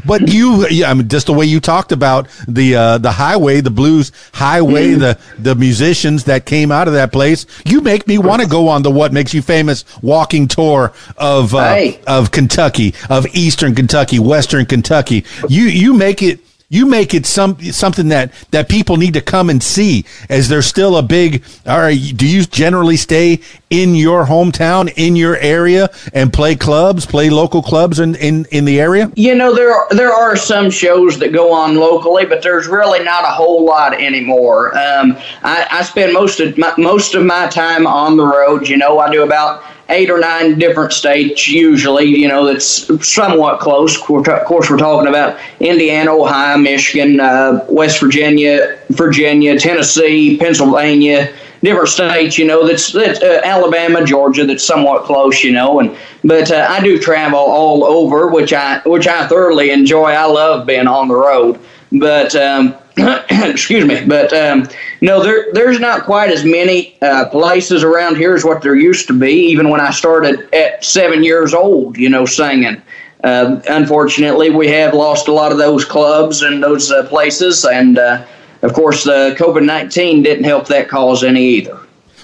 But 0.05 0.29
you, 0.33 0.67
yeah, 0.69 0.89
I 0.89 0.93
mean, 0.93 1.07
just 1.07 1.27
the 1.27 1.33
way 1.33 1.45
you 1.45 1.59
talked 1.59 1.91
about 1.91 2.27
the 2.47 2.75
uh, 2.75 2.97
the 2.97 3.11
highway, 3.11 3.61
the 3.61 3.71
blues 3.71 4.11
highway, 4.33 4.93
mm. 4.93 4.99
the 4.99 5.19
the 5.39 5.55
musicians 5.55 6.25
that 6.25 6.45
came 6.45 6.71
out 6.71 6.87
of 6.87 6.93
that 6.95 7.11
place, 7.11 7.45
you 7.65 7.81
make 7.81 8.07
me 8.07 8.17
want 8.17 8.41
to 8.41 8.47
go 8.47 8.67
on 8.67 8.83
the 8.83 8.91
what 8.91 9.13
makes 9.13 9.33
you 9.33 9.41
famous 9.41 9.85
walking 10.01 10.47
tour 10.47 10.91
of 11.17 11.55
uh, 11.55 11.73
hey. 11.73 11.99
of 12.07 12.31
Kentucky, 12.31 12.93
of 13.09 13.25
Eastern 13.33 13.75
Kentucky, 13.75 14.19
Western 14.19 14.65
Kentucky. 14.65 15.23
You 15.47 15.63
you 15.63 15.93
make 15.93 16.21
it 16.21 16.39
you 16.69 16.85
make 16.85 17.13
it 17.13 17.25
some 17.25 17.59
something 17.71 18.09
that 18.09 18.31
that 18.51 18.69
people 18.69 18.97
need 18.97 19.13
to 19.13 19.21
come 19.21 19.49
and 19.49 19.61
see. 19.61 20.05
Is 20.29 20.49
there 20.49 20.61
still 20.61 20.97
a 20.97 21.03
big? 21.03 21.43
All 21.65 21.79
right, 21.79 21.99
do 22.15 22.27
you 22.27 22.43
generally 22.43 22.97
stay 22.97 23.41
in 23.69 23.95
your 23.95 24.25
hometown, 24.25 24.91
in 24.95 25.15
your 25.15 25.37
area, 25.37 25.89
and 26.13 26.31
play 26.31 26.55
clubs, 26.55 27.05
play 27.05 27.29
local 27.29 27.61
clubs 27.61 27.99
in 27.99 28.15
in, 28.15 28.45
in 28.51 28.65
the 28.65 28.79
area? 28.79 29.11
You 29.15 29.35
know, 29.35 29.53
there 29.53 29.73
are, 29.73 29.87
there 29.91 30.13
are 30.13 30.35
some 30.35 30.69
shows 30.69 31.19
that 31.19 31.31
go 31.31 31.51
on 31.51 31.75
locally, 31.75 32.25
but 32.25 32.41
there's 32.41 32.67
really 32.67 33.03
not 33.03 33.23
a 33.23 33.27
whole 33.31 33.65
lot 33.65 33.93
anymore. 33.93 34.75
Um, 34.77 35.17
I, 35.43 35.67
I 35.69 35.83
spend 35.83 36.13
most 36.13 36.39
of 36.39 36.57
my, 36.57 36.73
most 36.77 37.15
of 37.15 37.25
my 37.25 37.47
time 37.47 37.85
on 37.85 38.17
the 38.17 38.25
road. 38.25 38.67
You 38.67 38.77
know, 38.77 38.99
I 38.99 39.11
do 39.11 39.23
about 39.23 39.63
eight 39.89 40.09
or 40.09 40.19
nine 40.19 40.57
different 40.57 40.91
states 40.91 41.47
usually 41.47 42.05
you 42.05 42.27
know 42.27 42.45
that's 42.45 43.07
somewhat 43.07 43.59
close. 43.59 43.95
Of 43.97 44.45
course 44.45 44.69
we're 44.69 44.77
talking 44.77 45.07
about 45.07 45.39
indiana 45.59 46.11
ohio 46.11 46.57
michigan 46.57 47.19
uh, 47.19 47.63
west 47.69 47.99
virginia 47.99 48.79
virginia 48.89 49.59
tennessee 49.59 50.37
pennsylvania 50.37 51.33
different 51.61 51.89
states 51.89 52.37
you 52.37 52.45
know 52.45 52.67
that's, 52.67 52.91
that's 52.91 53.21
uh, 53.21 53.41
alabama 53.43 54.03
georgia 54.05 54.45
that's 54.45 54.63
somewhat 54.63 55.03
close 55.03 55.43
you 55.43 55.51
know 55.51 55.79
and 55.79 55.95
but 56.23 56.51
uh, 56.51 56.67
i 56.69 56.81
do 56.81 56.97
travel 56.99 57.39
all 57.39 57.83
over 57.83 58.27
which 58.27 58.53
i 58.53 58.81
which 58.85 59.07
i 59.07 59.27
thoroughly 59.27 59.71
enjoy. 59.71 60.05
I 60.05 60.25
love 60.25 60.65
being 60.65 60.87
on 60.87 61.07
the 61.07 61.15
road 61.15 61.59
but 61.91 62.35
um, 62.35 62.75
excuse 63.29 63.85
me, 63.85 64.05
but 64.05 64.31
um, 64.31 64.69
no, 65.01 65.21
there 65.21 65.51
there's 65.51 65.79
not 65.79 66.03
quite 66.03 66.31
as 66.31 66.45
many 66.45 66.97
uh, 67.01 67.27
places 67.29 67.83
around 67.83 68.15
here 68.15 68.33
as 68.33 68.45
what 68.45 68.61
there 68.61 68.75
used 68.75 69.07
to 69.07 69.13
be. 69.13 69.31
Even 69.47 69.69
when 69.69 69.81
I 69.81 69.91
started 69.91 70.53
at 70.53 70.83
seven 70.83 71.23
years 71.23 71.53
old, 71.53 71.97
you 71.97 72.09
know, 72.09 72.25
singing. 72.25 72.81
Uh, 73.23 73.59
unfortunately, 73.69 74.49
we 74.49 74.67
have 74.69 74.93
lost 74.93 75.27
a 75.27 75.33
lot 75.33 75.51
of 75.51 75.57
those 75.57 75.83
clubs 75.83 76.41
and 76.43 76.63
those 76.63 76.91
uh, 76.91 77.05
places, 77.07 77.65
and 77.65 77.97
uh, 77.97 78.23
of 78.61 78.73
course, 78.73 79.03
the 79.03 79.35
COVID 79.37 79.65
nineteen 79.65 80.23
didn't 80.23 80.45
help 80.45 80.67
that 80.67 80.87
cause 80.87 81.23
any 81.23 81.43
either. 81.43 81.77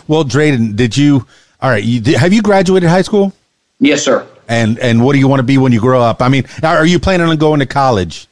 Well, 0.08 0.24
Dreyden, 0.24 0.76
did 0.76 0.96
you? 0.96 1.28
All 1.62 1.70
right, 1.70 1.84
you, 1.84 2.18
have 2.18 2.32
you 2.32 2.42
graduated 2.42 2.90
high 2.90 3.02
school? 3.02 3.34
Yes, 3.80 4.04
sir. 4.04 4.26
And 4.48 4.80
and 4.80 5.04
what 5.04 5.14
do 5.14 5.20
you 5.20 5.28
want 5.28 5.40
to 5.40 5.44
be 5.44 5.58
when 5.58 5.74
you 5.74 5.82
grow 5.82 6.02
up? 6.02 6.22
I 6.22 6.30
mean, 6.30 6.46
are 6.64 6.86
you 6.86 7.00
planning 7.00 7.28
on 7.28 7.38
going 7.38 7.60
to 7.60 7.66
college? 7.66 8.28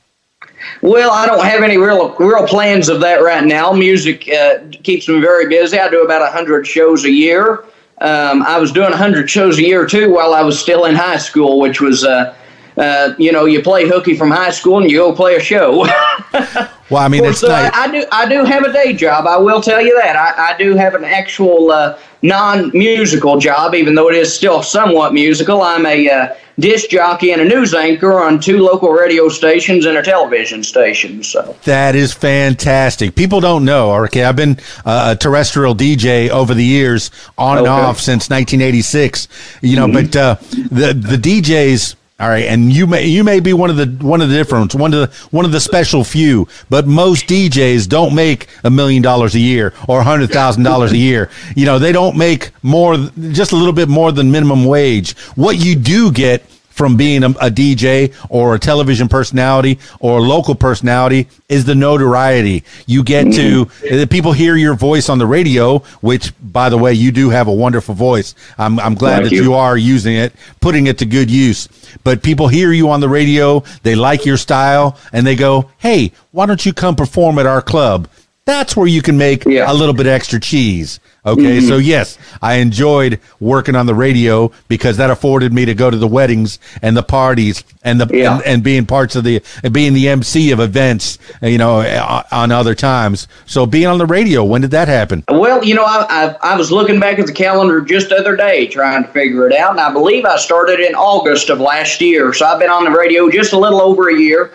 Well, 0.82 1.12
I 1.12 1.26
don't 1.26 1.44
have 1.46 1.64
any 1.64 1.78
real 1.78 2.16
real 2.16 2.48
plans 2.48 2.90
of 2.90 3.02
that 3.02 3.22
right 3.22 3.44
now. 3.44 3.72
Music 3.72 4.30
uh, 4.30 4.60
keeps 4.84 5.08
me 5.08 5.20
very 5.20 5.48
busy. 5.48 5.80
I 5.80 5.90
do 5.90 6.04
about 6.04 6.32
hundred 6.32 6.66
shows 6.68 7.06
a 7.06 7.12
year. 7.12 7.66
Um, 8.02 8.44
I 8.44 8.58
was 8.58 8.72
doing 8.72 8.92
hundred 8.92 9.30
shows 9.30 9.58
a 9.58 9.64
year 9.64 9.86
too 9.86 10.14
while 10.14 10.34
I 10.34 10.42
was 10.42 10.60
still 10.60 10.86
in 10.86 10.96
high 10.96 11.18
school, 11.18 11.60
which 11.60 11.82
was, 11.82 12.06
uh, 12.06 12.34
uh, 12.78 13.14
you 13.18 13.32
know, 13.32 13.46
you 13.46 13.62
play 13.62 13.88
hooky 13.88 14.16
from 14.16 14.32
high 14.32 14.52
school 14.52 14.80
and 14.80 14.90
you 14.90 14.98
go 14.98 15.14
play 15.14 15.36
a 15.36 15.40
show. 15.40 15.86
well, 16.90 17.04
I 17.04 17.08
mean, 17.08 17.22
course, 17.22 17.44
it's 17.44 17.52
I, 17.52 17.70
I, 17.74 17.92
do 17.92 18.06
I 18.12 18.28
do 18.28 18.44
have 18.44 18.64
a 18.64 18.74
day 18.74 18.94
job. 18.94 19.28
I 19.28 19.38
will 19.38 19.62
tell 19.62 19.82
you 19.82 20.00
that 20.02 20.16
I, 20.16 20.54
I 20.54 20.58
do 20.58 20.76
have 20.76 20.96
an 20.96 21.04
actual 21.04 21.72
uh, 21.72 22.00
non 22.22 22.72
musical 22.74 23.38
job, 23.40 23.76
even 23.76 23.96
though 23.96 24.10
it 24.10 24.16
is 24.16 24.34
still 24.34 24.64
somewhat 24.64 25.14
musical. 25.14 25.62
I'm 25.62 25.86
a 25.86 26.10
uh, 26.10 26.36
disc 26.60 26.90
jockey 26.90 27.32
and 27.32 27.42
a 27.42 27.46
news 27.46 27.74
anchor 27.74 28.20
on 28.20 28.40
two 28.40 28.60
local 28.60 28.92
radio 28.92 29.30
stations 29.30 29.86
and 29.86 29.98
a 29.98 30.04
television 30.04 30.64
station. 30.64 31.24
So 31.24 31.56
that 31.64 31.96
is 31.96 32.12
fantastic. 32.12 33.16
People 33.16 33.40
don't 33.40 33.66
know. 33.66 33.94
Okay, 34.06 34.24
I've 34.24 34.36
been 34.36 34.58
uh, 34.86 35.14
a 35.14 35.16
terrestrial 35.16 35.76
DJ 35.76 36.30
over 36.30 36.54
the 36.54 36.66
years, 36.66 37.12
on 37.38 37.60
and 37.60 37.68
off 37.68 38.00
since 38.00 38.30
1986. 38.30 39.28
You 39.62 39.76
know, 39.76 39.88
mm-hmm. 39.88 40.08
but 40.08 40.16
uh, 40.16 40.36
the 40.70 40.94
the 40.94 41.18
DJs 41.18 41.96
all 42.20 42.28
right, 42.28 42.46
and 42.46 42.74
you 42.74 42.86
may 42.86 43.06
you 43.06 43.24
may 43.24 43.40
be 43.40 43.54
one 43.54 43.70
of 43.70 43.78
the 43.78 43.86
one 44.06 44.20
of 44.20 44.30
the 44.30 44.36
different 44.36 44.76
one 44.76 44.94
of 44.94 45.10
the 45.10 45.28
one 45.32 45.46
of 45.46 45.54
the 45.54 45.60
special 45.62 46.04
few, 46.04 46.50
but 46.70 46.86
most 46.86 47.28
DJs 47.28 47.88
don't 47.88 48.14
make 48.14 48.48
a 48.66 48.70
million 48.70 49.02
dollars 49.02 49.36
a 49.36 49.40
year 49.40 49.74
or 49.88 50.02
a 50.02 50.04
hundred 50.04 50.30
thousand 50.30 50.64
dollars 50.64 50.92
a 50.92 50.98
year. 50.98 51.30
You 51.56 51.66
know, 51.66 51.80
they 51.80 51.94
don't 51.94 52.18
make 52.18 52.52
more, 52.62 52.98
just 53.32 53.54
a 53.54 53.56
little 53.56 53.72
bit 53.72 53.88
more 53.88 54.12
than 54.12 54.32
minimum 54.32 54.66
wage. 54.66 55.18
What 55.36 55.58
you 55.58 55.76
do 55.76 56.12
get 56.12 56.44
from 56.80 56.96
being 56.96 57.26
a, 57.26 57.30
a, 57.32 57.52
DJ 57.52 58.16
or 58.30 58.56
a 58.56 58.60
television 58.60 59.10
personality 59.10 59.78
or 60.00 60.20
a 60.20 60.22
local 60.22 60.56
personality 60.56 61.28
is 61.50 61.66
the 61.66 61.76
notoriety. 61.76 62.64
You 62.88 63.04
get 63.04 63.26
to, 63.34 63.66
mm-hmm. 63.66 64.06
people 64.06 64.32
hear 64.32 64.56
your 64.56 64.76
voice 64.76 65.10
on 65.10 65.18
the 65.18 65.28
radio, 65.28 65.80
which, 66.00 66.32
by 66.42 66.70
the 66.70 66.78
way, 66.78 66.94
you 66.94 67.12
do 67.12 67.32
have 67.32 67.50
a 67.50 67.54
wonderful 67.54 67.96
voice. 67.96 68.34
I'm, 68.58 68.80
I'm 68.80 68.96
glad 68.96 69.18
Thank 69.18 69.32
that 69.32 69.36
you. 69.36 69.44
you 69.44 69.54
are 69.56 69.78
using 69.78 70.16
it, 70.16 70.32
putting 70.62 70.88
it 70.88 71.00
to 71.00 71.06
good 71.06 71.30
use. 71.30 71.68
But 72.06 72.24
people 72.24 72.48
hear 72.48 72.72
you 72.72 72.90
on 72.92 73.02
the 73.02 73.10
radio, 73.10 73.66
they 73.84 73.96
like 73.96 74.26
your 74.26 74.38
style, 74.38 74.98
and 75.12 75.28
they 75.28 75.36
go, 75.36 75.72
hey, 75.80 76.14
why 76.32 76.46
don't 76.46 76.66
you 76.66 76.72
come 76.72 76.96
perform 76.96 77.40
at 77.40 77.46
our 77.46 77.62
club? 77.62 78.08
That's 78.50 78.76
where 78.76 78.88
you 78.88 79.04
can 79.04 79.16
make 79.16 79.46
Yeah. 79.46 79.72
a 79.72 79.74
little 79.76 79.94
bit 79.94 80.08
extra 80.08 80.40
cheese. 80.40 81.00
Okay, 81.24 81.60
so 81.60 81.78
yes, 81.78 82.18
I 82.42 82.56
enjoyed 82.56 83.20
working 83.40 83.76
on 83.76 83.86
the 83.86 83.94
radio 83.94 84.52
because 84.70 84.98
that 84.98 85.12
afforded 85.12 85.54
me 85.54 85.66
to 85.66 85.76
go 85.76 85.92
to 85.92 85.98
the 85.98 86.08
weddings 86.08 86.58
and 86.82 86.98
the 86.98 87.04
parties 87.04 87.64
and 87.84 88.02
the 88.02 88.08
Yeah. 88.12 88.36
and, 88.38 88.44
and 88.48 88.64
being 88.64 88.88
parts 88.88 89.16
of 89.16 89.24
the 89.24 89.42
and 89.64 89.72
being 89.72 89.94
the 89.94 90.10
MC 90.10 90.50
of 90.50 90.60
events, 90.60 91.20
you 91.44 91.60
know, 91.60 91.82
uh, 91.82 92.24
on 92.32 92.52
other 92.52 92.74
times. 92.74 93.28
So 93.46 93.68
being 93.68 93.86
on 93.86 94.00
the 94.00 94.08
radio, 94.08 94.44
when 94.44 94.62
did 94.62 94.72
that 94.72 94.88
happen? 94.88 95.24
Well, 95.30 95.64
you 95.64 95.76
know, 95.76 95.84
I, 95.86 96.06
I 96.10 96.54
I 96.54 96.58
was 96.58 96.72
looking 96.72 97.00
back 97.00 97.20
at 97.20 97.28
the 97.28 97.34
calendar 97.34 97.82
just 97.82 98.10
the 98.10 98.16
other 98.16 98.36
day 98.36 98.66
trying 98.66 99.04
to 99.04 99.10
figure 99.12 99.48
it 99.48 99.56
out, 99.56 99.72
and 99.72 99.80
I 99.80 99.92
believe 99.94 100.26
I 100.26 100.38
started 100.38 100.80
in 100.80 100.96
August 100.96 101.52
of 101.52 101.60
last 101.60 102.02
year. 102.02 102.34
So 102.34 102.48
I've 102.48 102.60
been 102.60 102.72
on 102.72 102.86
the 102.86 102.92
radio 102.92 103.30
just 103.30 103.54
a 103.54 103.60
little 103.60 103.82
over 103.82 104.10
a 104.10 104.18
year, 104.18 104.52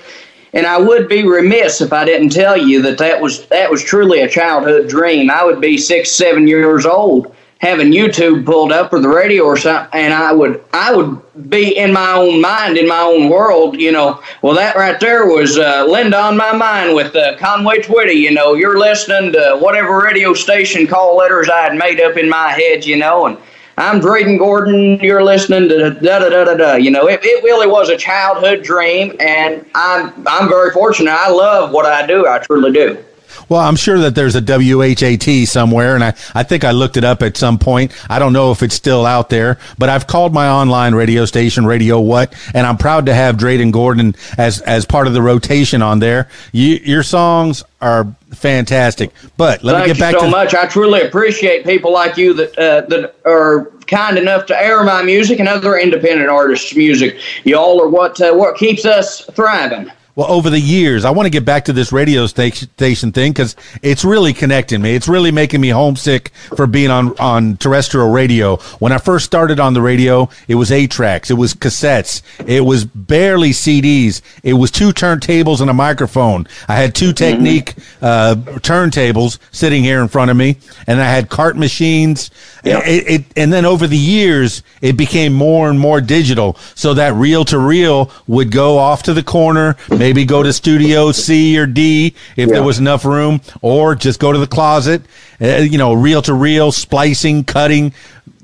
and 0.54 0.66
I 0.66 0.78
would 0.78 1.08
be 1.08 1.26
remiss 1.26 1.80
if 1.80 1.92
I 1.92 2.04
didn't 2.04 2.30
tell 2.30 2.56
you 2.56 2.80
that 2.82 2.98
that 2.98 3.20
was 3.20 3.46
that 3.48 3.70
was 3.70 3.82
truly 3.82 4.20
a 4.20 4.28
childhood 4.28 4.88
dream. 4.88 5.30
I 5.30 5.44
would 5.44 5.60
be 5.60 5.76
six, 5.76 6.10
seven 6.10 6.46
years 6.46 6.86
old 6.86 7.34
having 7.58 7.92
YouTube 7.92 8.44
pulled 8.44 8.72
up 8.72 8.92
or 8.92 9.00
the 9.00 9.08
radio 9.08 9.42
or 9.42 9.56
something, 9.56 9.98
and 9.98 10.12
I 10.12 10.32
would 10.32 10.62
I 10.72 10.94
would 10.94 11.20
be 11.50 11.76
in 11.76 11.92
my 11.92 12.12
own 12.12 12.40
mind, 12.40 12.76
in 12.76 12.86
my 12.86 13.00
own 13.00 13.28
world, 13.28 13.80
you 13.80 13.90
know. 13.90 14.22
Well, 14.42 14.54
that 14.54 14.76
right 14.76 15.00
there 15.00 15.26
was 15.26 15.58
uh, 15.58 15.84
Linda 15.88 16.18
on 16.20 16.36
my 16.36 16.52
mind 16.52 16.94
with 16.94 17.16
uh, 17.16 17.36
Conway 17.38 17.78
Twitty. 17.78 18.16
You 18.16 18.32
know, 18.32 18.54
you're 18.54 18.78
listening 18.78 19.32
to 19.32 19.58
whatever 19.60 19.98
radio 19.98 20.34
station 20.34 20.86
call 20.86 21.16
letters 21.16 21.48
I 21.48 21.62
had 21.62 21.76
made 21.76 22.00
up 22.00 22.16
in 22.16 22.28
my 22.28 22.50
head, 22.50 22.84
you 22.86 22.96
know, 22.96 23.26
and. 23.26 23.38
I'm 23.76 24.00
Dreyden 24.00 24.38
Gordon. 24.38 25.00
You're 25.00 25.24
listening 25.24 25.68
to 25.68 25.90
da 25.90 26.18
da 26.20 26.28
da 26.28 26.44
da 26.44 26.54
da. 26.54 26.74
You 26.74 26.92
know, 26.92 27.08
it, 27.08 27.20
it 27.24 27.42
really 27.42 27.66
was 27.66 27.88
a 27.88 27.96
childhood 27.96 28.62
dream, 28.62 29.16
and 29.18 29.66
I'm 29.74 30.12
I'm 30.28 30.48
very 30.48 30.70
fortunate. 30.70 31.10
I 31.10 31.28
love 31.28 31.72
what 31.72 31.84
I 31.84 32.06
do. 32.06 32.26
I 32.26 32.38
truly 32.38 32.72
do. 32.72 33.04
Well, 33.48 33.60
I'm 33.60 33.76
sure 33.76 33.98
that 33.98 34.14
there's 34.14 34.36
a 34.36 34.40
WHAT 34.40 35.46
somewhere, 35.48 35.94
and 35.94 36.04
I, 36.04 36.14
I 36.34 36.42
think 36.42 36.64
I 36.64 36.70
looked 36.72 36.96
it 36.96 37.04
up 37.04 37.22
at 37.22 37.36
some 37.36 37.58
point. 37.58 37.92
I 38.10 38.18
don't 38.18 38.32
know 38.32 38.52
if 38.52 38.62
it's 38.62 38.74
still 38.74 39.06
out 39.06 39.30
there, 39.30 39.58
but 39.78 39.88
I've 39.88 40.06
called 40.06 40.32
my 40.32 40.48
online 40.48 40.94
radio 40.94 41.24
station, 41.24 41.66
Radio 41.66 42.00
What, 42.00 42.34
and 42.54 42.66
I'm 42.66 42.76
proud 42.76 43.06
to 43.06 43.14
have 43.14 43.36
Dreyden 43.36 43.72
Gordon 43.72 44.14
as 44.38 44.60
as 44.62 44.84
part 44.84 45.06
of 45.06 45.12
the 45.14 45.22
rotation 45.22 45.82
on 45.82 45.98
there. 45.98 46.28
You, 46.52 46.76
your 46.76 47.02
songs 47.02 47.64
are 47.80 48.06
fantastic, 48.32 49.12
but 49.36 49.62
let 49.62 49.74
Thank 49.74 49.88
me 49.88 49.92
get 49.94 50.00
back 50.00 50.12
you 50.14 50.20
so 50.20 50.24
to 50.26 50.30
much. 50.30 50.54
I 50.54 50.66
truly 50.66 51.02
appreciate 51.02 51.64
people 51.64 51.92
like 51.92 52.16
you 52.16 52.34
that 52.34 52.58
uh, 52.58 52.80
that 52.88 53.14
are 53.24 53.72
kind 53.86 54.18
enough 54.18 54.46
to 54.46 54.60
air 54.60 54.82
my 54.84 55.02
music 55.02 55.38
and 55.40 55.48
other 55.48 55.78
independent 55.78 56.30
artists' 56.30 56.74
music. 56.74 57.18
Y'all 57.44 57.80
are 57.80 57.88
what 57.88 58.20
uh, 58.20 58.32
what 58.32 58.56
keeps 58.56 58.84
us 58.84 59.24
thriving. 59.32 59.90
Well, 60.16 60.30
over 60.30 60.48
the 60.48 60.60
years, 60.60 61.04
I 61.04 61.10
want 61.10 61.26
to 61.26 61.30
get 61.30 61.44
back 61.44 61.64
to 61.64 61.72
this 61.72 61.90
radio 61.90 62.26
station, 62.26 62.68
thing 63.10 63.32
because 63.32 63.56
it's 63.82 64.04
really 64.04 64.32
connecting 64.32 64.80
me. 64.80 64.94
It's 64.94 65.08
really 65.08 65.32
making 65.32 65.60
me 65.60 65.70
homesick 65.70 66.30
for 66.54 66.68
being 66.68 66.90
on, 66.90 67.18
on 67.18 67.56
terrestrial 67.56 68.10
radio. 68.10 68.56
When 68.78 68.92
I 68.92 68.98
first 68.98 69.24
started 69.24 69.58
on 69.58 69.74
the 69.74 69.82
radio, 69.82 70.28
it 70.46 70.54
was 70.54 70.70
eight 70.70 70.92
tracks. 70.92 71.32
It 71.32 71.34
was 71.34 71.52
cassettes. 71.52 72.22
It 72.46 72.60
was 72.60 72.84
barely 72.84 73.50
CDs. 73.50 74.22
It 74.44 74.52
was 74.52 74.70
two 74.70 74.90
turntables 74.90 75.60
and 75.60 75.68
a 75.68 75.74
microphone. 75.74 76.46
I 76.68 76.76
had 76.76 76.94
two 76.94 77.12
Technics, 77.12 77.74
uh, 78.00 78.36
turntables 78.58 79.38
sitting 79.50 79.82
here 79.82 80.00
in 80.00 80.06
front 80.06 80.30
of 80.30 80.36
me 80.36 80.58
and 80.86 81.00
I 81.00 81.10
had 81.10 81.28
cart 81.28 81.56
machines. 81.56 82.30
Yeah. 82.62 82.86
It, 82.86 83.08
it, 83.08 83.24
and 83.36 83.52
then 83.52 83.64
over 83.64 83.86
the 83.86 83.98
years, 83.98 84.62
it 84.80 84.96
became 84.96 85.32
more 85.32 85.68
and 85.70 85.80
more 85.80 86.00
digital. 86.00 86.56
So 86.76 86.94
that 86.94 87.14
reel 87.14 87.44
to 87.46 87.58
reel 87.58 88.12
would 88.28 88.52
go 88.52 88.78
off 88.78 89.02
to 89.04 89.12
the 89.12 89.22
corner, 89.22 89.76
maybe 89.90 90.03
go 90.12 90.42
to 90.42 90.52
studio 90.52 91.12
C 91.12 91.58
or 91.58 91.66
D 91.66 92.14
if 92.36 92.48
Yeah. 92.48 92.54
there 92.56 92.62
was 92.62 92.78
enough 92.78 93.04
room, 93.04 93.40
or 93.62 93.94
just 93.94 94.20
go 94.20 94.32
to 94.32 94.38
the 94.38 94.46
closet. 94.46 95.02
Uh, 95.40 95.56
you 95.58 95.78
know, 95.78 95.92
reel 95.92 96.22
to 96.22 96.34
reel, 96.34 96.70
splicing, 96.72 97.44
cutting. 97.44 97.92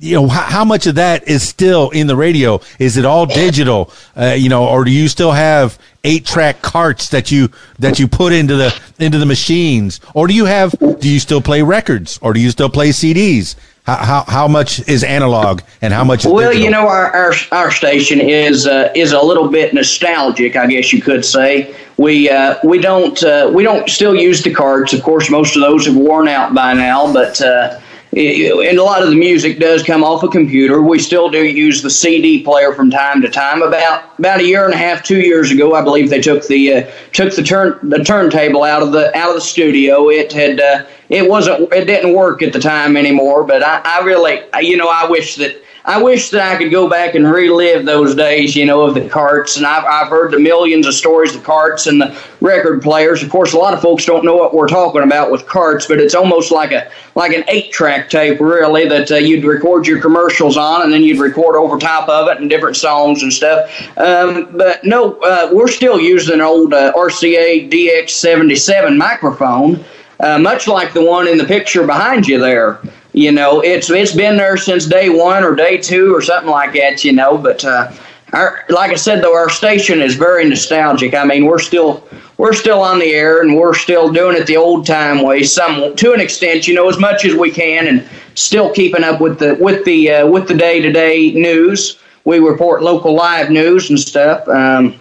You 0.02 0.14
know, 0.16 0.28
how, 0.28 0.40
how 0.42 0.64
much 0.64 0.86
of 0.86 0.94
that 0.94 1.28
is 1.28 1.46
still 1.46 1.90
in 1.90 2.06
the 2.06 2.16
radio? 2.16 2.61
Is 2.78 2.96
it 2.96 3.04
all 3.04 3.26
digital? 3.26 3.92
Uh, 4.16 4.34
you 4.36 4.48
know, 4.48 4.66
or 4.66 4.84
do 4.84 4.90
you 4.90 5.08
still 5.08 5.32
have 5.32 5.78
eight 6.04 6.24
track 6.24 6.62
carts 6.62 7.11
that 7.11 7.30
you 7.30 7.50
that 7.78 7.98
you 7.98 8.08
put 8.08 8.32
into 8.32 8.56
the 8.56 8.74
into 8.98 9.18
the 9.18 9.26
machines, 9.26 10.00
or 10.14 10.26
do 10.26 10.34
you 10.34 10.46
have? 10.46 10.74
Do 11.00 11.08
you 11.08 11.20
still 11.20 11.42
play 11.42 11.61
records, 11.62 12.18
or 12.22 12.32
do 12.32 12.40
you 12.40 12.50
still 12.50 12.70
play 12.70 12.90
CDs? 12.90 13.56
How, 13.97 14.24
how, 14.26 14.49
much 14.49 14.86
is 14.88 15.03
analog 15.05 15.62
and 15.82 15.93
how 15.93 16.05
much 16.05 16.24
is 16.24 16.30
Well, 16.30 16.51
digital? 16.51 16.64
you 16.64 16.70
know, 16.70 16.88
our 16.88 17.11
our, 17.14 17.32
our 17.53 17.70
station 17.70 18.20
is 18.20 18.66
uh, 18.66 18.93
is 18.95 19.12
a 19.12 19.20
little 19.20 19.49
bit 19.49 19.74
nostalgic, 19.74 20.57
I 20.57 20.66
guess 20.66 20.93
you 20.93 21.01
could 21.03 21.24
say. 21.24 21.74
We 21.97 22.30
uh, 22.30 22.57
we 22.64 22.78
don't 22.78 23.22
uh, 23.22 23.51
we 23.53 23.62
don't 23.62 23.88
still 23.88 24.14
use 24.14 24.43
the 24.43 24.53
cards. 24.55 24.93
Of 24.95 25.03
course, 25.03 25.30
most 25.30 25.57
of 25.57 25.62
those 25.62 25.86
have 25.86 25.97
worn 25.97 26.28
out 26.28 26.55
by 26.55 26.74
now, 26.74 27.12
but. 27.12 27.41
Uh, 27.41 27.78
it- 28.12 28.68
and 28.68 28.76
a 28.76 28.82
lot 28.82 29.03
of 29.03 29.11
the 29.11 29.14
music 29.14 29.61
does 29.61 29.84
come 29.84 30.03
off 30.03 30.24
a 30.24 30.28
computer. 30.28 30.82
We 30.82 30.99
still 30.99 31.30
do 31.30 31.45
use 31.45 31.80
the 31.80 31.91
CD 31.91 32.43
player 32.43 32.72
from 32.72 32.91
time 32.91 33.22
to 33.22 33.28
time. 33.28 33.62
About 33.62 34.18
about 34.18 34.41
a 34.41 34.45
year 34.45 34.64
and 34.64 34.74
a 34.74 34.76
half, 34.76 35.05
two 35.05 35.20
years 35.20 35.53
ago, 35.53 35.76
I 35.76 35.82
believe 35.82 36.11
they 36.11 36.20
took 36.20 36.45
the 36.49 36.74
uh, 36.74 36.91
took 37.12 37.32
the 37.36 37.43
turn 37.45 37.78
the 37.88 38.03
turntable 38.03 38.64
out 38.64 38.82
of 38.82 38.91
the 38.91 39.16
out 39.16 39.28
of 39.28 39.36
the 39.36 39.41
studio. 39.41 40.09
It 40.11 40.32
had 40.32 40.59
uh, 40.61 40.86
it 41.11 41.28
wasn't 41.28 41.72
it 41.72 41.84
didn't 41.84 42.14
work 42.14 42.42
at 42.42 42.52
the 42.52 42.61
time 42.61 42.96
anymore. 42.96 43.44
But 43.44 43.62
I, 43.62 43.82
I 43.84 44.04
really 44.04 44.40
you 44.62 44.76
know 44.76 44.88
I 44.88 45.08
wish 45.08 45.36
that 45.36 45.61
I 45.84 46.00
wish 46.00 46.30
that 46.30 46.42
I 46.42 46.58
could 46.58 46.70
go 46.70 46.88
back 46.88 47.14
and 47.14 47.26
relive 47.26 47.86
those 47.86 48.14
days, 48.14 48.54
you 48.54 48.66
know, 48.66 48.82
of 48.82 48.94
the 48.94 49.08
carts. 49.08 49.56
And 49.56 49.64
I've, 49.64 49.84
I've 49.84 50.08
heard 50.08 50.32
the 50.32 50.38
millions 50.38 50.86
of 50.86 50.94
stories, 50.94 51.32
the 51.32 51.40
carts 51.40 51.86
and 51.86 52.00
the 52.00 52.16
record 52.40 52.82
players. 52.82 53.22
Of 53.22 53.30
course, 53.30 53.54
a 53.54 53.58
lot 53.58 53.72
of 53.72 53.80
folks 53.80 54.04
don't 54.04 54.24
know 54.24 54.36
what 54.36 54.52
we're 54.52 54.68
talking 54.68 55.02
about 55.02 55.30
with 55.30 55.46
carts, 55.46 55.86
but 55.86 55.98
it's 55.98 56.14
almost 56.14 56.50
like 56.50 56.72
a 56.72 56.90
like 57.14 57.32
an 57.32 57.44
eight-track 57.48 58.08
tape, 58.11 58.40
really, 58.40 58.86
that 58.88 59.11
uh, 59.11 59.16
you'd 59.16 59.44
record 59.44 59.86
your 59.86 60.00
commercials 60.00 60.56
on, 60.56 60.82
and 60.82 60.92
then 60.92 61.02
you'd 61.02 61.18
record 61.18 61.56
over 61.56 61.78
top 61.78 62.08
of 62.08 62.28
it 62.28 62.38
and 62.38 62.48
different 62.48 62.76
songs 62.76 63.22
and 63.22 63.32
stuff. 63.32 63.68
Um, 63.98 64.48
but 64.56 64.84
no, 64.84 65.18
uh, 65.20 65.50
we're 65.52 65.68
still 65.68 65.98
using 65.98 66.34
an 66.34 66.40
old 66.40 66.74
uh, 66.74 66.92
RCA 66.92 67.70
DX77 67.70 68.96
microphone 68.96 69.84
uh, 70.22 70.38
much 70.38 70.68
like 70.68 70.92
the 70.92 71.04
one 71.04 71.26
in 71.26 71.38
the 71.38 71.44
picture 71.44 71.86
behind 71.86 72.26
you 72.26 72.38
there. 72.38 72.80
You 73.12 73.32
know, 73.32 73.60
it's 73.60 73.90
it's 73.90 74.14
been 74.14 74.36
there 74.36 74.56
since 74.56 74.86
day 74.86 75.08
one 75.08 75.42
or 75.42 75.54
day 75.54 75.78
two 75.78 76.14
or 76.14 76.22
something 76.22 76.50
like 76.50 76.72
that. 76.74 77.04
You 77.04 77.12
know, 77.12 77.36
but 77.36 77.64
uh, 77.64 77.92
our, 78.32 78.64
like 78.68 78.92
I 78.92 78.96
said, 78.96 79.22
though, 79.22 79.34
our 79.34 79.50
station 79.50 80.00
is 80.00 80.14
very 80.14 80.48
nostalgic. 80.48 81.14
I 81.14 81.24
mean, 81.24 81.46
we're 81.46 81.58
still 81.58 82.06
we're 82.36 82.52
still 82.52 82.80
on 82.80 82.98
the 82.98 83.12
air 83.12 83.42
and 83.42 83.56
we're 83.56 83.74
still 83.74 84.12
doing 84.12 84.36
it 84.36 84.46
the 84.46 84.56
old 84.56 84.86
time 84.86 85.22
way, 85.22 85.42
some 85.42 85.96
to 85.96 86.12
an 86.12 86.20
extent. 86.20 86.68
You 86.68 86.74
know, 86.74 86.88
as 86.88 86.98
much 86.98 87.24
as 87.24 87.34
we 87.34 87.50
can, 87.50 87.88
and 87.88 88.08
still 88.34 88.72
keeping 88.72 89.02
up 89.02 89.20
with 89.20 89.38
the 89.38 89.56
with 89.56 89.84
the 89.84 90.10
uh, 90.10 90.26
with 90.26 90.46
the 90.46 90.54
day 90.54 90.80
to 90.80 90.92
day 90.92 91.32
news. 91.32 91.98
We 92.24 92.38
report 92.38 92.82
local 92.82 93.14
live 93.14 93.50
news 93.50 93.88
and 93.88 93.98
stuff. 93.98 94.46
Um, 94.46 94.99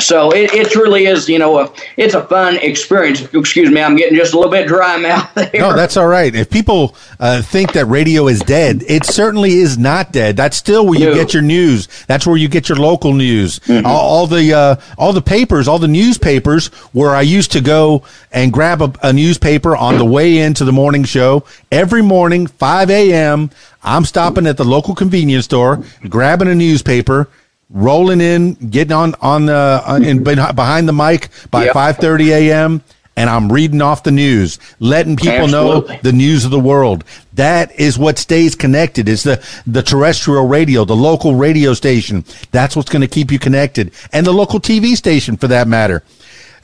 so 0.00 0.32
it, 0.32 0.52
it 0.52 0.70
truly 0.70 1.06
is, 1.06 1.28
you 1.28 1.38
know, 1.38 1.56
a, 1.60 1.72
it's 1.96 2.14
a 2.14 2.26
fun 2.26 2.56
experience. 2.56 3.22
Excuse 3.32 3.70
me, 3.70 3.80
I'm 3.80 3.94
getting 3.94 4.16
just 4.18 4.34
a 4.34 4.36
little 4.36 4.50
bit 4.50 4.66
dry 4.66 4.96
mouth 5.00 5.32
there. 5.34 5.50
No, 5.54 5.72
that's 5.72 5.96
all 5.96 6.08
right. 6.08 6.34
If 6.34 6.50
people 6.50 6.96
uh, 7.20 7.42
think 7.42 7.72
that 7.74 7.86
radio 7.86 8.26
is 8.26 8.40
dead, 8.40 8.82
it 8.88 9.04
certainly 9.06 9.52
is 9.52 9.78
not 9.78 10.10
dead. 10.10 10.36
That's 10.36 10.56
still 10.56 10.84
where 10.86 10.98
you 10.98 11.06
No. 11.10 11.14
get 11.14 11.32
your 11.32 11.44
news. 11.44 11.86
That's 12.06 12.26
where 12.26 12.36
you 12.36 12.48
get 12.48 12.68
your 12.68 12.76
local 12.78 13.12
news. 13.12 13.60
Mm-hmm. 13.60 13.86
All, 13.86 14.00
all 14.00 14.26
the 14.26 14.52
uh, 14.52 14.76
all 14.98 15.12
the 15.12 15.22
papers, 15.22 15.68
all 15.68 15.78
the 15.78 15.86
newspapers, 15.86 16.66
where 16.92 17.10
I 17.14 17.22
used 17.22 17.52
to 17.52 17.60
go 17.60 18.02
and 18.32 18.52
grab 18.52 18.82
a, 18.82 18.92
a 19.04 19.12
newspaper 19.12 19.76
on 19.76 19.98
the 19.98 20.04
way 20.04 20.38
into 20.38 20.64
the 20.64 20.72
morning 20.72 21.04
show 21.04 21.44
every 21.70 22.02
morning, 22.02 22.48
five 22.48 22.90
a.m. 22.90 23.48
I'm 23.84 24.04
stopping 24.04 24.46
at 24.48 24.56
the 24.56 24.64
local 24.64 24.96
convenience 24.96 25.44
store, 25.44 25.84
grabbing 26.08 26.48
a 26.48 26.54
newspaper. 26.54 27.28
Rolling 27.76 28.20
in, 28.20 28.54
getting 28.54 28.92
on 28.92 29.14
on 29.20 29.46
the 29.46 29.82
uh, 29.84 29.98
in 30.00 30.22
behind 30.22 30.86
the 30.88 30.92
mic 30.92 31.28
by 31.50 31.64
Yep. 31.64 31.72
five 31.74 31.96
thirty 31.98 32.30
a.m. 32.32 32.82
and 33.16 33.28
I'm 33.28 33.50
reading 33.50 33.82
off 33.82 34.04
the 34.04 34.12
news, 34.12 34.60
letting 34.78 35.16
people 35.16 35.32
Absolutely. 35.46 35.96
know 35.96 36.00
the 36.02 36.12
news 36.12 36.44
of 36.44 36.52
the 36.52 36.60
world. 36.60 37.02
That 37.32 37.72
is 37.78 37.98
what 37.98 38.16
stays 38.18 38.54
connected. 38.54 39.08
Is 39.08 39.24
the 39.24 39.44
the 39.66 39.82
terrestrial 39.82 40.46
radio, 40.46 40.84
the 40.84 40.94
local 40.94 41.34
radio 41.34 41.74
station. 41.74 42.24
That's 42.52 42.76
what's 42.76 42.90
going 42.90 43.02
to 43.02 43.08
keep 43.08 43.32
you 43.32 43.40
connected, 43.40 43.90
and 44.12 44.24
the 44.24 44.32
local 44.32 44.60
TV 44.60 44.94
station 44.94 45.36
for 45.36 45.48
that 45.48 45.66
matter. 45.66 46.04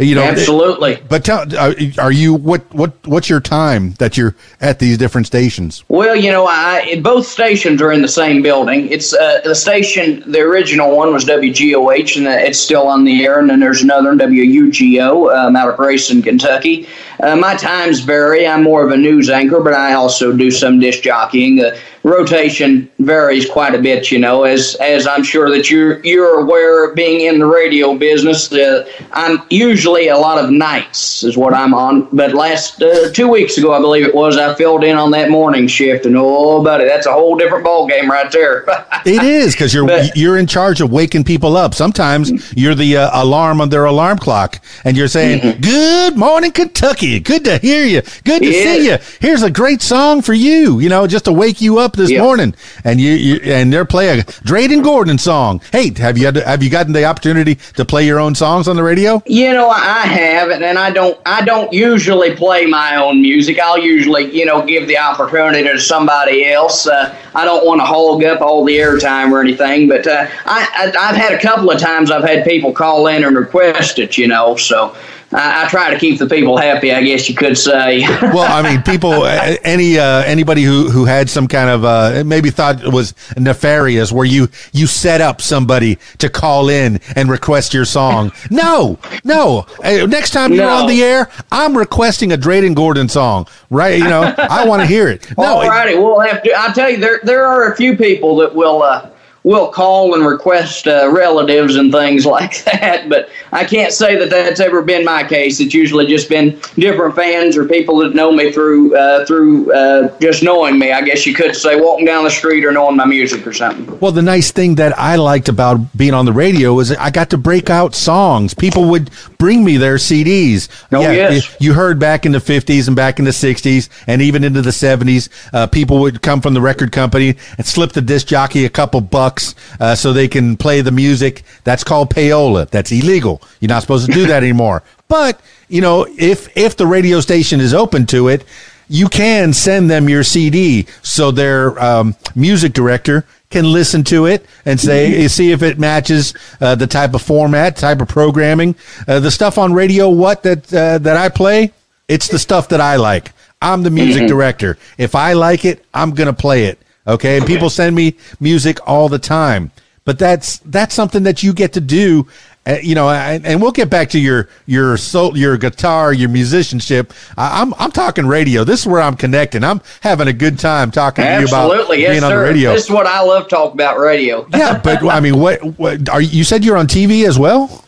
You 0.01 0.15
know, 0.15 0.23
Absolutely. 0.23 0.99
But 1.11 1.27
tell, 1.27 1.55
are, 1.59 1.75
are 1.99 2.13
you 2.13 2.33
what 2.33 2.63
what 2.75 3.07
what's 3.07 3.29
your 3.29 3.41
time 3.41 3.93
that 3.99 4.17
you're 4.17 4.35
at 4.59 4.79
these 4.79 4.97
different 4.97 5.27
stations? 5.27 5.85
Well, 5.89 6.17
you 6.17 6.33
know, 6.33 6.47
I 6.47 6.99
both 7.03 7.27
stations 7.27 7.83
are 7.83 7.93
in 7.93 8.01
the 8.01 8.09
same 8.09 8.41
building. 8.41 8.89
It's 8.89 9.13
uh, 9.13 9.43
the 9.45 9.55
station. 9.55 10.25
The 10.31 10.41
original 10.41 10.97
one 10.97 11.13
was 11.13 11.27
WGOH, 11.27 12.17
and 12.17 12.27
uh, 12.27 12.31
it's 12.31 12.59
still 12.59 12.89
on 12.89 13.05
the 13.05 13.27
air. 13.27 13.41
And 13.41 13.51
then 13.51 13.61
there's 13.61 13.83
another 13.83 14.09
one, 14.09 14.19
WUGO, 14.19 15.37
um, 15.37 15.55
out 15.55 15.69
of 15.69 15.77
Grayson, 15.77 16.23
Kentucky. 16.23 16.89
uh, 17.23 17.37
my 17.37 17.55
times 17.57 18.01
vary. 18.01 18.47
I'm 18.47 18.63
more 18.63 18.83
of 18.83 18.93
a 18.93 18.97
news 18.97 19.29
anchor, 19.29 19.61
but 19.61 19.75
I 19.75 19.93
also 19.93 20.35
do 20.35 20.51
some 20.51 20.81
disc 20.81 21.03
jockeying. 21.03 21.57
The 21.57 21.79
rotation 22.05 22.91
varies 23.01 23.49
quite 23.49 23.75
a 23.75 23.79
bit, 23.79 24.11
you 24.11 24.19
know, 24.19 24.45
as 24.45 24.77
as 24.77 25.07
I'm 25.07 25.23
sure 25.23 25.51
that 25.51 25.71
you're 25.71 26.03
you're 26.05 26.41
aware, 26.41 26.95
being 26.95 27.27
in 27.27 27.39
the 27.39 27.47
radio 27.47 27.95
business. 27.95 28.51
Uh, 28.51 28.89
I'm 29.13 29.43
usually 29.51 29.90
a 29.99 30.17
lot 30.17 30.43
of 30.43 30.51
nights 30.51 31.23
is 31.23 31.37
what 31.37 31.55
I'm 31.55 31.75
on. 31.75 32.09
But 32.13 32.35
last 32.35 32.83
uh, 32.83 33.11
two 33.13 33.29
weeks 33.29 33.59
ago, 33.59 33.73
I 33.73 33.81
believe 33.81 34.05
it 34.05 34.15
was, 34.15 34.37
I 34.37 34.55
filled 34.55 34.85
in 34.85 34.97
on 34.97 35.11
that 35.13 35.31
morning 35.31 35.67
shift, 35.67 36.07
and 36.07 36.17
oh, 36.17 36.63
buddy, 36.63 36.85
that's 36.85 37.07
a 37.07 37.13
whole 37.13 37.37
different 37.37 37.65
ball 37.65 37.87
game 37.87 38.11
right 38.11 38.31
there. 38.31 38.65
it 39.05 39.23
is 39.23 39.53
because 39.53 39.75
you're 39.75 39.87
but, 39.87 40.17
you're 40.17 40.39
in 40.39 40.47
charge 40.47 40.81
of 40.81 40.91
waking 40.91 41.25
people 41.25 41.57
up. 41.57 41.75
Sometimes 41.75 42.31
you're 42.57 42.75
the 42.75 42.97
uh, 42.97 43.23
alarm 43.23 43.61
on 43.61 43.69
their 43.69 43.85
alarm 43.85 44.19
clock, 44.19 44.63
and 44.85 44.97
you're 44.97 45.09
saying, 45.09 45.41
mm-hmm. 45.41 45.61
"Good 45.61 46.17
morning, 46.17 46.53
Kentucky. 46.53 47.21
Good 47.21 47.45
to 47.45 47.59
hear 47.59 47.85
you. 47.85 48.03
Good 48.25 48.43
to 48.43 48.53
see 48.53 48.87
you. 48.87 48.99
Here's 49.21 49.43
a 49.43 49.51
great 49.51 49.83
song 49.83 50.23
for 50.23 50.35
you. 50.35 50.81
You 50.81 50.89
know, 50.89 51.07
just 51.07 51.27
to 51.27 51.33
wake 51.33 51.61
you 51.61 51.79
up 51.79 51.95
this 51.95 52.11
morning." 52.17 52.55
And 52.85 53.01
you, 53.01 53.13
you 53.13 53.41
and 53.45 53.73
they're 53.73 53.85
playing 53.85 54.21
a 54.21 54.23
Dreyden 54.23 54.83
Gordon 54.83 55.19
song. 55.19 55.61
Hey, 55.73 55.93
have 55.99 56.17
you 56.17 56.27
had, 56.27 56.37
have 56.37 56.63
you 56.63 56.71
gotten 56.71 56.93
the 56.93 57.05
opportunity 57.05 57.57
to 57.77 57.85
play 57.85 58.07
your 58.07 58.19
own 58.19 58.35
songs 58.35 58.69
on 58.69 58.77
the 58.77 58.83
radio? 58.83 59.23
You 59.27 59.53
know, 59.53 59.69
I 59.69 59.80
have, 60.07 60.51
and 60.51 60.79
I 60.79 60.91
don't 60.91 61.19
I 61.27 61.45
don't 61.45 61.73
usually 61.73 62.35
play 62.35 62.67
my 62.67 62.97
own 62.97 63.23
music. 63.23 63.59
I'll 63.59 63.79
usually 63.79 64.31
you 64.37 64.45
know 64.45 64.65
give 64.65 64.89
the 64.89 64.99
opportunity 64.99 65.63
to 65.65 65.79
somebody 65.79 66.47
else. 66.51 66.87
Uh, 66.87 67.15
I 67.35 67.45
don't 67.45 67.67
want 67.67 67.81
to 67.81 67.85
hog 67.85 68.25
up 68.25 68.41
all 68.41 68.65
the 68.65 68.77
airtime 68.77 69.33
or 69.33 69.41
anything, 69.41 69.89
but 69.89 70.07
uh, 70.07 70.27
I, 70.47 70.93
I 70.99 71.07
have 71.07 71.17
had 71.17 71.33
a 71.33 71.41
couple 71.41 71.71
of 71.71 71.81
times 71.81 72.11
I've 72.11 72.25
had 72.25 72.45
people 72.45 72.73
call 72.73 73.07
in 73.07 73.25
and 73.25 73.37
request 73.37 73.99
it. 73.99 74.19
You 74.19 74.29
know, 74.29 74.57
so. 74.57 74.97
I, 75.33 75.65
I, 75.65 75.69
try 75.69 75.91
to 75.91 75.99
keep 75.99 76.19
the 76.19 76.27
people 76.27 76.57
happy. 76.57 76.93
I 76.93 77.03
guess 77.03 77.29
you 77.29 77.35
could 77.35 77.57
say. 77.57 78.01
well, 78.23 78.51
I 78.51 78.69
mean, 78.69 78.83
people, 78.83 79.27
any 79.27 79.99
uh, 79.99 80.23
anybody 80.23 80.63
who 80.63 80.91
who 80.91 81.05
had 81.05 81.31
some 81.31 81.47
kind 81.47 81.71
of 81.71 81.85
uh, 81.85 82.25
maybe 82.27 82.51
thought 82.51 82.83
it 82.85 82.93
was 82.93 83.15
nefarious, 83.37 84.11
where 84.11 84.27
you 84.27 84.49
you 84.73 84.87
set 84.87 85.21
up 85.21 85.41
somebody 85.41 85.99
to 86.19 86.29
call 86.29 86.69
in 86.69 87.01
and 87.15 87.31
request 87.31 87.73
your 87.73 87.85
song. 87.85 88.33
No, 88.51 88.99
no. 89.23 89.67
Next 89.83 90.31
time 90.31 90.53
you're 90.53 90.67
no. 90.67 90.83
on 90.83 90.89
the 90.89 91.03
air, 91.03 91.31
I'm 91.53 91.77
requesting 91.77 92.33
a 92.33 92.37
Dreyden 92.37 92.75
Gordon 92.75 93.09
song. 93.09 93.47
Right? 93.71 93.99
You 93.99 94.09
know, 94.09 94.35
I 94.37 94.67
want 94.67 94.83
to 94.83 94.87
hear 94.87 95.09
it. 95.09 95.29
No, 95.39 95.45
All 95.45 95.69
righty, 95.69 95.97
we'll 95.97 96.21
have 96.21 96.43
to. 96.43 96.53
I'll 96.53 96.73
tell 96.73 96.91
you, 96.91 96.97
there 96.97 97.21
there 97.23 97.47
are 97.47 97.73
a 97.73 97.77
few 97.77 97.97
people 97.97 98.37
that 98.37 98.55
will. 98.55 98.83
Uh, 98.83 99.11
will 99.43 99.69
call 99.69 100.15
and 100.15 100.27
request 100.27 100.87
uh, 100.87 101.11
relatives 101.11 101.77
and 101.77 101.93
things 101.93 102.27
like 102.31 102.65
that. 102.65 103.09
But 103.09 103.31
I 103.53 103.65
can't 103.65 103.93
say 103.93 104.17
that 104.17 104.31
that's 104.31 104.61
ever 104.61 104.83
been 104.83 105.05
my 105.05 105.25
case. 105.25 105.61
It's 105.61 105.75
usually 105.75 106.07
just 106.07 106.29
been 106.29 106.61
different 106.77 107.15
fans 107.15 107.57
or 107.57 107.67
people 107.67 107.99
that 107.99 108.15
know 108.15 108.33
me 108.33 108.53
through 108.53 108.97
uh, 108.97 109.25
through 109.27 109.73
uh, 109.73 110.17
just 110.19 110.43
knowing 110.43 110.79
me. 110.79 110.93
I 110.93 111.03
guess 111.03 111.27
you 111.27 111.35
could 111.35 111.57
say 111.57 111.81
walking 111.81 112.07
down 112.07 112.25
the 112.25 112.31
street 112.31 112.65
or 112.65 112.73
knowing 112.73 112.97
my 112.97 113.07
music 113.07 113.47
or 113.47 113.53
something. 113.53 113.99
Well, 114.01 114.13
the 114.13 114.23
nice 114.23 114.51
thing 114.51 114.77
that 114.77 114.99
I 114.99 115.17
liked 115.17 115.49
about 115.49 115.97
being 115.97 116.15
on 116.15 116.25
the 116.25 116.33
radio 116.33 116.79
is 116.81 116.93
I 116.93 117.11
got 117.11 117.31
to 117.31 117.39
break 117.39 117.71
out 117.71 117.95
songs. 117.95 118.55
People 118.55 118.91
would 118.91 119.11
bring 119.39 119.65
me 119.65 119.77
their 119.77 119.97
CDs. 119.97 120.69
Oh, 120.93 121.01
yeah, 121.01 121.13
yes. 121.13 121.57
You 121.61 121.73
heard 121.73 121.99
back 121.99 122.27
in 122.27 122.33
the 122.33 122.39
50s 122.39 122.87
and 122.87 122.97
back 122.97 123.19
in 123.19 123.25
the 123.25 123.31
60s 123.31 123.89
and 124.07 124.23
even 124.23 124.45
into 124.45 124.63
the 124.63 124.71
70s, 124.71 125.29
uh, 125.53 125.67
people 125.67 126.01
would 126.01 126.23
come 126.23 126.41
from 126.41 126.55
the 126.55 126.61
record 126.61 126.93
company 126.93 127.37
and 127.57 127.67
slip 127.67 127.93
the 127.93 128.01
disc 128.01 128.27
jockey 128.27 128.65
a 128.65 128.71
couple 128.71 129.01
bucks 129.01 129.30
bucks 129.31 129.55
uh, 129.79 129.95
so 129.95 130.13
they 130.13 130.29
can 130.29 130.57
play 130.57 130.81
the 130.81 130.91
music. 130.91 131.43
That's 131.65 131.85
called 131.85 132.13
payola. 132.13 132.69
That's 132.69 132.91
illegal. 132.93 133.41
You're 133.61 133.69
not 133.69 133.83
supposed 133.83 134.07
to 134.07 134.13
do 134.13 134.27
that 134.27 134.43
anymore. 134.43 134.83
But 135.09 135.41
you 135.69 135.81
know, 135.81 136.07
if 136.19 136.57
if 136.57 136.77
the 136.77 136.87
radio 136.87 137.21
station 137.21 137.61
is 137.61 137.73
open 137.75 138.07
to 138.07 138.29
it, 138.29 138.45
you 138.89 139.09
can 139.09 139.53
send 139.53 139.89
them 139.91 140.09
your 140.09 140.25
CD 140.25 140.87
so 141.03 141.31
their 141.31 141.79
um, 141.81 142.17
music 142.35 142.73
director 142.73 143.25
can 143.51 143.73
listen 143.73 144.05
to 144.05 144.27
it 144.27 144.47
and 144.65 144.79
say 144.79 145.11
mm-hmm. 145.11 145.27
see 145.27 145.53
if 145.53 145.63
it 145.63 145.79
matches 145.79 146.35
uh, 146.61 146.75
the 146.75 146.87
type 146.87 147.15
of 147.15 147.23
format, 147.23 147.77
type 147.77 148.01
of 148.01 148.09
programming, 148.09 148.75
uh, 149.09 149.21
the 149.21 149.31
stuff 149.31 149.59
on 149.59 149.73
radio. 149.73 150.09
What 150.09 150.43
that 150.43 150.73
uh, 150.73 150.99
that 150.99 151.17
I 151.17 151.29
play, 151.29 151.73
it's 152.09 152.29
the 152.29 152.39
stuff 152.39 152.69
that 152.71 152.81
I 152.81 152.97
like. 152.97 153.33
I'm 153.63 153.83
the 153.83 153.91
music 153.91 154.23
mm-hmm. 154.23 154.35
director. 154.35 154.79
If 154.97 155.15
I 155.15 155.35
like 155.35 155.65
it, 155.65 155.85
I'm 155.93 156.13
gonna 156.15 156.33
play 156.33 156.65
it. 156.65 156.79
Okay. 157.11 157.37
And 157.37 157.47
people 157.47 157.71
send 157.71 157.95
me 157.95 158.17
music 158.39 158.79
all 158.87 159.09
the 159.09 159.19
time, 159.19 159.71
but 160.05 160.19
that's, 160.19 160.59
that's 160.59 160.95
something 160.95 161.25
that 161.25 161.43
you 161.43 161.53
get 161.53 161.73
to 161.75 161.81
do. 161.81 162.27
Uh, 162.67 162.77
you 162.83 162.95
know, 162.95 163.09
and, 163.09 163.47
and, 163.47 163.63
we'll 163.63 163.73
get 163.73 163.89
back 163.89 164.11
to 164.11 164.19
your 164.19 164.47
your 164.67 164.99
soul, 164.99 165.35
your 165.35 165.57
guitar, 165.57 166.13
your 166.13 166.29
musicianship. 166.29 167.15
I, 167.39 167.63
am 167.63 167.73
I'm, 167.73 167.85
I'm 167.85 167.91
talking 167.91 168.27
radio. 168.27 168.65
This 168.65 168.81
is 168.81 168.87
where 168.87 169.01
I'm 169.01 169.17
connecting. 169.17 169.65
I'm 169.65 169.81
having 170.03 170.29
a 170.29 170.33
good 170.35 170.59
time 170.59 170.91
talking 170.91 171.25
Absolutely. 171.25 171.49
to 171.49 171.73
you 171.73 171.79
about 171.87 171.99
yes, 171.99 172.11
being 172.11 172.21
sir. 172.21 172.27
on 172.27 172.33
the 172.33 172.39
radio. 172.39 172.73
This 172.75 172.85
is 172.85 172.91
what 172.91 173.07
I 173.07 173.23
love 173.23 173.49
talking 173.49 173.73
about 173.73 173.99
radio. 173.99 174.47
yeah, 174.53 174.79
but 174.79 175.03
I 175.03 175.21
mean, 175.21 175.39
what, 175.39 175.59
what 175.79 176.07
are 176.11 176.21
you 176.21 176.45
said 176.45 176.63
you're 176.63 176.77
on 176.77 176.87
TV 176.87 177.27
as 177.27 177.39
well? 177.39 177.83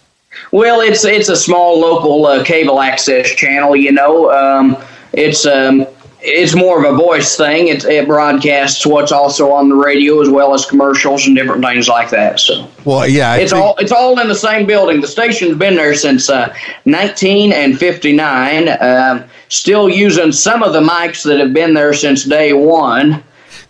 Well, 0.52 0.80
it's 0.80 1.04
it's 1.04 1.28
a 1.28 1.36
small 1.36 1.78
local 1.78 2.24
uh, 2.24 2.42
cable 2.42 2.80
access 2.80 3.30
channel. 3.34 3.76
You 3.76 3.92
know, 3.92 4.32
um, 4.32 4.82
it's 5.12 5.44
um, 5.44 5.86
it's 6.24 6.54
more 6.54 6.84
of 6.84 6.94
a 6.94 6.96
voice 6.96 7.36
thing. 7.36 7.68
It, 7.68 7.84
it 7.84 8.06
broadcasts 8.06 8.86
what's 8.86 9.10
also 9.10 9.50
on 9.50 9.68
the 9.68 9.74
radio 9.74 10.20
as 10.20 10.28
well 10.28 10.54
as 10.54 10.64
commercials 10.64 11.26
and 11.26 11.34
different 11.36 11.64
things 11.64 11.88
like 11.88 12.10
that. 12.10 12.38
So, 12.38 12.68
well, 12.84 13.08
yeah, 13.08 13.32
I 13.32 13.38
it's 13.38 13.52
all 13.52 13.74
it's 13.78 13.90
all 13.90 14.18
in 14.20 14.28
the 14.28 14.34
same 14.34 14.66
building. 14.66 15.00
The 15.00 15.08
station's 15.08 15.56
been 15.56 15.74
there 15.74 15.94
since 15.94 16.30
uh, 16.30 16.54
1959. 16.84 18.68
Uh, 18.68 19.28
still 19.48 19.88
using 19.88 20.30
some 20.32 20.62
of 20.62 20.72
the 20.72 20.80
mics 20.80 21.24
that 21.24 21.40
have 21.40 21.52
been 21.52 21.74
there 21.74 21.92
since 21.92 22.24
day 22.24 22.52
one. 22.52 23.24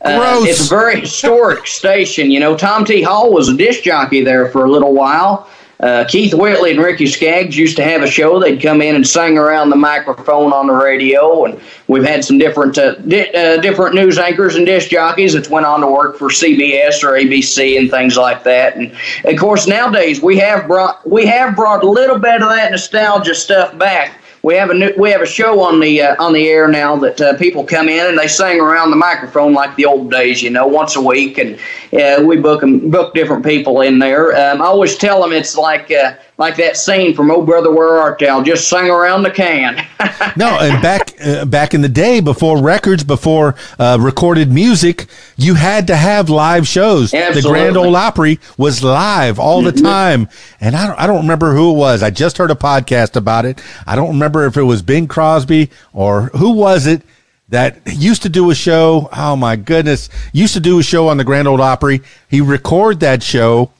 Uh, 0.04 0.40
it's 0.42 0.66
a 0.66 0.68
very 0.68 1.00
historic 1.00 1.66
station. 1.66 2.30
You 2.30 2.40
know, 2.40 2.56
Tom 2.56 2.84
T. 2.84 3.02
Hall 3.02 3.32
was 3.32 3.48
a 3.48 3.56
disc 3.56 3.82
jockey 3.82 4.22
there 4.22 4.50
for 4.50 4.64
a 4.64 4.70
little 4.70 4.92
while. 4.92 5.48
Uh, 5.82 6.04
Keith 6.04 6.32
Whitley 6.32 6.70
and 6.70 6.80
Ricky 6.80 7.06
Skaggs 7.06 7.56
used 7.56 7.76
to 7.76 7.82
have 7.82 8.02
a 8.02 8.06
show. 8.06 8.38
They'd 8.38 8.62
come 8.62 8.80
in 8.80 8.94
and 8.94 9.06
sing 9.06 9.36
around 9.36 9.70
the 9.70 9.76
microphone 9.76 10.52
on 10.52 10.68
the 10.68 10.72
radio, 10.72 11.44
and 11.44 11.60
we've 11.88 12.04
had 12.04 12.24
some 12.24 12.38
different 12.38 12.78
uh, 12.78 12.94
di- 12.94 13.32
uh, 13.32 13.60
different 13.60 13.96
news 13.96 14.16
anchors 14.16 14.54
and 14.54 14.64
disc 14.64 14.90
jockeys 14.90 15.32
that 15.32 15.50
went 15.50 15.66
on 15.66 15.80
to 15.80 15.88
work 15.88 16.16
for 16.16 16.28
CBS 16.28 17.02
or 17.02 17.18
ABC 17.18 17.78
and 17.78 17.90
things 17.90 18.16
like 18.16 18.44
that. 18.44 18.76
And 18.76 18.96
of 19.24 19.36
course, 19.40 19.66
nowadays 19.66 20.22
we 20.22 20.38
have 20.38 20.68
brought 20.68 21.04
we 21.08 21.26
have 21.26 21.56
brought 21.56 21.82
a 21.82 21.90
little 21.90 22.18
bit 22.18 22.42
of 22.42 22.48
that 22.50 22.70
nostalgia 22.70 23.34
stuff 23.34 23.76
back 23.76 24.21
we 24.42 24.54
have 24.54 24.70
a 24.70 24.74
new, 24.74 24.92
we 24.96 25.10
have 25.10 25.22
a 25.22 25.26
show 25.26 25.60
on 25.60 25.78
the 25.78 26.02
uh, 26.02 26.22
on 26.22 26.32
the 26.32 26.48
air 26.48 26.66
now 26.66 26.96
that 26.96 27.20
uh, 27.20 27.36
people 27.36 27.64
come 27.64 27.88
in 27.88 28.06
and 28.06 28.18
they 28.18 28.26
sing 28.26 28.60
around 28.60 28.90
the 28.90 28.96
microphone 28.96 29.52
like 29.52 29.74
the 29.76 29.84
old 29.84 30.10
days, 30.10 30.42
you 30.42 30.50
know, 30.50 30.66
once 30.66 30.96
a 30.96 31.00
week, 31.00 31.38
and 31.38 31.58
uh, 31.92 32.22
we 32.24 32.36
book 32.36 32.60
them, 32.60 32.90
book 32.90 33.14
different 33.14 33.44
people 33.44 33.82
in 33.82 33.98
there. 33.98 34.36
Um, 34.36 34.60
I 34.60 34.66
always 34.66 34.96
tell 34.96 35.22
them 35.22 35.32
it's 35.32 35.56
like 35.56 35.92
uh, 35.92 36.14
like 36.38 36.56
that 36.56 36.76
scene 36.76 37.14
from 37.14 37.30
Oh 37.30 37.42
Brother 37.42 37.72
Where 37.72 37.98
Art 37.98 38.18
Thou? 38.18 38.42
Just 38.42 38.68
sing 38.68 38.88
around 38.88 39.22
the 39.22 39.30
can. 39.30 39.76
no, 40.36 40.58
and 40.60 40.82
back 40.82 41.12
uh, 41.24 41.44
back 41.44 41.74
in 41.74 41.82
the 41.82 41.88
day, 41.88 42.20
before 42.20 42.60
records, 42.60 43.04
before 43.04 43.54
uh, 43.78 43.98
recorded 44.00 44.50
music, 44.50 45.06
you 45.36 45.54
had 45.54 45.86
to 45.88 45.96
have 45.96 46.30
live 46.30 46.66
shows. 46.66 47.12
Absolutely. 47.12 47.42
The 47.42 47.48
Grand 47.48 47.76
Ole 47.76 47.96
Opry 47.96 48.40
was 48.56 48.82
live 48.82 49.38
all 49.38 49.62
the 49.62 49.72
mm-hmm. 49.72 49.84
time, 49.84 50.28
and 50.60 50.74
I 50.74 50.86
don't 50.86 50.98
I 50.98 51.06
don't 51.06 51.22
remember 51.22 51.54
who 51.54 51.70
it 51.70 51.76
was. 51.76 52.02
I 52.02 52.10
just 52.10 52.38
heard 52.38 52.50
a 52.50 52.56
podcast 52.56 53.16
about 53.16 53.44
it. 53.44 53.62
I 53.86 53.94
don't 53.94 54.10
remember 54.10 54.46
if 54.46 54.56
it 54.56 54.62
was 54.62 54.82
Bing 54.82 55.06
Crosby 55.06 55.70
or 55.92 56.24
who 56.28 56.52
was 56.52 56.86
it 56.86 57.02
that 57.50 57.80
used 57.86 58.22
to 58.22 58.28
do 58.30 58.50
a 58.50 58.54
show. 58.54 59.08
Oh 59.12 59.36
my 59.36 59.56
goodness, 59.56 60.08
used 60.32 60.54
to 60.54 60.60
do 60.60 60.78
a 60.78 60.82
show 60.82 61.08
on 61.08 61.18
the 61.18 61.24
Grand 61.24 61.46
Ole 61.46 61.60
Opry. 61.60 62.00
He 62.28 62.40
record 62.40 63.00
that 63.00 63.22
show 63.22 63.70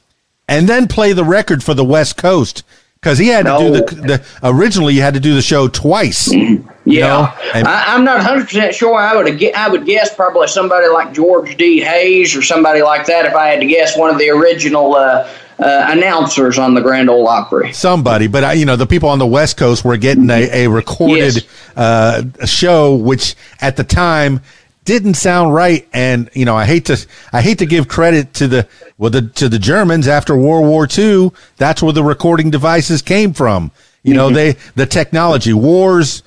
and 0.53 0.69
then 0.69 0.87
play 0.87 1.13
the 1.13 1.25
record 1.25 1.63
for 1.63 1.75
the 1.75 1.85
West 1.85 2.17
Coast 2.17 2.63
because 3.01 3.19
he 3.19 3.29
had 3.29 3.45
no. 3.45 3.59
to 3.59 3.65
do 3.65 3.73
the, 3.73 3.95
the 3.95 4.25
originally 4.45 4.95
you 4.95 5.03
had 5.03 5.15
to 5.15 5.21
do 5.21 5.35
the 5.35 5.43
show 5.43 5.69
twice. 5.69 6.33
Yeah, 6.85 7.39
and, 7.55 7.69
I, 7.69 7.95
am 7.95 8.03
not 8.03 8.17
100 8.17 8.47
percent 8.47 8.75
sure. 8.75 8.97
I 8.97 9.15
would 9.15 9.55
I 9.55 9.69
would 9.69 9.87
guess 9.87 10.13
probably 10.17 10.49
somebody 10.49 10.89
like 10.89 11.15
George 11.15 11.57
D. 11.57 11.79
Hayes 11.79 12.35
or 12.35 12.43
somebody 12.43 12.83
like 12.83 13.07
that 13.07 13.25
if 13.25 13.37
I 13.37 13.51
had 13.51 13.61
to 13.61 13.67
guess 13.67 13.97
one 13.97 14.11
of 14.11 14.19
the 14.19 14.31
original. 14.31 14.97
Uh, 14.97 15.29
uh, 15.59 15.87
announcers 15.91 16.59
on 16.59 16.75
the 16.75 16.81
Grand 16.81 17.09
Ole 17.09 17.29
Opry. 17.29 17.73
Somebody, 17.73 18.27
but 18.27 18.43
I, 18.43 18.55
you 18.55 18.65
know, 18.65 18.75
the 18.75 18.87
people 18.87 19.09
on 19.11 19.21
the 19.21 19.27
West 19.27 19.57
Coast 19.57 19.85
were 19.85 19.97
getting 19.97 20.29
a, 20.29 20.65
a 20.65 20.67
recorded 20.69 21.35
yes. 21.37 21.77
uh, 21.77 22.47
show, 22.47 22.97
which 22.97 23.37
at 23.61 23.77
the 23.77 23.85
time 23.85 24.41
didn't 24.85 25.15
sound 25.15 25.55
right. 25.55 25.89
And 25.93 26.31
you 26.35 26.45
know, 26.45 26.57
I 26.57 26.65
hate 26.65 26.87
to 26.87 27.07
I 27.33 27.41
hate 27.41 27.59
to 27.59 27.67
give 27.67 27.89
credit 27.89 28.35
to 28.35 28.49
the 28.49 28.69
well 28.99 29.11
the 29.11 29.23
to 29.23 29.49
the 29.49 29.59
Germans 29.59 30.09
after 30.09 30.37
World 30.37 30.67
War 30.67 30.87
II. 30.87 31.31
That's 31.57 31.83
where 31.83 31.93
the 31.93 32.05
recording 32.05 32.51
devices 32.51 33.03
came 33.03 33.33
from. 33.33 33.71
You 34.03 34.15
know, 34.15 34.27
mm-hmm. 34.27 34.35
they 34.35 34.57
the 34.75 34.87
technology 34.87 35.53
wars 35.53 36.23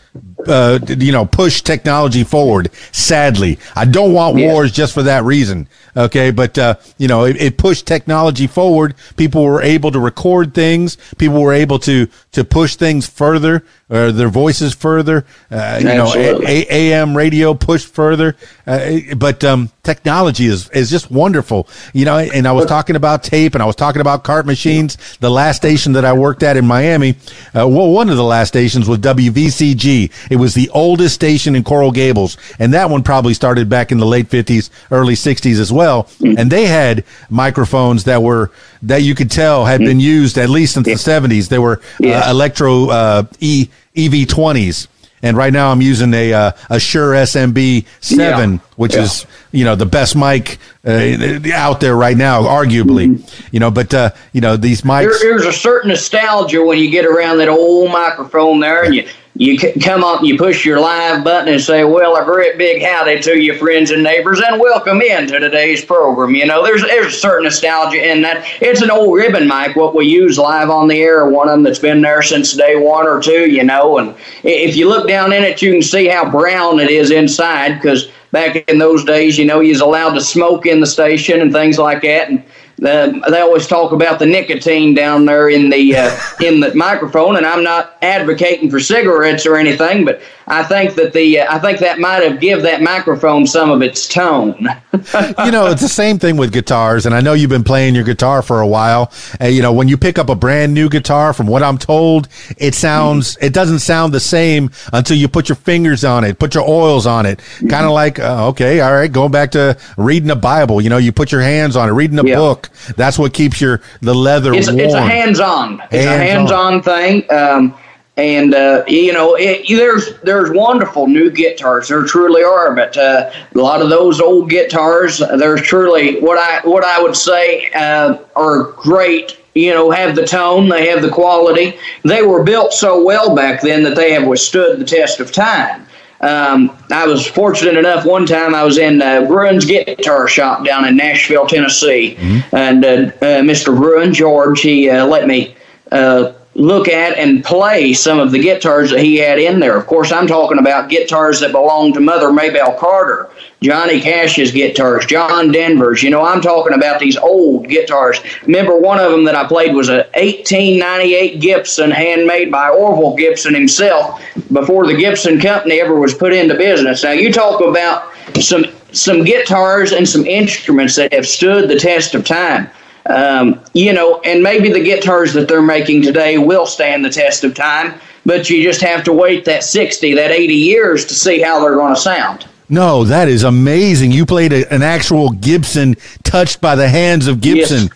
uh, 0.48 0.80
you 0.88 1.12
know, 1.12 1.26
push 1.26 1.62
technology 1.62 2.24
forward. 2.24 2.70
Sadly, 2.92 3.58
I 3.76 3.86
don't 3.86 4.14
want 4.14 4.38
Yeah. 4.38 4.52
wars 4.54 4.72
just 4.72 4.94
for 4.94 5.04
that 5.04 5.24
reason. 5.24 5.68
Okay, 5.98 6.30
but 6.32 6.58
uh, 6.58 6.76
you 6.98 7.08
know, 7.08 7.24
it, 7.24 7.38
it 7.42 7.58
pushed 7.58 7.86
technology 7.88 8.48
forward. 8.48 8.96
People 9.16 9.44
were 9.46 9.62
able 9.62 9.92
to 9.92 10.00
record 10.00 10.54
things. 10.54 10.98
People 11.18 11.42
were 11.42 11.54
able 11.54 11.80
to 11.80 12.08
to 12.34 12.44
push 12.44 12.76
things 12.76 13.08
further, 13.08 13.64
or 13.90 14.12
their 14.12 14.28
voices 14.30 14.74
further. 14.76 15.26
Uh, 15.50 15.78
you 15.80 15.86
know, 15.86 16.04
Absolutely. 16.08 16.46
a- 16.46 16.66
a- 16.70 16.92
AM 16.92 17.16
radio 17.16 17.54
pushed 17.54 17.88
further. 17.88 18.36
Uh, 18.68 19.00
but 19.16 19.44
um, 19.46 19.72
technology 19.84 20.46
is 20.48 20.70
is 20.72 20.90
just 20.90 21.10
wonderful. 21.10 21.68
You 21.94 22.04
know, 22.06 22.18
and 22.18 22.46
I 22.46 22.52
was 22.52 22.66
talking 22.66 22.98
about 22.98 23.24
tape, 23.24 23.56
and 23.56 23.64
I 23.64 23.66
was 23.66 23.76
talking 23.78 24.02
about 24.02 24.24
cart 24.26 24.46
machines. 24.46 24.98
The 25.22 25.32
last 25.32 25.56
station 25.58 25.94
that 25.94 26.04
I 26.04 26.12
worked 26.12 26.44
at 26.44 26.58
in 26.58 26.68
Miami, 26.68 27.12
uh, 27.58 27.66
well, 27.68 27.90
one 27.90 28.10
of 28.10 28.18
the 28.18 28.24
last 28.24 28.50
stations 28.50 28.88
was 28.88 29.00
WVCG. 29.00 30.05
It 30.30 30.38
was 30.38 30.54
the 30.54 30.70
oldest 30.70 31.16
station 31.16 31.56
in 31.56 31.64
Coral 31.64 31.92
Gables, 31.92 32.38
and 32.60 32.74
that 32.74 32.90
one 32.90 33.04
probably 33.04 33.34
started 33.34 33.70
back 33.70 33.92
in 33.92 33.98
the 33.98 34.06
late 34.06 34.28
fifties, 34.30 34.70
early 34.92 35.16
sixties 35.16 35.60
as 35.60 35.72
well. 35.72 36.08
And 36.22 36.52
they 36.52 36.66
had 36.66 37.04
microphones 37.30 38.04
that 38.06 38.22
were 38.24 38.52
that 38.84 39.02
you 39.04 39.16
could 39.16 39.32
tell 39.32 39.66
had 39.66 39.80
been 39.82 40.00
used 40.00 40.38
at 40.38 40.50
least 40.50 40.74
since 40.76 40.86
the 40.88 40.98
seventies. 40.98 41.50
They 41.50 41.60
were 41.60 41.82
Yes. 42.00 42.26
uh, 42.28 42.32
electro 42.32 42.90
uh, 42.90 43.24
e 43.40 43.70
EV 43.96 44.28
twenties. 44.28 44.88
And 45.24 45.36
right 45.36 45.52
now 45.52 45.72
I'm 45.72 45.82
using 45.82 46.14
a 46.14 46.34
uh, 46.34 46.52
a 46.70 46.80
Shure 46.80 47.14
SMB 47.14 47.86
seven, 48.00 48.54
Yeah. 48.54 48.60
which 48.76 48.94
Yeah. 48.94 49.04
is 49.04 49.26
you 49.52 49.64
know 49.66 49.74
the 49.76 49.86
best 49.86 50.16
mic 50.16 50.60
uh, 50.86 51.40
out 51.54 51.80
there 51.80 51.96
right 51.96 52.16
now, 52.18 52.44
arguably. 52.44 53.20
You 53.52 53.60
know, 53.60 53.72
but 53.72 53.92
uh, 53.94 54.12
you 54.34 54.42
know 54.42 54.56
these 54.56 54.82
mics. 54.84 55.20
There, 55.22 55.32
there's 55.32 55.46
a 55.46 55.54
certain 55.54 55.90
nostalgia 55.90 56.62
when 56.64 56.78
you 56.78 56.92
get 56.92 57.06
around 57.06 57.38
that 57.40 57.50
old 57.50 57.92
microphone 57.92 58.60
there, 58.60 58.84
and 58.84 58.94
you 58.94 59.08
you 59.38 59.58
come 59.82 60.04
up 60.04 60.24
you 60.24 60.38
push 60.38 60.64
your 60.64 60.80
live 60.80 61.24
button 61.24 61.52
and 61.52 61.62
say, 61.62 61.84
"Well, 61.84 62.16
a 62.16 62.24
great 62.24 62.58
big 62.58 62.82
howdy 62.82 63.20
to 63.22 63.38
you, 63.38 63.58
friends 63.58 63.92
and 63.92 64.02
neighbors, 64.02 64.42
and 64.42 64.62
welcome 64.62 65.02
into 65.02 65.40
today's 65.40 65.84
program." 65.84 66.36
You 66.36 66.46
know, 66.46 66.64
there's 66.64 66.82
there's 66.84 67.14
a 67.14 67.18
certain 67.18 67.44
nostalgia 67.44 68.12
in 68.12 68.22
that. 68.22 68.46
It's 68.62 68.82
an 68.82 68.90
old 68.90 69.14
ribbon 69.14 69.46
mic, 69.46 69.76
what 69.76 69.94
we 69.94 70.06
use 70.06 70.38
live 70.38 70.70
on 70.70 70.88
the 70.88 71.02
air, 71.02 71.28
one 71.28 71.50
of 71.50 71.54
them 71.54 71.64
that's 71.64 71.80
been 71.80 72.02
there 72.02 72.22
since 72.22 72.54
day 72.54 72.78
one 72.78 73.08
or 73.08 73.22
two. 73.22 73.52
You 73.52 73.66
know, 73.66 73.98
and 73.98 74.16
if 74.44 74.78
you 74.78 74.88
look 74.88 75.08
down 75.08 75.34
in 75.34 75.44
it, 75.44 75.62
you 75.62 75.74
can 75.74 75.82
see 75.82 76.08
how 76.08 76.30
brown 76.30 76.80
it 76.80 76.90
is 76.90 77.12
inside 77.12 77.76
because 77.76 78.10
back 78.32 78.56
in 78.70 78.78
those 78.78 79.04
days, 79.04 79.38
you 79.38 79.46
know, 79.46 79.60
you 79.60 79.72
was 79.72 79.82
allowed 79.82 80.14
to 80.14 80.22
smoke 80.22 80.66
in 80.66 80.80
the 80.80 80.88
station 80.88 81.42
and 81.42 81.52
things 81.52 81.78
like 81.78 82.02
that, 82.04 82.30
and 82.30 82.42
uh, 82.84 83.30
they 83.30 83.40
always 83.40 83.68
talk 83.68 83.92
about 83.94 84.20
the 84.20 84.26
nicotine 84.26 84.94
down 84.94 85.26
there 85.26 85.50
in 85.50 85.70
the 85.70 85.96
uh, 85.96 86.18
in 86.44 86.60
the 86.60 86.74
microphone, 86.76 87.38
and 87.38 87.46
I'm 87.46 87.64
not 87.64 87.98
advocating 88.02 88.70
for 88.70 88.80
cigarettes 88.80 89.46
or 89.46 89.56
anything, 89.56 90.04
but 90.04 90.22
I 90.48 90.64
think 90.64 90.96
that 90.96 91.14
the 91.14 91.40
uh, 91.40 91.56
I 91.56 91.60
think 91.60 91.80
that 91.80 92.00
might 92.00 92.24
have 92.24 92.40
give 92.40 92.62
that 92.64 92.82
microphone 92.82 93.48
some 93.48 93.72
of 93.72 93.82
its 93.82 94.08
tone. 94.08 94.56
you 94.94 95.52
know, 95.52 95.68
it's 95.68 95.82
the 95.82 95.88
same 95.90 96.20
thing 96.20 96.36
with 96.38 96.52
guitars, 96.52 97.06
and 97.06 97.16
I 97.16 97.22
know 97.22 97.34
you've 97.34 97.50
been 97.50 97.64
playing 97.64 97.96
your 97.96 98.04
guitar 98.04 98.42
for 98.42 98.60
a 98.62 98.68
while. 98.68 99.12
And 99.40 99.56
you 99.56 99.62
know, 99.62 99.72
when 99.74 99.88
you 99.88 99.98
pick 99.98 100.20
up 100.20 100.30
a 100.30 100.36
brand 100.36 100.74
new 100.74 100.90
guitar, 100.90 101.34
from 101.34 101.48
what 101.48 101.64
I'm 101.64 101.78
told, 101.78 102.28
it 102.58 102.76
sounds 102.76 103.38
it 103.42 103.54
doesn't 103.54 103.80
sound 103.80 104.14
the 104.14 104.20
same 104.20 104.70
until 104.92 105.18
you 105.18 105.28
put 105.28 105.48
your 105.50 105.56
fingers 105.56 106.04
on 106.04 106.24
it, 106.24 106.40
put 106.40 106.54
your 106.56 106.68
oils 106.68 107.08
on 107.08 107.26
it. 107.26 107.40
Kind 107.60 107.86
of 107.86 107.92
like, 107.92 108.20
uh, 108.20 108.50
okay, 108.50 108.82
all 108.82 108.94
right, 108.94 109.12
going 109.12 109.32
back 109.32 109.52
to 109.52 109.78
reading 109.98 110.30
a 110.30 110.36
Bible. 110.36 110.82
You 110.82 110.90
know, 110.90 110.98
you 110.98 111.12
put 111.12 111.32
your 111.32 111.42
hands 111.42 111.76
on 111.76 111.88
it, 111.90 111.94
reading 111.94 112.20
a 112.20 112.24
Yeah. 112.26 112.36
book. 112.36 112.65
That's 112.96 113.18
what 113.20 113.34
keeps 113.34 113.60
your 113.62 113.82
the 114.02 114.14
leather 114.14 114.54
it's, 114.54 114.68
warm. 114.68 114.80
it's 114.80 114.94
a 114.94 115.02
hands-on. 115.02 115.82
It's 115.92 115.94
a 115.94 116.18
Hands-on. 116.18 116.82
hands-on 116.82 116.84
thing 116.84 117.32
um, 117.32 117.76
and 118.18 118.54
uh, 118.54 118.84
you 118.88 119.12
know 119.12 119.36
it, 119.36 119.66
there's 119.68 120.18
there's 120.22 120.50
wonderful 120.52 121.08
new 121.08 121.30
guitars. 121.30 121.88
There 121.90 122.04
truly 122.06 122.44
are 122.44 122.74
but 122.76 122.96
uh, 122.98 123.30
a 123.54 123.58
lot 123.58 123.82
of 123.82 123.90
those 123.90 124.22
old 124.22 124.50
guitars 124.50 125.18
there's 125.18 125.62
truly 125.62 126.20
what 126.22 126.38
i 126.38 126.66
what 126.68 126.84
i 126.86 127.02
would 127.02 127.16
say 127.16 127.70
uh, 127.74 128.18
are 128.36 128.64
great 128.72 129.38
you 129.54 129.72
know 129.74 129.92
have 129.92 130.16
the 130.16 130.26
tone 130.26 130.70
they 130.70 130.88
have 130.90 131.02
the 131.02 131.10
quality. 131.10 131.78
They 132.04 132.22
were 132.22 132.44
built 132.44 132.72
so 132.74 133.04
well 133.04 133.36
back 133.36 133.62
then 133.62 133.84
that 133.84 133.96
they 133.96 134.14
have 134.14 134.26
withstood 134.28 134.80
the 134.80 134.86
test 134.86 135.20
of 135.20 135.32
time 135.32 135.85
um, 136.26 136.76
I 136.92 137.06
was 137.06 137.28
fortunate 137.28 137.78
enough 137.78 138.06
one 138.06 138.26
time 138.26 138.56
I 138.56 138.64
was 138.64 138.78
in 138.78 139.02
uh, 139.02 139.26
Gruhn's 139.28 139.66
Guitar 139.66 140.28
Shop 140.28 140.66
down 140.66 140.86
in 140.86 140.98
Nashville, 140.98 141.46
Tennessee, 141.48 142.16
and 142.52 142.84
uh, 142.84 142.88
uh, 142.88 143.42
Mr. 143.42 143.76
Bruin 143.76 144.14
George 144.14 144.62
he 144.62 144.90
uh, 144.90 145.06
let 145.06 145.28
me 145.28 145.56
uh, 145.92 146.34
look 146.56 146.88
at 146.88 147.18
and 147.18 147.44
play 147.44 147.94
some 147.94 148.18
of 148.18 148.32
the 148.32 148.40
guitars 148.40 148.90
that 148.90 149.02
he 149.02 149.18
had 149.18 149.38
in 149.38 149.60
there. 149.60 149.78
Of 149.78 149.88
course, 149.88 150.12
I'm 150.12 150.26
talking 150.26 150.58
about 150.58 150.90
guitars 150.90 151.42
that 151.42 151.52
belonged 151.52 151.94
to 151.96 152.00
Mother 152.00 152.32
Maybelle 152.32 152.78
Carter, 152.78 153.30
Johnny 153.62 154.00
Cash's 154.00 154.52
guitars, 154.52 155.06
John 155.06 155.52
Denver's. 155.52 156.02
You 156.02 156.10
know, 156.10 156.24
I'm 156.24 156.42
talking 156.42 156.74
about 156.74 157.00
these 157.00 157.18
old 157.18 157.68
guitars. 157.68 158.20
Remember, 158.44 158.80
one 158.80 159.00
of 159.00 159.12
them 159.12 159.26
that 159.26 159.36
I 159.36 159.46
played 159.46 159.76
was 159.76 159.90
a 159.90 160.08
1898 160.16 161.42
Gibson, 161.42 161.92
handmade 161.92 162.52
by 162.52 162.70
Orville 162.70 163.16
Gibson 163.18 163.54
himself, 163.54 164.22
before 164.54 164.88
the 164.88 164.96
Gibson 164.96 165.40
Company 165.40 165.82
ever 165.82 166.00
was 166.00 166.14
put 166.14 166.32
into 166.32 166.56
business. 166.56 167.04
Now, 167.04 167.12
you 167.12 167.34
talk 167.34 167.62
about 167.62 168.14
some 168.42 168.66
some 168.94 169.26
guitars 169.26 169.92
and 169.92 170.08
some 170.08 170.26
instruments 170.26 170.96
that 170.96 171.12
have 171.12 171.28
stood 171.28 171.70
the 171.70 171.78
test 171.78 172.16
of 172.16 172.24
time. 172.24 172.70
Um, 173.08 173.62
you 173.74 173.94
know, 173.94 174.20
and 174.22 174.42
maybe 174.42 174.72
the 174.72 174.80
guitars 174.80 175.34
that 175.34 175.48
they're 175.48 175.62
making 175.62 176.02
today 176.02 176.38
will 176.38 176.66
stand 176.66 177.06
the 177.06 177.10
test 177.10 177.44
of 177.44 177.54
time, 177.54 178.00
but 178.26 178.50
you 178.50 178.64
just 178.64 178.82
have 178.82 179.04
to 179.04 179.14
wait 179.14 179.46
that 179.46 179.64
60, 179.64 180.14
that 180.16 180.32
80 180.32 180.54
years 180.54 181.06
to 181.06 181.14
see 181.14 181.40
how 181.40 181.60
they're 181.60 181.76
going 181.76 181.94
to 181.94 182.02
sound. 182.02 182.48
No, 182.68 183.04
that 183.04 183.28
is 183.28 183.44
amazing. 183.44 184.12
You 184.12 184.26
played 184.26 184.52
a, 184.52 184.74
an 184.74 184.82
actual 184.82 185.30
Gibson 185.30 185.96
touched 186.24 186.62
by 186.62 186.76
the 186.76 186.90
hands 186.90 187.28
of 187.28 187.42
Gibson. 187.42 187.90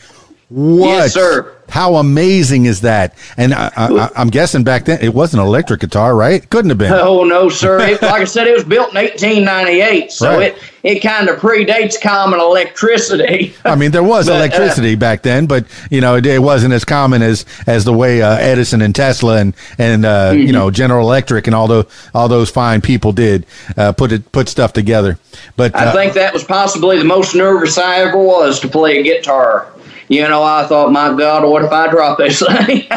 What? 0.50 0.88
Yes, 0.88 1.14
sir. 1.14 1.56
How 1.70 1.96
amazing 1.96 2.66
is 2.66 2.82
that? 2.82 3.16
And 3.38 3.54
I, 3.54 3.72
I, 3.76 4.10
I'm 4.16 4.30
guessing 4.30 4.64
back 4.64 4.86
then 4.86 5.00
it 5.02 5.14
was 5.14 5.34
an 5.34 5.40
electric 5.40 5.82
guitar, 5.82 6.16
right? 6.16 6.48
Couldn't 6.50 6.70
have 6.70 6.78
been. 6.78 6.92
Oh 6.94 7.24
no, 7.24 7.50
sir! 7.50 7.80
It, 7.80 8.02
like 8.02 8.22
I 8.22 8.26
said, 8.26 8.48
it 8.48 8.54
was 8.54 8.64
built 8.64 8.90
in 8.90 8.96
1898, 8.96 10.12
so 10.12 10.30
Right. 10.38 10.54
it 10.54 10.64
it 10.82 11.00
kind 11.02 11.28
of 11.28 11.38
predates 11.40 12.00
common 12.02 12.40
electricity. 12.40 13.54
I 13.66 13.76
mean, 13.76 13.92
there 13.92 14.04
was 14.04 14.28
But, 14.28 14.34
uh, 14.34 14.36
electricity 14.38 14.96
back 14.96 15.24
then, 15.24 15.46
but 15.46 15.66
you 15.90 16.00
know, 16.02 16.16
it, 16.16 16.26
it 16.26 16.42
wasn't 16.42 16.74
as 16.74 16.86
common 16.86 17.22
as 17.22 17.46
as 17.68 17.86
the 17.86 17.94
way 17.94 18.22
uh, 18.22 18.36
Edison 18.38 18.82
and 18.82 18.96
Tesla 18.96 19.38
and 19.38 19.54
and 19.78 20.06
uh, 20.06 20.20
Mm-hmm. 20.30 20.48
you 20.48 20.54
know 20.54 20.70
General 20.72 21.06
Electric 21.08 21.48
and 21.48 21.56
all 21.56 21.68
those 21.68 21.86
all 22.14 22.28
those 22.28 22.50
fine 22.50 22.82
people 22.82 23.12
did 23.14 23.46
uh, 23.78 23.92
put 23.94 24.12
it 24.12 24.32
put 24.32 24.48
stuff 24.50 24.74
together. 24.74 25.18
But 25.56 25.76
I 25.76 25.86
uh, 25.88 25.94
think 25.94 26.14
that 26.14 26.34
was 26.34 26.44
possibly 26.44 26.98
the 26.98 27.04
most 27.06 27.36
nervous 27.36 27.78
I 27.78 27.98
ever 27.98 28.18
was 28.18 28.60
to 28.62 28.68
play 28.68 29.00
a 29.00 29.04
guitar. 29.04 29.68
You 30.10 30.28
know, 30.28 30.44
I 30.44 30.66
thought, 30.68 30.92
my 30.92 31.16
God, 31.16 31.48
what 31.48 31.64
if 31.64 31.72
I 31.72 31.88
drop 31.90 32.18
this 32.18 32.40
thing? 32.66 32.88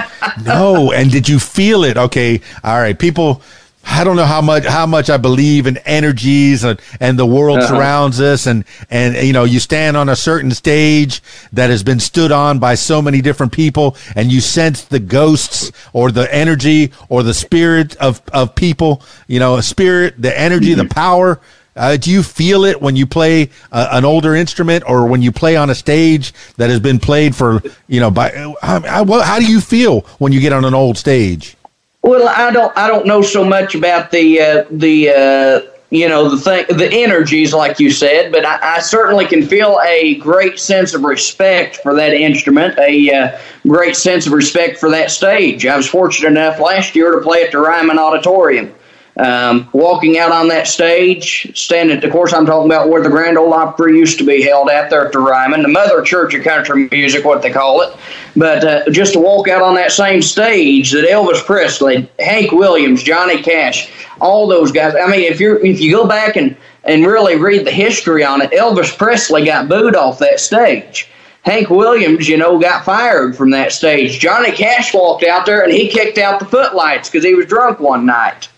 no, 0.45 0.93
and 0.93 1.11
did 1.11 1.29
you 1.29 1.39
feel 1.39 1.85
it? 1.85 1.97
Okay, 1.97 2.41
all 2.65 2.79
right, 2.79 2.99
people. 2.99 3.43
I 3.85 4.05
don't 4.05 4.15
know 4.15 4.25
how 4.27 4.41
much 4.41 4.65
how 4.65 4.87
much 4.87 5.11
I 5.11 5.17
believe 5.17 5.67
in 5.67 5.77
energies 5.79 6.63
and, 6.63 6.81
and 7.01 7.19
the 7.19 7.27
world 7.27 7.59
Uh-huh. 7.59 7.67
surrounds 7.67 8.21
us 8.21 8.47
and 8.47 8.65
and 8.91 9.17
you 9.27 9.33
know 9.33 9.43
you 9.43 9.59
stand 9.59 9.97
on 9.97 10.09
a 10.09 10.15
certain 10.15 10.53
stage 10.53 11.21
that 11.53 11.69
has 11.69 11.83
been 11.83 11.99
stood 11.99 12.31
on 12.31 12.61
by 12.61 12.77
so 12.77 13.03
many 13.03 13.21
different 13.21 13.51
people 13.51 13.97
and 14.15 14.31
you 14.31 14.41
sense 14.41 14.83
the 14.83 15.01
ghosts 15.01 15.73
or 15.93 16.13
the 16.13 16.33
energy 16.33 16.93
or 17.09 17.25
the 17.25 17.35
spirit 17.35 17.97
of 17.97 18.23
of 18.33 18.55
people 18.55 19.03
you 19.27 19.41
know 19.41 19.57
a 19.57 19.63
spirit 19.65 20.15
the 20.17 20.33
energy 20.39 20.75
the 20.75 20.85
power 20.85 21.41
uh, 21.77 21.97
do 21.97 22.11
you 22.11 22.23
feel 22.23 22.65
it 22.65 22.81
when 22.81 22.97
you 22.97 23.07
play 23.07 23.51
uh, 23.71 23.89
an 23.93 24.05
older 24.05 24.35
instrument 24.35 24.85
or 24.87 25.07
when 25.07 25.23
you 25.23 25.33
play 25.33 25.57
on 25.57 25.71
a 25.71 25.75
stage 25.75 26.33
that 26.57 26.71
has 26.71 26.81
been 26.81 26.99
played 26.99 27.35
for 27.35 27.63
you 27.89 28.01
know 28.01 28.11
by 28.11 28.31
how, 28.63 29.05
how, 29.05 29.39
do 29.39 29.47
you 29.47 29.61
feel 29.61 30.01
when 30.19 30.33
you 30.33 30.41
get 30.41 30.53
on 30.53 30.65
an 30.65 30.75
old 30.75 30.99
stage 30.99 31.57
Well, 32.03 32.29
I 32.29 32.51
don't. 32.51 32.77
I 32.77 32.89
don't 32.89 33.07
know 33.07 33.23
so 33.23 33.45
much 33.45 33.75
about 33.75 34.11
the 34.11 34.41
uh, 34.41 34.65
the 34.71 35.11
uh, 35.11 35.73
you 35.93 36.09
know 36.09 36.31
the 36.31 36.39
thing, 36.39 36.65
the 36.77 36.91
energies, 36.91 37.53
like 37.53 37.79
you 37.79 37.91
said, 37.91 38.33
but 38.33 38.47
I, 38.47 38.77
I 38.77 38.79
certainly 38.81 39.27
can 39.27 39.47
feel 39.47 39.79
a 39.85 40.15
great 40.17 40.59
sense 40.59 40.95
of 40.95 41.03
respect 41.05 41.77
for 41.77 41.95
that 41.95 42.15
instrument, 42.15 42.79
a 42.79 43.13
uh, 43.13 43.39
great 43.63 43.95
sense 43.95 44.27
of 44.27 44.33
respect 44.33 44.79
for 44.79 44.91
that 44.91 45.11
stage. 45.11 45.67
I 45.67 45.77
was 45.77 45.87
fortunate 45.87 46.29
enough 46.29 46.59
last 46.59 46.97
year 46.97 47.13
to 47.13 47.21
play 47.21 47.45
at 47.45 47.53
the 47.53 47.59
Ryman 47.59 47.99
Auditorium. 47.99 48.75
Um, 49.19 49.69
walking 49.75 50.19
out 50.19 50.33
on 50.33 50.49
that 50.49 50.67
stage, 50.67 51.53
standing, 51.55 52.03
of 52.03 52.11
course, 52.11 52.33
I'm 52.33 52.47
talking 52.47 52.71
about 52.71 52.89
where 52.89 53.03
the 53.03 53.11
Grand 53.11 53.37
Ole 53.37 53.53
Opry 53.53 53.99
used 53.99 54.19
to 54.19 54.25
be 54.25 54.43
held 54.43 54.71
at 54.71 54.89
there 54.89 55.05
at 55.05 55.13
the 55.13 55.19
Ryman, 55.19 55.61
the 55.63 55.69
Mother 55.69 56.01
Church 56.01 56.33
of 56.35 56.43
Country 56.43 56.89
Music, 56.91 57.23
what 57.23 57.43
they 57.43 57.51
call 57.51 57.83
it. 57.83 57.95
But 58.37 58.65
uh, 58.65 58.91
just 58.91 59.13
to 59.13 59.21
walk 59.21 59.49
out 59.49 59.61
on 59.61 59.75
that 59.75 59.93
same 59.93 60.23
stage 60.23 60.93
that 60.93 61.05
Elvis 61.05 61.45
Presley, 61.45 62.11
Hank 62.21 62.53
Williams, 62.53 63.03
Johnny 63.03 63.43
Cash, 63.43 63.93
all 64.19 64.49
those 64.49 64.73
guys. 64.73 64.95
I 64.95 65.07
mean, 65.09 65.31
if 65.31 65.41
you 65.41 65.59
if 65.63 65.79
you 65.79 65.93
go 65.93 66.07
back 66.07 66.37
and 66.37 66.57
and 66.85 67.07
really 67.07 67.37
read 67.37 67.67
the 67.67 67.71
history 67.71 68.25
on 68.25 68.41
it, 68.41 68.51
Elvis 68.53 68.97
Presley 68.97 69.45
got 69.45 69.69
booed 69.69 69.95
off 69.95 70.19
that 70.21 70.41
stage. 70.41 71.09
Hank 71.43 71.71
Williams, 71.71 72.29
you 72.29 72.37
know, 72.39 72.59
got 72.59 72.85
fired 72.85 73.37
from 73.37 73.51
that 73.51 73.73
stage. 73.73 74.19
Johnny 74.21 74.53
Cash 74.53 74.95
walked 74.95 75.25
out 75.25 75.45
there 75.45 75.63
and 75.63 75.73
he 75.73 75.89
kicked 75.89 76.17
out 76.17 76.39
the 76.39 76.47
footlights 76.47 77.11
because 77.11 77.25
he 77.25 77.35
was 77.35 77.47
drunk 77.47 77.81
one 77.81 78.07
night. 78.07 78.49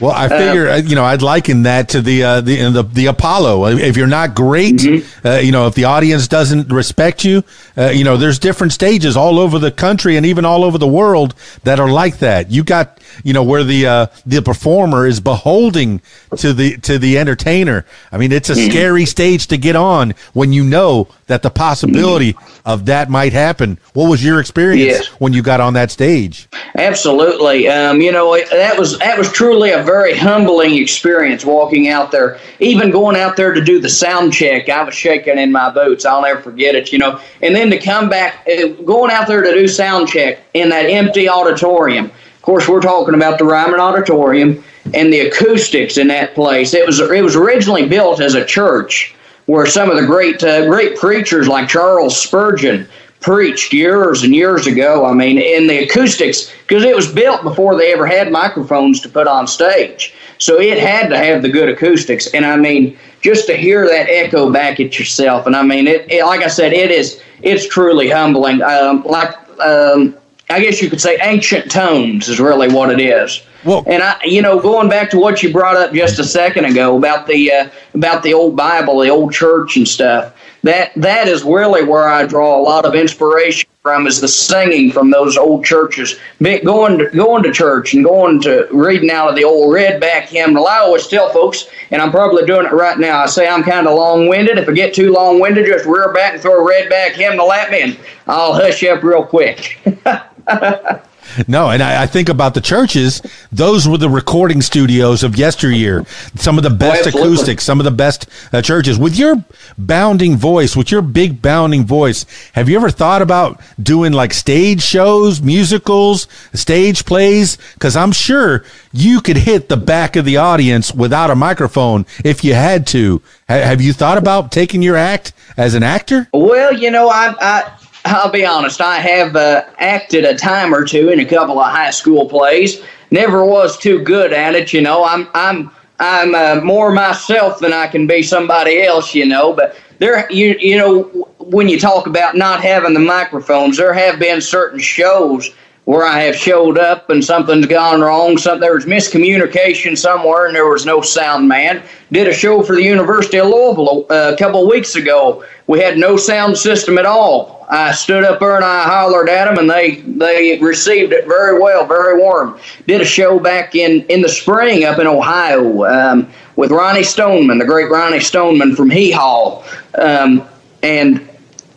Well, 0.00 0.10
I 0.10 0.28
figure 0.28 0.68
uh, 0.68 0.76
you 0.78 0.96
know 0.96 1.04
I'd 1.04 1.22
liken 1.22 1.62
that 1.62 1.90
to 1.90 2.02
the 2.02 2.24
uh, 2.24 2.40
the, 2.40 2.70
the 2.70 2.82
the 2.82 3.06
Apollo. 3.06 3.66
If 3.66 3.96
you're 3.96 4.08
not 4.08 4.34
great, 4.34 4.76
mm-hmm. 4.76 5.26
uh, 5.26 5.36
you 5.36 5.52
know, 5.52 5.68
if 5.68 5.74
the 5.74 5.84
audience 5.84 6.26
doesn't 6.26 6.72
respect 6.72 7.24
you, 7.24 7.44
uh, 7.76 7.90
you 7.90 8.02
know, 8.02 8.16
there's 8.16 8.40
different 8.40 8.72
stages 8.72 9.16
all 9.16 9.38
over 9.38 9.60
the 9.60 9.70
country 9.70 10.16
and 10.16 10.26
even 10.26 10.44
all 10.44 10.64
over 10.64 10.78
the 10.78 10.88
world 10.88 11.34
that 11.62 11.78
are 11.78 11.88
like 11.88 12.18
that. 12.18 12.50
You 12.50 12.64
got 12.64 12.98
you 13.22 13.32
know 13.32 13.44
where 13.44 13.62
the 13.62 13.86
uh, 13.86 14.06
the 14.26 14.42
performer 14.42 15.06
is 15.06 15.20
beholding 15.20 16.02
to 16.38 16.52
the 16.52 16.76
to 16.78 16.98
the 16.98 17.16
entertainer. 17.18 17.86
I 18.10 18.18
mean, 18.18 18.32
it's 18.32 18.50
a 18.50 18.54
mm-hmm. 18.54 18.70
scary 18.70 19.06
stage 19.06 19.46
to 19.48 19.56
get 19.56 19.76
on 19.76 20.14
when 20.32 20.52
you 20.52 20.64
know 20.64 21.08
that 21.26 21.42
the 21.42 21.50
possibility 21.50 22.32
mm-hmm. 22.32 22.68
of 22.68 22.86
that 22.86 23.10
might 23.10 23.32
happen. 23.32 23.78
What 23.92 24.08
was 24.08 24.24
your 24.24 24.40
experience 24.40 24.98
yes. 24.98 25.06
when 25.20 25.32
you 25.32 25.42
got 25.42 25.60
on 25.60 25.74
that 25.74 25.90
stage? 25.90 26.48
Absolutely. 26.76 27.68
Um, 27.68 28.00
you 28.00 28.10
know, 28.10 28.36
that 28.36 28.78
was 28.78 28.98
that 28.98 29.16
was 29.16 29.30
truly 29.30 29.70
a 29.70 29.83
very 29.84 30.16
humbling 30.16 30.74
experience 30.76 31.44
walking 31.44 31.88
out 31.88 32.10
there. 32.10 32.38
Even 32.60 32.90
going 32.90 33.16
out 33.16 33.36
there 33.36 33.52
to 33.52 33.62
do 33.62 33.80
the 33.80 33.88
sound 33.88 34.32
check, 34.32 34.68
I 34.68 34.82
was 34.82 34.94
shaking 34.94 35.38
in 35.38 35.52
my 35.52 35.70
boots. 35.70 36.04
I'll 36.04 36.22
never 36.22 36.40
forget 36.40 36.74
it. 36.74 36.92
You 36.92 36.98
know, 36.98 37.20
and 37.42 37.54
then 37.54 37.70
to 37.70 37.78
come 37.78 38.08
back, 38.08 38.46
uh, 38.48 38.68
going 38.84 39.10
out 39.10 39.28
there 39.28 39.42
to 39.42 39.52
do 39.52 39.68
sound 39.68 40.08
check 40.08 40.40
in 40.54 40.68
that 40.70 40.86
empty 40.86 41.28
auditorium. 41.28 42.06
Of 42.06 42.42
course, 42.42 42.68
we're 42.68 42.80
talking 42.80 43.14
about 43.14 43.38
the 43.38 43.44
Ryman 43.44 43.80
Auditorium 43.80 44.62
and 44.92 45.12
the 45.12 45.20
acoustics 45.20 45.96
in 45.96 46.08
that 46.08 46.34
place. 46.34 46.74
It 46.74 46.86
was 46.86 47.00
it 47.00 47.22
was 47.22 47.36
originally 47.36 47.86
built 47.88 48.20
as 48.20 48.34
a 48.34 48.44
church 48.44 49.14
where 49.46 49.66
some 49.66 49.90
of 49.90 49.96
the 49.96 50.06
great 50.06 50.42
uh, 50.42 50.66
great 50.66 50.96
preachers 50.96 51.48
like 51.48 51.68
Charles 51.68 52.20
Spurgeon 52.20 52.88
preached 53.24 53.72
years 53.72 54.22
and 54.22 54.34
years 54.34 54.66
ago. 54.66 55.06
I 55.06 55.14
mean, 55.14 55.38
in 55.38 55.66
the 55.66 55.84
acoustics, 55.84 56.52
because 56.68 56.84
it 56.84 56.94
was 56.94 57.10
built 57.10 57.42
before 57.42 57.74
they 57.74 57.90
ever 57.90 58.06
had 58.06 58.30
microphones 58.30 59.00
to 59.00 59.08
put 59.08 59.26
on 59.26 59.46
stage. 59.46 60.14
So 60.36 60.60
it 60.60 60.76
had 60.76 61.08
to 61.08 61.16
have 61.16 61.40
the 61.40 61.48
good 61.48 61.70
acoustics. 61.70 62.26
And 62.34 62.44
I 62.44 62.56
mean, 62.56 62.98
just 63.22 63.46
to 63.46 63.56
hear 63.56 63.88
that 63.88 64.10
echo 64.10 64.52
back 64.52 64.78
at 64.78 64.98
yourself, 64.98 65.46
and 65.46 65.56
I 65.56 65.62
mean, 65.62 65.86
it, 65.86 66.10
it 66.12 66.22
like 66.26 66.42
I 66.42 66.48
said, 66.48 66.74
it 66.74 66.90
is, 66.90 67.18
it's 67.40 67.66
truly 67.66 68.10
humbling. 68.10 68.60
Um, 68.60 69.02
like, 69.04 69.34
um, 69.58 70.14
I 70.50 70.60
guess 70.60 70.82
you 70.82 70.90
could 70.90 71.00
say 71.00 71.16
ancient 71.22 71.70
tones 71.70 72.28
is 72.28 72.38
really 72.38 72.68
what 72.68 72.90
it 72.90 73.00
is. 73.00 73.42
Well, 73.64 73.84
and 73.86 74.02
I, 74.02 74.20
you 74.24 74.42
know, 74.42 74.60
going 74.60 74.90
back 74.90 75.08
to 75.10 75.18
what 75.18 75.42
you 75.42 75.50
brought 75.50 75.76
up 75.76 75.94
just 75.94 76.18
a 76.18 76.24
second 76.24 76.66
ago 76.66 76.98
about 76.98 77.26
the 77.26 77.50
uh, 77.50 77.70
about 77.94 78.22
the 78.22 78.34
old 78.34 78.54
Bible, 78.54 78.98
the 78.98 79.08
old 79.08 79.32
church 79.32 79.78
and 79.78 79.88
stuff 79.88 80.34
that 80.64 80.92
that 80.96 81.28
is 81.28 81.44
really 81.44 81.84
where 81.84 82.08
I 82.08 82.26
draw 82.26 82.58
a 82.58 82.62
lot 82.62 82.86
of 82.86 82.94
inspiration 82.94 83.68
from 83.82 84.06
is 84.06 84.20
the 84.20 84.28
singing 84.28 84.90
from 84.90 85.10
those 85.10 85.36
old 85.36 85.64
churches. 85.64 86.16
Going 86.42 86.98
to, 86.98 87.10
going 87.10 87.42
to 87.42 87.52
church 87.52 87.92
and 87.92 88.02
going 88.02 88.40
to 88.42 88.66
reading 88.72 89.10
out 89.10 89.28
of 89.28 89.36
the 89.36 89.44
old 89.44 89.74
redback 89.74 90.22
hymnal. 90.22 90.66
I 90.66 90.78
always 90.78 91.06
tell 91.06 91.30
folks, 91.30 91.66
and 91.90 92.00
I'm 92.00 92.10
probably 92.10 92.46
doing 92.46 92.64
it 92.64 92.72
right 92.72 92.98
now. 92.98 93.18
I 93.18 93.26
say 93.26 93.46
I'm 93.46 93.62
kind 93.62 93.86
of 93.86 93.94
long 93.94 94.26
winded. 94.26 94.56
If 94.56 94.68
I 94.68 94.72
get 94.72 94.94
too 94.94 95.12
long 95.12 95.38
winded, 95.38 95.66
just 95.66 95.84
rear 95.84 96.12
back 96.14 96.32
and 96.32 96.42
throw 96.42 96.66
a 96.66 96.70
redback 96.70 97.12
hymnal 97.12 97.52
at 97.52 97.70
me, 97.70 97.82
and 97.82 97.98
I'll 98.26 98.54
hush 98.54 98.80
you 98.80 98.90
up 98.90 99.02
real 99.02 99.24
quick. 99.24 99.78
No, 101.48 101.70
and 101.70 101.82
I, 101.82 102.02
I, 102.02 102.06
think 102.06 102.28
about 102.28 102.54
the 102.54 102.60
churches; 102.60 103.22
those 103.50 103.88
were 103.88 103.98
the 103.98 104.08
recording 104.08 104.62
studios 104.62 105.22
of 105.22 105.36
yesteryear. 105.36 106.04
Some 106.36 106.58
of 106.58 106.64
the 106.64 106.70
best 106.70 107.06
oh, 107.06 107.08
acoustics, 107.10 107.64
some 107.64 107.80
of 107.80 107.84
the 107.84 107.90
best 107.90 108.28
uh, 108.52 108.62
churches. 108.62 108.98
With 108.98 109.16
your 109.16 109.44
bounding 109.78 110.36
voice, 110.36 110.76
with 110.76 110.90
your 110.90 111.02
big 111.02 111.42
bounding 111.42 111.84
voice, 111.84 112.26
have 112.52 112.68
you 112.68 112.76
ever 112.76 112.90
thought 112.90 113.22
about 113.22 113.60
doing 113.82 114.12
like 114.12 114.32
stage 114.32 114.82
shows, 114.82 115.40
musicals, 115.42 116.28
stage 116.52 117.04
plays? 117.04 117.58
Because 117.74 117.96
I'm 117.96 118.12
sure 118.12 118.64
you 118.92 119.20
could 119.20 119.38
hit 119.38 119.68
the 119.68 119.76
back 119.76 120.16
of 120.16 120.24
the 120.24 120.36
audience 120.36 120.94
without 120.94 121.30
a 121.30 121.34
microphone 121.34 122.06
if 122.24 122.44
you 122.44 122.54
had 122.54 122.86
to. 122.88 123.22
have 123.48 123.80
you 123.80 123.92
thought 123.92 124.18
about 124.18 124.52
taking 124.52 124.82
your 124.82 124.96
act 124.96 125.32
as 125.56 125.74
an 125.74 125.82
actor? 125.82 126.28
Well, 126.32 126.72
you 126.72 126.90
know, 126.90 127.08
I, 127.08 127.34
I 127.40 127.72
I'll 128.04 128.30
be 128.30 128.44
honest, 128.44 128.80
I 128.80 128.98
have 128.98 129.34
uh, 129.34 129.64
acted 129.78 130.24
a 130.24 130.34
time 130.34 130.74
or 130.74 130.84
two 130.84 131.08
in 131.08 131.20
a 131.20 131.24
couple 131.24 131.58
of 131.58 131.72
high 131.72 131.90
school 131.90 132.28
plays. 132.28 132.82
Never 133.10 133.44
was 133.44 133.78
too 133.78 134.00
good 134.00 134.32
at 134.32 134.54
it, 134.54 134.72
you 134.72 134.82
know. 134.82 135.04
I'm 135.04 135.28
I'm 135.34 135.70
I'm 136.00 136.34
uh, 136.34 136.60
more 136.62 136.92
myself 136.92 137.60
than 137.60 137.72
I 137.72 137.86
can 137.86 138.06
be 138.06 138.22
somebody 138.22 138.82
else, 138.82 139.14
you 139.14 139.26
know. 139.26 139.52
But 139.52 139.76
there, 139.98 140.30
you 140.30 140.56
you 140.58 140.76
know, 140.76 141.02
when 141.38 141.68
you 141.68 141.78
talk 141.78 142.06
about 142.06 142.36
not 142.36 142.60
having 142.60 142.92
the 142.92 143.00
microphones, 143.00 143.76
there 143.78 143.94
have 143.94 144.18
been 144.18 144.40
certain 144.40 144.80
shows 144.80 145.54
where 145.84 146.04
I 146.04 146.20
have 146.20 146.36
showed 146.36 146.78
up 146.78 147.10
and 147.10 147.22
something's 147.22 147.66
gone 147.66 148.00
wrong. 148.00 148.38
Some 148.38 148.60
there 148.60 148.74
was 148.74 148.86
miscommunication 148.86 149.96
somewhere, 149.96 150.46
and 150.46 150.54
there 150.54 150.66
was 150.66 150.86
no 150.86 151.02
sound 151.02 151.46
man. 151.46 151.82
Did 152.10 152.28
a 152.28 152.32
show 152.32 152.62
for 152.62 152.74
the 152.74 152.82
University 152.82 153.38
of 153.38 153.48
Louisville 153.48 154.06
uh, 154.10 154.32
a 154.34 154.36
couple 154.36 154.62
of 154.62 154.70
weeks 154.70 154.96
ago. 154.96 155.44
We 155.66 155.80
had 155.80 155.98
no 155.98 156.16
sound 156.16 156.56
system 156.56 156.98
at 156.98 157.06
all. 157.06 157.66
I 157.68 157.92
stood 157.92 158.24
up 158.24 158.40
there 158.40 158.56
and 158.56 158.64
I 158.64 158.84
hollered 158.84 159.28
at 159.28 159.46
them, 159.46 159.58
and 159.58 159.68
they 159.68 159.96
they 160.02 160.58
received 160.58 161.12
it 161.12 161.26
very 161.26 161.58
well, 161.60 161.86
very 161.86 162.18
warm. 162.18 162.58
Did 162.86 163.00
a 163.00 163.06
show 163.06 163.38
back 163.38 163.74
in 163.74 164.06
in 164.06 164.22
the 164.22 164.28
spring 164.28 164.84
up 164.84 164.98
in 164.98 165.06
Ohio 165.06 165.84
um, 165.84 166.30
with 166.56 166.70
Ronnie 166.70 167.02
Stoneman, 167.02 167.58
the 167.58 167.64
great 167.64 167.90
Ronnie 167.90 168.20
Stoneman 168.20 168.76
from 168.76 168.90
Hee 168.90 169.10
Haw, 169.10 169.64
um, 169.98 170.46
and 170.82 171.28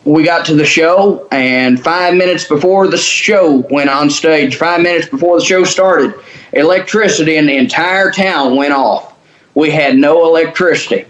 we 0.08 0.22
got 0.24 0.46
to 0.46 0.54
the 0.54 0.64
show, 0.64 1.28
and 1.30 1.82
five 1.82 2.14
minutes 2.14 2.44
before 2.44 2.88
the 2.88 2.96
show 2.96 3.58
went 3.70 3.90
on 3.90 4.08
stage, 4.08 4.56
five 4.56 4.80
minutes 4.80 5.06
before 5.06 5.38
the 5.38 5.44
show 5.44 5.64
started, 5.64 6.14
electricity 6.54 7.36
in 7.36 7.46
the 7.46 7.54
entire 7.54 8.10
town 8.10 8.56
went 8.56 8.72
off. 8.72 9.14
We 9.54 9.70
had 9.70 9.96
no 9.96 10.24
electricity. 10.24 11.04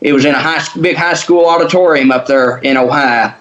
It 0.00 0.12
was 0.12 0.24
in 0.24 0.34
a 0.34 0.38
high, 0.38 0.66
big 0.80 0.96
high 0.96 1.14
school 1.14 1.46
auditorium 1.46 2.10
up 2.10 2.26
there 2.26 2.58
in 2.58 2.76
Ohio 2.76 3.34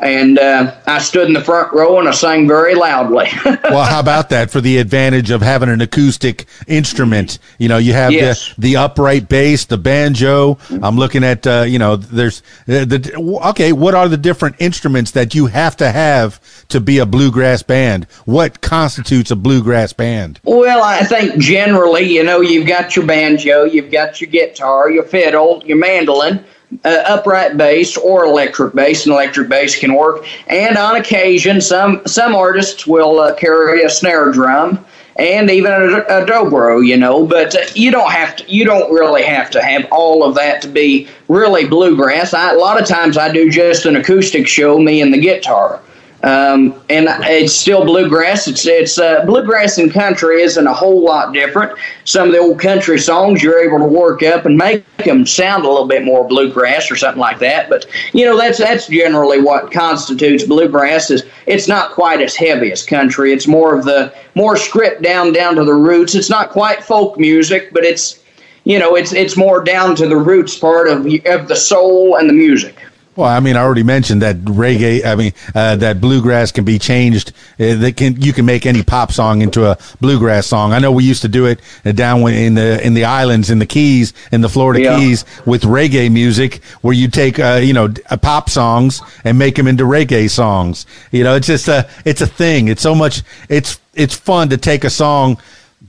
and 0.00 0.38
uh, 0.38 0.74
I 0.86 0.98
stood 0.98 1.28
in 1.28 1.32
the 1.32 1.40
front 1.40 1.72
row 1.72 1.98
and 1.98 2.08
I 2.08 2.12
sang 2.12 2.48
very 2.48 2.74
loudly. 2.74 3.28
well, 3.44 3.84
how 3.84 4.00
about 4.00 4.28
that 4.30 4.50
for 4.50 4.60
the 4.60 4.78
advantage 4.78 5.30
of 5.30 5.40
having 5.40 5.68
an 5.68 5.80
acoustic 5.80 6.46
instrument? 6.66 7.38
You 7.58 7.68
know, 7.68 7.78
you 7.78 7.92
have 7.92 8.12
yes. 8.12 8.54
the, 8.54 8.62
the 8.62 8.76
upright 8.76 9.28
bass, 9.28 9.64
the 9.64 9.78
banjo. 9.78 10.58
I'm 10.82 10.96
looking 10.96 11.24
at, 11.24 11.46
uh, 11.46 11.64
you 11.66 11.78
know, 11.78 11.96
there's 11.96 12.40
uh, 12.68 12.84
the 12.84 13.40
okay. 13.50 13.72
What 13.72 13.94
are 13.94 14.08
the 14.08 14.16
different 14.16 14.56
instruments 14.58 15.12
that 15.12 15.34
you 15.34 15.46
have 15.46 15.76
to 15.78 15.90
have 15.90 16.40
to 16.68 16.80
be 16.80 16.98
a 16.98 17.06
bluegrass 17.06 17.62
band? 17.62 18.04
What 18.24 18.60
constitutes 18.60 19.30
a 19.30 19.36
bluegrass 19.36 19.92
band? 19.92 20.40
Well, 20.44 20.82
I 20.82 21.04
think 21.04 21.38
generally, 21.38 22.02
you 22.02 22.24
know, 22.24 22.40
you've 22.40 22.66
got 22.66 22.96
your 22.96 23.06
banjo, 23.06 23.64
you've 23.64 23.92
got 23.92 24.20
your 24.20 24.30
guitar, 24.30 24.90
your 24.90 25.04
fiddle, 25.04 25.62
your 25.64 25.78
mandolin 25.78 26.44
uh, 26.84 27.02
upright 27.06 27.56
bass 27.56 27.96
or 27.96 28.24
electric 28.24 28.74
bass, 28.74 29.06
and 29.06 29.12
electric 29.12 29.48
bass 29.48 29.78
can 29.78 29.94
work. 29.94 30.26
And 30.48 30.76
on 30.76 30.96
occasion, 30.96 31.60
some 31.60 32.02
some 32.06 32.34
artists 32.34 32.86
will 32.86 33.20
uh, 33.20 33.34
carry 33.34 33.82
a 33.82 33.90
snare 33.90 34.30
drum 34.32 34.84
and 35.16 35.50
even 35.50 35.72
a, 35.72 35.98
a 35.98 36.26
dobro, 36.26 36.84
you 36.84 36.96
know. 36.96 37.26
But 37.26 37.54
uh, 37.54 37.60
you 37.74 37.90
don't 37.90 38.10
have 38.10 38.36
to. 38.36 38.50
You 38.52 38.64
don't 38.64 38.92
really 38.92 39.22
have 39.22 39.50
to 39.50 39.62
have 39.62 39.86
all 39.90 40.24
of 40.24 40.34
that 40.36 40.62
to 40.62 40.68
be 40.68 41.08
really 41.28 41.66
bluegrass. 41.66 42.34
I, 42.34 42.52
a 42.52 42.58
lot 42.58 42.80
of 42.80 42.86
times, 42.86 43.16
I 43.16 43.32
do 43.32 43.50
just 43.50 43.86
an 43.86 43.96
acoustic 43.96 44.46
show, 44.46 44.78
me 44.78 45.00
and 45.00 45.12
the 45.12 45.18
guitar. 45.18 45.80
Um, 46.24 46.80
and 46.88 47.06
it's 47.24 47.54
still 47.54 47.84
bluegrass. 47.84 48.48
It's 48.48 48.64
it's 48.64 48.98
uh, 48.98 49.26
bluegrass 49.26 49.76
and 49.76 49.92
country 49.92 50.40
isn't 50.40 50.66
a 50.66 50.72
whole 50.72 51.04
lot 51.04 51.34
different. 51.34 51.78
Some 52.04 52.28
of 52.28 52.32
the 52.32 52.38
old 52.38 52.58
country 52.58 52.98
songs 52.98 53.42
you're 53.42 53.62
able 53.62 53.78
to 53.78 53.84
work 53.84 54.22
up 54.22 54.46
and 54.46 54.56
make 54.56 54.86
them 55.04 55.26
sound 55.26 55.66
a 55.66 55.68
little 55.68 55.86
bit 55.86 56.02
more 56.02 56.26
bluegrass 56.26 56.90
or 56.90 56.96
something 56.96 57.20
like 57.20 57.40
that. 57.40 57.68
But 57.68 57.84
you 58.14 58.24
know 58.24 58.38
that's 58.38 58.56
that's 58.56 58.86
generally 58.86 59.42
what 59.42 59.70
constitutes 59.70 60.44
bluegrass. 60.44 61.10
Is 61.10 61.24
it's 61.44 61.68
not 61.68 61.90
quite 61.90 62.22
as 62.22 62.34
heavy 62.34 62.72
as 62.72 62.82
country. 62.82 63.30
It's 63.34 63.46
more 63.46 63.78
of 63.78 63.84
the 63.84 64.10
more 64.34 64.56
stripped 64.56 65.02
down 65.02 65.34
down 65.34 65.56
to 65.56 65.64
the 65.64 65.74
roots. 65.74 66.14
It's 66.14 66.30
not 66.30 66.48
quite 66.48 66.82
folk 66.82 67.18
music, 67.18 67.68
but 67.70 67.84
it's 67.84 68.24
you 68.64 68.78
know 68.78 68.94
it's 68.94 69.12
it's 69.12 69.36
more 69.36 69.62
down 69.62 69.94
to 69.96 70.08
the 70.08 70.16
roots 70.16 70.56
part 70.56 70.88
of 70.88 71.04
of 71.26 71.48
the 71.48 71.56
soul 71.56 72.16
and 72.16 72.30
the 72.30 72.34
music. 72.34 72.78
Well, 73.16 73.28
I 73.28 73.38
mean, 73.38 73.56
I 73.56 73.60
already 73.60 73.84
mentioned 73.84 74.22
that 74.22 74.36
reggae. 74.38 75.04
I 75.04 75.14
mean, 75.14 75.32
uh, 75.54 75.76
that 75.76 76.00
bluegrass 76.00 76.50
can 76.50 76.64
be 76.64 76.80
changed. 76.80 77.30
Uh, 77.60 77.76
that 77.76 77.96
can 77.96 78.20
you 78.20 78.32
can 78.32 78.44
make 78.44 78.66
any 78.66 78.82
pop 78.82 79.12
song 79.12 79.40
into 79.40 79.66
a 79.66 79.78
bluegrass 80.00 80.46
song. 80.46 80.72
I 80.72 80.80
know 80.80 80.90
we 80.90 81.04
used 81.04 81.22
to 81.22 81.28
do 81.28 81.46
it 81.46 81.60
down 81.94 82.26
in 82.28 82.54
the 82.54 82.84
in 82.84 82.94
the 82.94 83.04
islands, 83.04 83.50
in 83.50 83.60
the 83.60 83.66
Keys, 83.66 84.14
in 84.32 84.40
the 84.40 84.48
Florida 84.48 84.82
yeah. 84.82 84.98
Keys, 84.98 85.24
with 85.46 85.62
reggae 85.62 86.10
music, 86.10 86.62
where 86.80 86.94
you 86.94 87.08
take 87.08 87.38
uh, 87.38 87.60
you 87.62 87.72
know 87.72 87.88
pop 88.20 88.50
songs 88.50 89.00
and 89.22 89.38
make 89.38 89.54
them 89.54 89.68
into 89.68 89.84
reggae 89.84 90.28
songs. 90.28 90.84
You 91.12 91.22
know, 91.22 91.36
it's 91.36 91.46
just 91.46 91.68
a 91.68 91.88
it's 92.04 92.20
a 92.20 92.26
thing. 92.26 92.66
It's 92.66 92.82
so 92.82 92.96
much. 92.96 93.22
It's 93.48 93.78
it's 93.94 94.14
fun 94.14 94.48
to 94.48 94.56
take 94.56 94.82
a 94.82 94.90
song 94.90 95.38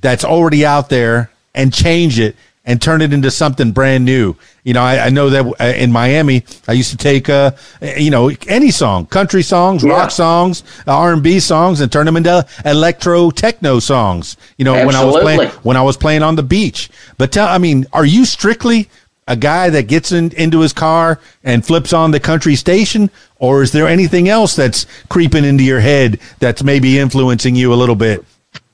that's 0.02 0.24
already 0.24 0.64
out 0.64 0.90
there 0.90 1.32
and 1.56 1.74
change 1.74 2.20
it 2.20 2.36
and 2.66 2.82
turn 2.82 3.02
it 3.02 3.14
into 3.14 3.30
something 3.30 3.72
brand 3.72 4.06
new. 4.06 4.36
You 4.64 4.74
know, 4.74 4.82
I, 4.82 5.06
I 5.06 5.10
know 5.10 5.30
that 5.30 5.46
uh, 5.62 5.66
in 5.78 5.92
Miami, 5.92 6.44
I 6.68 6.74
used 6.74 6.90
to 6.92 6.98
take, 6.98 7.30
uh, 7.30 7.52
you 7.98 8.10
know, 8.10 8.32
any 8.48 8.72
song, 8.72 9.06
country 9.06 9.44
songs, 9.44 9.84
Yeah. 9.84 9.92
rock 9.94 10.12
songs, 10.12 10.64
R 10.88 11.14
and 11.14 11.22
B 11.22 11.40
songs, 11.40 11.82
and 11.82 11.92
turn 11.92 12.06
them 12.06 12.18
into 12.18 12.46
electro 12.66 13.30
techno 13.30 13.80
songs. 13.80 14.36
You 14.58 14.66
know, 14.66 14.86
when 14.86 14.96
I 14.96 15.04
was 15.06 15.16
playing 15.22 15.50
when 15.64 15.78
I 15.78 15.82
was 15.84 15.98
playing 15.98 16.24
on 16.24 16.36
the 16.36 16.44
beach. 16.44 16.90
But 17.18 17.32
tell, 17.32 17.48
I 17.48 17.60
mean, 17.60 17.86
are 17.94 18.06
you 18.06 18.26
strictly 18.26 18.90
a 19.28 19.36
guy 19.36 19.70
that 19.72 19.84
gets 19.88 20.12
in, 20.12 20.32
into 20.34 20.60
his 20.60 20.72
car 20.72 21.20
and 21.44 21.66
flips 21.66 21.94
on 21.94 22.12
the 22.12 22.20
country 22.20 22.56
station, 22.56 23.10
or 23.38 23.64
is 23.64 23.72
there 23.72 23.88
anything 23.88 24.30
else 24.30 24.56
that's 24.56 24.86
creeping 25.10 25.44
into 25.44 25.64
your 25.64 25.80
head 25.80 26.20
that's 26.40 26.62
maybe 26.64 27.00
influencing 27.00 27.56
you 27.56 27.74
a 27.74 27.76
little 27.76 27.96
bit? 27.96 28.24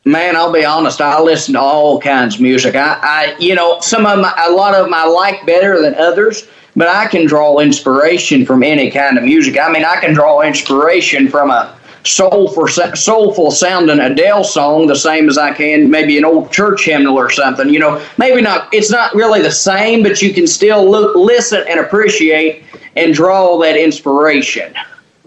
Man, 0.04 0.36
I'll 0.36 0.52
be 0.52 0.66
honest. 0.66 1.00
I 1.00 1.22
listen 1.22 1.54
to 1.54 1.60
all 1.60 2.00
kinds 2.00 2.36
of 2.36 2.42
music. 2.42 2.76
I, 2.76 2.98
I 3.04 3.36
you 3.40 3.54
know, 3.54 3.80
some 3.82 4.08
of 4.08 4.20
my, 4.20 4.34
a 4.48 4.52
lot 4.52 4.74
of 4.74 4.86
them 4.86 4.94
I 4.96 5.06
like 5.06 5.46
better 5.46 5.80
than 5.80 5.94
others, 5.94 6.48
but 6.76 6.88
I 6.88 7.06
can 7.06 7.28
draw 7.28 7.60
inspiration 7.60 8.44
from 8.44 8.64
any 8.64 8.90
kind 8.90 9.20
of 9.20 9.24
music. 9.24 9.60
I 9.60 9.72
mean, 9.72 9.86
I 9.86 9.98
can 9.98 10.14
draw 10.16 10.42
inspiration 10.42 11.28
from 11.28 11.52
a 11.52 11.78
soulful, 12.04 12.68
soulful 12.68 13.52
sounding 13.52 14.00
Adele 14.00 14.44
song, 14.44 14.88
the 14.88 14.96
same 14.96 15.30
as 15.30 15.38
I 15.38 15.54
can 15.54 15.92
maybe 15.92 16.18
an 16.18 16.26
old 16.26 16.52
church 16.52 16.86
hymnal 16.86 17.16
or 17.16 17.30
something. 17.30 17.70
You 17.70 17.80
know, 17.80 18.04
maybe 18.18 18.42
not. 18.42 18.74
It's 18.74 18.90
not 18.90 19.14
really 19.14 19.44
the 19.44 19.52
same, 19.52 20.02
but 20.02 20.20
you 20.20 20.34
can 20.34 20.48
still 20.48 20.90
look, 20.90 21.16
listen, 21.16 21.64
and 21.68 21.80
appreciate 21.80 22.64
and 22.96 23.14
draw 23.14 23.60
that 23.60 23.78
inspiration. 23.78 24.74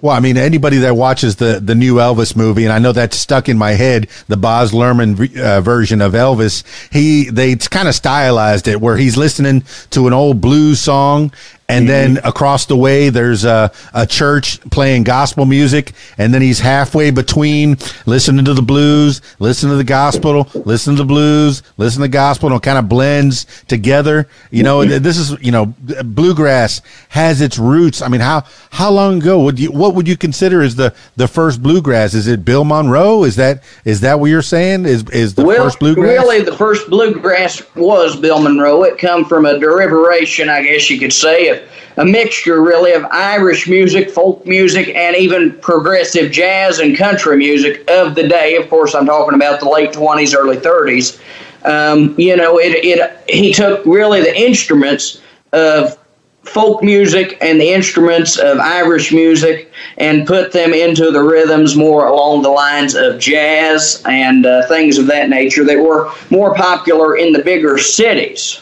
Well, 0.05 0.14
I 0.14 0.20
mean, 0.20 0.36
anybody 0.36 0.76
that 0.80 0.96
watches 0.96 1.36
the, 1.36 1.61
the 1.64 1.74
new 1.74 1.94
Elvis 1.94 2.36
movie, 2.36 2.64
and 2.64 2.74
I 2.74 2.78
know 2.78 2.92
that's 2.92 3.16
stuck 3.16 3.48
in 3.48 3.57
my 3.57 3.70
head, 3.70 4.07
the 4.28 4.36
Baz 4.36 4.70
Luhrmann 4.70 5.34
uh, 5.40 5.62
version 5.62 6.02
of 6.02 6.12
Elvis, 6.12 6.62
he 6.92 7.30
they 7.30 7.57
kind 7.57 7.88
of 7.88 7.94
stylized 7.94 8.68
it 8.68 8.82
where 8.82 8.98
he's 8.98 9.16
listening 9.16 9.64
to 9.92 10.07
an 10.07 10.12
old 10.12 10.42
blues 10.42 10.78
song, 10.78 11.32
and 11.68 11.88
then 11.88 12.18
across 12.24 12.66
the 12.66 12.76
way 12.76 13.08
there's 13.08 13.44
a, 13.44 13.72
a 13.94 14.06
church 14.06 14.60
playing 14.70 15.04
gospel 15.04 15.46
music, 15.46 15.92
and 16.18 16.32
then 16.32 16.42
he's 16.42 16.60
halfway 16.60 17.10
between 17.10 17.76
listening 18.06 18.44
to 18.44 18.54
the 18.54 18.62
blues, 18.62 19.22
listening 19.38 19.72
to 19.72 19.76
the 19.76 19.84
gospel, 19.84 20.48
listening 20.54 20.96
to 20.96 21.02
the 21.02 21.06
blues, 21.06 21.62
listening 21.76 22.04
to 22.04 22.10
the 22.10 22.12
gospel, 22.12 22.48
and 22.48 22.56
it 22.56 22.62
kind 22.62 22.78
of 22.78 22.88
blends 22.88 23.46
together. 23.66 24.28
You 24.50 24.62
know, 24.62 24.84
this 24.84 25.16
is 25.16 25.40
you 25.42 25.52
know, 25.52 25.74
bluegrass 26.04 26.82
has 27.10 27.40
its 27.40 27.58
roots. 27.58 28.02
I 28.02 28.08
mean, 28.08 28.20
how 28.20 28.44
how 28.70 28.90
long 28.90 29.20
ago 29.20 29.42
would 29.42 29.58
you 29.58 29.72
what 29.72 29.94
would 29.94 30.06
you 30.06 30.16
consider 30.16 30.62
as 30.62 30.76
the 30.76 30.94
the 31.16 31.28
first 31.28 31.62
bluegrass? 31.62 32.14
Is 32.14 32.26
it 32.26 32.44
Bill 32.44 32.64
Monroe? 32.64 33.24
Is 33.24 33.36
that 33.36 33.62
is 33.84 34.00
that 34.00 34.20
what 34.20 34.26
you're 34.26 34.42
saying? 34.42 34.84
Is 34.84 35.08
is 35.10 35.34
the 35.34 35.44
well, 35.44 35.64
first 35.64 35.78
bluegrass? 35.78 36.22
really, 36.22 36.42
the 36.42 36.56
first 36.56 36.88
bluegrass 36.90 37.62
was 37.74 38.16
Bill 38.16 38.40
Monroe. 38.40 38.82
It 38.84 38.98
come 38.98 39.24
from 39.24 39.46
a 39.46 39.58
derivation, 39.58 40.48
I 40.48 40.62
guess 40.62 40.90
you 40.90 40.98
could 40.98 41.12
say, 41.12 41.48
of 41.62 41.68
a 41.96 42.05
mixture, 42.05 42.62
really, 42.62 42.92
of 42.92 43.05
Irish 43.07 43.68
music, 43.68 44.11
folk 44.11 44.44
music, 44.46 44.88
and 44.94 45.16
even 45.16 45.52
progressive 45.61 46.30
jazz 46.32 46.78
and 46.78 46.96
country 46.96 47.36
music 47.36 47.88
of 47.90 48.14
the 48.14 48.26
day. 48.26 48.57
Of 48.57 48.68
course, 48.68 48.94
I'm 48.94 49.07
talking 49.07 49.34
about 49.34 49.61
the 49.61 49.68
late 49.68 49.92
20s, 49.92 50.36
early 50.36 50.57
30s. 50.57 51.20
Um, 51.64 52.14
you 52.18 52.36
know, 52.36 52.59
it, 52.59 52.84
it 52.84 53.30
he 53.30 53.52
took 53.52 53.84
really 53.86 54.20
the 54.20 54.36
instruments 54.38 55.22
of 55.52 55.98
folk 56.44 56.82
music 56.82 57.38
and 57.40 57.61
the 57.61 57.72
instruments 57.72 58.38
of 58.38 58.59
Irish 58.59 59.12
music 59.12 59.72
and 59.96 60.26
put 60.26 60.52
them 60.52 60.74
into 60.74 61.11
the 61.11 61.22
rhythms 61.22 61.74
more 61.74 62.07
along 62.07 62.42
the 62.42 62.50
lines 62.50 62.94
of 62.94 63.18
jazz 63.18 64.02
and 64.07 64.44
uh, 64.44 64.66
things 64.68 64.98
of 64.98 65.07
that 65.07 65.30
nature 65.30 65.64
that 65.64 65.78
were 65.78 66.12
more 66.30 66.55
popular 66.55 67.16
in 67.16 67.32
the 67.32 67.42
bigger 67.42 67.78
cities. 67.78 68.61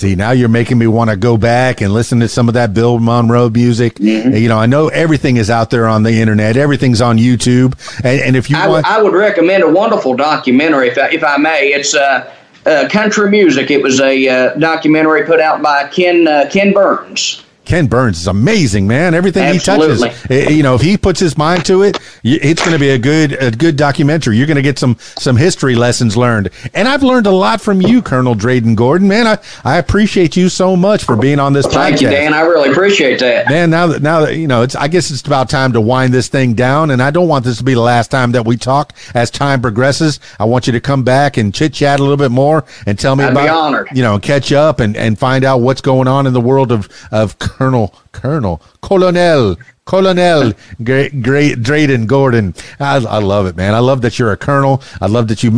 See, 0.00 0.14
now 0.14 0.30
you're 0.30 0.48
making 0.48 0.78
me 0.78 0.86
want 0.86 1.10
to 1.10 1.16
go 1.16 1.36
back 1.36 1.82
and 1.82 1.92
listen 1.92 2.20
to 2.20 2.28
some 2.28 2.48
of 2.48 2.54
that 2.54 2.72
Bill 2.72 2.98
Monroe 2.98 3.50
music. 3.50 3.96
Mm-hmm. 3.96 4.34
You 4.34 4.48
know, 4.48 4.56
I 4.56 4.64
know 4.64 4.88
everything 4.88 5.36
is 5.36 5.50
out 5.50 5.68
there 5.68 5.86
on 5.86 6.04
the 6.04 6.22
internet. 6.22 6.56
Everything's 6.56 7.02
on 7.02 7.18
YouTube. 7.18 7.74
And, 8.02 8.18
and 8.22 8.34
if 8.34 8.48
you 8.48 8.56
I, 8.56 8.66
want, 8.66 8.86
I 8.86 9.02
would 9.02 9.12
recommend 9.12 9.62
a 9.62 9.68
wonderful 9.68 10.16
documentary, 10.16 10.88
if 10.88 10.96
I, 10.96 11.10
if 11.10 11.22
I 11.22 11.36
may. 11.36 11.74
It's 11.74 11.94
uh, 11.94 12.34
uh, 12.64 12.88
country 12.90 13.30
music. 13.30 13.70
It 13.70 13.82
was 13.82 14.00
a 14.00 14.26
uh, 14.26 14.54
documentary 14.54 15.26
put 15.26 15.38
out 15.38 15.60
by 15.60 15.86
Ken 15.88 16.26
uh, 16.26 16.48
Ken 16.50 16.72
Burns. 16.72 17.44
Ken 17.70 17.86
Burns 17.86 18.18
is 18.18 18.26
amazing, 18.26 18.88
man. 18.88 19.14
Everything 19.14 19.44
Absolutely. 19.44 20.08
he 20.08 20.14
touches, 20.16 20.30
eh, 20.32 20.50
you 20.50 20.64
know, 20.64 20.74
if 20.74 20.80
he 20.80 20.96
puts 20.96 21.20
his 21.20 21.38
mind 21.38 21.64
to 21.66 21.84
it, 21.84 22.00
it's 22.24 22.60
going 22.60 22.72
to 22.72 22.80
be 22.80 22.90
a 22.90 22.98
good, 22.98 23.40
a 23.40 23.52
good 23.52 23.76
documentary. 23.76 24.36
You're 24.36 24.48
going 24.48 24.56
to 24.56 24.62
get 24.62 24.76
some, 24.76 24.96
some 24.98 25.36
history 25.36 25.76
lessons 25.76 26.16
learned. 26.16 26.50
And 26.74 26.88
I've 26.88 27.04
learned 27.04 27.28
a 27.28 27.30
lot 27.30 27.60
from 27.60 27.80
you, 27.80 28.02
Colonel 28.02 28.34
Dreyden 28.34 28.74
Gordon. 28.74 29.06
Man, 29.06 29.28
I, 29.28 29.38
I 29.62 29.78
appreciate 29.78 30.36
you 30.36 30.48
so 30.48 30.74
much 30.74 31.04
for 31.04 31.14
being 31.14 31.38
on 31.38 31.52
this 31.52 31.64
Thank 31.64 31.98
podcast. 31.98 32.00
you, 32.00 32.10
Dan. 32.10 32.34
I 32.34 32.40
really 32.40 32.72
appreciate 32.72 33.20
that. 33.20 33.48
Man, 33.48 33.70
now 33.70 33.86
that 33.86 34.02
now 34.02 34.22
that 34.22 34.34
you 34.34 34.48
know, 34.48 34.62
it's 34.62 34.74
I 34.74 34.88
guess 34.88 35.12
it's 35.12 35.24
about 35.24 35.48
time 35.48 35.72
to 35.74 35.80
wind 35.80 36.12
this 36.12 36.26
thing 36.26 36.54
down, 36.54 36.90
and 36.90 37.00
I 37.00 37.12
don't 37.12 37.28
want 37.28 37.44
this 37.44 37.58
to 37.58 37.64
be 37.64 37.74
the 37.74 37.80
last 37.80 38.10
time 38.10 38.32
that 38.32 38.44
we 38.44 38.56
talk. 38.56 38.94
As 39.14 39.30
time 39.30 39.62
progresses, 39.62 40.18
I 40.40 40.44
want 40.44 40.66
you 40.66 40.72
to 40.72 40.80
come 40.80 41.04
back 41.04 41.36
and 41.36 41.54
chit 41.54 41.74
chat 41.74 42.00
a 42.00 42.02
little 42.02 42.16
bit 42.16 42.32
more 42.32 42.64
and 42.86 42.98
tell 42.98 43.14
me 43.14 43.22
I'd 43.22 43.30
about 43.30 43.96
you 43.96 44.02
know, 44.02 44.18
catch 44.18 44.50
up 44.50 44.80
and 44.80 44.96
and 44.96 45.16
find 45.16 45.44
out 45.44 45.58
what's 45.58 45.80
going 45.80 46.08
on 46.08 46.26
in 46.26 46.32
the 46.32 46.40
world 46.40 46.72
of 46.72 46.88
of 47.12 47.38
Colonel 47.60 47.94
Colonel 48.12 48.62
Colonel. 48.80 49.58
Colonel 49.84 50.54
Great 50.82 51.22
Great 51.22 51.58
Dreyden 51.58 52.06
Gordon, 52.06 52.54
I, 52.78 52.96
I 52.96 53.18
love 53.18 53.44
it, 53.44 53.54
man. 53.54 53.74
I 53.74 53.80
love 53.80 54.00
that 54.00 54.18
you're 54.18 54.32
a 54.32 54.36
colonel. 54.38 54.82
I 54.98 55.08
love 55.08 55.28
that 55.28 55.42
you 55.42 55.50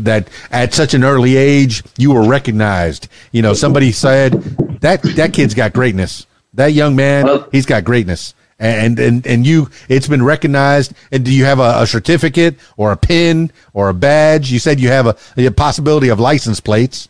that 0.00 0.28
at 0.50 0.72
such 0.72 0.94
an 0.94 1.04
early 1.04 1.36
age 1.36 1.82
you 1.98 2.12
were 2.12 2.26
recognized. 2.26 3.08
You 3.32 3.42
know, 3.42 3.52
somebody 3.52 3.92
said 3.92 4.32
that 4.80 5.02
that 5.02 5.34
kid's 5.34 5.52
got 5.52 5.74
greatness. 5.74 6.26
That 6.54 6.72
young 6.72 6.96
man, 6.96 7.44
he's 7.52 7.66
got 7.66 7.84
greatness. 7.84 8.32
And, 8.58 8.98
and, 8.98 9.26
and 9.26 9.46
you, 9.46 9.68
it's 9.88 10.08
been 10.08 10.22
recognized. 10.22 10.94
And 11.12 11.24
do 11.24 11.32
you 11.32 11.44
have 11.44 11.58
a, 11.60 11.82
a 11.82 11.86
certificate 11.86 12.56
or 12.78 12.92
a 12.92 12.96
pin 12.96 13.52
or 13.74 13.90
a 13.90 13.94
badge? 13.94 14.50
You 14.50 14.58
said 14.58 14.80
you 14.80 14.88
have 14.88 15.06
a, 15.06 15.16
a 15.36 15.50
possibility 15.50 16.08
of 16.08 16.20
license 16.20 16.60
plates. 16.60 17.09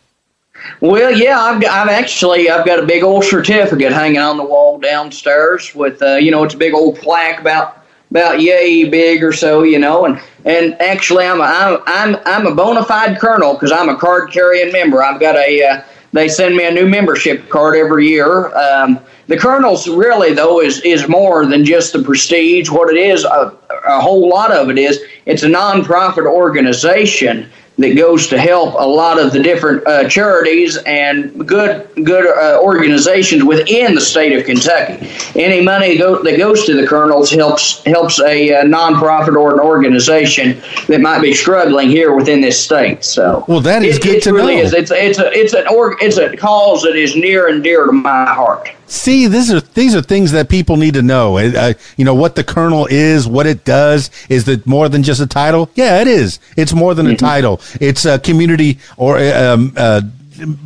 Well, 0.80 1.12
yeah, 1.12 1.40
I've 1.40 1.64
I've 1.64 1.88
actually 1.88 2.50
I've 2.50 2.64
got 2.64 2.78
a 2.78 2.86
big 2.86 3.02
old 3.02 3.24
certificate 3.24 3.92
hanging 3.92 4.18
on 4.18 4.36
the 4.36 4.44
wall 4.44 4.78
downstairs 4.78 5.74
with 5.74 6.00
uh, 6.02 6.16
you 6.16 6.30
know 6.30 6.42
it's 6.44 6.54
a 6.54 6.58
big 6.58 6.74
old 6.74 6.96
plaque 6.96 7.40
about 7.40 7.84
about 8.10 8.40
yay 8.40 8.88
big 8.88 9.22
or 9.22 9.32
so 9.32 9.62
you 9.62 9.78
know 9.78 10.04
and 10.04 10.20
and 10.44 10.80
actually 10.80 11.24
I'm 11.26 11.40
a, 11.40 11.44
I'm 11.44 11.82
I'm 11.86 12.16
I'm 12.24 12.46
a 12.46 12.54
bona 12.54 12.84
fide 12.84 13.20
colonel 13.20 13.54
because 13.54 13.72
I'm 13.72 13.88
a 13.88 13.96
card 13.96 14.32
carrying 14.32 14.72
member. 14.72 15.02
I've 15.02 15.20
got 15.20 15.36
a 15.36 15.62
uh, 15.62 15.82
they 16.12 16.28
send 16.28 16.56
me 16.56 16.66
a 16.66 16.70
new 16.72 16.86
membership 16.88 17.48
card 17.48 17.76
every 17.76 18.08
year. 18.08 18.54
Um, 18.56 18.98
the 19.28 19.36
colonels 19.36 19.86
really 19.88 20.34
though 20.34 20.60
is 20.60 20.80
is 20.80 21.08
more 21.08 21.46
than 21.46 21.64
just 21.64 21.92
the 21.92 22.02
prestige. 22.02 22.68
What 22.68 22.90
it 22.90 22.98
is, 22.98 23.24
a, 23.24 23.56
a 23.86 24.00
whole 24.00 24.28
lot 24.28 24.50
of 24.50 24.70
it 24.70 24.78
is 24.78 25.00
it's 25.26 25.42
a 25.42 25.48
nonprofit 25.48 26.26
organization 26.26 27.48
that 27.80 27.96
goes 27.96 28.26
to 28.28 28.38
help 28.38 28.74
a 28.74 28.86
lot 28.86 29.18
of 29.18 29.32
the 29.32 29.42
different 29.42 29.86
uh, 29.86 30.08
charities 30.08 30.76
and 30.86 31.46
good 31.46 31.88
good 32.04 32.26
uh, 32.26 32.60
organizations 32.62 33.44
within 33.44 33.94
the 33.94 34.00
state 34.00 34.36
of 34.36 34.44
Kentucky. 34.44 35.08
Any 35.34 35.62
money 35.62 35.96
go, 35.98 36.22
that 36.22 36.36
goes 36.38 36.64
to 36.66 36.80
the 36.80 36.86
colonels 36.86 37.30
helps 37.30 37.82
helps 37.84 38.20
a 38.20 38.54
uh, 38.54 38.64
nonprofit 38.64 39.34
or 39.36 39.54
an 39.54 39.60
organization 39.60 40.60
that 40.88 41.00
might 41.00 41.20
be 41.20 41.34
struggling 41.34 41.88
here 41.88 42.14
within 42.14 42.40
this 42.40 42.62
state. 42.62 43.04
So 43.04 43.44
Well, 43.48 43.60
that 43.60 43.82
is 43.82 43.96
it, 43.96 44.02
good 44.02 44.16
it 44.16 44.22
to 44.24 44.32
really 44.32 44.56
know. 44.56 44.62
Is. 44.62 44.72
It's 44.72 44.90
it's 44.90 45.18
a 45.18 45.30
it's 45.32 45.54
an 45.54 45.66
org, 45.68 45.98
it's 46.00 46.18
a 46.18 46.36
cause 46.36 46.82
that 46.82 46.96
is 46.96 47.16
near 47.16 47.48
and 47.48 47.62
dear 47.62 47.86
to 47.86 47.92
my 47.92 48.26
heart. 48.26 48.70
See, 48.90 49.28
these 49.28 49.52
are 49.52 49.60
these 49.60 49.94
are 49.94 50.02
things 50.02 50.32
that 50.32 50.48
people 50.48 50.76
need 50.76 50.94
to 50.94 51.02
know. 51.02 51.38
Uh, 51.38 51.74
you 51.96 52.04
know 52.04 52.14
what 52.14 52.34
the 52.34 52.42
colonel 52.42 52.88
is, 52.90 53.28
what 53.28 53.46
it 53.46 53.64
does. 53.64 54.10
Is 54.28 54.48
it 54.48 54.66
more 54.66 54.88
than 54.88 55.04
just 55.04 55.20
a 55.20 55.28
title? 55.28 55.70
Yeah, 55.76 56.00
it 56.00 56.08
is. 56.08 56.40
It's 56.56 56.72
more 56.72 56.92
than 56.94 57.06
a 57.06 57.16
title. 57.16 57.60
It's 57.80 58.04
a 58.04 58.18
community 58.18 58.80
or 58.96 59.16
um, 59.18 59.74
uh, 59.76 60.02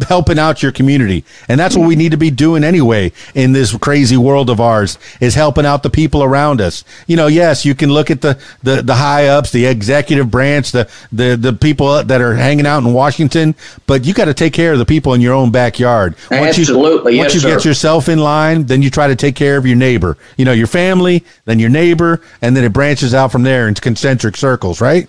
helping 0.08 0.38
out 0.38 0.62
your 0.62 0.72
community, 0.72 1.24
and 1.48 1.58
that's 1.58 1.76
what 1.76 1.86
we 1.86 1.96
need 1.96 2.10
to 2.12 2.16
be 2.16 2.30
doing 2.30 2.64
anyway 2.64 3.12
in 3.34 3.52
this 3.52 3.76
crazy 3.76 4.16
world 4.16 4.50
of 4.50 4.60
ours. 4.60 4.98
Is 5.20 5.34
helping 5.34 5.66
out 5.66 5.82
the 5.82 5.90
people 5.90 6.22
around 6.22 6.60
us. 6.60 6.84
You 7.06 7.16
know, 7.16 7.26
yes, 7.26 7.64
you 7.64 7.74
can 7.74 7.90
look 7.90 8.10
at 8.10 8.20
the 8.20 8.38
the, 8.62 8.82
the 8.82 8.94
high 8.94 9.26
ups, 9.28 9.50
the 9.52 9.66
executive 9.66 10.30
branch, 10.30 10.72
the 10.72 10.88
the 11.12 11.36
the 11.36 11.52
people 11.52 12.02
that 12.02 12.20
are 12.20 12.34
hanging 12.34 12.66
out 12.66 12.82
in 12.82 12.92
Washington, 12.92 13.54
but 13.86 14.04
you 14.04 14.14
got 14.14 14.26
to 14.26 14.34
take 14.34 14.52
care 14.52 14.72
of 14.72 14.78
the 14.78 14.84
people 14.86 15.14
in 15.14 15.20
your 15.20 15.34
own 15.34 15.50
backyard. 15.50 16.14
Once 16.30 16.58
you- 16.58 16.62
Absolutely, 16.64 17.16
once 17.16 17.34
yes, 17.34 17.42
you 17.42 17.50
get 17.50 17.64
yourself 17.64 18.08
in 18.08 18.18
line, 18.18 18.64
then 18.64 18.82
you 18.82 18.90
try 18.90 19.06
to 19.08 19.16
take 19.16 19.36
care 19.36 19.56
of 19.56 19.66
your 19.66 19.76
neighbor. 19.76 20.16
You 20.36 20.44
know, 20.44 20.52
your 20.52 20.66
family, 20.66 21.24
then 21.44 21.58
your 21.58 21.70
neighbor, 21.70 22.20
and 22.42 22.56
then 22.56 22.64
it 22.64 22.72
branches 22.72 23.14
out 23.14 23.32
from 23.32 23.42
there 23.42 23.68
into 23.68 23.80
concentric 23.80 24.36
circles, 24.36 24.80
right? 24.80 25.08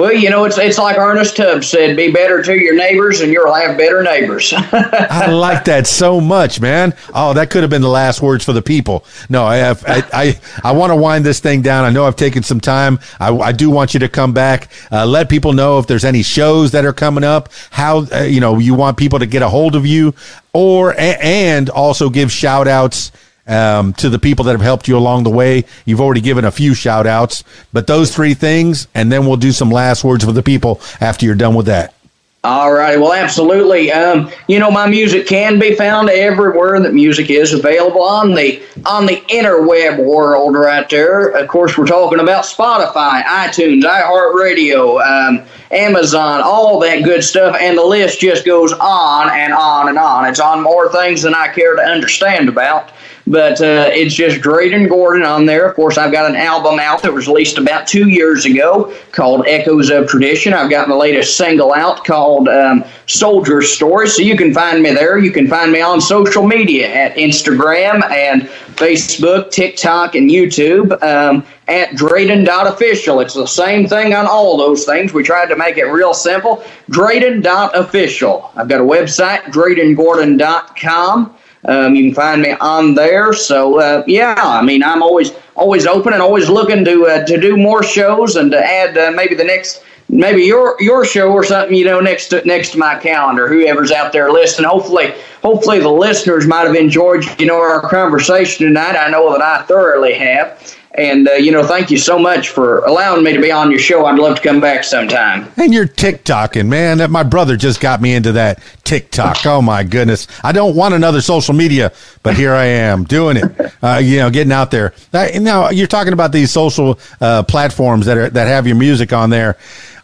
Well, 0.00 0.14
you 0.14 0.30
know, 0.30 0.44
it's 0.44 0.56
it's 0.56 0.78
like 0.78 0.96
Ernest 0.96 1.36
Tubbs 1.36 1.68
said: 1.68 1.94
"Be 1.94 2.10
better 2.10 2.42
to 2.42 2.58
your 2.58 2.74
neighbors, 2.74 3.20
and 3.20 3.30
you'll 3.30 3.52
have 3.52 3.76
better 3.76 4.02
neighbors." 4.02 4.50
I 4.56 5.30
like 5.30 5.64
that 5.64 5.86
so 5.86 6.22
much, 6.22 6.58
man. 6.58 6.94
Oh, 7.12 7.34
that 7.34 7.50
could 7.50 7.62
have 7.62 7.68
been 7.68 7.82
the 7.82 7.88
last 7.90 8.22
words 8.22 8.42
for 8.42 8.54
the 8.54 8.62
people. 8.62 9.04
No, 9.28 9.44
I 9.44 9.56
have, 9.56 9.84
I 9.86 10.02
I, 10.10 10.40
I 10.64 10.72
want 10.72 10.90
to 10.90 10.96
wind 10.96 11.26
this 11.26 11.40
thing 11.40 11.60
down. 11.60 11.84
I 11.84 11.90
know 11.90 12.06
I've 12.06 12.16
taken 12.16 12.42
some 12.42 12.60
time. 12.60 12.98
I, 13.20 13.30
I 13.36 13.52
do 13.52 13.68
want 13.68 13.92
you 13.92 14.00
to 14.00 14.08
come 14.08 14.32
back. 14.32 14.70
Uh, 14.90 15.04
let 15.04 15.28
people 15.28 15.52
know 15.52 15.78
if 15.78 15.86
there's 15.86 16.06
any 16.06 16.22
shows 16.22 16.70
that 16.70 16.86
are 16.86 16.94
coming 16.94 17.22
up. 17.22 17.50
How 17.68 18.06
uh, 18.06 18.22
you 18.22 18.40
know 18.40 18.58
you 18.58 18.72
want 18.72 18.96
people 18.96 19.18
to 19.18 19.26
get 19.26 19.42
a 19.42 19.50
hold 19.50 19.76
of 19.76 19.84
you, 19.84 20.14
or 20.54 20.94
and 20.98 21.68
also 21.68 22.08
give 22.08 22.32
shout 22.32 22.66
outs 22.66 23.12
um, 23.46 23.92
to 23.94 24.08
the 24.08 24.18
people 24.18 24.44
that 24.46 24.52
have 24.52 24.60
helped 24.60 24.88
you 24.88 24.96
along 24.96 25.24
the 25.24 25.30
way. 25.30 25.64
You've 25.84 26.00
already 26.00 26.20
given 26.20 26.44
a 26.44 26.50
few 26.50 26.74
shout 26.74 27.06
outs, 27.06 27.44
but 27.72 27.86
those 27.86 28.14
three 28.14 28.34
things, 28.34 28.88
and 28.94 29.10
then 29.10 29.26
we'll 29.26 29.36
do 29.36 29.52
some 29.52 29.70
last 29.70 30.04
words 30.04 30.24
for 30.24 30.32
the 30.32 30.42
people 30.42 30.80
after 31.00 31.26
you're 31.26 31.34
done 31.34 31.54
with 31.54 31.66
that. 31.66 31.94
All 32.42 32.72
right. 32.72 32.98
Well, 32.98 33.12
absolutely. 33.12 33.92
Um, 33.92 34.30
you 34.48 34.58
know, 34.58 34.70
my 34.70 34.88
music 34.88 35.26
can 35.26 35.58
be 35.58 35.74
found 35.74 36.08
everywhere 36.08 36.80
that 36.80 36.94
music 36.94 37.28
is 37.28 37.52
available 37.52 38.02
on 38.02 38.34
the 38.34 38.62
on 38.86 39.04
the 39.04 39.16
interweb 39.28 40.02
world, 40.02 40.54
right 40.54 40.88
there. 40.88 41.28
Of 41.28 41.48
course, 41.48 41.76
we're 41.76 41.84
talking 41.84 42.18
about 42.18 42.44
Spotify, 42.44 43.22
iTunes, 43.24 43.82
iHeartRadio, 43.82 45.04
um, 45.04 45.46
Amazon, 45.70 46.40
all 46.42 46.78
that 46.80 47.04
good 47.04 47.22
stuff, 47.22 47.56
and 47.60 47.76
the 47.76 47.84
list 47.84 48.20
just 48.20 48.46
goes 48.46 48.72
on 48.72 49.28
and 49.28 49.52
on 49.52 49.90
and 49.90 49.98
on. 49.98 50.24
It's 50.24 50.40
on 50.40 50.62
more 50.62 50.90
things 50.90 51.20
than 51.20 51.34
I 51.34 51.48
care 51.48 51.76
to 51.76 51.82
understand 51.82 52.48
about. 52.48 52.90
But 53.30 53.60
uh, 53.60 53.90
it's 53.92 54.12
just 54.12 54.40
Dreyden 54.40 54.88
Gordon 54.88 55.22
on 55.22 55.46
there. 55.46 55.64
Of 55.68 55.76
course, 55.76 55.96
I've 55.96 56.10
got 56.10 56.28
an 56.28 56.34
album 56.34 56.80
out 56.80 57.00
that 57.02 57.14
was 57.14 57.28
released 57.28 57.58
about 57.58 57.86
two 57.86 58.08
years 58.08 58.44
ago 58.44 58.92
called 59.12 59.46
Echoes 59.46 59.88
of 59.88 60.08
Tradition. 60.08 60.52
I've 60.52 60.68
got 60.68 60.88
my 60.88 60.96
latest 60.96 61.36
single 61.36 61.72
out 61.72 62.04
called 62.04 62.48
um, 62.48 62.84
Soldier 63.06 63.62
Story. 63.62 64.08
So 64.08 64.22
you 64.22 64.36
can 64.36 64.52
find 64.52 64.82
me 64.82 64.92
there. 64.92 65.16
You 65.16 65.30
can 65.30 65.46
find 65.46 65.70
me 65.70 65.80
on 65.80 66.00
social 66.00 66.44
media 66.44 66.92
at 66.92 67.14
Instagram 67.14 68.02
and 68.10 68.42
Facebook, 68.74 69.52
TikTok, 69.52 70.16
and 70.16 70.28
YouTube 70.28 71.00
um, 71.00 71.46
at 71.68 71.90
Dreyden.official. 71.90 73.20
It's 73.20 73.34
the 73.34 73.46
same 73.46 73.86
thing 73.86 74.12
on 74.12 74.26
all 74.26 74.56
those 74.56 74.84
things. 74.84 75.12
We 75.12 75.22
tried 75.22 75.50
to 75.50 75.56
make 75.56 75.76
it 75.76 75.84
real 75.84 76.14
simple. 76.14 76.64
Dreyden.official. 76.90 78.50
I've 78.56 78.68
got 78.68 78.80
a 78.80 78.84
website, 78.84 79.42
DreydenGordon.com. 79.52 81.36
Um, 81.66 81.94
you 81.94 82.04
can 82.04 82.14
find 82.14 82.42
me 82.42 82.52
on 82.60 82.94
there. 82.94 83.32
So 83.32 83.80
uh, 83.80 84.04
yeah, 84.06 84.34
I 84.38 84.62
mean, 84.62 84.82
I'm 84.82 85.02
always 85.02 85.32
always 85.54 85.86
open 85.86 86.12
and 86.12 86.22
always 86.22 86.48
looking 86.48 86.84
to 86.84 87.06
uh, 87.06 87.24
to 87.26 87.40
do 87.40 87.56
more 87.56 87.82
shows 87.82 88.36
and 88.36 88.50
to 88.50 88.58
add 88.58 88.96
uh, 88.96 89.10
maybe 89.12 89.34
the 89.34 89.44
next 89.44 89.84
maybe 90.08 90.42
your 90.42 90.76
your 90.80 91.04
show 91.04 91.30
or 91.30 91.44
something 91.44 91.76
you 91.76 91.84
know 91.84 92.00
next 92.00 92.28
to 92.28 92.44
next 92.46 92.70
to 92.70 92.78
my 92.78 92.98
calendar. 92.98 93.46
Whoever's 93.48 93.92
out 93.92 94.12
there 94.12 94.30
listening, 94.32 94.68
hopefully 94.68 95.14
hopefully 95.42 95.80
the 95.80 95.90
listeners 95.90 96.46
might 96.46 96.66
have 96.66 96.74
enjoyed 96.74 97.24
you 97.38 97.46
know 97.46 97.58
our 97.60 97.80
conversation 97.82 98.66
tonight. 98.66 98.96
I 98.96 99.10
know 99.10 99.30
that 99.32 99.42
I 99.42 99.62
thoroughly 99.62 100.14
have. 100.14 100.76
And, 100.94 101.28
uh, 101.28 101.32
you 101.34 101.52
know, 101.52 101.62
thank 101.62 101.90
you 101.90 101.98
so 101.98 102.18
much 102.18 102.48
for 102.48 102.80
allowing 102.80 103.22
me 103.22 103.32
to 103.32 103.40
be 103.40 103.52
on 103.52 103.70
your 103.70 103.78
show. 103.78 104.06
I'd 104.06 104.18
love 104.18 104.36
to 104.36 104.42
come 104.42 104.60
back 104.60 104.82
sometime. 104.82 105.50
And 105.56 105.72
you're 105.72 105.86
TikToking, 105.86 106.66
man. 106.66 106.98
That 106.98 107.10
my 107.10 107.22
brother 107.22 107.56
just 107.56 107.80
got 107.80 108.00
me 108.00 108.12
into 108.14 108.32
that 108.32 108.60
TikTok. 108.84 109.38
Oh 109.50 109.62
my 109.62 109.82
goodness. 109.82 110.26
I 110.44 110.52
don't 110.52 110.76
want 110.76 110.94
another 110.94 111.20
social 111.20 111.54
media, 111.54 111.92
but 112.22 112.36
here 112.36 112.52
I 112.52 112.66
am 112.66 113.04
doing 113.04 113.36
it. 113.36 113.44
Uh, 113.82 113.96
you 113.96 114.18
know, 114.18 114.28
getting 114.28 114.52
out 114.52 114.70
there. 114.70 114.92
now 115.12 115.70
you're 115.70 115.86
talking 115.86 116.12
about 116.12 116.32
these 116.32 116.50
social 116.50 116.98
uh, 117.22 117.42
platforms 117.42 118.04
that 118.04 118.18
are, 118.18 118.28
that 118.28 118.46
have 118.46 118.66
your 118.66 118.76
music 118.76 119.14
on 119.14 119.30
there. 119.30 119.56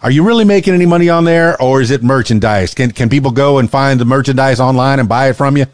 Are 0.03 0.11
you 0.11 0.25
really 0.25 0.47
making 0.47 0.73
any 0.73 0.87
money 0.87 1.11
on 1.11 1.25
there 1.25 1.61
or 1.61 1.83
is 1.83 1.91
it 1.91 2.03
merchandise? 2.03 2.73
Can, 2.73 2.91
can 2.91 3.11
people 3.11 3.33
go 3.33 3.59
and 3.59 3.71
find 3.71 4.01
the 4.01 4.07
merchandise 4.07 4.61
online 4.61 4.99
and 4.99 5.09
buy 5.09 5.29
it 5.29 5.35
from 5.35 5.59
you? 5.59 5.67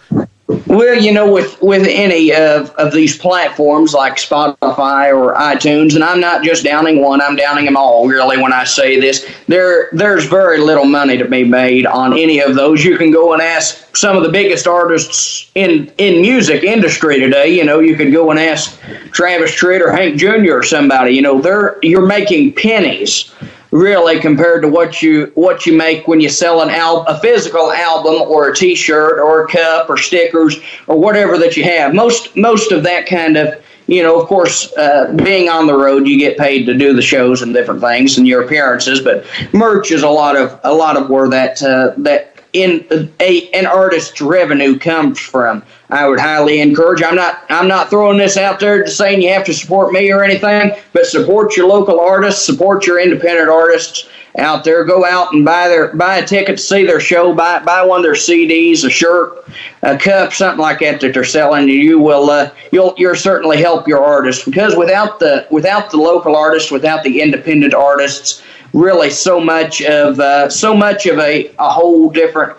Well, 0.66 1.00
you 1.00 1.12
know, 1.12 1.30
with 1.32 1.60
with 1.62 1.86
any 1.88 2.32
of, 2.32 2.70
of 2.76 2.92
these 2.92 3.16
platforms 3.16 3.94
like 3.94 4.14
Spotify 4.14 5.14
or 5.14 5.34
iTunes, 5.34 5.94
and 5.94 6.04
I'm 6.04 6.20
not 6.20 6.42
just 6.42 6.64
downing 6.64 7.00
one; 7.00 7.20
I'm 7.20 7.36
downing 7.36 7.64
them 7.64 7.76
all. 7.76 8.06
Really, 8.06 8.38
when 8.38 8.52
I 8.52 8.64
say 8.64 9.00
this, 9.00 9.28
there 9.48 9.88
there's 9.92 10.26
very 10.26 10.58
little 10.58 10.84
money 10.84 11.16
to 11.16 11.24
be 11.24 11.44
made 11.44 11.86
on 11.86 12.12
any 12.12 12.40
of 12.40 12.54
those. 12.54 12.84
You 12.84 12.96
can 12.98 13.10
go 13.10 13.32
and 13.32 13.42
ask 13.42 13.96
some 13.96 14.16
of 14.16 14.22
the 14.22 14.30
biggest 14.30 14.66
artists 14.66 15.50
in 15.54 15.92
in 15.98 16.20
music 16.20 16.62
industry 16.64 17.18
today. 17.18 17.48
You 17.48 17.64
know, 17.64 17.80
you 17.80 17.96
could 17.96 18.12
go 18.12 18.30
and 18.30 18.38
ask 18.38 18.80
Travis 19.12 19.52
Tritt 19.52 19.80
or 19.80 19.92
Hank 19.92 20.16
Jr. 20.16 20.58
or 20.58 20.62
somebody. 20.62 21.12
You 21.12 21.22
know, 21.22 21.40
they're 21.40 21.78
you're 21.82 22.06
making 22.06 22.54
pennies 22.54 23.31
really 23.72 24.20
compared 24.20 24.62
to 24.62 24.68
what 24.68 25.02
you 25.02 25.32
what 25.34 25.66
you 25.66 25.76
make 25.76 26.06
when 26.06 26.20
you 26.20 26.28
sell 26.28 26.60
an 26.60 26.70
al- 26.70 27.04
a 27.06 27.18
physical 27.18 27.72
album 27.72 28.14
or 28.30 28.48
a 28.48 28.54
t-shirt 28.54 29.18
or 29.18 29.44
a 29.44 29.48
cup 29.48 29.90
or 29.90 29.96
stickers 29.96 30.60
or 30.86 30.98
whatever 30.98 31.36
that 31.38 31.56
you 31.56 31.64
have. 31.64 31.94
Most 31.94 32.36
most 32.36 32.70
of 32.70 32.84
that 32.84 33.06
kind 33.06 33.36
of 33.36 33.60
you 33.86 34.02
know 34.02 34.20
of 34.20 34.28
course 34.28 34.72
uh, 34.74 35.12
being 35.24 35.48
on 35.48 35.66
the 35.66 35.74
road 35.74 36.06
you 36.06 36.18
get 36.18 36.38
paid 36.38 36.66
to 36.66 36.74
do 36.74 36.92
the 36.92 37.02
shows 37.02 37.42
and 37.42 37.52
different 37.52 37.80
things 37.80 38.16
and 38.16 38.28
your 38.28 38.44
appearances 38.44 39.00
but 39.00 39.26
merch 39.52 39.90
is 39.90 40.04
a 40.04 40.08
lot 40.08 40.36
of 40.36 40.60
a 40.62 40.72
lot 40.72 40.96
of 40.96 41.10
where 41.10 41.28
that 41.28 41.60
uh, 41.62 41.92
that 41.96 42.31
in 42.52 43.10
a 43.20 43.50
an 43.50 43.66
artist's 43.66 44.20
revenue 44.20 44.78
comes 44.78 45.18
from. 45.18 45.62
I 45.90 46.06
would 46.06 46.20
highly 46.20 46.60
encourage. 46.60 47.02
I'm 47.02 47.14
not 47.14 47.44
I'm 47.48 47.68
not 47.68 47.90
throwing 47.90 48.18
this 48.18 48.36
out 48.36 48.60
there 48.60 48.84
to 48.84 48.90
saying 48.90 49.22
you 49.22 49.32
have 49.32 49.44
to 49.44 49.54
support 49.54 49.92
me 49.92 50.10
or 50.12 50.22
anything, 50.22 50.72
but 50.92 51.06
support 51.06 51.56
your 51.56 51.66
local 51.66 51.98
artists, 52.00 52.44
support 52.44 52.86
your 52.86 53.00
independent 53.00 53.48
artists 53.48 54.08
out 54.38 54.64
there. 54.64 54.84
Go 54.84 55.04
out 55.04 55.32
and 55.32 55.44
buy 55.44 55.68
their 55.68 55.94
buy 55.94 56.18
a 56.18 56.26
ticket 56.26 56.56
to 56.56 56.62
see 56.62 56.84
their 56.84 57.00
show. 57.00 57.34
Buy 57.34 57.60
buy 57.60 57.84
one 57.84 58.00
of 58.00 58.04
their 58.04 58.12
CDs, 58.12 58.84
a 58.84 58.90
shirt, 58.90 59.44
a 59.82 59.96
cup, 59.96 60.32
something 60.32 60.60
like 60.60 60.80
that 60.80 61.00
that 61.00 61.14
they're 61.14 61.24
selling. 61.24 61.68
You 61.68 61.98
will 61.98 62.28
uh, 62.28 62.50
you'll 62.70 62.94
you'll 62.98 63.14
certainly 63.14 63.60
help 63.62 63.88
your 63.88 64.04
artist 64.04 64.44
because 64.44 64.76
without 64.76 65.18
the 65.20 65.46
without 65.50 65.90
the 65.90 65.96
local 65.98 66.36
artists, 66.36 66.70
without 66.70 67.02
the 67.02 67.20
independent 67.20 67.72
artists 67.72 68.42
really 68.72 69.10
so 69.10 69.40
much 69.40 69.82
of 69.82 70.18
uh, 70.20 70.48
so 70.48 70.74
much 70.74 71.06
of 71.06 71.18
a, 71.18 71.52
a 71.58 71.68
whole 71.68 72.10
different 72.10 72.56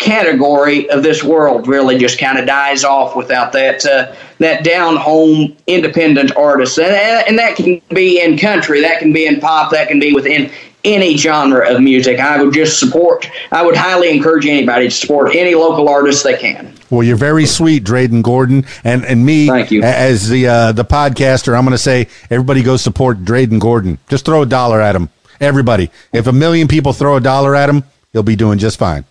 category 0.00 0.88
of 0.88 1.02
this 1.02 1.22
world 1.22 1.68
really 1.68 1.98
just 1.98 2.18
kind 2.18 2.38
of 2.38 2.46
dies 2.46 2.84
off 2.84 3.14
without 3.14 3.52
that 3.52 3.84
uh, 3.84 4.14
that 4.38 4.64
down 4.64 4.96
home 4.96 5.54
independent 5.66 6.34
artist 6.36 6.78
and, 6.78 6.90
and 7.28 7.38
that 7.38 7.54
can 7.54 7.80
be 7.90 8.20
in 8.20 8.38
country 8.38 8.80
that 8.80 8.98
can 8.98 9.12
be 9.12 9.26
in 9.26 9.38
pop 9.38 9.70
that 9.70 9.88
can 9.88 10.00
be 10.00 10.14
within 10.14 10.50
any 10.84 11.18
genre 11.18 11.70
of 11.70 11.82
music 11.82 12.18
i 12.18 12.42
would 12.42 12.54
just 12.54 12.80
support 12.80 13.30
i 13.52 13.62
would 13.62 13.76
highly 13.76 14.08
encourage 14.08 14.46
anybody 14.46 14.88
to 14.88 14.94
support 14.94 15.36
any 15.36 15.54
local 15.54 15.86
artist 15.86 16.24
they 16.24 16.36
can 16.36 16.74
well, 16.90 17.04
you're 17.04 17.16
very 17.16 17.46
sweet, 17.46 17.84
Dreyden 17.84 18.20
Gordon, 18.20 18.64
and 18.82 19.04
and 19.04 19.24
me 19.24 19.46
Thank 19.46 19.70
you. 19.70 19.80
as 19.82 20.28
the 20.28 20.48
uh, 20.48 20.72
the 20.72 20.84
podcaster. 20.84 21.56
I'm 21.56 21.64
going 21.64 21.70
to 21.70 21.78
say 21.78 22.08
everybody 22.30 22.64
go 22.64 22.76
support 22.76 23.24
Dreyden 23.24 23.60
Gordon. 23.60 23.98
Just 24.08 24.24
throw 24.24 24.42
a 24.42 24.46
dollar 24.46 24.80
at 24.80 24.96
him. 24.96 25.08
Everybody. 25.40 25.90
If 26.12 26.26
a 26.26 26.32
million 26.32 26.68
people 26.68 26.92
throw 26.92 27.16
a 27.16 27.20
dollar 27.20 27.56
at 27.56 27.68
him, 27.68 27.84
he'll 28.12 28.22
be 28.22 28.36
doing 28.36 28.58
just 28.58 28.78
fine. 28.78 29.04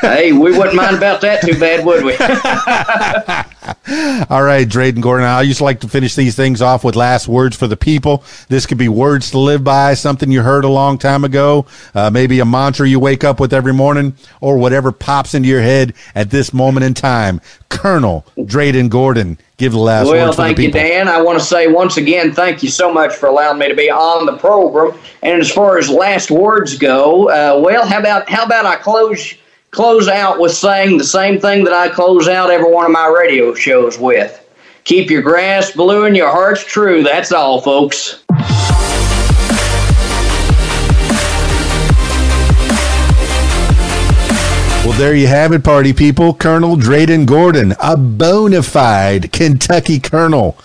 hey, 0.00 0.32
we 0.32 0.56
wouldn't 0.56 0.74
mind 0.74 0.96
about 0.96 1.20
that 1.20 1.42
too 1.42 1.58
bad, 1.58 1.84
would 1.84 2.04
we? 2.04 2.12
All 4.30 4.42
right, 4.42 4.68
Dreyden 4.68 5.00
Gordon. 5.00 5.26
I 5.26 5.42
used 5.42 5.58
to 5.58 5.64
like 5.64 5.80
to 5.80 5.88
finish 5.88 6.14
these 6.14 6.36
things 6.36 6.62
off 6.62 6.84
with 6.84 6.94
last 6.94 7.26
words 7.26 7.56
for 7.56 7.66
the 7.66 7.76
people. 7.76 8.22
This 8.48 8.64
could 8.64 8.78
be 8.78 8.88
words 8.88 9.30
to 9.32 9.38
live 9.38 9.64
by, 9.64 9.94
something 9.94 10.30
you 10.30 10.42
heard 10.42 10.64
a 10.64 10.68
long 10.68 10.98
time 10.98 11.24
ago, 11.24 11.66
uh, 11.94 12.10
maybe 12.10 12.38
a 12.40 12.44
mantra 12.44 12.88
you 12.88 13.00
wake 13.00 13.24
up 13.24 13.40
with 13.40 13.52
every 13.52 13.72
morning, 13.72 14.14
or 14.40 14.56
whatever 14.56 14.92
pops 14.92 15.34
into 15.34 15.48
your 15.48 15.62
head 15.62 15.94
at 16.14 16.30
this 16.30 16.52
moment 16.52 16.84
in 16.84 16.94
time. 16.94 17.40
Colonel 17.68 18.24
Dreyden 18.36 18.88
Gordon, 18.88 19.38
give 19.56 19.72
the 19.72 19.78
last 19.78 20.06
well, 20.06 20.26
words 20.26 20.36
the 20.36 20.42
thank 20.42 20.58
you. 20.58 20.70
Dan. 20.70 21.08
I 21.08 21.20
want 21.20 21.38
to 21.38 21.44
say 21.44 21.66
once 21.66 21.96
again, 21.96 22.32
thank 22.32 22.62
you 22.62 22.68
so 22.68 22.92
much 22.92 23.14
for 23.14 23.26
allowing 23.26 23.58
me 23.58 23.68
to 23.68 23.74
be 23.74 23.90
on 23.90 24.26
the 24.26 24.36
program. 24.36 24.98
And 25.22 25.40
as 25.40 25.50
far 25.50 25.78
as 25.78 25.88
last 25.88 26.30
words 26.30 26.78
go, 26.78 27.28
uh, 27.28 27.60
well, 27.60 27.84
how 27.86 27.98
about 27.98 28.28
how 28.28 28.44
about 28.44 28.66
I 28.66 28.76
close 28.76 29.34
close 29.76 30.08
out 30.08 30.40
with 30.40 30.52
saying 30.52 30.96
the 30.96 31.04
same 31.04 31.38
thing 31.38 31.62
that 31.62 31.74
I 31.74 31.90
close 31.90 32.28
out 32.28 32.50
every 32.50 32.72
one 32.72 32.86
of 32.86 32.92
my 32.92 33.08
radio 33.08 33.52
shows 33.52 33.98
with. 33.98 34.42
Keep 34.84 35.10
your 35.10 35.20
grass 35.20 35.70
blue 35.72 36.06
and 36.06 36.16
your 36.16 36.30
hearts 36.30 36.64
true. 36.64 37.02
That's 37.02 37.30
all, 37.30 37.60
folks. 37.60 38.24
Well, 44.82 44.98
there 44.98 45.14
you 45.14 45.26
have 45.26 45.52
it, 45.52 45.62
party 45.62 45.92
people. 45.92 46.32
Colonel 46.32 46.76
Dreyden 46.76 47.26
Gordon, 47.26 47.74
a 47.78 47.98
bona 47.98 48.62
fide 48.62 49.30
Kentucky 49.30 50.00
colonel, 50.00 50.56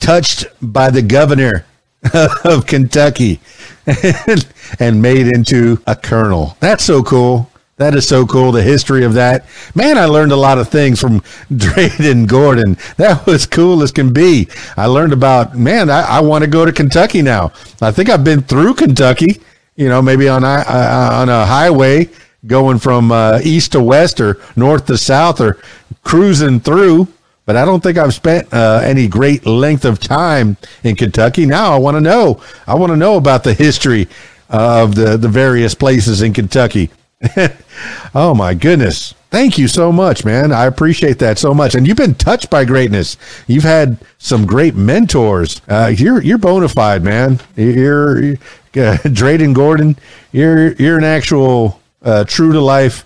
touched 0.00 0.46
by 0.62 0.88
the 0.88 1.02
governor 1.02 1.66
of 2.44 2.64
Kentucky 2.64 3.40
and 4.78 5.02
made 5.02 5.26
into 5.26 5.82
a 5.86 5.94
colonel. 5.94 6.56
That's 6.60 6.82
so 6.84 7.02
cool. 7.02 7.50
That 7.76 7.94
is 7.94 8.06
so 8.06 8.24
cool. 8.24 8.52
The 8.52 8.62
history 8.62 9.04
of 9.04 9.14
that. 9.14 9.46
Man, 9.74 9.98
I 9.98 10.04
learned 10.04 10.30
a 10.30 10.36
lot 10.36 10.58
of 10.58 10.68
things 10.68 11.00
from 11.00 11.20
Dreyden 11.52 12.28
Gordon. 12.28 12.76
That 12.98 13.26
was 13.26 13.46
cool 13.46 13.82
as 13.82 13.90
can 13.90 14.12
be. 14.12 14.48
I 14.76 14.86
learned 14.86 15.12
about, 15.12 15.56
man, 15.56 15.90
I, 15.90 16.02
I 16.02 16.20
want 16.20 16.44
to 16.44 16.50
go 16.50 16.64
to 16.64 16.72
Kentucky 16.72 17.20
now. 17.20 17.52
I 17.82 17.90
think 17.90 18.08
I've 18.08 18.24
been 18.24 18.42
through 18.42 18.74
Kentucky 18.74 19.40
you 19.76 19.88
know, 19.88 20.00
maybe 20.00 20.28
on 20.28 20.44
uh, 20.44 21.10
on 21.12 21.28
a 21.28 21.46
highway 21.46 22.08
going 22.46 22.78
from 22.78 23.10
uh, 23.10 23.40
east 23.42 23.72
to 23.72 23.82
west 23.82 24.20
or 24.20 24.40
north 24.56 24.86
to 24.86 24.96
south 24.96 25.40
or 25.40 25.58
cruising 26.02 26.60
through. 26.60 27.08
But 27.46 27.56
I 27.56 27.64
don't 27.64 27.82
think 27.82 27.98
I've 27.98 28.14
spent 28.14 28.52
uh, 28.54 28.80
any 28.82 29.06
great 29.06 29.44
length 29.44 29.84
of 29.84 29.98
time 29.98 30.56
in 30.82 30.96
Kentucky. 30.96 31.44
Now 31.44 31.74
I 31.74 31.78
want 31.78 31.96
to 31.96 32.00
know. 32.00 32.40
I 32.66 32.74
want 32.74 32.90
to 32.90 32.96
know 32.96 33.16
about 33.16 33.44
the 33.44 33.52
history 33.52 34.08
of 34.48 34.94
the, 34.94 35.18
the 35.18 35.28
various 35.28 35.74
places 35.74 36.22
in 36.22 36.32
Kentucky. 36.32 36.90
oh 38.14 38.34
my 38.34 38.54
goodness. 38.54 39.14
Thank 39.30 39.58
you 39.58 39.66
so 39.66 39.90
much, 39.90 40.24
man. 40.24 40.52
I 40.52 40.66
appreciate 40.66 41.18
that 41.18 41.38
so 41.38 41.52
much. 41.52 41.74
And 41.74 41.86
you've 41.86 41.96
been 41.96 42.14
touched 42.14 42.50
by 42.50 42.64
greatness. 42.64 43.16
You've 43.48 43.64
had 43.64 43.98
some 44.18 44.46
great 44.46 44.74
mentors. 44.76 45.60
Uh, 45.68 45.92
you're 45.96 46.22
you're 46.22 46.38
bona 46.38 46.68
fide, 46.68 47.02
man. 47.02 47.40
You're, 47.56 48.22
you're 48.22 48.34
uh, 48.34 48.36
Dreyden 49.04 49.54
Gordon. 49.54 49.96
You're 50.32 50.72
you're 50.74 50.98
an 50.98 51.04
actual 51.04 51.80
uh, 52.02 52.24
true 52.24 52.52
to 52.52 52.60
life 52.60 53.04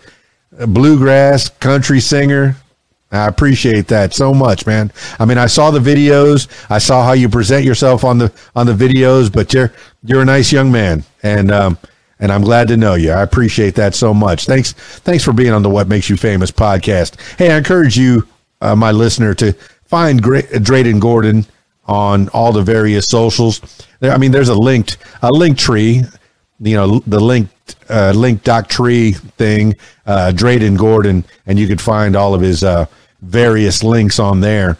bluegrass 0.66 1.48
country 1.48 2.00
singer. 2.00 2.56
I 3.10 3.26
appreciate 3.26 3.88
that 3.88 4.12
so 4.12 4.34
much, 4.34 4.66
man. 4.66 4.92
I 5.18 5.24
mean, 5.24 5.38
I 5.38 5.46
saw 5.46 5.70
the 5.70 5.78
videos. 5.78 6.46
I 6.68 6.76
saw 6.76 7.02
how 7.02 7.12
you 7.12 7.30
present 7.30 7.64
yourself 7.64 8.04
on 8.04 8.18
the 8.18 8.30
on 8.54 8.66
the 8.66 8.74
videos, 8.74 9.32
but 9.32 9.54
you're 9.54 9.72
you're 10.04 10.20
a 10.20 10.26
nice 10.26 10.52
young 10.52 10.70
man, 10.70 11.04
and 11.22 11.50
um, 11.50 11.78
and 12.20 12.32
I'm 12.32 12.42
glad 12.42 12.68
to 12.68 12.76
know 12.76 12.94
you. 12.94 13.12
I 13.12 13.22
appreciate 13.22 13.74
that 13.76 13.94
so 13.94 14.12
much. 14.12 14.46
Thanks, 14.46 14.72
thanks 14.72 15.24
for 15.24 15.32
being 15.32 15.52
on 15.52 15.62
the 15.62 15.68
What 15.70 15.88
Makes 15.88 16.10
You 16.10 16.16
Famous 16.16 16.50
podcast. 16.50 17.20
Hey, 17.38 17.52
I 17.52 17.58
encourage 17.58 17.96
you, 17.96 18.26
uh, 18.60 18.74
my 18.74 18.90
listener, 18.92 19.34
to 19.34 19.52
find 19.84 20.22
Gra- 20.22 20.42
Dreyden 20.42 21.00
Gordon 21.00 21.46
on 21.86 22.28
all 22.30 22.52
the 22.52 22.62
various 22.62 23.06
socials. 23.06 23.60
There, 24.00 24.12
I 24.12 24.18
mean, 24.18 24.32
there's 24.32 24.50
a 24.50 24.54
linked 24.54 24.98
a 25.22 25.32
link 25.32 25.58
tree, 25.58 26.02
you 26.60 26.76
know, 26.76 27.00
the 27.06 27.20
linked 27.20 27.76
uh, 27.88 28.12
link 28.14 28.42
doc 28.44 28.68
tree 28.68 29.12
thing, 29.12 29.76
uh, 30.06 30.32
Dreyden 30.34 30.76
Gordon, 30.76 31.24
and 31.46 31.58
you 31.58 31.66
could 31.66 31.80
find 31.80 32.16
all 32.16 32.34
of 32.34 32.40
his 32.40 32.62
uh, 32.62 32.86
various 33.22 33.82
links 33.82 34.18
on 34.18 34.40
there. 34.40 34.76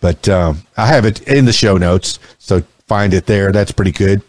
But 0.00 0.28
um, 0.28 0.62
I 0.76 0.86
have 0.86 1.04
it 1.04 1.22
in 1.22 1.44
the 1.44 1.52
show 1.52 1.76
notes, 1.76 2.18
so 2.38 2.62
find 2.86 3.14
it 3.14 3.26
there. 3.26 3.52
That's 3.52 3.72
pretty 3.72 3.92
good. 3.92 4.22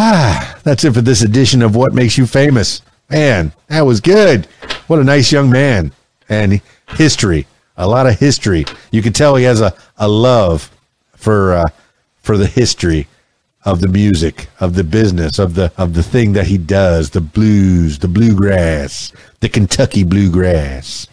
Ah, 0.00 0.56
that's 0.62 0.84
it 0.84 0.94
for 0.94 1.00
this 1.00 1.22
edition 1.22 1.60
of 1.60 1.74
What 1.74 1.92
Makes 1.92 2.16
You 2.16 2.24
Famous. 2.24 2.82
Man, 3.10 3.52
that 3.66 3.80
was 3.80 4.00
good. 4.00 4.46
What 4.86 5.00
a 5.00 5.04
nice 5.04 5.32
young 5.32 5.50
man. 5.50 5.90
And 6.28 6.60
history, 6.90 7.48
a 7.76 7.88
lot 7.88 8.06
of 8.06 8.16
history. 8.16 8.64
You 8.92 9.02
can 9.02 9.12
tell 9.12 9.34
he 9.34 9.42
has 9.42 9.60
a, 9.60 9.74
a 9.96 10.06
love 10.06 10.70
for 11.16 11.52
uh, 11.52 11.68
for 12.18 12.36
the 12.36 12.46
history 12.46 13.08
of 13.64 13.80
the 13.80 13.88
music, 13.88 14.48
of 14.60 14.74
the 14.74 14.84
business, 14.84 15.38
of 15.38 15.54
the 15.54 15.72
of 15.76 15.94
the 15.94 16.02
thing 16.02 16.32
that 16.32 16.46
he 16.46 16.58
does, 16.58 17.10
the 17.10 17.20
blues, 17.20 17.98
the 17.98 18.08
bluegrass, 18.08 19.12
the 19.40 19.48
Kentucky 19.48 20.04
bluegrass. 20.04 21.06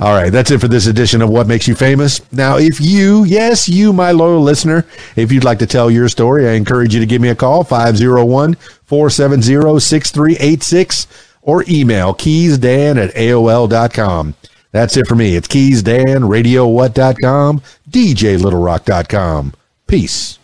All 0.00 0.14
right, 0.14 0.30
that's 0.30 0.50
it 0.50 0.60
for 0.60 0.68
this 0.68 0.86
edition 0.86 1.22
of 1.22 1.30
What 1.30 1.46
Makes 1.46 1.66
You 1.66 1.74
Famous. 1.74 2.20
Now, 2.32 2.56
if 2.56 2.80
you, 2.80 3.24
yes, 3.24 3.68
you, 3.68 3.92
my 3.92 4.12
loyal 4.12 4.40
listener, 4.40 4.86
if 5.16 5.32
you'd 5.32 5.44
like 5.44 5.58
to 5.58 5.66
tell 5.66 5.90
your 5.90 6.08
story, 6.08 6.48
I 6.48 6.52
encourage 6.52 6.94
you 6.94 7.00
to 7.00 7.06
give 7.06 7.20
me 7.20 7.30
a 7.30 7.34
call, 7.34 7.64
501 7.64 8.54
470 8.54 9.80
6386, 9.80 11.06
or 11.42 11.64
email 11.68 12.14
keysdan 12.14 13.02
at 13.02 13.14
AOL.com. 13.14 14.34
That's 14.70 14.96
it 14.96 15.06
for 15.06 15.14
me. 15.14 15.34
It's 15.34 15.48
keysdan, 15.48 16.28
radiowhat.com, 16.28 17.62
djlittlerock.com. 17.90 19.54
Peace. 19.86 20.37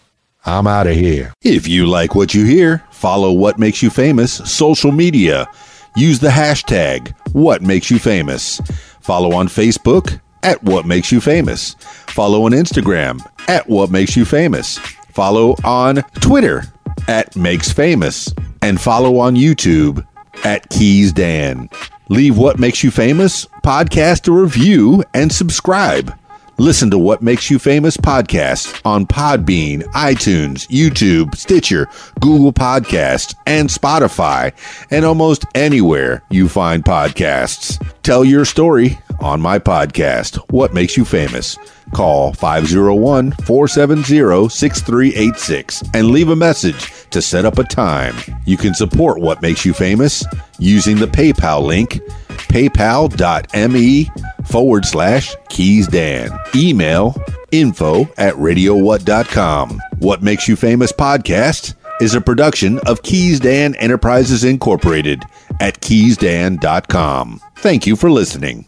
I'm 0.47 0.67
out 0.67 0.87
of 0.87 0.95
here. 0.95 1.33
If 1.43 1.67
you 1.67 1.87
like 1.87 2.15
what 2.15 2.35
you 2.35 2.45
hear, 2.45 2.85
follow 2.91 3.33
What 3.33 3.59
Makes 3.59 3.83
You 3.83 3.91
Famous 3.91 4.33
social 4.51 4.93
media. 4.93 5.49
Use 5.97 6.19
the 6.19 6.29
hashtag 6.29 7.15
What 7.33 7.63
Makes 7.63 7.91
You 7.91 7.99
Famous. 7.99 8.61
Follow 9.01 9.33
on 9.35 9.49
Facebook 9.49 10.21
at 10.43 10.63
What 10.63 10.85
Makes 10.87 11.11
You 11.13 11.21
Famous. 11.21 11.75
Follow 12.09 12.45
on 12.45 12.53
Instagram 12.53 13.21
at 13.49 13.69
What 13.69 13.91
Makes 13.91 14.17
You 14.17 14.25
Famous. 14.27 14.79
Follow 15.13 15.57
on 15.65 16.03
Twitter 16.21 16.65
at 17.09 17.35
Makes 17.37 17.73
Famous. 17.73 18.33
And 18.61 18.81
follow 18.81 19.19
on 19.19 19.37
YouTube 19.37 20.07
at 20.45 20.69
Keys 20.69 21.13
Dan. 21.13 21.71
Leave 22.11 22.37
What 22.37 22.59
Makes 22.59 22.85
You 22.85 22.91
Famous 22.91 23.47
podcast 23.65 24.29
a 24.29 24.33
review 24.33 25.03
and 25.15 25.33
subscribe. 25.33 26.15
Listen 26.57 26.89
to 26.91 26.99
What 26.99 27.21
Makes 27.21 27.51
You 27.51 27.59
Famous 27.59 27.97
podcast 27.97 28.81
on 28.85 29.07
Podbean, 29.07 29.83
iTunes, 29.93 30.69
YouTube, 30.69 31.35
Stitcher, 31.35 31.89
Google 32.21 32.53
Podcasts, 32.53 33.35
and 33.45 33.69
Spotify, 33.69 34.53
and 34.91 35.05
almost 35.05 35.45
anywhere 35.57 36.23
you 36.31 36.49
find 36.49 36.85
podcasts. 36.85 37.85
Tell 38.05 38.25
your 38.25 38.45
story 38.45 38.99
on 39.21 39.41
my 39.41 39.59
podcast, 39.59 40.37
What 40.53 40.73
Makes 40.73 40.97
You 40.97 41.05
Famous. 41.05 41.59
Call 41.95 42.33
501 42.35 43.33
470 43.33 44.49
6386 44.49 45.83
and 45.95 46.11
leave 46.11 46.29
a 46.29 46.37
message 46.37 47.09
to 47.11 47.23
set 47.23 47.45
up 47.45 47.59
a 47.59 47.65
time. 47.65 48.15
You 48.45 48.57
can 48.57 48.75
support 48.75 49.21
What 49.21 49.41
Makes 49.41 49.65
You 49.65 49.73
Famous 49.73 50.25
using 50.59 50.97
the 50.97 51.07
PayPal 51.07 51.63
link, 51.63 52.01
paypal.me 52.49 54.11
forward 54.45 54.85
slash 54.85 55.35
Keys 55.49 55.87
Dan. 55.89 56.31
Email 56.55 57.15
info 57.53 58.03
at 58.19 58.35
radiowhat.com. 58.35 59.81
What 59.99 60.23
Makes 60.23 60.49
You 60.49 60.57
Famous 60.57 60.93
podcast 60.93 61.75
is 62.01 62.15
a 62.15 62.21
production 62.21 62.79
of 62.81 63.03
Keys 63.03 63.41
Dan 63.41 63.75
Enterprises 63.77 64.45
Incorporated 64.45 65.23
at 65.61 65.81
keysdan.com. 65.81 67.41
Thank 67.57 67.87
you 67.87 67.97
for 67.97 68.11
listening. 68.11 68.67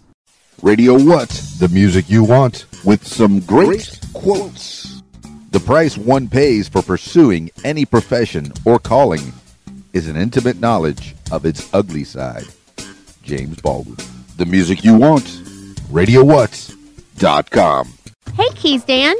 Radio 0.63 0.95
What? 0.95 1.29
The 1.59 1.69
music 1.69 2.09
you 2.09 2.25
want 2.25 2.65
with 2.85 3.07
some 3.07 3.41
great 3.41 4.01
quotes. 4.15 5.03
The 5.51 5.61
price 5.61 5.99
one 5.99 6.29
pays 6.29 6.67
for 6.67 6.81
pursuing 6.83 7.51
any 7.63 7.85
profession 7.85 8.53
or 8.65 8.79
calling 8.79 9.35
is 9.93 10.09
an 10.09 10.17
intimate 10.17 10.59
knowledge 10.59 11.15
of 11.31 11.45
its 11.45 11.69
ugly 11.75 12.05
side. 12.05 12.47
James 13.23 13.61
Baldwin. 13.61 13.99
The 14.39 14.47
music 14.47 14.83
you 14.83 14.95
want. 14.95 15.25
RadioWhat.com. 15.91 17.93
Hey, 18.35 18.49
Keys 18.55 18.83
Dan. 18.85 19.15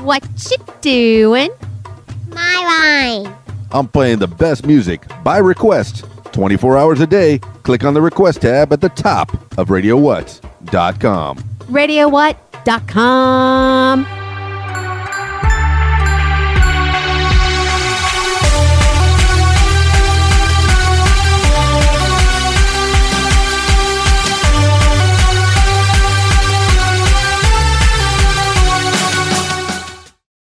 What 0.00 0.24
you 0.50 0.56
doing? 0.80 1.50
My 2.28 3.22
line. 3.22 3.32
I'm 3.70 3.86
playing 3.88 4.18
the 4.18 4.26
best 4.26 4.66
music 4.66 5.04
by 5.22 5.38
request 5.38 6.04
24 6.36 6.76
hours 6.76 7.00
a 7.00 7.06
day. 7.06 7.38
Click 7.62 7.82
on 7.82 7.94
the 7.94 8.02
request 8.02 8.42
tab 8.42 8.70
at 8.70 8.82
the 8.82 8.90
top 8.90 9.32
of 9.58 9.68
RadioWhat.com. 9.68 11.38
RadioWhat.com. 11.38 14.25